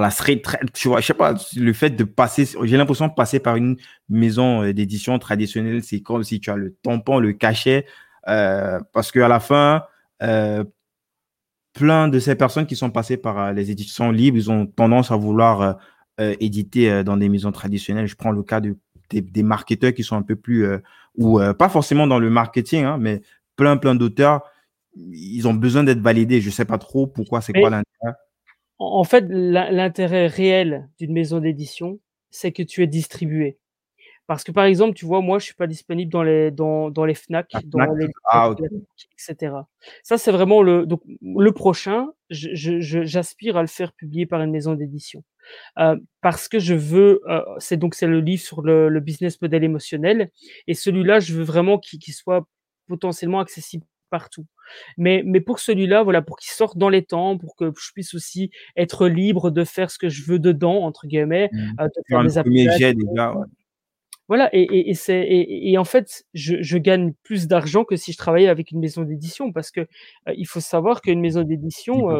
la 0.00 0.10
street, 0.10 0.42
tu 0.74 0.88
vois, 0.88 1.00
je 1.00 1.06
sais 1.06 1.14
pas, 1.14 1.34
le 1.56 1.72
fait 1.72 1.90
de 1.90 2.04
passer, 2.04 2.48
j'ai 2.62 2.76
l'impression 2.76 3.08
de 3.08 3.14
passer 3.14 3.40
par 3.40 3.56
une 3.56 3.76
maison 4.08 4.62
euh, 4.62 4.72
d'édition 4.72 5.18
traditionnelle, 5.18 5.82
c'est 5.82 6.00
comme 6.00 6.24
si 6.24 6.40
tu 6.40 6.50
as 6.50 6.56
le 6.56 6.74
tampon, 6.82 7.18
le 7.18 7.32
cachet, 7.32 7.86
euh, 8.28 8.80
parce 8.92 9.12
qu'à 9.12 9.28
la 9.28 9.40
fin, 9.40 9.84
euh, 10.22 10.64
plein 11.76 12.08
de 12.08 12.18
ces 12.18 12.34
personnes 12.34 12.66
qui 12.66 12.76
sont 12.76 12.90
passées 12.90 13.16
par 13.16 13.52
les 13.52 13.70
éditions 13.70 14.10
libres, 14.10 14.38
ils 14.38 14.50
ont 14.50 14.66
tendance 14.66 15.10
à 15.10 15.16
vouloir 15.16 15.78
éditer 16.18 17.04
dans 17.04 17.18
des 17.18 17.28
maisons 17.28 17.52
traditionnelles. 17.52 18.06
Je 18.06 18.16
prends 18.16 18.30
le 18.30 18.42
cas 18.42 18.60
de, 18.60 18.76
des, 19.10 19.42
marketeurs 19.42 19.92
qui 19.92 20.02
sont 20.02 20.16
un 20.16 20.22
peu 20.22 20.36
plus, 20.36 20.66
ou 21.16 21.38
pas 21.58 21.68
forcément 21.68 22.06
dans 22.06 22.18
le 22.18 22.30
marketing, 22.30 22.84
hein, 22.84 22.96
mais 22.98 23.20
plein, 23.56 23.76
plein 23.76 23.94
d'auteurs, 23.94 24.42
ils 24.94 25.46
ont 25.46 25.52
besoin 25.52 25.84
d'être 25.84 26.00
validés. 26.00 26.40
Je 26.40 26.48
sais 26.48 26.64
pas 26.64 26.78
trop 26.78 27.06
pourquoi, 27.06 27.42
c'est 27.42 27.52
quoi 27.52 27.68
l'intérêt 27.68 28.14
en 28.78 29.04
fait, 29.04 29.24
l'intérêt 29.28 30.26
réel 30.26 30.88
d'une 30.98 31.12
maison 31.12 31.40
d'édition, 31.40 31.98
c'est 32.30 32.52
que 32.52 32.62
tu 32.62 32.82
es 32.82 32.86
distribué. 32.86 33.58
Parce 34.26 34.42
que 34.42 34.50
par 34.50 34.64
exemple, 34.64 34.94
tu 34.94 35.06
vois, 35.06 35.20
moi, 35.20 35.38
je 35.38 35.44
suis 35.44 35.54
pas 35.54 35.66
disponible 35.66 36.10
dans 36.10 36.22
les 36.22 36.50
dans, 36.50 36.90
dans 36.90 37.04
les 37.04 37.14
Fnac, 37.14 37.50
dans 37.64 37.92
les 37.94 38.08
ah, 38.30 38.52
etc. 39.12 39.54
Ça, 40.02 40.18
c'est 40.18 40.32
vraiment 40.32 40.62
le 40.62 40.84
donc 40.86 41.02
le 41.22 41.52
prochain. 41.52 42.08
J'aspire 42.28 43.56
à 43.56 43.62
le 43.62 43.68
faire 43.68 43.92
publier 43.92 44.26
par 44.26 44.42
une 44.42 44.50
maison 44.50 44.74
d'édition 44.74 45.22
euh, 45.78 45.96
parce 46.22 46.48
que 46.48 46.58
je 46.58 46.74
veux. 46.74 47.20
Euh, 47.28 47.42
c'est 47.58 47.76
donc 47.76 47.94
c'est 47.94 48.08
le 48.08 48.20
livre 48.20 48.42
sur 48.42 48.62
le, 48.62 48.88
le, 48.88 49.00
business 49.00 49.40
model 49.40 49.62
émotionnel 49.62 50.30
et 50.66 50.74
celui-là, 50.74 51.20
je 51.20 51.34
veux 51.34 51.44
vraiment 51.44 51.78
qu'il 51.78 52.12
soit 52.12 52.46
potentiellement 52.88 53.40
accessible 53.40 53.86
partout. 54.10 54.46
Mais, 54.96 55.22
mais 55.24 55.40
pour 55.40 55.58
celui-là, 55.58 56.02
voilà, 56.02 56.22
pour 56.22 56.36
qu'il 56.38 56.50
sorte 56.50 56.76
dans 56.78 56.88
les 56.88 57.04
temps, 57.04 57.38
pour 57.38 57.56
que 57.56 57.72
je 57.78 57.92
puisse 57.92 58.14
aussi 58.14 58.50
être 58.76 59.06
libre 59.06 59.50
de 59.50 59.64
faire 59.64 59.90
ce 59.90 59.98
que 59.98 60.08
je 60.08 60.24
veux 60.24 60.38
dedans, 60.38 60.82
entre 60.82 61.06
guillemets, 61.06 61.50
mmh. 61.52 61.80
euh, 61.80 61.86
de 61.86 62.02
faire 62.08 62.44
des 62.44 62.64
déjà, 62.64 63.34
Voilà 64.28 64.48
et 64.54 64.62
et 64.62 64.90
et 64.90 64.94
c'est 64.94 65.20
et 65.22 65.70
et 65.70 65.78
en 65.78 65.84
fait, 65.84 66.24
je 66.34 66.56
je 66.60 66.78
gagne 66.78 67.12
plus 67.22 67.46
d'argent 67.46 67.84
que 67.84 67.96
si 67.96 68.12
je 68.12 68.18
travaillais 68.18 68.48
avec 68.48 68.72
une 68.72 68.80
maison 68.80 69.02
d'édition 69.02 69.52
parce 69.52 69.70
que, 69.70 69.80
heu, 69.82 69.86
il 70.36 70.46
faut 70.46 70.60
savoir 70.60 71.00
qu'une 71.00 71.20
maison 71.20 71.42
d'édition, 71.42 72.10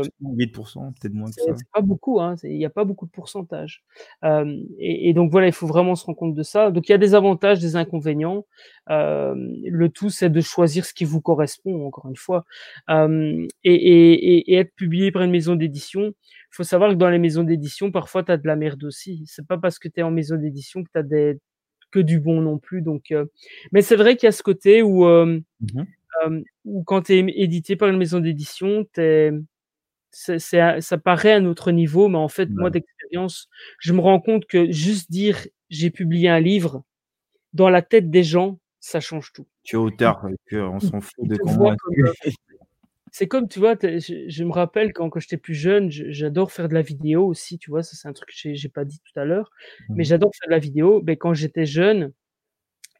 pour 0.52 0.68
cent, 0.68 0.92
peut-être 1.00 1.14
moins 1.14 1.28
que 1.30 1.34
c'est 1.34 1.42
ça. 1.42 1.54
c'est 1.56 1.68
pas 1.72 1.80
beaucoup, 1.80 2.20
hein, 2.20 2.34
il 2.44 2.56
y 2.56 2.64
a 2.64 2.70
pas 2.70 2.84
beaucoup 2.84 3.06
de 3.06 3.10
pourcentage. 3.10 3.82
Hem 4.22 4.64
et 4.78 5.08
et 5.10 5.14
donc 5.14 5.30
voilà, 5.32 5.46
il 5.48 5.52
faut 5.52 5.66
vraiment 5.66 5.94
se 5.96 6.04
rendre 6.04 6.18
compte 6.18 6.34
de 6.34 6.42
ça. 6.42 6.70
Donc 6.70 6.88
il 6.88 6.92
y 6.92 6.94
a 6.94 6.98
des 6.98 7.14
avantages, 7.14 7.58
des 7.60 7.76
inconvénients. 7.76 8.46
Hem, 8.88 9.54
le 9.64 9.88
tout, 9.88 10.10
c'est 10.10 10.30
de 10.30 10.40
choisir 10.40 10.84
ce 10.86 10.94
qui 10.94 11.04
vous 11.04 11.20
correspond, 11.20 11.86
encore 11.86 12.06
une 12.08 12.16
fois. 12.16 12.44
Hem 12.88 13.46
et 13.64 13.74
et 13.74 14.12
et 14.36 14.52
et 14.52 14.56
être 14.58 14.74
publié 14.76 15.10
par 15.12 15.22
une 15.22 15.30
maison 15.32 15.56
d'édition, 15.56 16.02
il 16.02 16.14
faut 16.52 16.62
savoir 16.64 16.90
que 16.90 16.96
dans 16.96 17.10
les 17.10 17.18
maisons 17.18 17.42
d'édition, 17.44 17.90
parfois, 17.90 18.22
tu 18.24 18.32
as 18.32 18.36
de 18.38 18.46
la 18.46 18.56
merde 18.56 18.84
aussi. 18.84 19.24
C'est 19.26 19.46
pas 19.46 19.58
parce 19.58 19.78
que 19.78 19.88
tu 19.88 20.00
es 20.00 20.02
en 20.02 20.10
maison 20.12 20.36
d'édition 20.36 20.82
que 20.84 20.90
tu 20.92 20.98
as 20.98 21.02
des 21.02 21.38
que 21.90 22.00
du 22.00 22.20
bon 22.20 22.40
non 22.40 22.58
plus 22.58 22.82
donc 22.82 23.10
heu, 23.12 23.30
mais 23.72 23.82
c'est 23.82 23.96
vrai 23.96 24.16
qu'il 24.16 24.26
y 24.26 24.28
a 24.28 24.32
ce 24.32 24.42
côté 24.42 24.82
où, 24.82 25.06
hem, 25.08 25.42
Mmh 25.60 25.82
où 26.64 26.82
quand 26.84 27.02
tu 27.02 27.12
es 27.14 27.24
édité 27.36 27.76
par 27.76 27.88
une 27.90 27.98
maison 27.98 28.20
d'édition, 28.20 28.86
ça 30.12 30.98
paraît 30.98 31.32
à 31.32 31.36
un 31.36 31.44
autre 31.44 31.72
niveau, 31.72 32.08
mais 32.08 32.18
en 32.18 32.28
fait, 32.28 32.48
moi 32.50 32.70
d'expérience, 32.70 33.48
je 33.80 33.92
me 33.92 34.00
rends 34.00 34.20
compte 34.20 34.46
que 34.46 34.70
juste 34.72 35.10
dire: 35.10 35.46
«J'ai 35.68 35.90
publié 35.90 36.28
un 36.30 36.40
livre», 36.40 36.84
dans 37.52 37.68
la 37.70 37.82
tête 37.82 38.10
des 38.10 38.24
gens, 38.24 38.58
ça 38.80 39.00
change 39.00 39.32
tout. 39.32 39.46
Tu 39.62 39.76
es 39.76 39.78
auteur 39.78 40.26
ils 40.50 40.80
s'en 40.80 41.00
fout 41.00 41.12
ils 41.24 41.28
de 41.28 41.36
c'est 43.16 43.28
comme, 43.28 43.48
tu 43.48 43.58
vois, 43.60 43.74
je 43.82 44.28
je 44.28 44.44
me 44.44 44.52
rappelle 44.52 44.92
quand 44.92 45.08
quand 45.10 45.20
j'étais 45.20 45.36
plus 45.38 45.54
jeune, 45.54 45.90
je 45.90 46.10
j'adore 46.10 46.52
faire 46.52 46.68
de 46.68 46.74
la 46.74 46.82
vidéo 46.82 47.26
aussi, 47.26 47.58
tu 47.58 47.70
vois? 47.70 47.82
Ça, 47.82 47.96
c'est 47.96 48.08
un 48.08 48.12
truc 48.12 48.30
que 48.30 48.54
j'ai 48.54 48.68
pas 48.68 48.84
dit 48.84 49.00
tout 49.00 49.18
à 49.20 49.24
l'heure, 49.24 49.50
Mmh 49.88 49.96
mais 49.96 50.04
mh. 50.04 50.06
j'adore 50.06 50.30
faire 50.38 50.48
de 50.48 50.52
la 50.52 50.58
vidéo. 50.60 51.00
Beh, 51.02 51.16
quand 51.16 51.34
j'étais 51.34 51.66
jeune 51.66 52.12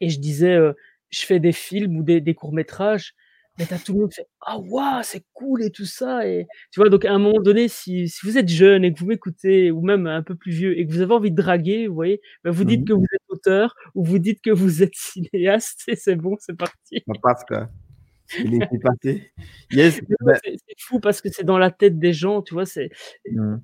et 0.01 0.09
je 0.11 0.21
disais, 0.21 0.55
heu: 0.57 0.75
«Je 1.11 1.21
fais 1.27 1.41
des 1.41 1.53
films 1.53 1.97
ou 1.99 2.03
des 2.03 2.21
des 2.21 2.35
courts 2.35 2.53
métrages», 2.53 3.15
mais 3.59 3.67
tu 3.67 3.75
as 3.75 3.79
tout 3.81 3.95
le 3.95 4.01
monde 4.01 4.11
qui 4.11 4.17
fait: 4.17 4.29
«Ah 4.43 4.59
waouh, 4.59 5.03
c'est 5.05 5.25
cool 5.35 5.63
et 5.65 5.71
tout 5.71 5.87
ça» 5.87 6.27
et 6.29 6.47
tu 6.73 6.81
vois? 6.81 6.89
Donc 6.91 7.05
à 7.05 7.13
un 7.13 7.19
moment 7.19 7.41
donné, 7.41 7.69
si 7.69 8.09
si 8.09 8.27
vous 8.27 8.39
êtes 8.39 8.49
jeune 8.49 8.85
et 8.85 8.93
que 8.93 8.99
vous 9.01 9.07
m'écoutez 9.07 9.71
ou 9.71 9.83
même 9.83 10.07
un 10.07 10.23
peu 10.23 10.35
plus 10.37 10.53
vieux 10.53 10.79
et 10.79 10.87
que 10.87 10.93
vous 10.93 11.01
avez 11.03 11.15
envie 11.15 11.31
de 11.31 11.37
draguer, 11.37 11.89
vous 11.89 11.95
voyez? 11.95 12.21
Bah, 12.45 12.51
vous 12.53 12.65
Mmh 12.65 12.67
dites 12.67 12.85
mh. 12.85 12.87
que 12.87 12.93
vous 12.95 13.05
êtes 13.15 13.23
auteur 13.29 13.75
ou 13.95 14.05
vous 14.05 14.19
dites 14.19 14.43
que 14.43 14.51
vous 14.51 14.83
êtes 14.83 14.95
cinéaste 14.97 15.85
et 15.89 15.97
c'est 15.97 16.17
bon, 16.17 16.37
c'est 16.41 16.57
parti. 16.57 17.07
Ça 17.09 17.15
passe 17.21 17.45
quoi. 17.45 17.69
C'est 18.29 18.43
laisser 18.45 18.79
passer. 18.83 19.33
Yes, 19.71 20.01
bah 20.21 20.35
c'est 20.43 20.57
fou 20.79 21.01
parce 21.01 21.21
que 21.21 21.29
c'est 21.31 21.45
dans 21.45 21.59
la 21.59 21.71
tête 21.71 21.99
des 21.99 22.13
gens, 22.13 22.43
tu 22.43 22.55
vois? 22.55 22.67
C'est 22.67 22.91
Mmh. 23.31 23.57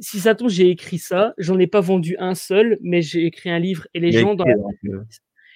si 0.00 0.20
ça 0.20 0.34
trouve, 0.34 0.50
j'ai 0.50 0.70
écrit 0.70 0.98
ça, 0.98 1.34
j'en 1.38 1.58
ai 1.58 1.66
pas 1.66 1.80
vendu 1.80 2.16
un 2.18 2.34
seul, 2.34 2.78
mais 2.82 3.02
j'ai 3.02 3.26
écrit 3.26 3.50
un 3.50 3.58
livre 3.58 3.86
et 3.94 4.00
les 4.00 4.08
Il 4.08 4.18
gens 4.20 4.34
dans 4.34 4.44
la 4.44 4.54
heu, 4.54 5.04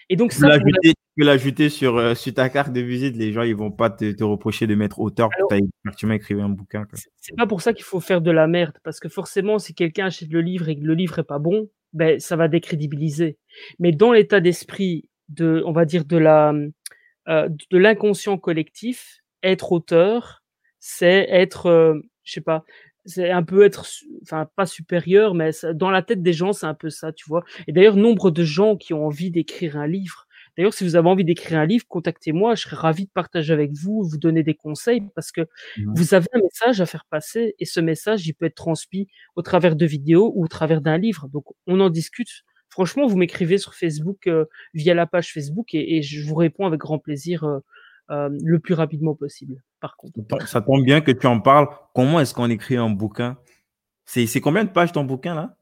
et 0.09 0.17
donc 0.17 0.31
tu 0.33 0.39
ça 0.39 0.59
tu 0.59 0.93
peux 1.17 1.25
l'ajouter 1.25 1.69
sur, 1.71 1.99
heu, 1.99 2.15
sur 2.15 2.35
ta 2.35 2.49
carte 2.51 2.73
de 2.73 2.81
visite, 2.81 3.17
les 3.17 3.33
gens, 3.33 3.43
ils 3.43 3.57
vont 3.57 3.71
pas 3.73 3.91
te 3.91 4.13
te 4.13 4.23
reprocher 4.25 4.67
de 4.67 4.75
mettre 4.75 5.01
auteur, 5.01 5.31
alors 5.37 5.49
tu 5.49 5.55
as 5.57 5.59
effectivement 5.87 6.15
écrit 6.15 6.35
un 6.41 6.49
bouquin, 6.51 6.85
c'est 7.17 7.37
pas 7.37 7.47
pour 7.47 7.63
ça 7.63 7.73
qu'il 7.73 7.85
faut 7.85 8.01
faire 8.01 8.21
de 8.21 8.31
la 8.31 8.47
merde, 8.47 8.77
parce 8.85 9.01
que 9.01 9.09
forcément, 9.09 9.59
si 9.59 9.75
quelqu'un 9.75 10.07
achète 10.07 10.31
le 10.33 10.41
livre 10.43 10.69
et 10.69 10.77
que 10.79 10.85
le 10.85 10.95
livre 10.95 11.19
est 11.21 11.25
pas 11.25 11.39
bon, 11.39 11.69
beh, 11.95 12.19
ça 12.21 12.37
va 12.37 12.49
décrédibiliser. 12.49 13.39
Mais 13.79 13.93
dans 13.93 14.13
l'état 14.13 14.41
d'esprit 14.41 15.09
de 15.29 15.63
on 15.67 15.73
va 15.73 15.85
dire 15.87 16.05
de 16.05 16.19
la, 16.19 16.53
heu, 17.29 17.49
de 17.71 17.79
l'inconscient 17.79 18.39
collectif, 18.39 19.21
être 19.43 19.73
auteur, 19.73 20.43
c'est 20.81 21.27
être, 21.31 21.67
heu, 21.69 22.03
je 22.25 22.33
sais 22.33 22.41
pas, 22.41 22.65
c'est 23.05 23.31
un 23.31 23.43
peu 23.43 23.65
être 23.65 23.85
enfin 24.23 24.49
pas 24.57 24.67
supérieur, 24.67 25.35
mais 25.35 25.51
dans 25.75 25.91
la 25.91 26.03
tête 26.03 26.23
des 26.23 26.33
gens, 26.33 26.53
c'est 26.53 26.67
un 26.67 26.75
peu 26.75 26.91
ça, 26.91 27.13
tu 27.13 27.25
vois? 27.29 27.45
Et 27.69 27.73
d'ailleurs, 27.73 27.97
nombre 27.97 28.31
de 28.31 28.45
gens 28.45 28.77
qui 28.77 28.95
ont 28.95 29.07
envie 29.07 29.31
d'écrire 29.31 29.77
un 29.77 29.87
livre 29.87 30.25
d'ailleurs, 30.57 30.73
si 30.75 30.85
vous 30.85 30.97
avez 30.97 31.07
envie 31.09 31.25
d'écrire 31.25 31.59
un 31.59 31.67
livre, 31.67 31.85
contactez-moi, 31.87 32.55
je 32.55 32.63
serais 32.63 32.77
ravi 32.77 33.05
de 33.05 33.11
partager 33.11 33.53
avec 33.53 33.73
vous, 33.75 34.03
vous 34.05 34.17
donner 34.17 34.43
des 34.43 34.55
conseils 34.55 35.03
parce 35.15 35.31
que 35.31 35.43
Mmh 35.77 35.85
mh. 35.93 35.97
vous 35.97 36.15
avez 36.15 36.29
un 36.33 36.39
message 36.41 36.81
à 36.81 36.87
faire 36.87 37.05
passer 37.11 37.55
et 37.59 37.65
ce 37.67 37.81
message, 37.81 38.27
il 38.27 38.33
peut 38.35 38.47
être 38.47 38.55
transmis 38.55 39.09
au 39.37 39.43
travers 39.43 39.77
de 39.77 39.85
vidéos 39.87 40.33
ou 40.35 40.45
au 40.45 40.49
travers 40.49 40.81
d'un 40.81 40.97
livre. 40.99 41.29
Donc 41.29 41.45
on 41.67 41.81
en 41.81 41.91
discute. 41.91 42.43
Franchement, 42.77 43.07
vous 43.07 43.17
m'écrivez 43.17 43.57
sur 43.57 43.73
Facebook, 43.73 44.27
heu, 44.27 44.51
via 44.75 44.93
la 44.93 45.07
page 45.07 45.33
Facebook 45.33 45.75
et 45.75 45.97
et 45.97 46.03
je 46.03 46.23
vous 46.23 46.35
réponds 46.35 46.67
avec 46.67 46.79
grand 46.79 46.99
plaisir, 46.99 47.43
heu, 47.45 47.63
hem, 48.11 48.37
le 48.45 48.59
plus 48.59 48.75
rapidement 48.75 49.15
possible, 49.15 49.63
par 49.81 49.97
contre. 49.97 50.21
Ça 50.21 50.23
tom 50.29 50.41
ça 50.47 50.61
tombe 50.61 50.85
bien 50.85 51.01
que 51.01 51.11
tu 51.11 51.27
en 51.27 51.41
parles. 51.41 51.69
Comment 51.95 52.21
est-ce 52.21 52.35
qu'on 52.35 52.51
écrit 52.51 52.77
un 52.77 52.91
bouquin? 52.91 53.39
C'est 54.05 54.43
combien 54.43 54.65
de 54.65 54.69
pages 54.69 54.93
ton 54.93 55.05
bouquin 55.05 55.35
là? 55.35 55.57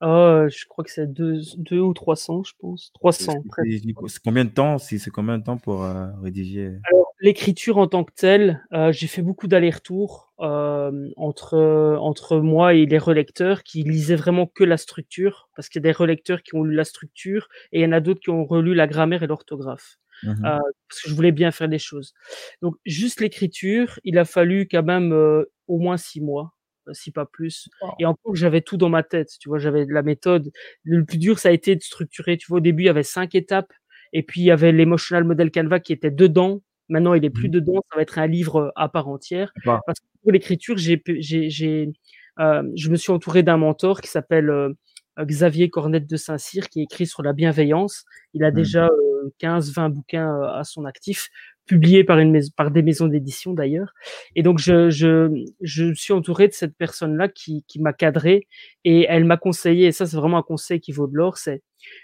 Je 0.00 0.66
crois 0.68 0.84
que 0.84 0.92
c'est 0.92 1.12
deux 1.12 1.40
2 1.56 1.80
ou 1.80 1.92
300, 1.92 2.44
je 2.44 2.52
pense. 2.60 2.84
C'est 2.84 2.92
300 3.00 3.42
presque. 3.48 3.68
c'est 3.68 3.92
c'est 4.06 4.22
combien 4.22 4.44
de 4.44 4.50
temps? 4.50 4.78
C'est 4.78 4.98
c'est 4.98 5.10
combien 5.10 5.38
de 5.38 5.42
temps 5.42 5.56
pour, 5.56 5.84
rédiger? 6.22 6.78
Alors, 6.84 7.08
l'écriture 7.20 7.78
en 7.78 7.88
tant 7.88 8.04
que 8.04 8.12
telle, 8.14 8.64
j'ai 8.92 9.08
fait 9.08 9.22
beaucoup 9.22 9.48
d'allers-retours, 9.48 10.27
hem, 10.40 11.10
entre, 11.16 11.56
entre 12.00 12.38
moi 12.40 12.74
et 12.74 12.86
les 12.86 12.98
relecteurs 12.98 13.62
qui 13.64 13.82
lisaient 13.84 14.16
vraiment 14.16 14.46
que 14.46 14.64
la 14.64 14.76
structure, 14.76 15.48
parce 15.56 15.68
qu'il 15.68 15.80
y 15.80 15.84
a 15.86 15.90
des 15.90 15.96
relecteurs 15.96 16.42
qui 16.42 16.54
ont 16.56 16.64
lu 16.64 16.74
la 16.74 16.84
structure 16.84 17.48
et 17.72 17.80
il 17.80 17.82
y 17.82 17.86
en 17.86 17.92
a 17.92 18.00
d'autres 18.00 18.20
qui 18.20 18.30
ont 18.30 18.44
relu 18.44 18.74
la 18.74 18.86
grammaire 18.86 19.22
et 19.22 19.26
l'orthographe, 19.26 19.98
Mmh 20.22 20.30
heu, 20.44 20.48
mh. 20.48 20.58
parce 20.88 21.02
que 21.02 21.10
je 21.10 21.14
voulais 21.14 21.32
bien 21.32 21.50
faire 21.50 21.68
les 21.68 21.78
choses. 21.78 22.14
Donc 22.62 22.76
juste 22.86 23.20
l'écriture, 23.20 23.98
il 24.04 24.18
a 24.18 24.24
fallu 24.24 24.68
quand 24.70 24.82
même, 24.84 25.12
heu, 25.12 25.50
au 25.66 25.78
moins 25.78 25.96
6 25.96 26.20
mois, 26.20 26.54
heu, 26.88 26.94
si 26.94 27.10
pas 27.12 27.26
plus 27.26 27.68
et 27.98 28.06
Waouh! 28.06 28.06
encore 28.06 28.34
j'avais 28.36 28.60
tout 28.62 28.76
dans 28.76 28.88
ma 28.90 29.02
tête, 29.02 29.30
tu 29.40 29.48
vois? 29.48 29.58
J'avais 29.58 29.84
la 29.88 30.02
méthode. 30.02 30.50
Le 30.84 31.04
plus 31.04 31.18
dur, 31.18 31.38
ça 31.38 31.48
a 31.50 31.52
été 31.52 31.76
de 31.76 31.82
structurer, 31.82 32.36
tu 32.38 32.46
vois? 32.48 32.58
Au 32.58 32.60
début, 32.60 32.84
il 32.84 32.86
y 32.86 32.88
avait 32.90 33.02
5 33.02 33.34
étapes 33.34 33.72
et 34.12 34.22
puis 34.22 34.40
il 34.42 34.44
y 34.44 34.50
avait 34.50 34.72
l'emotional 34.72 35.24
model 35.24 35.50
Canva 35.50 35.80
qui 35.80 35.92
était 35.92 36.10
dedans. 36.10 36.62
Maintenant, 36.88 37.14
il 37.14 37.24
est 37.24 37.30
Mmh 37.32 37.40
plus 37.40 37.48
mh. 37.48 37.50
dedans, 37.50 37.82
ça 37.90 37.96
va 37.96 38.02
être 38.02 38.18
un 38.18 38.26
livre, 38.26 38.60
heu, 38.68 38.72
à 38.76 38.88
part 38.88 39.08
entière. 39.08 39.52
Parce 39.86 40.00
que 40.00 40.06
pour 40.22 40.32
l'écriture, 40.32 40.76
j'ai 40.78 41.02
j'ai 41.18 41.50
j'ai, 41.50 41.90
hem, 42.38 42.70
je 42.76 42.90
me 42.90 42.96
suis 42.96 43.12
entouré 43.12 43.42
d'un 43.42 43.56
mentor 43.58 44.00
qui 44.00 44.08
s'appelle, 44.08 44.50
heu, 44.50 44.76
Xavier 45.20 45.68
Cornette 45.70 46.06
de 46.08 46.16
Saint-Cyr, 46.16 46.68
qui 46.68 46.82
écrit 46.82 47.06
sur 47.06 47.22
la 47.22 47.32
bienveillance. 47.32 48.04
Il 48.34 48.44
a 48.44 48.50
mmh. 48.52 48.52
déjà, 48.52 48.86
heu, 48.86 49.32
15-20 49.38 49.88
bouquins, 49.90 50.30
heu, 50.38 50.44
à 50.48 50.64
son 50.64 50.84
actif, 50.84 51.28
publiés 51.66 52.04
par 52.04 52.18
une 52.20 52.30
maison 52.32 52.50
par 52.56 52.70
des 52.70 52.82
maisons 52.82 53.08
d'édition 53.08 53.52
d'ailleurs 53.52 53.92
et 54.34 54.42
donc 54.42 54.58
je 54.58 54.88
je, 54.90 55.26
mmh, 55.28 55.44
je 55.60 55.84
me 55.86 55.94
suis 55.94 56.14
entouré 56.14 56.48
de 56.48 56.52
cette 56.54 56.74
personne-là 56.78 57.28
qui 57.28 57.62
qui 57.68 57.78
m'a 57.80 57.92
cadré 57.92 58.46
et 58.84 59.04
elle 59.08 59.24
m'a 59.26 59.36
conseillé 59.36 59.86
et 59.88 59.92
ça, 59.92 60.06
c'est 60.06 60.16
vraiment 60.16 60.38
un 60.38 60.42
conseil 60.42 60.80
qui 60.80 60.92
vaut 60.92 61.06
de 61.08 61.14
l'or, 61.16 61.36
c'est: 61.38 61.62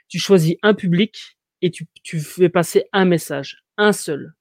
«Tu 0.09 0.19
choisis 0.19 0.57
un 0.63 0.75
public 0.75 1.39
et 1.63 1.71
tu 1.71 1.87
tu 2.03 2.21
fais 2.21 2.49
passer 2.51 2.85
un 2.93 3.05
message, 3.07 3.65
un 3.79 3.93
seul». 3.93 4.35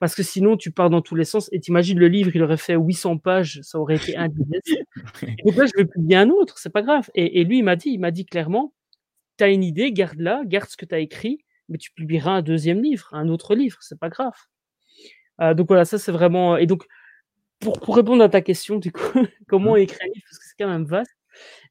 Parce 0.00 0.14
que 0.14 0.22
sinon, 0.22 0.56
tu 0.56 0.70
pars 0.72 0.90
dans 0.90 1.02
tous 1.02 1.14
les 1.16 1.24
sens 1.24 1.48
et 1.52 1.60
tu 1.60 1.70
imagines 1.70 1.98
le 1.98 2.08
livre, 2.08 2.30
il 2.34 2.42
aurait 2.42 2.56
fait 2.58 2.74
800 2.76 3.18
pages, 3.18 3.60
ça 3.62 3.78
aurait 3.78 3.96
été 3.96 4.16
indigeste 4.16 4.76
donc 5.44 5.56
là, 5.56 5.66
je 5.66 5.72
vais 5.76 5.86
publier 5.86 6.16
un 6.16 6.30
autre, 6.30 6.58
c'est 6.58 6.70
pas 6.72 6.82
grave 6.82 7.10
et 7.14 7.40
et 7.40 7.44
lui, 7.44 7.58
il 7.60 7.64
m'a 7.64 7.76
dit 7.76 7.90
il 7.90 8.00
m'a 8.00 8.10
dit 8.12 8.26
clairement: 8.26 8.74
«Tu 9.38 9.44
as 9.44 9.48
une 9.50 9.64
idée, 9.64 9.92
garde-la, 9.92 10.42
garde 10.46 10.68
ce 10.70 10.76
que 10.78 10.86
tu 10.86 10.94
as 10.96 11.00
écrit, 11.00 11.40
mais 11.70 11.78
tu 11.78 11.92
publieras 11.92 12.32
un 12.32 12.42
2e 12.42 12.82
livre, 12.82 13.08
un 13.14 13.28
autre 13.30 13.54
livre, 13.56 13.78
c'est 13.82 13.98
pas 14.00 14.10
grave». 14.10 14.34
Heu, 15.40 15.54
donc 15.54 15.68
voilà, 15.68 15.84
ça 15.84 15.98
c'est 15.98 16.12
vraiment 16.12 16.56
et 16.56 16.66
donc 16.66 16.86
pour 17.60 17.80
pour 17.80 17.96
répondre 17.96 18.24
à 18.24 18.28
ta 18.30 18.42
question 18.42 18.78
du 18.78 18.92
coup, 18.92 19.02
comment 19.48 19.74
Mmh. 19.74 19.78
écrire 19.78 20.00
un 20.04 20.08
livre? 20.08 20.26
Parce 20.30 20.38
que 20.40 20.46
c'est 20.46 20.56
quand 20.64 20.70
même 20.70 20.86
vaste, 20.86 21.12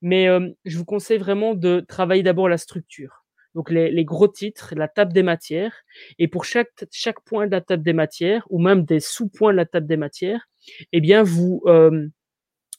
mais 0.04 0.24
hem, 0.26 0.56
je 0.66 0.78
vous 0.80 0.86
conseille 0.86 1.20
vraiment 1.20 1.56
de 1.56 1.82
travailler 1.82 2.24
d'abord 2.24 2.50
la 2.50 2.60
structure. 2.60 3.25
Donc 3.56 3.72
les 3.72 3.92
les 3.92 4.06
gros 4.06 4.28
titres, 4.28 4.74
la 4.76 4.88
table 4.90 5.14
des 5.14 5.24
matières 5.24 5.74
et 6.20 6.28
pour 6.28 6.46
chaque 6.46 6.72
chaque 6.92 7.22
point 7.24 7.48
de 7.48 7.52
la 7.52 7.62
table 7.62 7.84
des 7.84 7.94
matières 7.94 8.46
ou 8.52 8.60
même 8.62 8.86
des 8.86 9.00
sous-points 9.00 9.54
de 9.54 9.58
la 9.58 9.66
table 9.66 9.88
des 9.88 9.98
matières 9.98 10.48
et 10.94 11.02
bien 11.02 11.24
vous, 11.24 11.64
hem, 11.68 12.12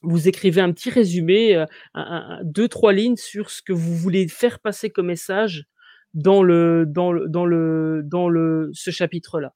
vous 0.03 0.29
écrivez 0.29 0.61
un 0.61 0.73
petit 0.73 0.91
résumé, 0.91 1.55
un 1.57 1.67
un 1.95 2.39
un 2.41 2.45
2-3 2.45 2.93
lignes 2.93 3.17
sur 3.17 3.51
ce 3.51 3.63
que 3.63 3.73
vous 3.73 3.97
voulez 3.97 4.29
faire 4.29 4.61
passer 4.61 4.91
comme 4.91 5.07
message 5.07 5.65
dans 6.15 6.43
le 6.43 6.85
dans 6.87 7.13
le 7.13 7.29
dans 7.29 7.47
le 7.47 8.03
dans 8.05 8.29
le 8.29 8.71
ce 8.75 8.91
chapitre-là. 8.91 9.55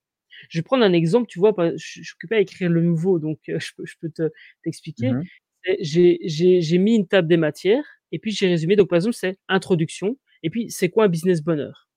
Je 0.50 0.58
vais 0.58 0.62
prendre 0.62 0.84
un 0.84 0.92
exemple, 0.92 1.26
tu 1.28 1.38
vois? 1.38 1.54
Je 1.58 1.76
suis 1.78 2.02
je 2.04 2.08
suis 2.08 2.14
occupé 2.16 2.36
à 2.36 2.40
écrire 2.40 2.70
le 2.70 2.82
nouveau 2.82 3.18
donc 3.18 3.38
heu, 3.48 3.58
je 3.60 3.72
peux 3.76 3.84
je 3.86 3.94
peux 4.00 4.10
te 4.10 4.30
Mmh 4.98 5.12
t'expliquer. 5.12 5.18
mh. 5.20 5.30
C'est 5.64 5.76
j'ai 5.80 6.18
j'ai 6.24 6.60
j'ai 6.62 6.78
mis 6.78 6.96
une 6.96 7.06
table 7.08 7.28
des 7.28 7.36
matières 7.36 7.84
et 8.12 8.18
puis 8.18 8.32
j'ai 8.32 8.48
résumé 8.48 8.76
donc 8.76 8.88
par 8.88 8.96
exemple, 8.96 9.14
c'est 9.16 9.38
introduction 9.48 10.16
et 10.43 10.51
puis 10.51 10.70
c'est 10.70 10.88
quoi 10.88 11.05
un 11.05 11.09
business 11.09 11.43
bonheur? 11.43 11.88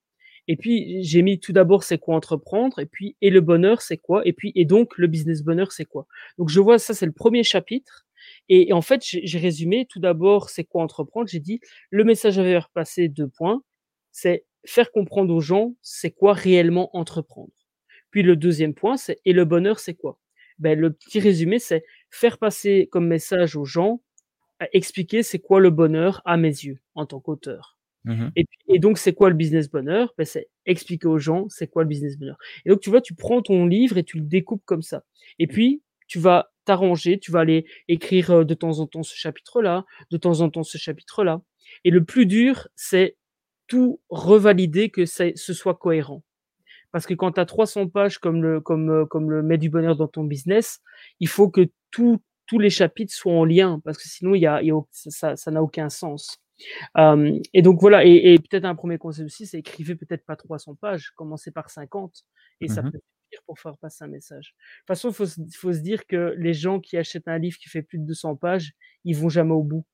Et 0.46 0.56
puis 0.56 1.02
j'ai 1.02 1.22
mis 1.22 1.40
tout 1.40 1.52
d'abord 1.52 1.84
c'est 1.84 1.98
quoi 1.98 2.14
entreprendre? 2.16 2.78
Et 2.78 2.86
puis 2.86 3.16
et 3.22 3.30
le 3.30 3.40
bonheur 3.40 3.80
c'est 3.80 3.96
quoi? 3.96 4.26
Et 4.26 4.32
puis 4.32 4.52
et 4.54 4.64
donc 4.66 4.96
le 4.98 5.06
business 5.06 5.42
bonheur 5.42 5.72
c'est 5.72 5.86
quoi? 5.86 6.06
Donc 6.38 6.50
je 6.50 6.60
vois 6.60 6.78
ça 6.78 6.92
c'est 6.94 7.06
le 7.06 7.12
1er 7.12 7.42
chapitre 7.44 8.06
et 8.48 8.72
en 8.72 8.82
fait 8.82 9.02
j'ai 9.02 9.38
résumé 9.38 9.86
tout 9.88 10.00
d'abord 10.00 10.50
c'est 10.50 10.64
quoi 10.64 10.82
entreprendre? 10.82 11.28
J'ai 11.28 11.40
dit: 11.40 11.60
«Le 11.90 12.04
message 12.04 12.38
à 12.38 12.42
faire 12.42 12.68
passer 12.70 13.08
2 13.08 13.28
points, 13.28 13.62
c'est 14.12 14.44
faire 14.66 14.92
comprendre 14.92 15.34
aux 15.34 15.40
gens 15.40 15.74
c'est 15.82 16.10
quoi 16.10 16.34
réellement 16.34 16.94
entreprendre». 16.96 17.52
Puis 18.10 18.22
le 18.22 18.36
2e 18.36 18.74
point 18.74 18.96
c'est: 18.96 19.18
«Et 19.24 19.32
le 19.32 19.44
bonheur 19.44 19.78
c'est 19.78 19.94
quoi?» 19.94 20.18
Beh, 20.58 20.74
le 20.74 20.92
petit 20.92 21.20
résumé 21.20 21.58
c'est 21.58 21.84
faire 22.10 22.38
passer 22.38 22.88
comme 22.92 23.06
message 23.08 23.56
aux 23.56 23.64
gens, 23.64 24.02
expliquer 24.72 25.22
c'est 25.22 25.40
quoi 25.40 25.58
le 25.60 25.70
bonheur 25.70 26.22
à 26.24 26.36
mes 26.36 26.48
yeux 26.48 26.80
en 26.94 27.06
tant 27.06 27.20
qu'auteur. 27.20 27.78
Mmh 28.04 28.28
et, 28.68 28.78
donc, 28.78 28.98
c'est 28.98 29.14
quoi 29.14 29.30
le 29.30 29.34
business 29.34 29.70
bonheur? 29.70 30.12
Ben, 30.18 30.24
C'est 30.26 30.48
expliquer 30.66 31.06
aux 31.06 31.18
gens 31.18 31.46
c'est 31.48 31.68
quoi 31.68 31.82
le 31.82 31.88
business 31.88 32.18
bonheur. 32.18 32.36
Et 32.64 32.70
donc, 32.70 32.80
tu 32.80 32.90
vois, 32.90 33.00
tu 33.00 33.14
prends 33.14 33.42
ton 33.42 33.66
livre 33.66 33.96
et 33.98 34.04
tu 34.04 34.18
le 34.18 34.24
découpes 34.24 34.62
comme 34.64 34.82
ça. 34.82 35.04
Et 35.38 35.46
puis, 35.46 35.82
tu 36.06 36.18
vas 36.18 36.50
t'arranger, 36.64 37.18
tu 37.18 37.30
vas 37.32 37.40
aller 37.40 37.66
écrire 37.88 38.30
euh, 38.30 38.44
de 38.44 38.54
temps 38.54 38.78
en 38.80 38.86
temps 38.86 39.02
ce 39.02 39.16
chapitre-là, 39.16 39.84
de 40.10 40.16
temps 40.16 40.40
en 40.40 40.50
temps 40.50 40.62
ce 40.62 40.78
chapitre-là. 40.78 41.40
Et 41.84 41.90
le 41.90 42.04
plus 42.04 42.26
dur, 42.26 42.68
c'est 42.76 43.16
tout 43.66 44.00
revalider 44.10 44.90
que 44.90 45.06
ce 45.06 45.32
soit 45.34 45.74
cohérent. 45.74 46.22
Parce 46.92 47.06
que 47.06 47.14
quand 47.14 47.32
tu 47.32 47.40
as 47.40 47.46
300 47.46 47.88
pages 47.88 48.18
comme 48.18 48.42
le, 48.42 48.60
comme, 48.60 48.90
euh, 48.90 49.06
comme 49.06 49.30
le 49.30 49.42
met 49.42 49.58
du 49.58 49.70
bonheur 49.70 49.96
dans 49.96 50.08
ton 50.08 50.24
business, 50.24 50.80
il 51.20 51.28
faut 51.28 51.50
que 51.50 51.68
tous 51.90 52.20
les 52.58 52.70
chapitres 52.70 53.14
soient 53.14 53.32
en 53.32 53.44
lien, 53.44 53.80
parce 53.84 53.98
que 53.98 54.08
sinon, 54.08 54.34
y 54.34 54.46
a, 54.46 54.60
ça 54.92 55.50
n'a 55.50 55.62
aucun 55.62 55.88
sens 55.88 56.43
et 56.96 57.62
donc 57.62 57.80
voilà, 57.80 58.04
et, 58.04 58.38
peut-être 58.38 58.64
un 58.64 58.74
premier 58.74 58.98
conseil 58.98 59.24
aussi, 59.24 59.46
c'est 59.46 59.58
écrivez 59.58 59.94
peut-être 59.94 60.24
pas 60.24 60.36
300 60.36 60.76
pages, 60.76 61.10
commencez 61.16 61.50
par 61.50 61.70
50, 61.70 62.24
et 62.60 62.68
ça 62.68 62.82
mmh 62.82 62.92
peut 62.92 62.98
suffire 62.98 63.42
pour 63.46 63.58
faire 63.58 63.76
passer 63.78 64.04
un 64.04 64.08
message. 64.08 64.54
De 64.54 64.80
toute 64.80 64.86
façon, 64.88 65.08
il 65.10 65.14
faut, 65.14 65.26
faut, 65.58 65.72
se 65.72 65.80
dire 65.80 66.06
que 66.06 66.34
les 66.38 66.54
gens 66.54 66.80
qui 66.80 66.96
achètent 66.96 67.28
un 67.28 67.38
livre 67.38 67.58
qui 67.58 67.68
fait 67.68 67.82
plus 67.82 67.98
de 67.98 68.04
200 68.04 68.36
pages, 68.36 68.72
ils 69.04 69.16
vont 69.16 69.28
jamais 69.28 69.54
au 69.54 69.62
bout. 69.62 69.84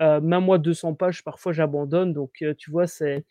même 0.00 0.44
moi, 0.44 0.58
200 0.58 0.94
pages, 0.94 1.22
parfois 1.22 1.52
j'abandonne, 1.52 2.12
donc 2.12 2.44
tu 2.58 2.70
vois, 2.70 2.86
c'est 2.86 3.24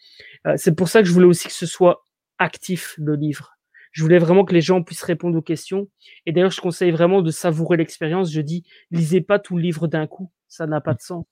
c'est 0.56 0.76
pour 0.76 0.88
ça 0.88 1.02
que 1.02 1.08
je 1.08 1.14
voulais 1.14 1.26
aussi 1.26 1.48
que 1.48 1.54
ce 1.54 1.66
soit 1.66 2.04
actif, 2.40 2.96
le 2.98 3.16
livre. 3.16 3.58
Je 3.92 4.04
voulais 4.04 4.20
vraiment 4.20 4.46
que 4.46 4.54
les 4.54 4.62
gens 4.62 4.84
puissent 4.84 5.04
répondre 5.04 5.38
aux 5.38 5.42
questions. 5.42 5.88
Et 6.28 6.32
d'ailleurs, 6.32 6.52
je 6.52 6.62
conseille 6.62 6.92
vraiment 6.92 7.24
de 7.24 7.32
savourer 7.32 7.78
l'expérience. 7.78 8.32
Je 8.32 8.42
dis, 8.42 8.64
lisez 8.92 9.22
pas 9.22 9.40
tout 9.40 9.56
le 9.56 9.64
livre 9.64 9.88
d'un 9.88 10.06
coup, 10.06 10.32
ça 10.48 10.68
n'a 10.68 10.82
pas 10.82 10.94
de 10.94 11.02
sens 11.02 11.26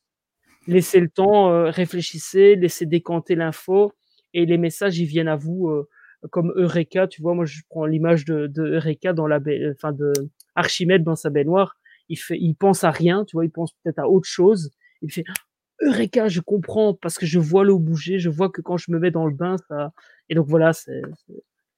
laissez 0.67 0.99
le 0.99 1.09
temps, 1.09 1.51
euh, 1.51 1.69
réfléchissez, 1.69 2.55
laissez 2.55 2.85
décanter 2.85 3.35
l'info 3.35 3.93
et 4.33 4.45
les 4.45 4.57
messages 4.57 4.97
ils 4.99 5.05
viennent 5.05 5.27
à 5.27 5.35
vous 5.35 5.69
euh, 5.69 5.87
comme 6.31 6.53
Eureka. 6.55 7.07
Tu 7.07 7.21
vois, 7.21 7.33
moi 7.33 7.45
je 7.45 7.61
prends 7.69 7.85
l'image 7.85 8.25
de, 8.25 8.51
Eureka 8.57 9.13
dans 9.13 9.27
la 9.27 9.39
baie, 9.39 9.71
enfin 9.71 9.91
de 9.91 10.13
Archimède 10.55 11.03
dans 11.03 11.15
sa 11.15 11.29
baignoire. 11.29 11.75
Il 12.09 12.17
fait, 12.17 12.37
il 12.39 12.55
pense 12.55 12.83
à 12.83 12.91
rien, 12.91 13.25
tu 13.25 13.35
vois, 13.35 13.45
il 13.45 13.51
pense 13.51 13.73
peut-être 13.83 13.99
à 13.99 14.09
autre 14.09 14.27
chose. 14.27 14.71
Il 15.01 15.11
fait 15.11 15.23
Eureka, 15.81 16.27
je 16.27 16.41
comprends 16.41 16.93
parce 16.93 17.17
que 17.17 17.25
je 17.25 17.39
vois 17.39 17.63
l'eau 17.63 17.79
bouger, 17.79 18.19
je 18.19 18.29
vois 18.29 18.49
que 18.49 18.61
quand 18.61 18.77
je 18.77 18.91
me 18.91 18.99
mets 18.99 19.11
dans 19.11 19.25
le 19.25 19.33
bain, 19.33 19.57
ça. 19.67 19.91
Et 20.29 20.35
donc 20.35 20.47
voilà, 20.47 20.73
c'est 20.73 21.01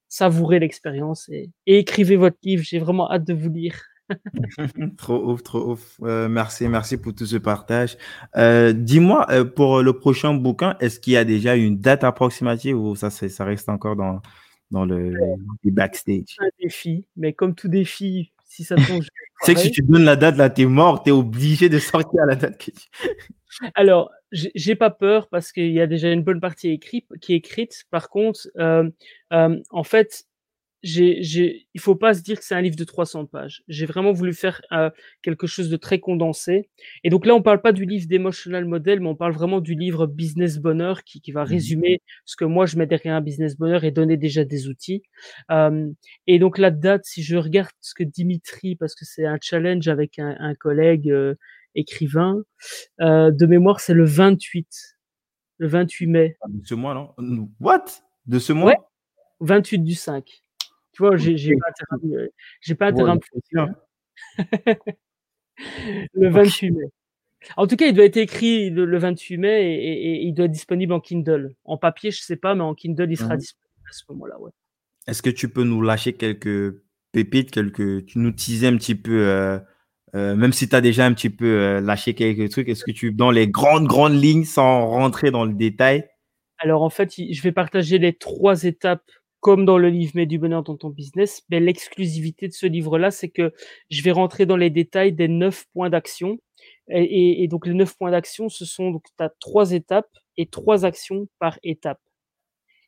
savourer 0.09 0.59
l'expérience 0.59 1.27
et 1.29 1.51
écrivez 1.65 2.15
votre 2.15 2.38
livre. 2.43 2.63
J'ai 2.63 2.79
vraiment 2.79 3.11
hâte 3.11 3.25
de 3.25 3.33
vous 3.33 3.49
lire. 3.49 3.81
trop 4.97 5.32
ouf, 5.32 5.43
trop 5.43 5.72
ouf. 5.72 5.99
Euh, 6.03 6.28
merci, 6.28 6.68
merci 6.68 6.97
pour 6.97 7.14
tout 7.14 7.26
ce 7.26 7.38
partage. 7.38 7.97
Euh, 8.36 8.74
dis-moi, 8.74 9.26
euh, 9.30 9.45
pour 9.45 9.82
le 9.82 9.93
prochain 9.93 10.34
bouquin, 10.34 10.76
est-ce 10.80 10.99
qu'il 10.99 11.14
y 11.14 11.18
a 11.18 11.26
déjà 11.26 11.55
une 11.55 11.80
date 11.80 12.03
approximative 12.03 12.78
ou 12.78 12.95
ça, 12.95 13.10
ça 13.10 13.45
reste 13.45 13.70
encore 13.70 13.95
dans, 13.95 14.22
dans 14.72 14.86
le, 14.86 15.14
backstage? 15.66 16.36
C'est 16.38 16.45
un 16.45 16.49
défi, 16.60 17.05
mais 17.16 17.34
comme 17.34 17.55
tout 17.55 17.68
défi, 17.68 18.32
si 18.45 18.64
ça 18.64 18.76
tombe. 18.76 19.01
tu 19.01 19.10
sais 19.41 19.53
que 19.53 19.60
si 19.60 19.72
tu 19.72 19.82
donnes 19.82 20.05
la 20.05 20.16
date, 20.16 20.38
là, 20.38 20.49
t'es 20.49 20.66
mort, 20.66 21.03
t'es 21.03 21.12
obligé 21.12 21.70
de 21.70 21.80
sortir 21.80 22.24
à 22.24 22.26
la 22.26 22.36
date 22.36 22.58
que 22.58 22.72
Alors, 23.76 24.12
j'ai 24.32 24.76
pas 24.76 24.89
peur 24.89 25.30
parce 25.30 25.51
qu'il 25.51 25.72
y 25.72 25.82
a 25.82 25.88
déjà 25.88 26.12
une 26.12 26.22
bonne 26.22 26.41
partie 26.41 26.70
écrite, 26.70 27.08
qui 27.22 27.34
est 27.34 27.38
écrite. 27.38 27.86
Par 27.89 28.10
contre, 28.10 28.47
en 28.60 29.84
fait, 29.84 30.26
j'ai, 30.88 31.21
j'ai, 31.21 31.67
il 31.73 31.81
faut 31.81 31.95
pas 31.95 32.13
se 32.13 32.21
dire 32.21 32.39
que 32.39 32.45
c'est 32.45 32.55
un 32.55 32.61
livre 32.61 32.77
de 32.77 32.83
300 32.85 33.25
pages. 33.25 33.63
J'ai 33.67 33.85
vraiment 33.85 34.13
voulu 34.13 34.33
faire 34.33 34.61
euh, 34.71 34.89
quelque 35.21 35.45
chose 35.45 35.69
de 35.69 35.75
très 35.75 35.99
condensé. 35.99 36.69
Et 37.03 37.09
donc 37.09 37.25
là, 37.25 37.35
on 37.35 37.41
parle 37.41 37.61
pas 37.61 37.73
du 37.73 37.85
livre 37.85 38.07
d'Emotional 38.07 38.63
Model, 38.65 39.01
mais 39.01 39.09
on 39.09 39.15
parle 39.15 39.33
vraiment 39.33 39.59
du 39.59 39.75
livre 39.75 40.07
Business 40.07 40.59
Bonheur 40.59 41.03
qui, 41.03 41.19
qui 41.19 41.31
va 41.33 41.43
mmh 41.43 41.47
résumer 41.47 42.01
ce 42.25 42.35
que 42.35 42.45
moi 42.45 42.65
je 42.65 42.77
mets 42.77 42.88
derrière 42.88 43.15
un 43.15 43.21
Business 43.21 43.57
Bonheur 43.57 43.83
et 43.83 43.91
donner 43.91 44.15
déjà 44.15 44.45
des 44.45 44.69
outils. 44.69 45.03
Euh, 45.51 45.91
et 46.25 46.39
donc 46.39 46.57
la 46.57 46.71
date, 46.71 47.03
si 47.03 47.21
je 47.21 47.35
regarde 47.35 47.71
ce 47.81 47.93
que 47.93 48.03
Dimitri, 48.03 48.75
parce 48.77 48.95
que 48.95 49.03
c'est 49.03 49.25
un 49.25 49.38
challenge 49.41 49.88
avec 49.89 50.19
un, 50.19 50.38
un 50.39 50.55
collègue 50.55 51.09
euh, 51.09 51.35
écrivain, 51.75 52.43
euh, 53.01 53.31
de 53.31 53.45
mémoire, 53.45 53.81
c'est 53.81 53.93
le 53.93 54.05
28, 54.05 54.67
le 55.57 55.67
28 55.67 56.07
mai. 56.07 56.38
Ah, 56.41 56.45
de 56.49 56.65
ce 56.65 56.75
mois, 56.75 57.13
non 57.17 57.49
What? 57.59 57.85
De 58.25 58.39
ce 58.39 58.53
mois? 58.53 58.71
Ouais, 58.71 58.77
28 59.41 59.79
du 59.79 59.95
5. 59.95 60.43
Tu 60.97 61.03
vois, 61.03 61.15
j'ai 61.15 61.55
pas 61.55 61.67
intérêt, 61.91 62.31
j'ai 62.59 62.73
pas 62.73 62.87
intérêt 62.87 63.13
le 66.15 66.29
28 66.29 66.71
mai. 66.71 66.85
En 67.55 67.67
tout 67.67 67.75
cas, 67.75 67.85
il 67.85 67.93
doit 67.93 68.05
être 68.05 68.17
écrit 68.17 68.71
le, 68.71 68.97
28 68.97 69.37
mai 69.37 69.75
et, 69.75 70.23
il 70.23 70.33
doit 70.33 70.45
être 70.45 70.51
disponible 70.51 70.93
en 70.93 70.99
Kindle. 70.99 71.53
En 71.65 71.77
papier, 71.77 72.09
je 72.09 72.21
sais 72.21 72.35
pas, 72.35 72.55
mais 72.55 72.63
en 72.63 72.73
Kindle, 72.73 73.11
il 73.11 73.15
sera 73.15 73.35
mmh 73.35 73.37
disponible 73.37 73.87
à 73.87 73.93
ce 73.93 74.03
moment-là. 74.09 74.39
Ouais. 74.39 74.49
Est-ce 75.05 75.21
que 75.21 75.29
tu 75.29 75.49
peux 75.49 75.63
nous 75.63 75.83
lâcher 75.83 76.13
quelques 76.13 76.81
pépites, 77.11 77.51
quelques, 77.51 78.07
tu 78.07 78.17
nous 78.17 78.31
teaser 78.31 78.65
un 78.65 78.77
petit 78.77 78.95
peu, 78.95 79.27
euh, 79.27 79.59
euh, 80.15 80.35
même 80.35 80.51
si 80.51 80.67
tu 80.67 80.75
as 80.75 80.81
déjà 80.81 81.05
un 81.05 81.13
petit 81.13 81.29
peu 81.29 81.45
euh, 81.45 81.79
lâché 81.79 82.15
quelques 82.15 82.49
trucs, 82.49 82.69
est-ce 82.69 82.83
que 82.83 82.91
tu, 82.91 83.11
dans 83.11 83.29
les 83.29 83.47
grandes, 83.47 83.85
grandes 83.85 84.19
lignes, 84.19 84.45
sans 84.45 84.87
rentrer 84.87 85.29
dans 85.29 85.45
le 85.45 85.53
détail? 85.53 86.09
Alors, 86.57 86.81
en 86.81 86.89
fait, 86.89 87.13
je 87.15 87.41
vais 87.43 87.51
partager 87.51 87.99
les 87.99 88.13
trois 88.13 88.63
étapes 88.63 89.11
comme 89.39 89.65
dans 89.65 89.77
le 89.77 89.89
livre 89.89 90.13
Mets 90.15 90.25
du 90.25 90.39
bonheur 90.39 90.63
dans 90.63 90.77
ton 90.77 90.89
business, 90.89 91.43
ben, 91.49 91.63
l'exclusivité 91.63 92.47
de 92.47 92.53
ce 92.53 92.65
livre-là, 92.65 93.11
c'est 93.11 93.29
que 93.29 93.53
je 93.89 94.01
vais 94.01 94.11
rentrer 94.11 94.45
dans 94.45 94.57
les 94.57 94.69
détails 94.69 95.13
des 95.13 95.27
neuf 95.27 95.65
points 95.73 95.89
d'action. 95.89 96.39
Et, 96.89 97.47
donc, 97.49 97.67
les 97.67 97.73
neuf 97.73 97.97
points 97.97 98.11
d'action, 98.11 98.49
ce 98.49 98.65
sont, 98.65 98.91
donc, 98.91 99.03
tu 99.17 99.23
as 99.23 99.29
trois 99.39 99.73
étapes 99.73 100.09
et 100.38 100.47
trois 100.47 100.85
actions 100.85 101.27
par 101.39 101.59
étape. 101.63 101.99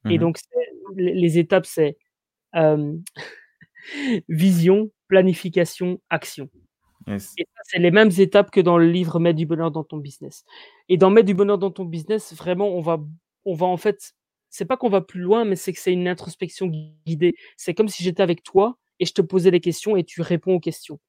Et 0.09 0.17
mmh 0.17 0.21
donc, 0.21 0.39
les, 0.95 1.37
étapes, 1.37 1.65
c'est 1.65 1.97
vision, 4.29 4.89
planification, 5.07 5.99
action. 6.09 6.49
Et 7.07 7.19
ça, 7.19 7.61
c'est 7.63 7.79
les 7.79 7.91
mêmes 7.91 8.11
étapes 8.17 8.51
que 8.51 8.61
dans 8.61 8.77
le 8.77 8.89
livre 8.89 9.19
Mets 9.19 9.33
du 9.33 9.45
bonheur 9.45 9.71
dans 9.71 9.83
ton 9.83 9.97
business. 9.97 10.45
Et 10.89 10.97
dans 10.97 11.09
Mets 11.09 11.23
du 11.23 11.33
bonheur 11.33 11.57
dans 11.57 11.71
ton 11.71 11.85
business, 11.85 12.33
vraiment, 12.35 12.69
on 12.69 12.81
va, 12.81 12.99
on 13.45 13.55
va 13.55 13.65
en 13.65 13.77
fait 13.77 14.13
c'est 14.49 14.65
pas 14.65 14.77
qu'on 14.77 14.89
va 14.89 15.01
plus 15.01 15.21
loin, 15.21 15.45
mais 15.45 15.55
c'est 15.55 15.73
que 15.73 15.79
c'est 15.79 15.93
une 15.93 16.07
introspection 16.07 16.67
guidée. 17.05 17.35
C'est 17.57 17.73
comme 17.73 17.87
si 17.87 18.03
j'étais 18.03 18.23
avec 18.23 18.43
toi 18.43 18.77
et 18.99 19.05
je 19.05 19.13
te 19.13 19.21
posais 19.21 19.51
des 19.51 19.59
questions 19.59 19.95
et 19.95 20.03
tu 20.03 20.21
réponds 20.21 20.55
aux 20.55 20.59
questions. 20.59 20.99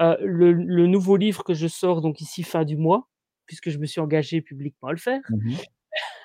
Euh, 0.00 0.16
le, 0.20 0.86
nouveau 0.86 1.16
livre 1.16 1.44
que 1.44 1.54
je 1.54 1.66
sors, 1.66 2.00
donc 2.00 2.20
ici 2.20 2.42
fin 2.42 2.64
du 2.64 2.76
mois, 2.76 3.08
puisque 3.46 3.70
je 3.70 3.78
me 3.78 3.86
suis 3.86 4.00
engagé 4.00 4.40
publiquement 4.40 4.88
à 4.88 4.92
le 4.92 4.98
faire, 4.98 5.20
mmh 5.30 5.54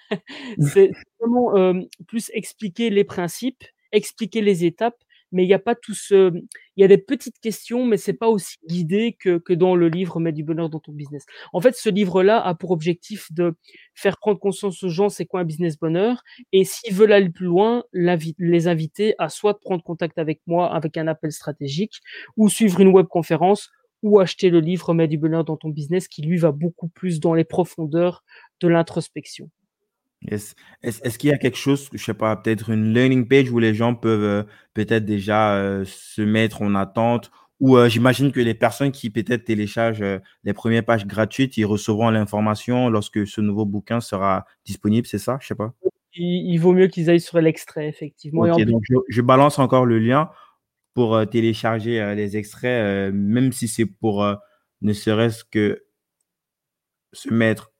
c'est 0.59 0.91
vraiment 1.19 1.55
euh, 1.57 1.81
plus 2.07 2.29
expliquer 2.33 2.89
les 2.89 3.03
principes, 3.03 3.63
expliquer 3.91 4.41
les 4.41 4.65
étapes 4.65 5.02
mais 5.33 5.43
il 5.43 5.47
n'y 5.47 5.53
a 5.53 5.59
pas 5.59 5.75
tout 5.75 5.93
ce. 5.93 6.31
Il 6.75 6.81
y 6.81 6.83
a 6.83 6.87
des 6.87 6.97
petites 6.97 7.39
questions, 7.39 7.85
mais 7.85 7.97
c'est 7.97 8.13
pas 8.13 8.29
aussi 8.29 8.57
guidé 8.67 9.17
que, 9.19 9.37
que 9.37 9.53
dans 9.53 9.75
le 9.75 9.89
livre 9.89 10.19
Mets 10.19 10.31
du 10.31 10.43
bonheur 10.43 10.69
dans 10.69 10.79
ton 10.79 10.93
business. 10.93 11.25
En 11.51 11.61
fait, 11.61 11.75
ce 11.75 11.89
livre-là 11.89 12.39
a 12.39 12.55
pour 12.55 12.71
objectif 12.71 13.31
de 13.31 13.55
faire 13.93 14.17
prendre 14.17 14.39
conscience 14.39 14.83
aux 14.83 14.89
gens 14.89 15.09
c'est 15.09 15.25
quoi 15.25 15.41
un 15.41 15.45
business 15.45 15.77
bonheur, 15.77 16.23
et 16.51 16.63
s'ils 16.63 16.93
veulent 16.93 17.11
aller 17.13 17.29
plus 17.29 17.47
loin, 17.47 17.83
les 17.93 18.67
inviter 18.67 19.15
à 19.17 19.29
soit 19.29 19.59
prendre 19.59 19.83
contact 19.83 20.17
avec 20.17 20.41
moi 20.47 20.73
avec 20.73 20.97
un 20.97 21.07
appel 21.07 21.31
stratégique, 21.31 21.99
ou 22.37 22.49
suivre 22.49 22.79
une 22.79 22.89
webconférence, 22.89 23.69
ou 24.03 24.19
acheter 24.19 24.49
le 24.49 24.59
livre 24.59 24.93
Mets 24.93 25.07
du 25.07 25.17
bonheur 25.17 25.43
dans 25.43 25.57
ton 25.57 25.69
business 25.69 26.07
qui 26.07 26.21
lui 26.21 26.37
va 26.37 26.51
beaucoup 26.51 26.89
plus 26.89 27.19
dans 27.19 27.33
les 27.33 27.45
profondeurs 27.45 28.23
de 28.61 28.67
l'introspection. 28.67 29.49
Est-ce 30.27 31.17
qu'il 31.17 31.29
y 31.29 31.33
a 31.33 31.37
quelque 31.37 31.57
chose, 31.57 31.89
je 31.93 32.03
sais 32.03 32.13
pas, 32.13 32.35
peut-être 32.35 32.69
une 32.69 32.93
landing 32.93 33.27
page 33.27 33.49
où 33.51 33.59
les 33.59 33.73
gens 33.73 33.95
peuvent 33.95 34.23
euh, 34.23 34.43
peut-être 34.73 35.05
déjà 35.05 35.55
euh, 35.55 35.83
se 35.85 36.21
mettre 36.21 36.61
en 36.61 36.75
attente 36.75 37.31
ou 37.59 37.77
euh, 37.77 37.87
j'imagine 37.87 38.31
que 38.31 38.39
les 38.39 38.53
personnes 38.53 38.91
qui 38.91 39.09
peut-être 39.09 39.45
téléchargent 39.45 40.03
les 40.43 40.53
premières 40.53 40.83
pages 40.83 41.05
gratuites, 41.05 41.57
ils 41.57 41.65
recevront 41.65 42.09
l'information 42.09 42.89
lorsque 42.89 43.25
ce 43.25 43.41
nouveau 43.41 43.65
bouquin 43.65 44.01
sera 44.01 44.45
disponible, 44.65 45.07
c'est 45.07 45.19
ça? 45.19 45.37
Je 45.41 45.47
sais 45.47 45.55
pas. 45.55 45.73
Il, 46.15 46.57
vaut 46.59 46.73
mieux 46.73 46.87
qu'ils 46.87 47.09
aillent 47.09 47.19
sur 47.19 47.39
l'extrait, 47.39 47.87
effectivement. 47.87 48.45
donc 48.45 48.83
je, 49.07 49.21
balance 49.21 49.59
encore 49.59 49.85
le 49.85 49.97
lien 49.97 50.29
pour 50.93 51.27
télécharger 51.27 52.13
les 52.15 52.37
extraits, 52.37 53.11
même 53.13 53.51
si 53.51 53.67
c'est 53.67 53.85
pour 53.85 54.25
ne 54.81 54.93
serait-ce 54.93 55.43
que 55.43 55.85
se 57.13 57.33
mettre 57.33 57.72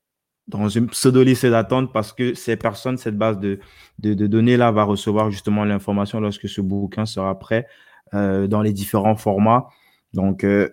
dans 0.47 0.69
une 0.69 0.87
pseudo-liste 0.87 1.45
d'attente 1.45 1.93
parce 1.93 2.11
que 2.11 2.33
ces 2.33 2.57
personnes, 2.57 2.97
cette 2.97 3.17
base 3.17 3.39
de, 3.39 3.59
de, 3.99 4.27
données-là 4.27 4.71
va 4.71 4.83
recevoir 4.83 5.31
justement 5.31 5.63
l'information 5.63 6.19
lorsque 6.19 6.49
ce 6.49 6.59
bouquin 6.61 7.05
sera 7.05 7.39
prêt 7.39 7.65
euh, 8.13 8.47
dans 8.47 8.61
les 8.61 8.73
différents 8.73 9.15
formats. 9.15 9.67
Donc, 10.13 10.43
euh, 10.43 10.67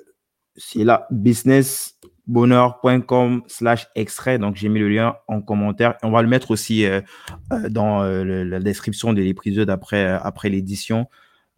c'est 0.57 0.83
là, 0.83 1.07
businessbonheur.com 1.11 3.43
slash 3.47 3.87
extrait. 3.95 4.39
Donc, 4.39 4.57
j'ai 4.57 4.69
mis 4.69 4.81
le 4.81 4.89
lien 4.89 5.15
en 5.29 5.41
commentaire. 5.41 5.95
On 6.03 6.11
va 6.11 6.23
le 6.23 6.29
mettre 6.29 6.51
aussi 6.51 6.85
euh, 6.85 7.01
dans 7.69 8.03
la 8.03 8.59
description 8.59 9.13
de 9.13 9.23
l'épisode 9.23 9.71
après, 9.71 10.07
après 10.07 10.49
l'édition. 10.49 11.07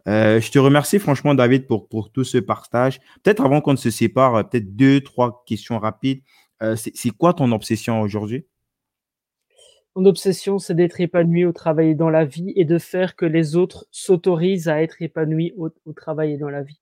je 0.05 0.51
te 0.51 0.59
remercie 0.59 0.99
franchement, 0.99 1.33
David, 1.33 1.65
pour, 1.65 1.89
pour 1.89 2.11
tout 2.11 2.23
ce 2.23 2.37
partage. 2.37 2.99
Peut-être 3.23 3.43
avant 3.43 3.59
qu'on 3.59 3.71
ne 3.71 3.77
se 3.77 3.89
sépare, 3.89 4.47
peut-être 4.47 4.75
deux, 4.75 5.01
trois 5.01 5.43
questions 5.47 5.79
rapides. 5.79 6.21
Euh, 6.63 6.75
c'est 6.75 7.09
quoi 7.11 7.33
ton 7.33 7.51
obsession 7.51 8.01
aujourd'hui? 8.01 8.45
Mon 9.95 10.05
obsession, 10.05 10.57
c'est 10.57 10.73
d'être 10.73 11.01
épanoui 11.01 11.45
au 11.45 11.51
travail 11.51 11.89
et 11.89 11.95
dans 11.95 12.09
la 12.09 12.25
vie 12.25 12.53
et 12.55 12.65
de 12.65 12.79
faire 12.79 13.15
que 13.15 13.25
les 13.25 13.55
autres 13.55 13.85
s'autorisent 13.91 14.67
à 14.67 14.81
être 14.81 15.01
épanouis 15.01 15.53
au 15.57 15.93
travail 15.93 16.33
et 16.33 16.37
dans 16.37 16.49
la 16.49 16.63
vie. 16.63 16.81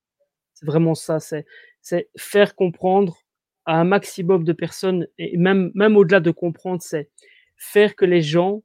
C'est 0.54 0.66
vraiment 0.66 0.96
ça, 0.96 1.20
c'est 1.20 2.10
faire 2.16 2.56
comprendre 2.56 3.18
à 3.66 3.80
un 3.80 3.84
maximum 3.84 4.44
de 4.44 4.54
personnes 4.54 5.08
et 5.18 5.36
même 5.36 5.98
au-delà 5.98 6.20
de 6.20 6.32
comprendre, 6.32 6.82
c'est 6.82 7.10
faire 7.58 7.96
que 7.96 8.06
les 8.06 8.22
gens 8.22 8.64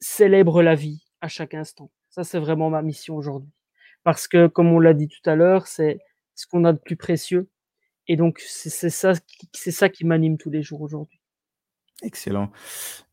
célèbrent 0.00 0.62
la 0.62 0.74
vie 0.74 1.04
à 1.20 1.28
chaque 1.28 1.54
instant. 1.54 1.90
Ça, 2.08 2.24
c'est 2.24 2.40
vraiment 2.40 2.70
ma 2.70 2.82
mission 2.82 3.16
aujourd'hui. 3.16 3.52
Parce 4.02 4.26
que 4.26 4.46
comme 4.46 4.72
on 4.72 4.80
l'a 4.80 4.94
dit 4.94 5.08
tout 5.08 5.28
à 5.28 5.36
l'heure, 5.36 5.66
c'est 5.66 6.00
ce 6.34 6.46
qu'on 6.46 6.64
a 6.64 6.72
de 6.72 6.78
plus 6.78 6.96
précieux 6.96 7.48
et 8.10 8.16
donc 8.16 8.40
c'est 8.40 8.90
ça 8.90 9.14
qui 9.14 9.48
c'est 9.52 9.70
ça 9.70 9.88
qui 9.88 10.04
m'anime 10.04 10.36
tous 10.36 10.50
les 10.50 10.62
jours 10.62 10.82
aujourd'hui. 10.82 11.20
Excellent. 12.02 12.50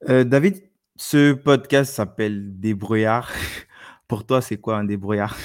Heu, 0.09 0.25
David, 0.25 0.55
ce 0.95 1.33
podcast 1.33 1.93
s'appelle 1.93 2.59
Débrouillard. 2.59 3.31
Pour 4.07 4.25
toi, 4.25 4.41
c'est 4.41 4.57
quoi 4.57 4.77
un 4.77 4.85
débrouillard? 4.85 5.37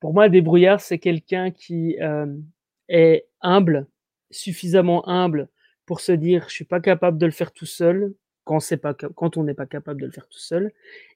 Pour 0.00 0.12
moi, 0.12 0.24
un 0.24 0.28
débrouillard, 0.28 0.80
c'est 0.80 0.98
quelqu'un 0.98 1.50
qui, 1.50 1.96
hem, 1.98 2.44
est 2.88 3.26
humble, 3.40 3.86
suffisamment 4.30 5.08
humble 5.08 5.48
pour 5.86 6.00
se 6.00 6.12
dire: 6.12 6.44
«Je 6.48 6.54
suis 6.54 6.64
pas 6.66 6.80
capable 6.80 7.16
de 7.16 7.24
le 7.24 7.32
faire 7.32 7.52
tout 7.52 7.66
seul», 7.66 8.12
quand 8.44 8.60
c'est 8.60 8.76
pas 8.76 8.92
quand 8.92 9.38
on 9.38 9.44
n'est 9.44 9.54
pas 9.54 9.66
capable 9.66 10.02
de 10.02 10.06
le 10.06 10.12
faire 10.12 10.28
tout 10.28 10.38
seul 10.38 10.72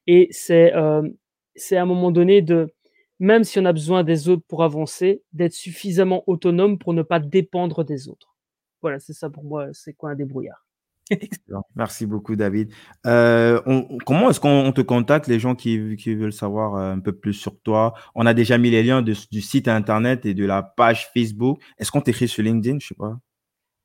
et 0.07 0.29
c'est, 0.31 0.73
hem, 0.75 1.15
c'est 1.55 1.77
à 1.77 1.83
un 1.83 1.87
moment 1.87 2.13
donné 2.13 2.41
de 2.41 2.73
même 3.19 3.45
si 3.45 3.59
on 3.59 3.65
a 3.65 3.73
besoin 3.73 4.05
des 4.05 4.29
autres 4.29 4.45
pour 4.49 4.63
avancer, 4.63 5.23
d'être 5.33 5.53
suffisamment 5.53 6.25
autonome 6.27 6.79
pour 6.79 6.95
ne 6.95 7.03
pas 7.03 7.21
dépendre 7.21 7.85
des 7.85 8.09
autres. 8.09 8.37
Voilà, 8.83 8.99
c'est 8.99 9.15
ça 9.15 9.31
pour 9.31 9.45
moi, 9.45 9.69
c'est 9.73 9.95
quoi 9.95 10.11
un 10.11 10.15
débrouillard. 10.15 10.67
Excellent. 11.11 11.65
Merci 11.77 12.07
beaucoup, 12.07 12.35
David. 12.35 12.73
On 13.05 13.61
on 13.67 13.99
comment 14.07 14.31
est-ce 14.31 14.41
qu'on 14.41 14.65
on 14.65 14.73
te 14.73 14.81
contacte, 14.81 15.27
les 15.27 15.39
gens 15.39 15.55
qui 15.55 15.97
qui 15.97 16.15
veulent 16.15 16.33
savoir, 16.33 16.77
heu, 16.77 16.93
un 16.93 17.01
peu 17.01 17.13
plus 17.13 17.35
sur 17.35 17.61
toi? 17.61 17.93
On 18.15 18.25
a 18.25 18.33
déjà 18.33 18.57
mis 18.57 18.71
les 18.71 18.83
liens 18.83 19.03
de 19.03 19.15
du 19.31 19.43
site 19.43 19.69
internet 19.69 20.25
et 20.25 20.33
de 20.33 20.47
la 20.47 20.63
page 20.63 21.09
Facebook. 21.13 21.61
Est-ce 21.79 21.91
qu'on 21.91 22.01
t'écrit 22.01 22.27
sur 22.27 22.43
LinkedIn? 22.43 22.79
Je 22.81 22.89
sais 22.89 22.95
pas. 22.95 23.19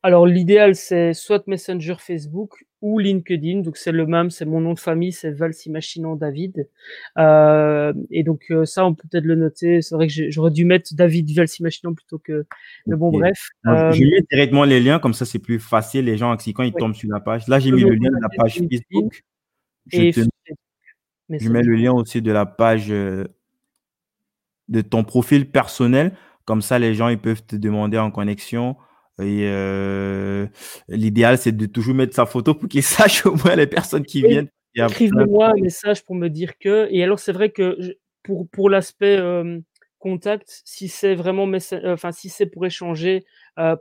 Alors 0.01 0.25
l'idéal, 0.25 0.75
c'est 0.75 1.13
soit 1.13 1.45
Messenger 1.47 1.95
Facebook 1.99 2.63
ou 2.81 2.99
LinkedIn, 2.99 3.59
donc 3.59 3.77
c'est 3.77 3.91
le 3.91 4.05
même, 4.05 4.29
c'est 4.29 4.45
mon 4.45 4.61
nom 4.61 4.73
de 4.73 4.79
famille, 4.79 5.11
c'est 5.11 5.31
Valsimachinan 5.31 6.15
David. 6.15 6.69
Heu 7.17 7.93
et 8.09 8.23
donc 8.23 8.45
heu, 8.51 8.65
ça, 8.65 8.85
on 8.85 8.93
peut 8.93 9.07
peut-être 9.09 9.25
le 9.25 9.35
noter. 9.35 9.81
C'est 9.81 9.95
vrai 9.95 10.07
que 10.07 10.13
j'aurais 10.29 10.51
dû 10.51 10.65
mettre 10.65 10.93
David 10.93 11.29
Valsimachinan 11.35 11.93
plutôt 11.93 12.19
que 12.19 12.45
mais 12.87 12.95
bon 12.95 13.11
bref, 13.11 13.49
Moi, 13.63 13.91
je 13.91 14.03
mets 14.03 14.21
directement 14.31 14.63
les 14.63 14.79
liens, 14.79 14.99
comme 14.99 15.13
ça, 15.13 15.25
c'est 15.25 15.39
plus 15.39 15.59
facile, 15.59 16.05
les 16.05 16.17
gens 16.17 16.35
quand 16.53 16.63
ils 16.63 16.73
tombent 16.73 16.95
sur 16.95 17.09
la 17.09 17.19
page 17.19 17.47
là, 17.47 17.59
j'ai 17.59 17.71
mis 17.71 17.81
le 17.81 17.95
lien 17.95 18.09
de 18.09 18.21
la 18.21 18.29
page 18.29 18.59
LinkedIn 18.59 18.81
Facebook. 18.89 19.23
Je 19.91 20.11
te 20.11 20.29
je 21.29 21.49
mets 21.49 21.61
le 21.61 21.75
lien 21.75 21.91
aussi 21.91 22.21
de 22.21 22.31
la 22.31 22.45
page, 22.45 22.87
de 22.87 23.27
ton 24.81 25.03
profil 25.03 25.49
personnel. 25.49 26.13
Comme 26.45 26.61
ça, 26.61 26.79
les 26.79 26.95
gens, 26.95 27.09
ils 27.09 27.19
peuvent 27.19 27.45
te 27.45 27.55
demander 27.55 27.97
en 27.99 28.09
connexion 28.09 28.75
et 29.19 29.45
heu, 29.47 30.49
l'idéal, 30.87 31.37
c'est 31.37 31.51
de 31.51 31.65
toujours 31.65 31.95
mettre 31.95 32.15
sa 32.15 32.25
photo 32.25 32.53
pour 32.53 32.69
qu'ils 32.69 32.83
sachent 32.83 33.25
au 33.25 33.35
moins 33.35 33.55
les 33.55 33.67
personnes 33.67 34.05
qui 34.05 34.21
Oui, 34.23 34.29
viennent. 34.29 34.49
Écrivez-moi 34.75 35.47
un 35.49 35.61
message 35.61 36.03
pour 36.05 36.15
me 36.15 36.29
dire 36.29 36.57
que 36.57 36.87
et 36.91 37.03
alors 37.03 37.19
c'est 37.19 37.31
vrai 37.31 37.49
que 37.49 37.75
je 37.79 37.91
pour 38.23 38.47
pour 38.49 38.69
l'aspect, 38.69 39.15
hem, 39.15 39.63
contact, 39.97 40.61
si 40.63 40.87
c'est 40.87 41.15
vraiment 41.15 41.45
heu, 41.47 41.59
enfin 41.85 42.11
si 42.11 42.29
c'est 42.29 42.45
pour 42.45 42.65
échanger, 42.65 43.25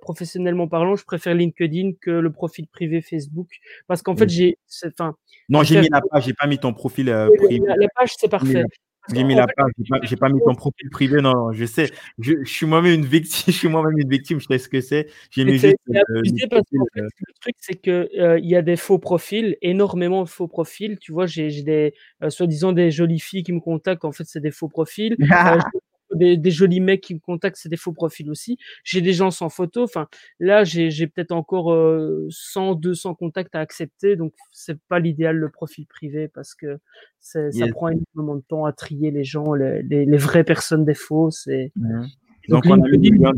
professionnellement 0.00 0.66
parlant, 0.66 0.96
je 0.96 1.04
préfère 1.04 1.34
LinkedIn 1.34 1.92
que 2.00 2.10
le 2.10 2.32
profil 2.32 2.66
privé 2.66 3.00
Facebook. 3.00 3.48
Parce 3.86 4.02
qu'en 4.02 4.16
fait, 4.16 4.28
j'ai 4.28 4.58
enfin, 4.86 5.14
Non, 5.48 5.62
j'ai 5.62 5.80
mis 5.80 5.88
la 5.88 6.00
page, 6.00 6.24
j'ai 6.24 6.34
pas 6.34 6.46
mis 6.46 6.58
ton 6.58 6.74
profil, 6.74 7.06
privé. 7.36 7.60
la 7.66 7.76
la 7.76 7.88
page, 7.94 8.10
c'est 8.18 8.28
parfait. 8.28 8.64
J'ai 9.14 9.24
mis 9.24 9.34
la 9.34 9.46
page, 9.46 9.72
j'ai 10.02 10.16
pas 10.16 10.28
pas 10.28 10.32
mis 10.32 10.40
ton 10.44 10.54
profil 10.54 10.90
privé, 10.90 11.20
non, 11.20 11.32
non, 11.32 11.52
je 11.52 11.64
sais. 11.64 11.90
Je 12.18 12.34
je 12.42 12.50
suis 12.50 12.66
moi-même 12.66 12.94
une 12.94 13.06
victi 13.06 13.44
je 13.52 13.56
suis 13.56 13.68
moi-même 13.68 13.98
une 13.98 14.08
victime, 14.08 14.40
je 14.40 14.46
sais 14.46 14.58
ce 14.58 14.68
que 14.68 14.80
c'est. 14.80 15.08
J'ai 15.30 15.44
mis 15.44 15.58
juste, 15.58 15.76
c'est 15.86 15.96
heu, 15.96 16.02
le 16.08 16.18
abusé 16.18 16.46
parce 16.48 16.62
profil, 16.62 16.78
qu'en 16.78 16.84
fait, 16.94 17.00
heu 17.00 17.08
le 17.26 17.32
truc, 17.40 17.54
c'est 17.58 17.80
que, 17.80 18.08
heu, 18.18 18.38
il 18.38 18.46
y 18.48 18.56
a 18.56 18.62
des 18.62 18.76
faux 18.76 18.98
profils, 18.98 19.56
énormément 19.62 20.22
de 20.24 20.28
faux 20.28 20.48
profils. 20.48 20.98
Tu 20.98 21.12
vois, 21.12 21.26
j'ai 21.26 21.48
des, 21.62 21.94
soi-disant 22.28 22.72
des 22.72 22.90
jolies 22.90 23.20
filles 23.20 23.42
qui 23.42 23.52
me 23.52 23.60
contactent, 23.60 24.04
en 24.04 24.12
fait, 24.12 24.24
c'est 24.26 24.40
des 24.40 24.50
faux 24.50 24.68
profils. 24.68 25.16
Des 26.18 26.36
des 26.36 26.50
jolis 26.50 26.80
mecs 26.80 27.00
qui 27.02 27.14
me 27.14 27.20
contactent, 27.20 27.56
c'est 27.56 27.68
des 27.68 27.76
faux 27.76 27.92
profils 27.92 28.30
aussi. 28.30 28.58
J'ai 28.84 29.00
des 29.00 29.12
gens 29.12 29.30
sans 29.30 29.48
photo, 29.48 29.82
enfin, 29.84 30.08
là, 30.40 30.64
j'ai 30.64 30.90
j'ai 30.90 31.06
peut-être 31.06 31.32
encore, 31.32 31.72
heu, 31.72 32.26
100-200 32.30 33.14
contacts 33.14 33.54
à 33.54 33.60
accepter, 33.60 34.16
donc 34.16 34.32
c'est 34.52 34.78
pas 34.88 34.98
l'idéal, 34.98 35.36
le 35.36 35.48
profil 35.50 35.86
privé 35.86 36.28
parce 36.28 36.54
que 36.54 36.78
c'est 37.20 37.52
ça 37.52 37.64
Yes. 37.66 37.72
prend 37.72 37.88
énormément 37.88 38.36
de 38.36 38.42
temps 38.48 38.64
à 38.66 38.72
trier 38.72 39.10
les 39.10 39.24
gens, 39.24 39.54
les 39.54 39.82
les 39.82 40.04
les 40.06 40.16
vraies 40.18 40.44
personnes 40.44 40.84
des 40.84 40.94
fausses 40.94 41.46
et 41.46 41.72
Mmh 41.76 41.92
mh. 42.00 42.06
et 42.44 42.52
donc 42.52 42.64
Donc 42.64 42.72
on 42.78 42.82
a 42.82 42.88
mis 42.88 43.08
le 43.08 43.18
lien 43.18 43.32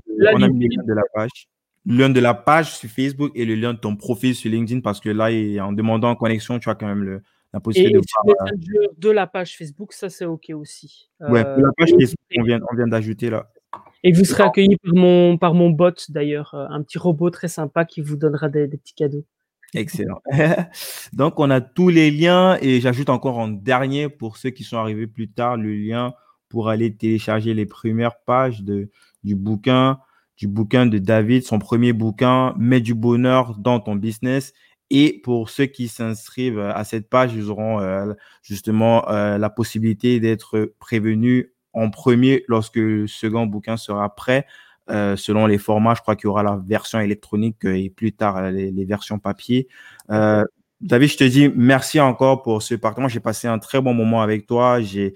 de 0.85 0.93
la 0.95 1.03
page. 1.15 1.49
Le 1.87 1.97
lien 1.97 2.11
de 2.11 2.21
la 2.21 2.35
page 2.35 2.77
sur 2.77 2.89
Facebook 2.91 3.33
et 3.35 3.45
le 3.47 3.55
lien 3.55 3.73
de 3.75 3.79
ton 3.79 3.97
profil 3.97 4.35
sur 4.35 4.51
LinkedIn 4.51 4.81
parce 4.83 5.01
que 5.01 5.09
là 5.09 5.29
en 5.65 5.73
demandant 5.73 6.15
connexion, 6.15 6.59
tu 6.59 6.69
as 6.69 6.75
quand 6.75 6.87
même 6.87 7.03
le 7.05 7.23
la 7.53 7.61
possibilité 7.61 7.97
Et 7.97 8.01
de 8.01 9.07
voir, 9.07 9.15
la 9.15 9.27
page 9.27 9.57
Facebook, 9.57 9.93
ça, 9.93 10.09
c'est 10.09 10.25
OK 10.25 10.51
aussi. 10.55 11.11
Ouais, 11.21 11.43
la 11.43 11.71
page 11.77 11.91
Facebook, 11.91 11.99
n'hésitez 11.99 12.41
on 12.41 12.45
vient 12.45 12.61
on 12.71 12.77
vient 12.77 12.87
d'ajouter 12.87 13.31
là. 13.31 13.51
et 14.05 14.13
vous 14.13 14.25
serez 14.25 14.45
accueillis 14.45 14.77
par 14.77 14.95
mon 14.95 15.39
par 15.39 15.55
mon 15.55 15.71
bot 15.71 15.93
d'ailleurs, 16.09 16.55
heu, 16.55 16.67
un 16.71 16.83
petit 16.83 16.99
robot 16.99 17.31
très 17.31 17.49
sympa 17.49 17.85
qui 17.85 18.01
vous 18.01 18.17
donnera 18.17 18.49
des 18.49 18.69
des 18.69 18.77
petits 18.77 18.95
cadeaux. 18.95 19.25
Excellent. 19.75 20.21
Donc 21.13 21.39
on 21.39 21.51
a 21.51 21.61
tous 21.61 21.89
les 21.89 22.11
liens 22.11 22.59
et 22.61 22.81
j'ajoute 22.81 23.09
encore 23.09 23.39
en 23.39 23.49
dernier 23.49 24.09
pour 24.09 24.37
ceux 24.37 24.51
qui 24.51 24.65
sont 24.65 24.79
arrivés 24.79 25.07
plus 25.07 25.31
tard, 25.31 25.57
le 25.57 25.75
lien 25.75 26.15
pour 26.49 26.69
aller 26.69 26.95
télécharger 26.97 27.55
les 27.55 27.67
premières 27.67 28.19
pages 28.25 28.63
de 28.63 28.91
du 29.23 29.37
bouquin 29.37 30.01
du 30.41 30.49
bouquin 30.49 30.87
de 30.87 30.97
David, 30.97 31.45
son 31.45 31.59
1er 31.59 31.93
bouquin, 31.93 32.55
«Mets 32.59 32.81
du 32.81 32.95
bonheur 32.95 33.59
dans 33.59 33.79
ton 33.79 33.95
business» 33.95 34.55
et 34.91 35.21
pour 35.25 35.51
ceux 35.51 35.67
qui 35.67 35.89
s'inscrivent, 35.89 36.59
à 36.61 36.85
cette 36.85 37.09
page, 37.09 37.35
ils 37.35 37.51
auront, 37.51 37.81
heu, 37.81 38.17
justement, 38.43 39.09
heu, 39.11 39.39
la 39.39 39.51
possibilité 39.51 40.21
d'être 40.21 40.73
prévenus 40.81 41.49
en 41.73 41.91
1er 41.91 42.45
lorsque 42.49 42.77
le 42.77 43.07
2nd 43.07 43.47
bouquin 43.47 43.77
sera 43.77 44.15
prêt. 44.15 44.47
Heu, 44.91 45.17
selon 45.17 45.47
les 45.47 45.59
formats, 45.59 45.95
je 45.95 46.01
crois 46.03 46.17
qu'il 46.17 46.27
y 46.27 46.29
aura 46.31 46.43
la 46.43 46.61
version 46.67 47.01
électronique 47.01 47.65
et 47.65 47.91
plus 47.91 48.13
tard 48.13 48.51
les 48.51 48.71
les 48.73 48.85
versions 48.85 49.19
papier. 49.21 49.69
David, 50.81 51.11
je 51.11 51.17
te 51.19 51.25
dis 51.25 51.49
merci 51.55 52.01
encore 52.01 52.43
pour 52.43 52.63
ce 52.63 52.75
partage. 52.75 53.13
J'ai 53.13 53.21
passé 53.21 53.47
un 53.49 53.59
très 53.59 53.81
bon 53.83 53.93
moment 53.95 54.23
avec 54.23 54.47
toi. 54.47 54.81
J'ai, 54.81 55.15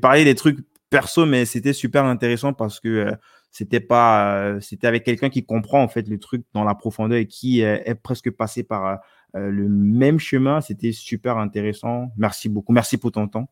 parlé 0.00 0.24
des 0.24 0.34
trucs 0.36 0.58
perso, 0.90 1.26
mais 1.26 1.44
c'était 1.44 1.72
super 1.72 2.04
intéressant 2.04 2.52
parce 2.52 2.80
que, 2.80 3.12
c'était 3.50 3.80
pas, 3.80 4.52
heu, 4.56 4.60
c'était 4.60 4.86
avec 4.86 5.04
quelqu'un 5.04 5.30
qui 5.30 5.44
comprend 5.44 5.82
en 5.82 5.88
fait 5.88 6.08
le 6.08 6.18
truc 6.18 6.44
dans 6.54 6.64
la 6.64 6.74
profondeur 6.74 7.18
et 7.18 7.26
qui 7.26 7.60
est 7.60 7.82
est 7.86 7.94
presque 7.94 8.30
passé 8.30 8.62
par, 8.62 9.00
heu, 9.36 9.50
le 9.50 9.68
même 9.68 10.18
chemin. 10.18 10.60
C'était 10.60 10.92
super 10.92 11.38
intéressant. 11.38 12.10
Merci 12.16 12.48
beaucoup. 12.48 12.72
Merci 12.72 12.98
pour 12.98 13.12
ton 13.12 13.28
temps. 13.28 13.48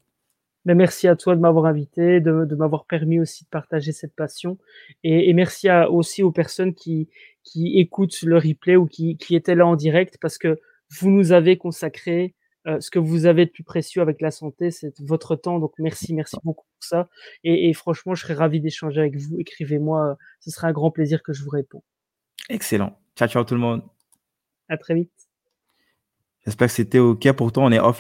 Mais 0.64 0.74
merci 0.74 1.06
à 1.06 1.14
toi 1.14 1.36
de 1.36 1.40
m'avoir 1.40 1.66
invité, 1.66 2.20
de 2.20 2.44
de 2.44 2.54
m'avoir 2.56 2.86
permis 2.86 3.20
aussi 3.20 3.44
de 3.44 3.48
partager 3.48 3.92
cette 3.92 4.14
passion 4.16 4.58
et 5.04 5.32
merci 5.32 5.68
aussi 5.90 6.22
aux 6.24 6.32
personnes 6.32 6.74
qui 6.74 7.08
qui 7.44 7.78
écoutent 7.78 8.20
le 8.22 8.36
replay 8.36 8.74
ou 8.76 8.86
qui 8.86 9.16
qui 9.16 9.36
étaient 9.36 9.54
là 9.54 9.66
en 9.66 9.76
direct 9.76 10.18
parce 10.20 10.38
que 10.38 10.58
vous 10.90 11.10
nous 11.10 11.32
avez 11.32 11.56
consacré, 11.56 12.34
heu, 12.66 12.80
ce 12.80 12.90
que 12.90 12.98
vous 12.98 13.26
avez 13.26 13.46
de 13.46 13.50
plus 13.50 13.64
précieux 13.64 14.02
avec 14.02 14.20
la 14.20 14.30
santé, 14.30 14.70
c'est 14.70 15.00
votre 15.00 15.36
temps, 15.36 15.58
donc 15.58 15.72
merci, 15.78 16.14
merci 16.14 16.36
beaucoup 16.42 16.64
pour 16.64 16.84
ça 16.88 17.08
et 17.44 17.68
et 17.68 17.72
franchement, 17.72 18.14
je 18.14 18.22
serais 18.22 18.34
ravi 18.34 18.60
d'échanger 18.60 19.00
avec 19.00 19.16
vous. 19.16 19.38
Écrivez-moi, 19.38 20.12
heu, 20.12 20.16
ce 20.40 20.50
sera 20.50 20.68
un 20.68 20.72
grand 20.72 20.90
plaisir 20.90 21.22
que 21.22 21.32
je 21.32 21.42
vous 21.42 21.50
réponds. 21.50 21.82
Excellent. 22.48 22.98
Ciao, 23.16 23.28
ciao 23.28 23.44
tout 23.44 23.54
le 23.54 23.60
monde. 23.60 23.82
À 24.68 24.76
très 24.76 24.94
vite. 24.94 25.12
J'espère 26.44 26.68
que 26.68 26.74
c'était 26.74 26.98
OK 26.98 27.30
pour 27.32 27.52
toi, 27.52 27.64
on 27.64 27.72
est 27.72 27.78
off 27.80 27.94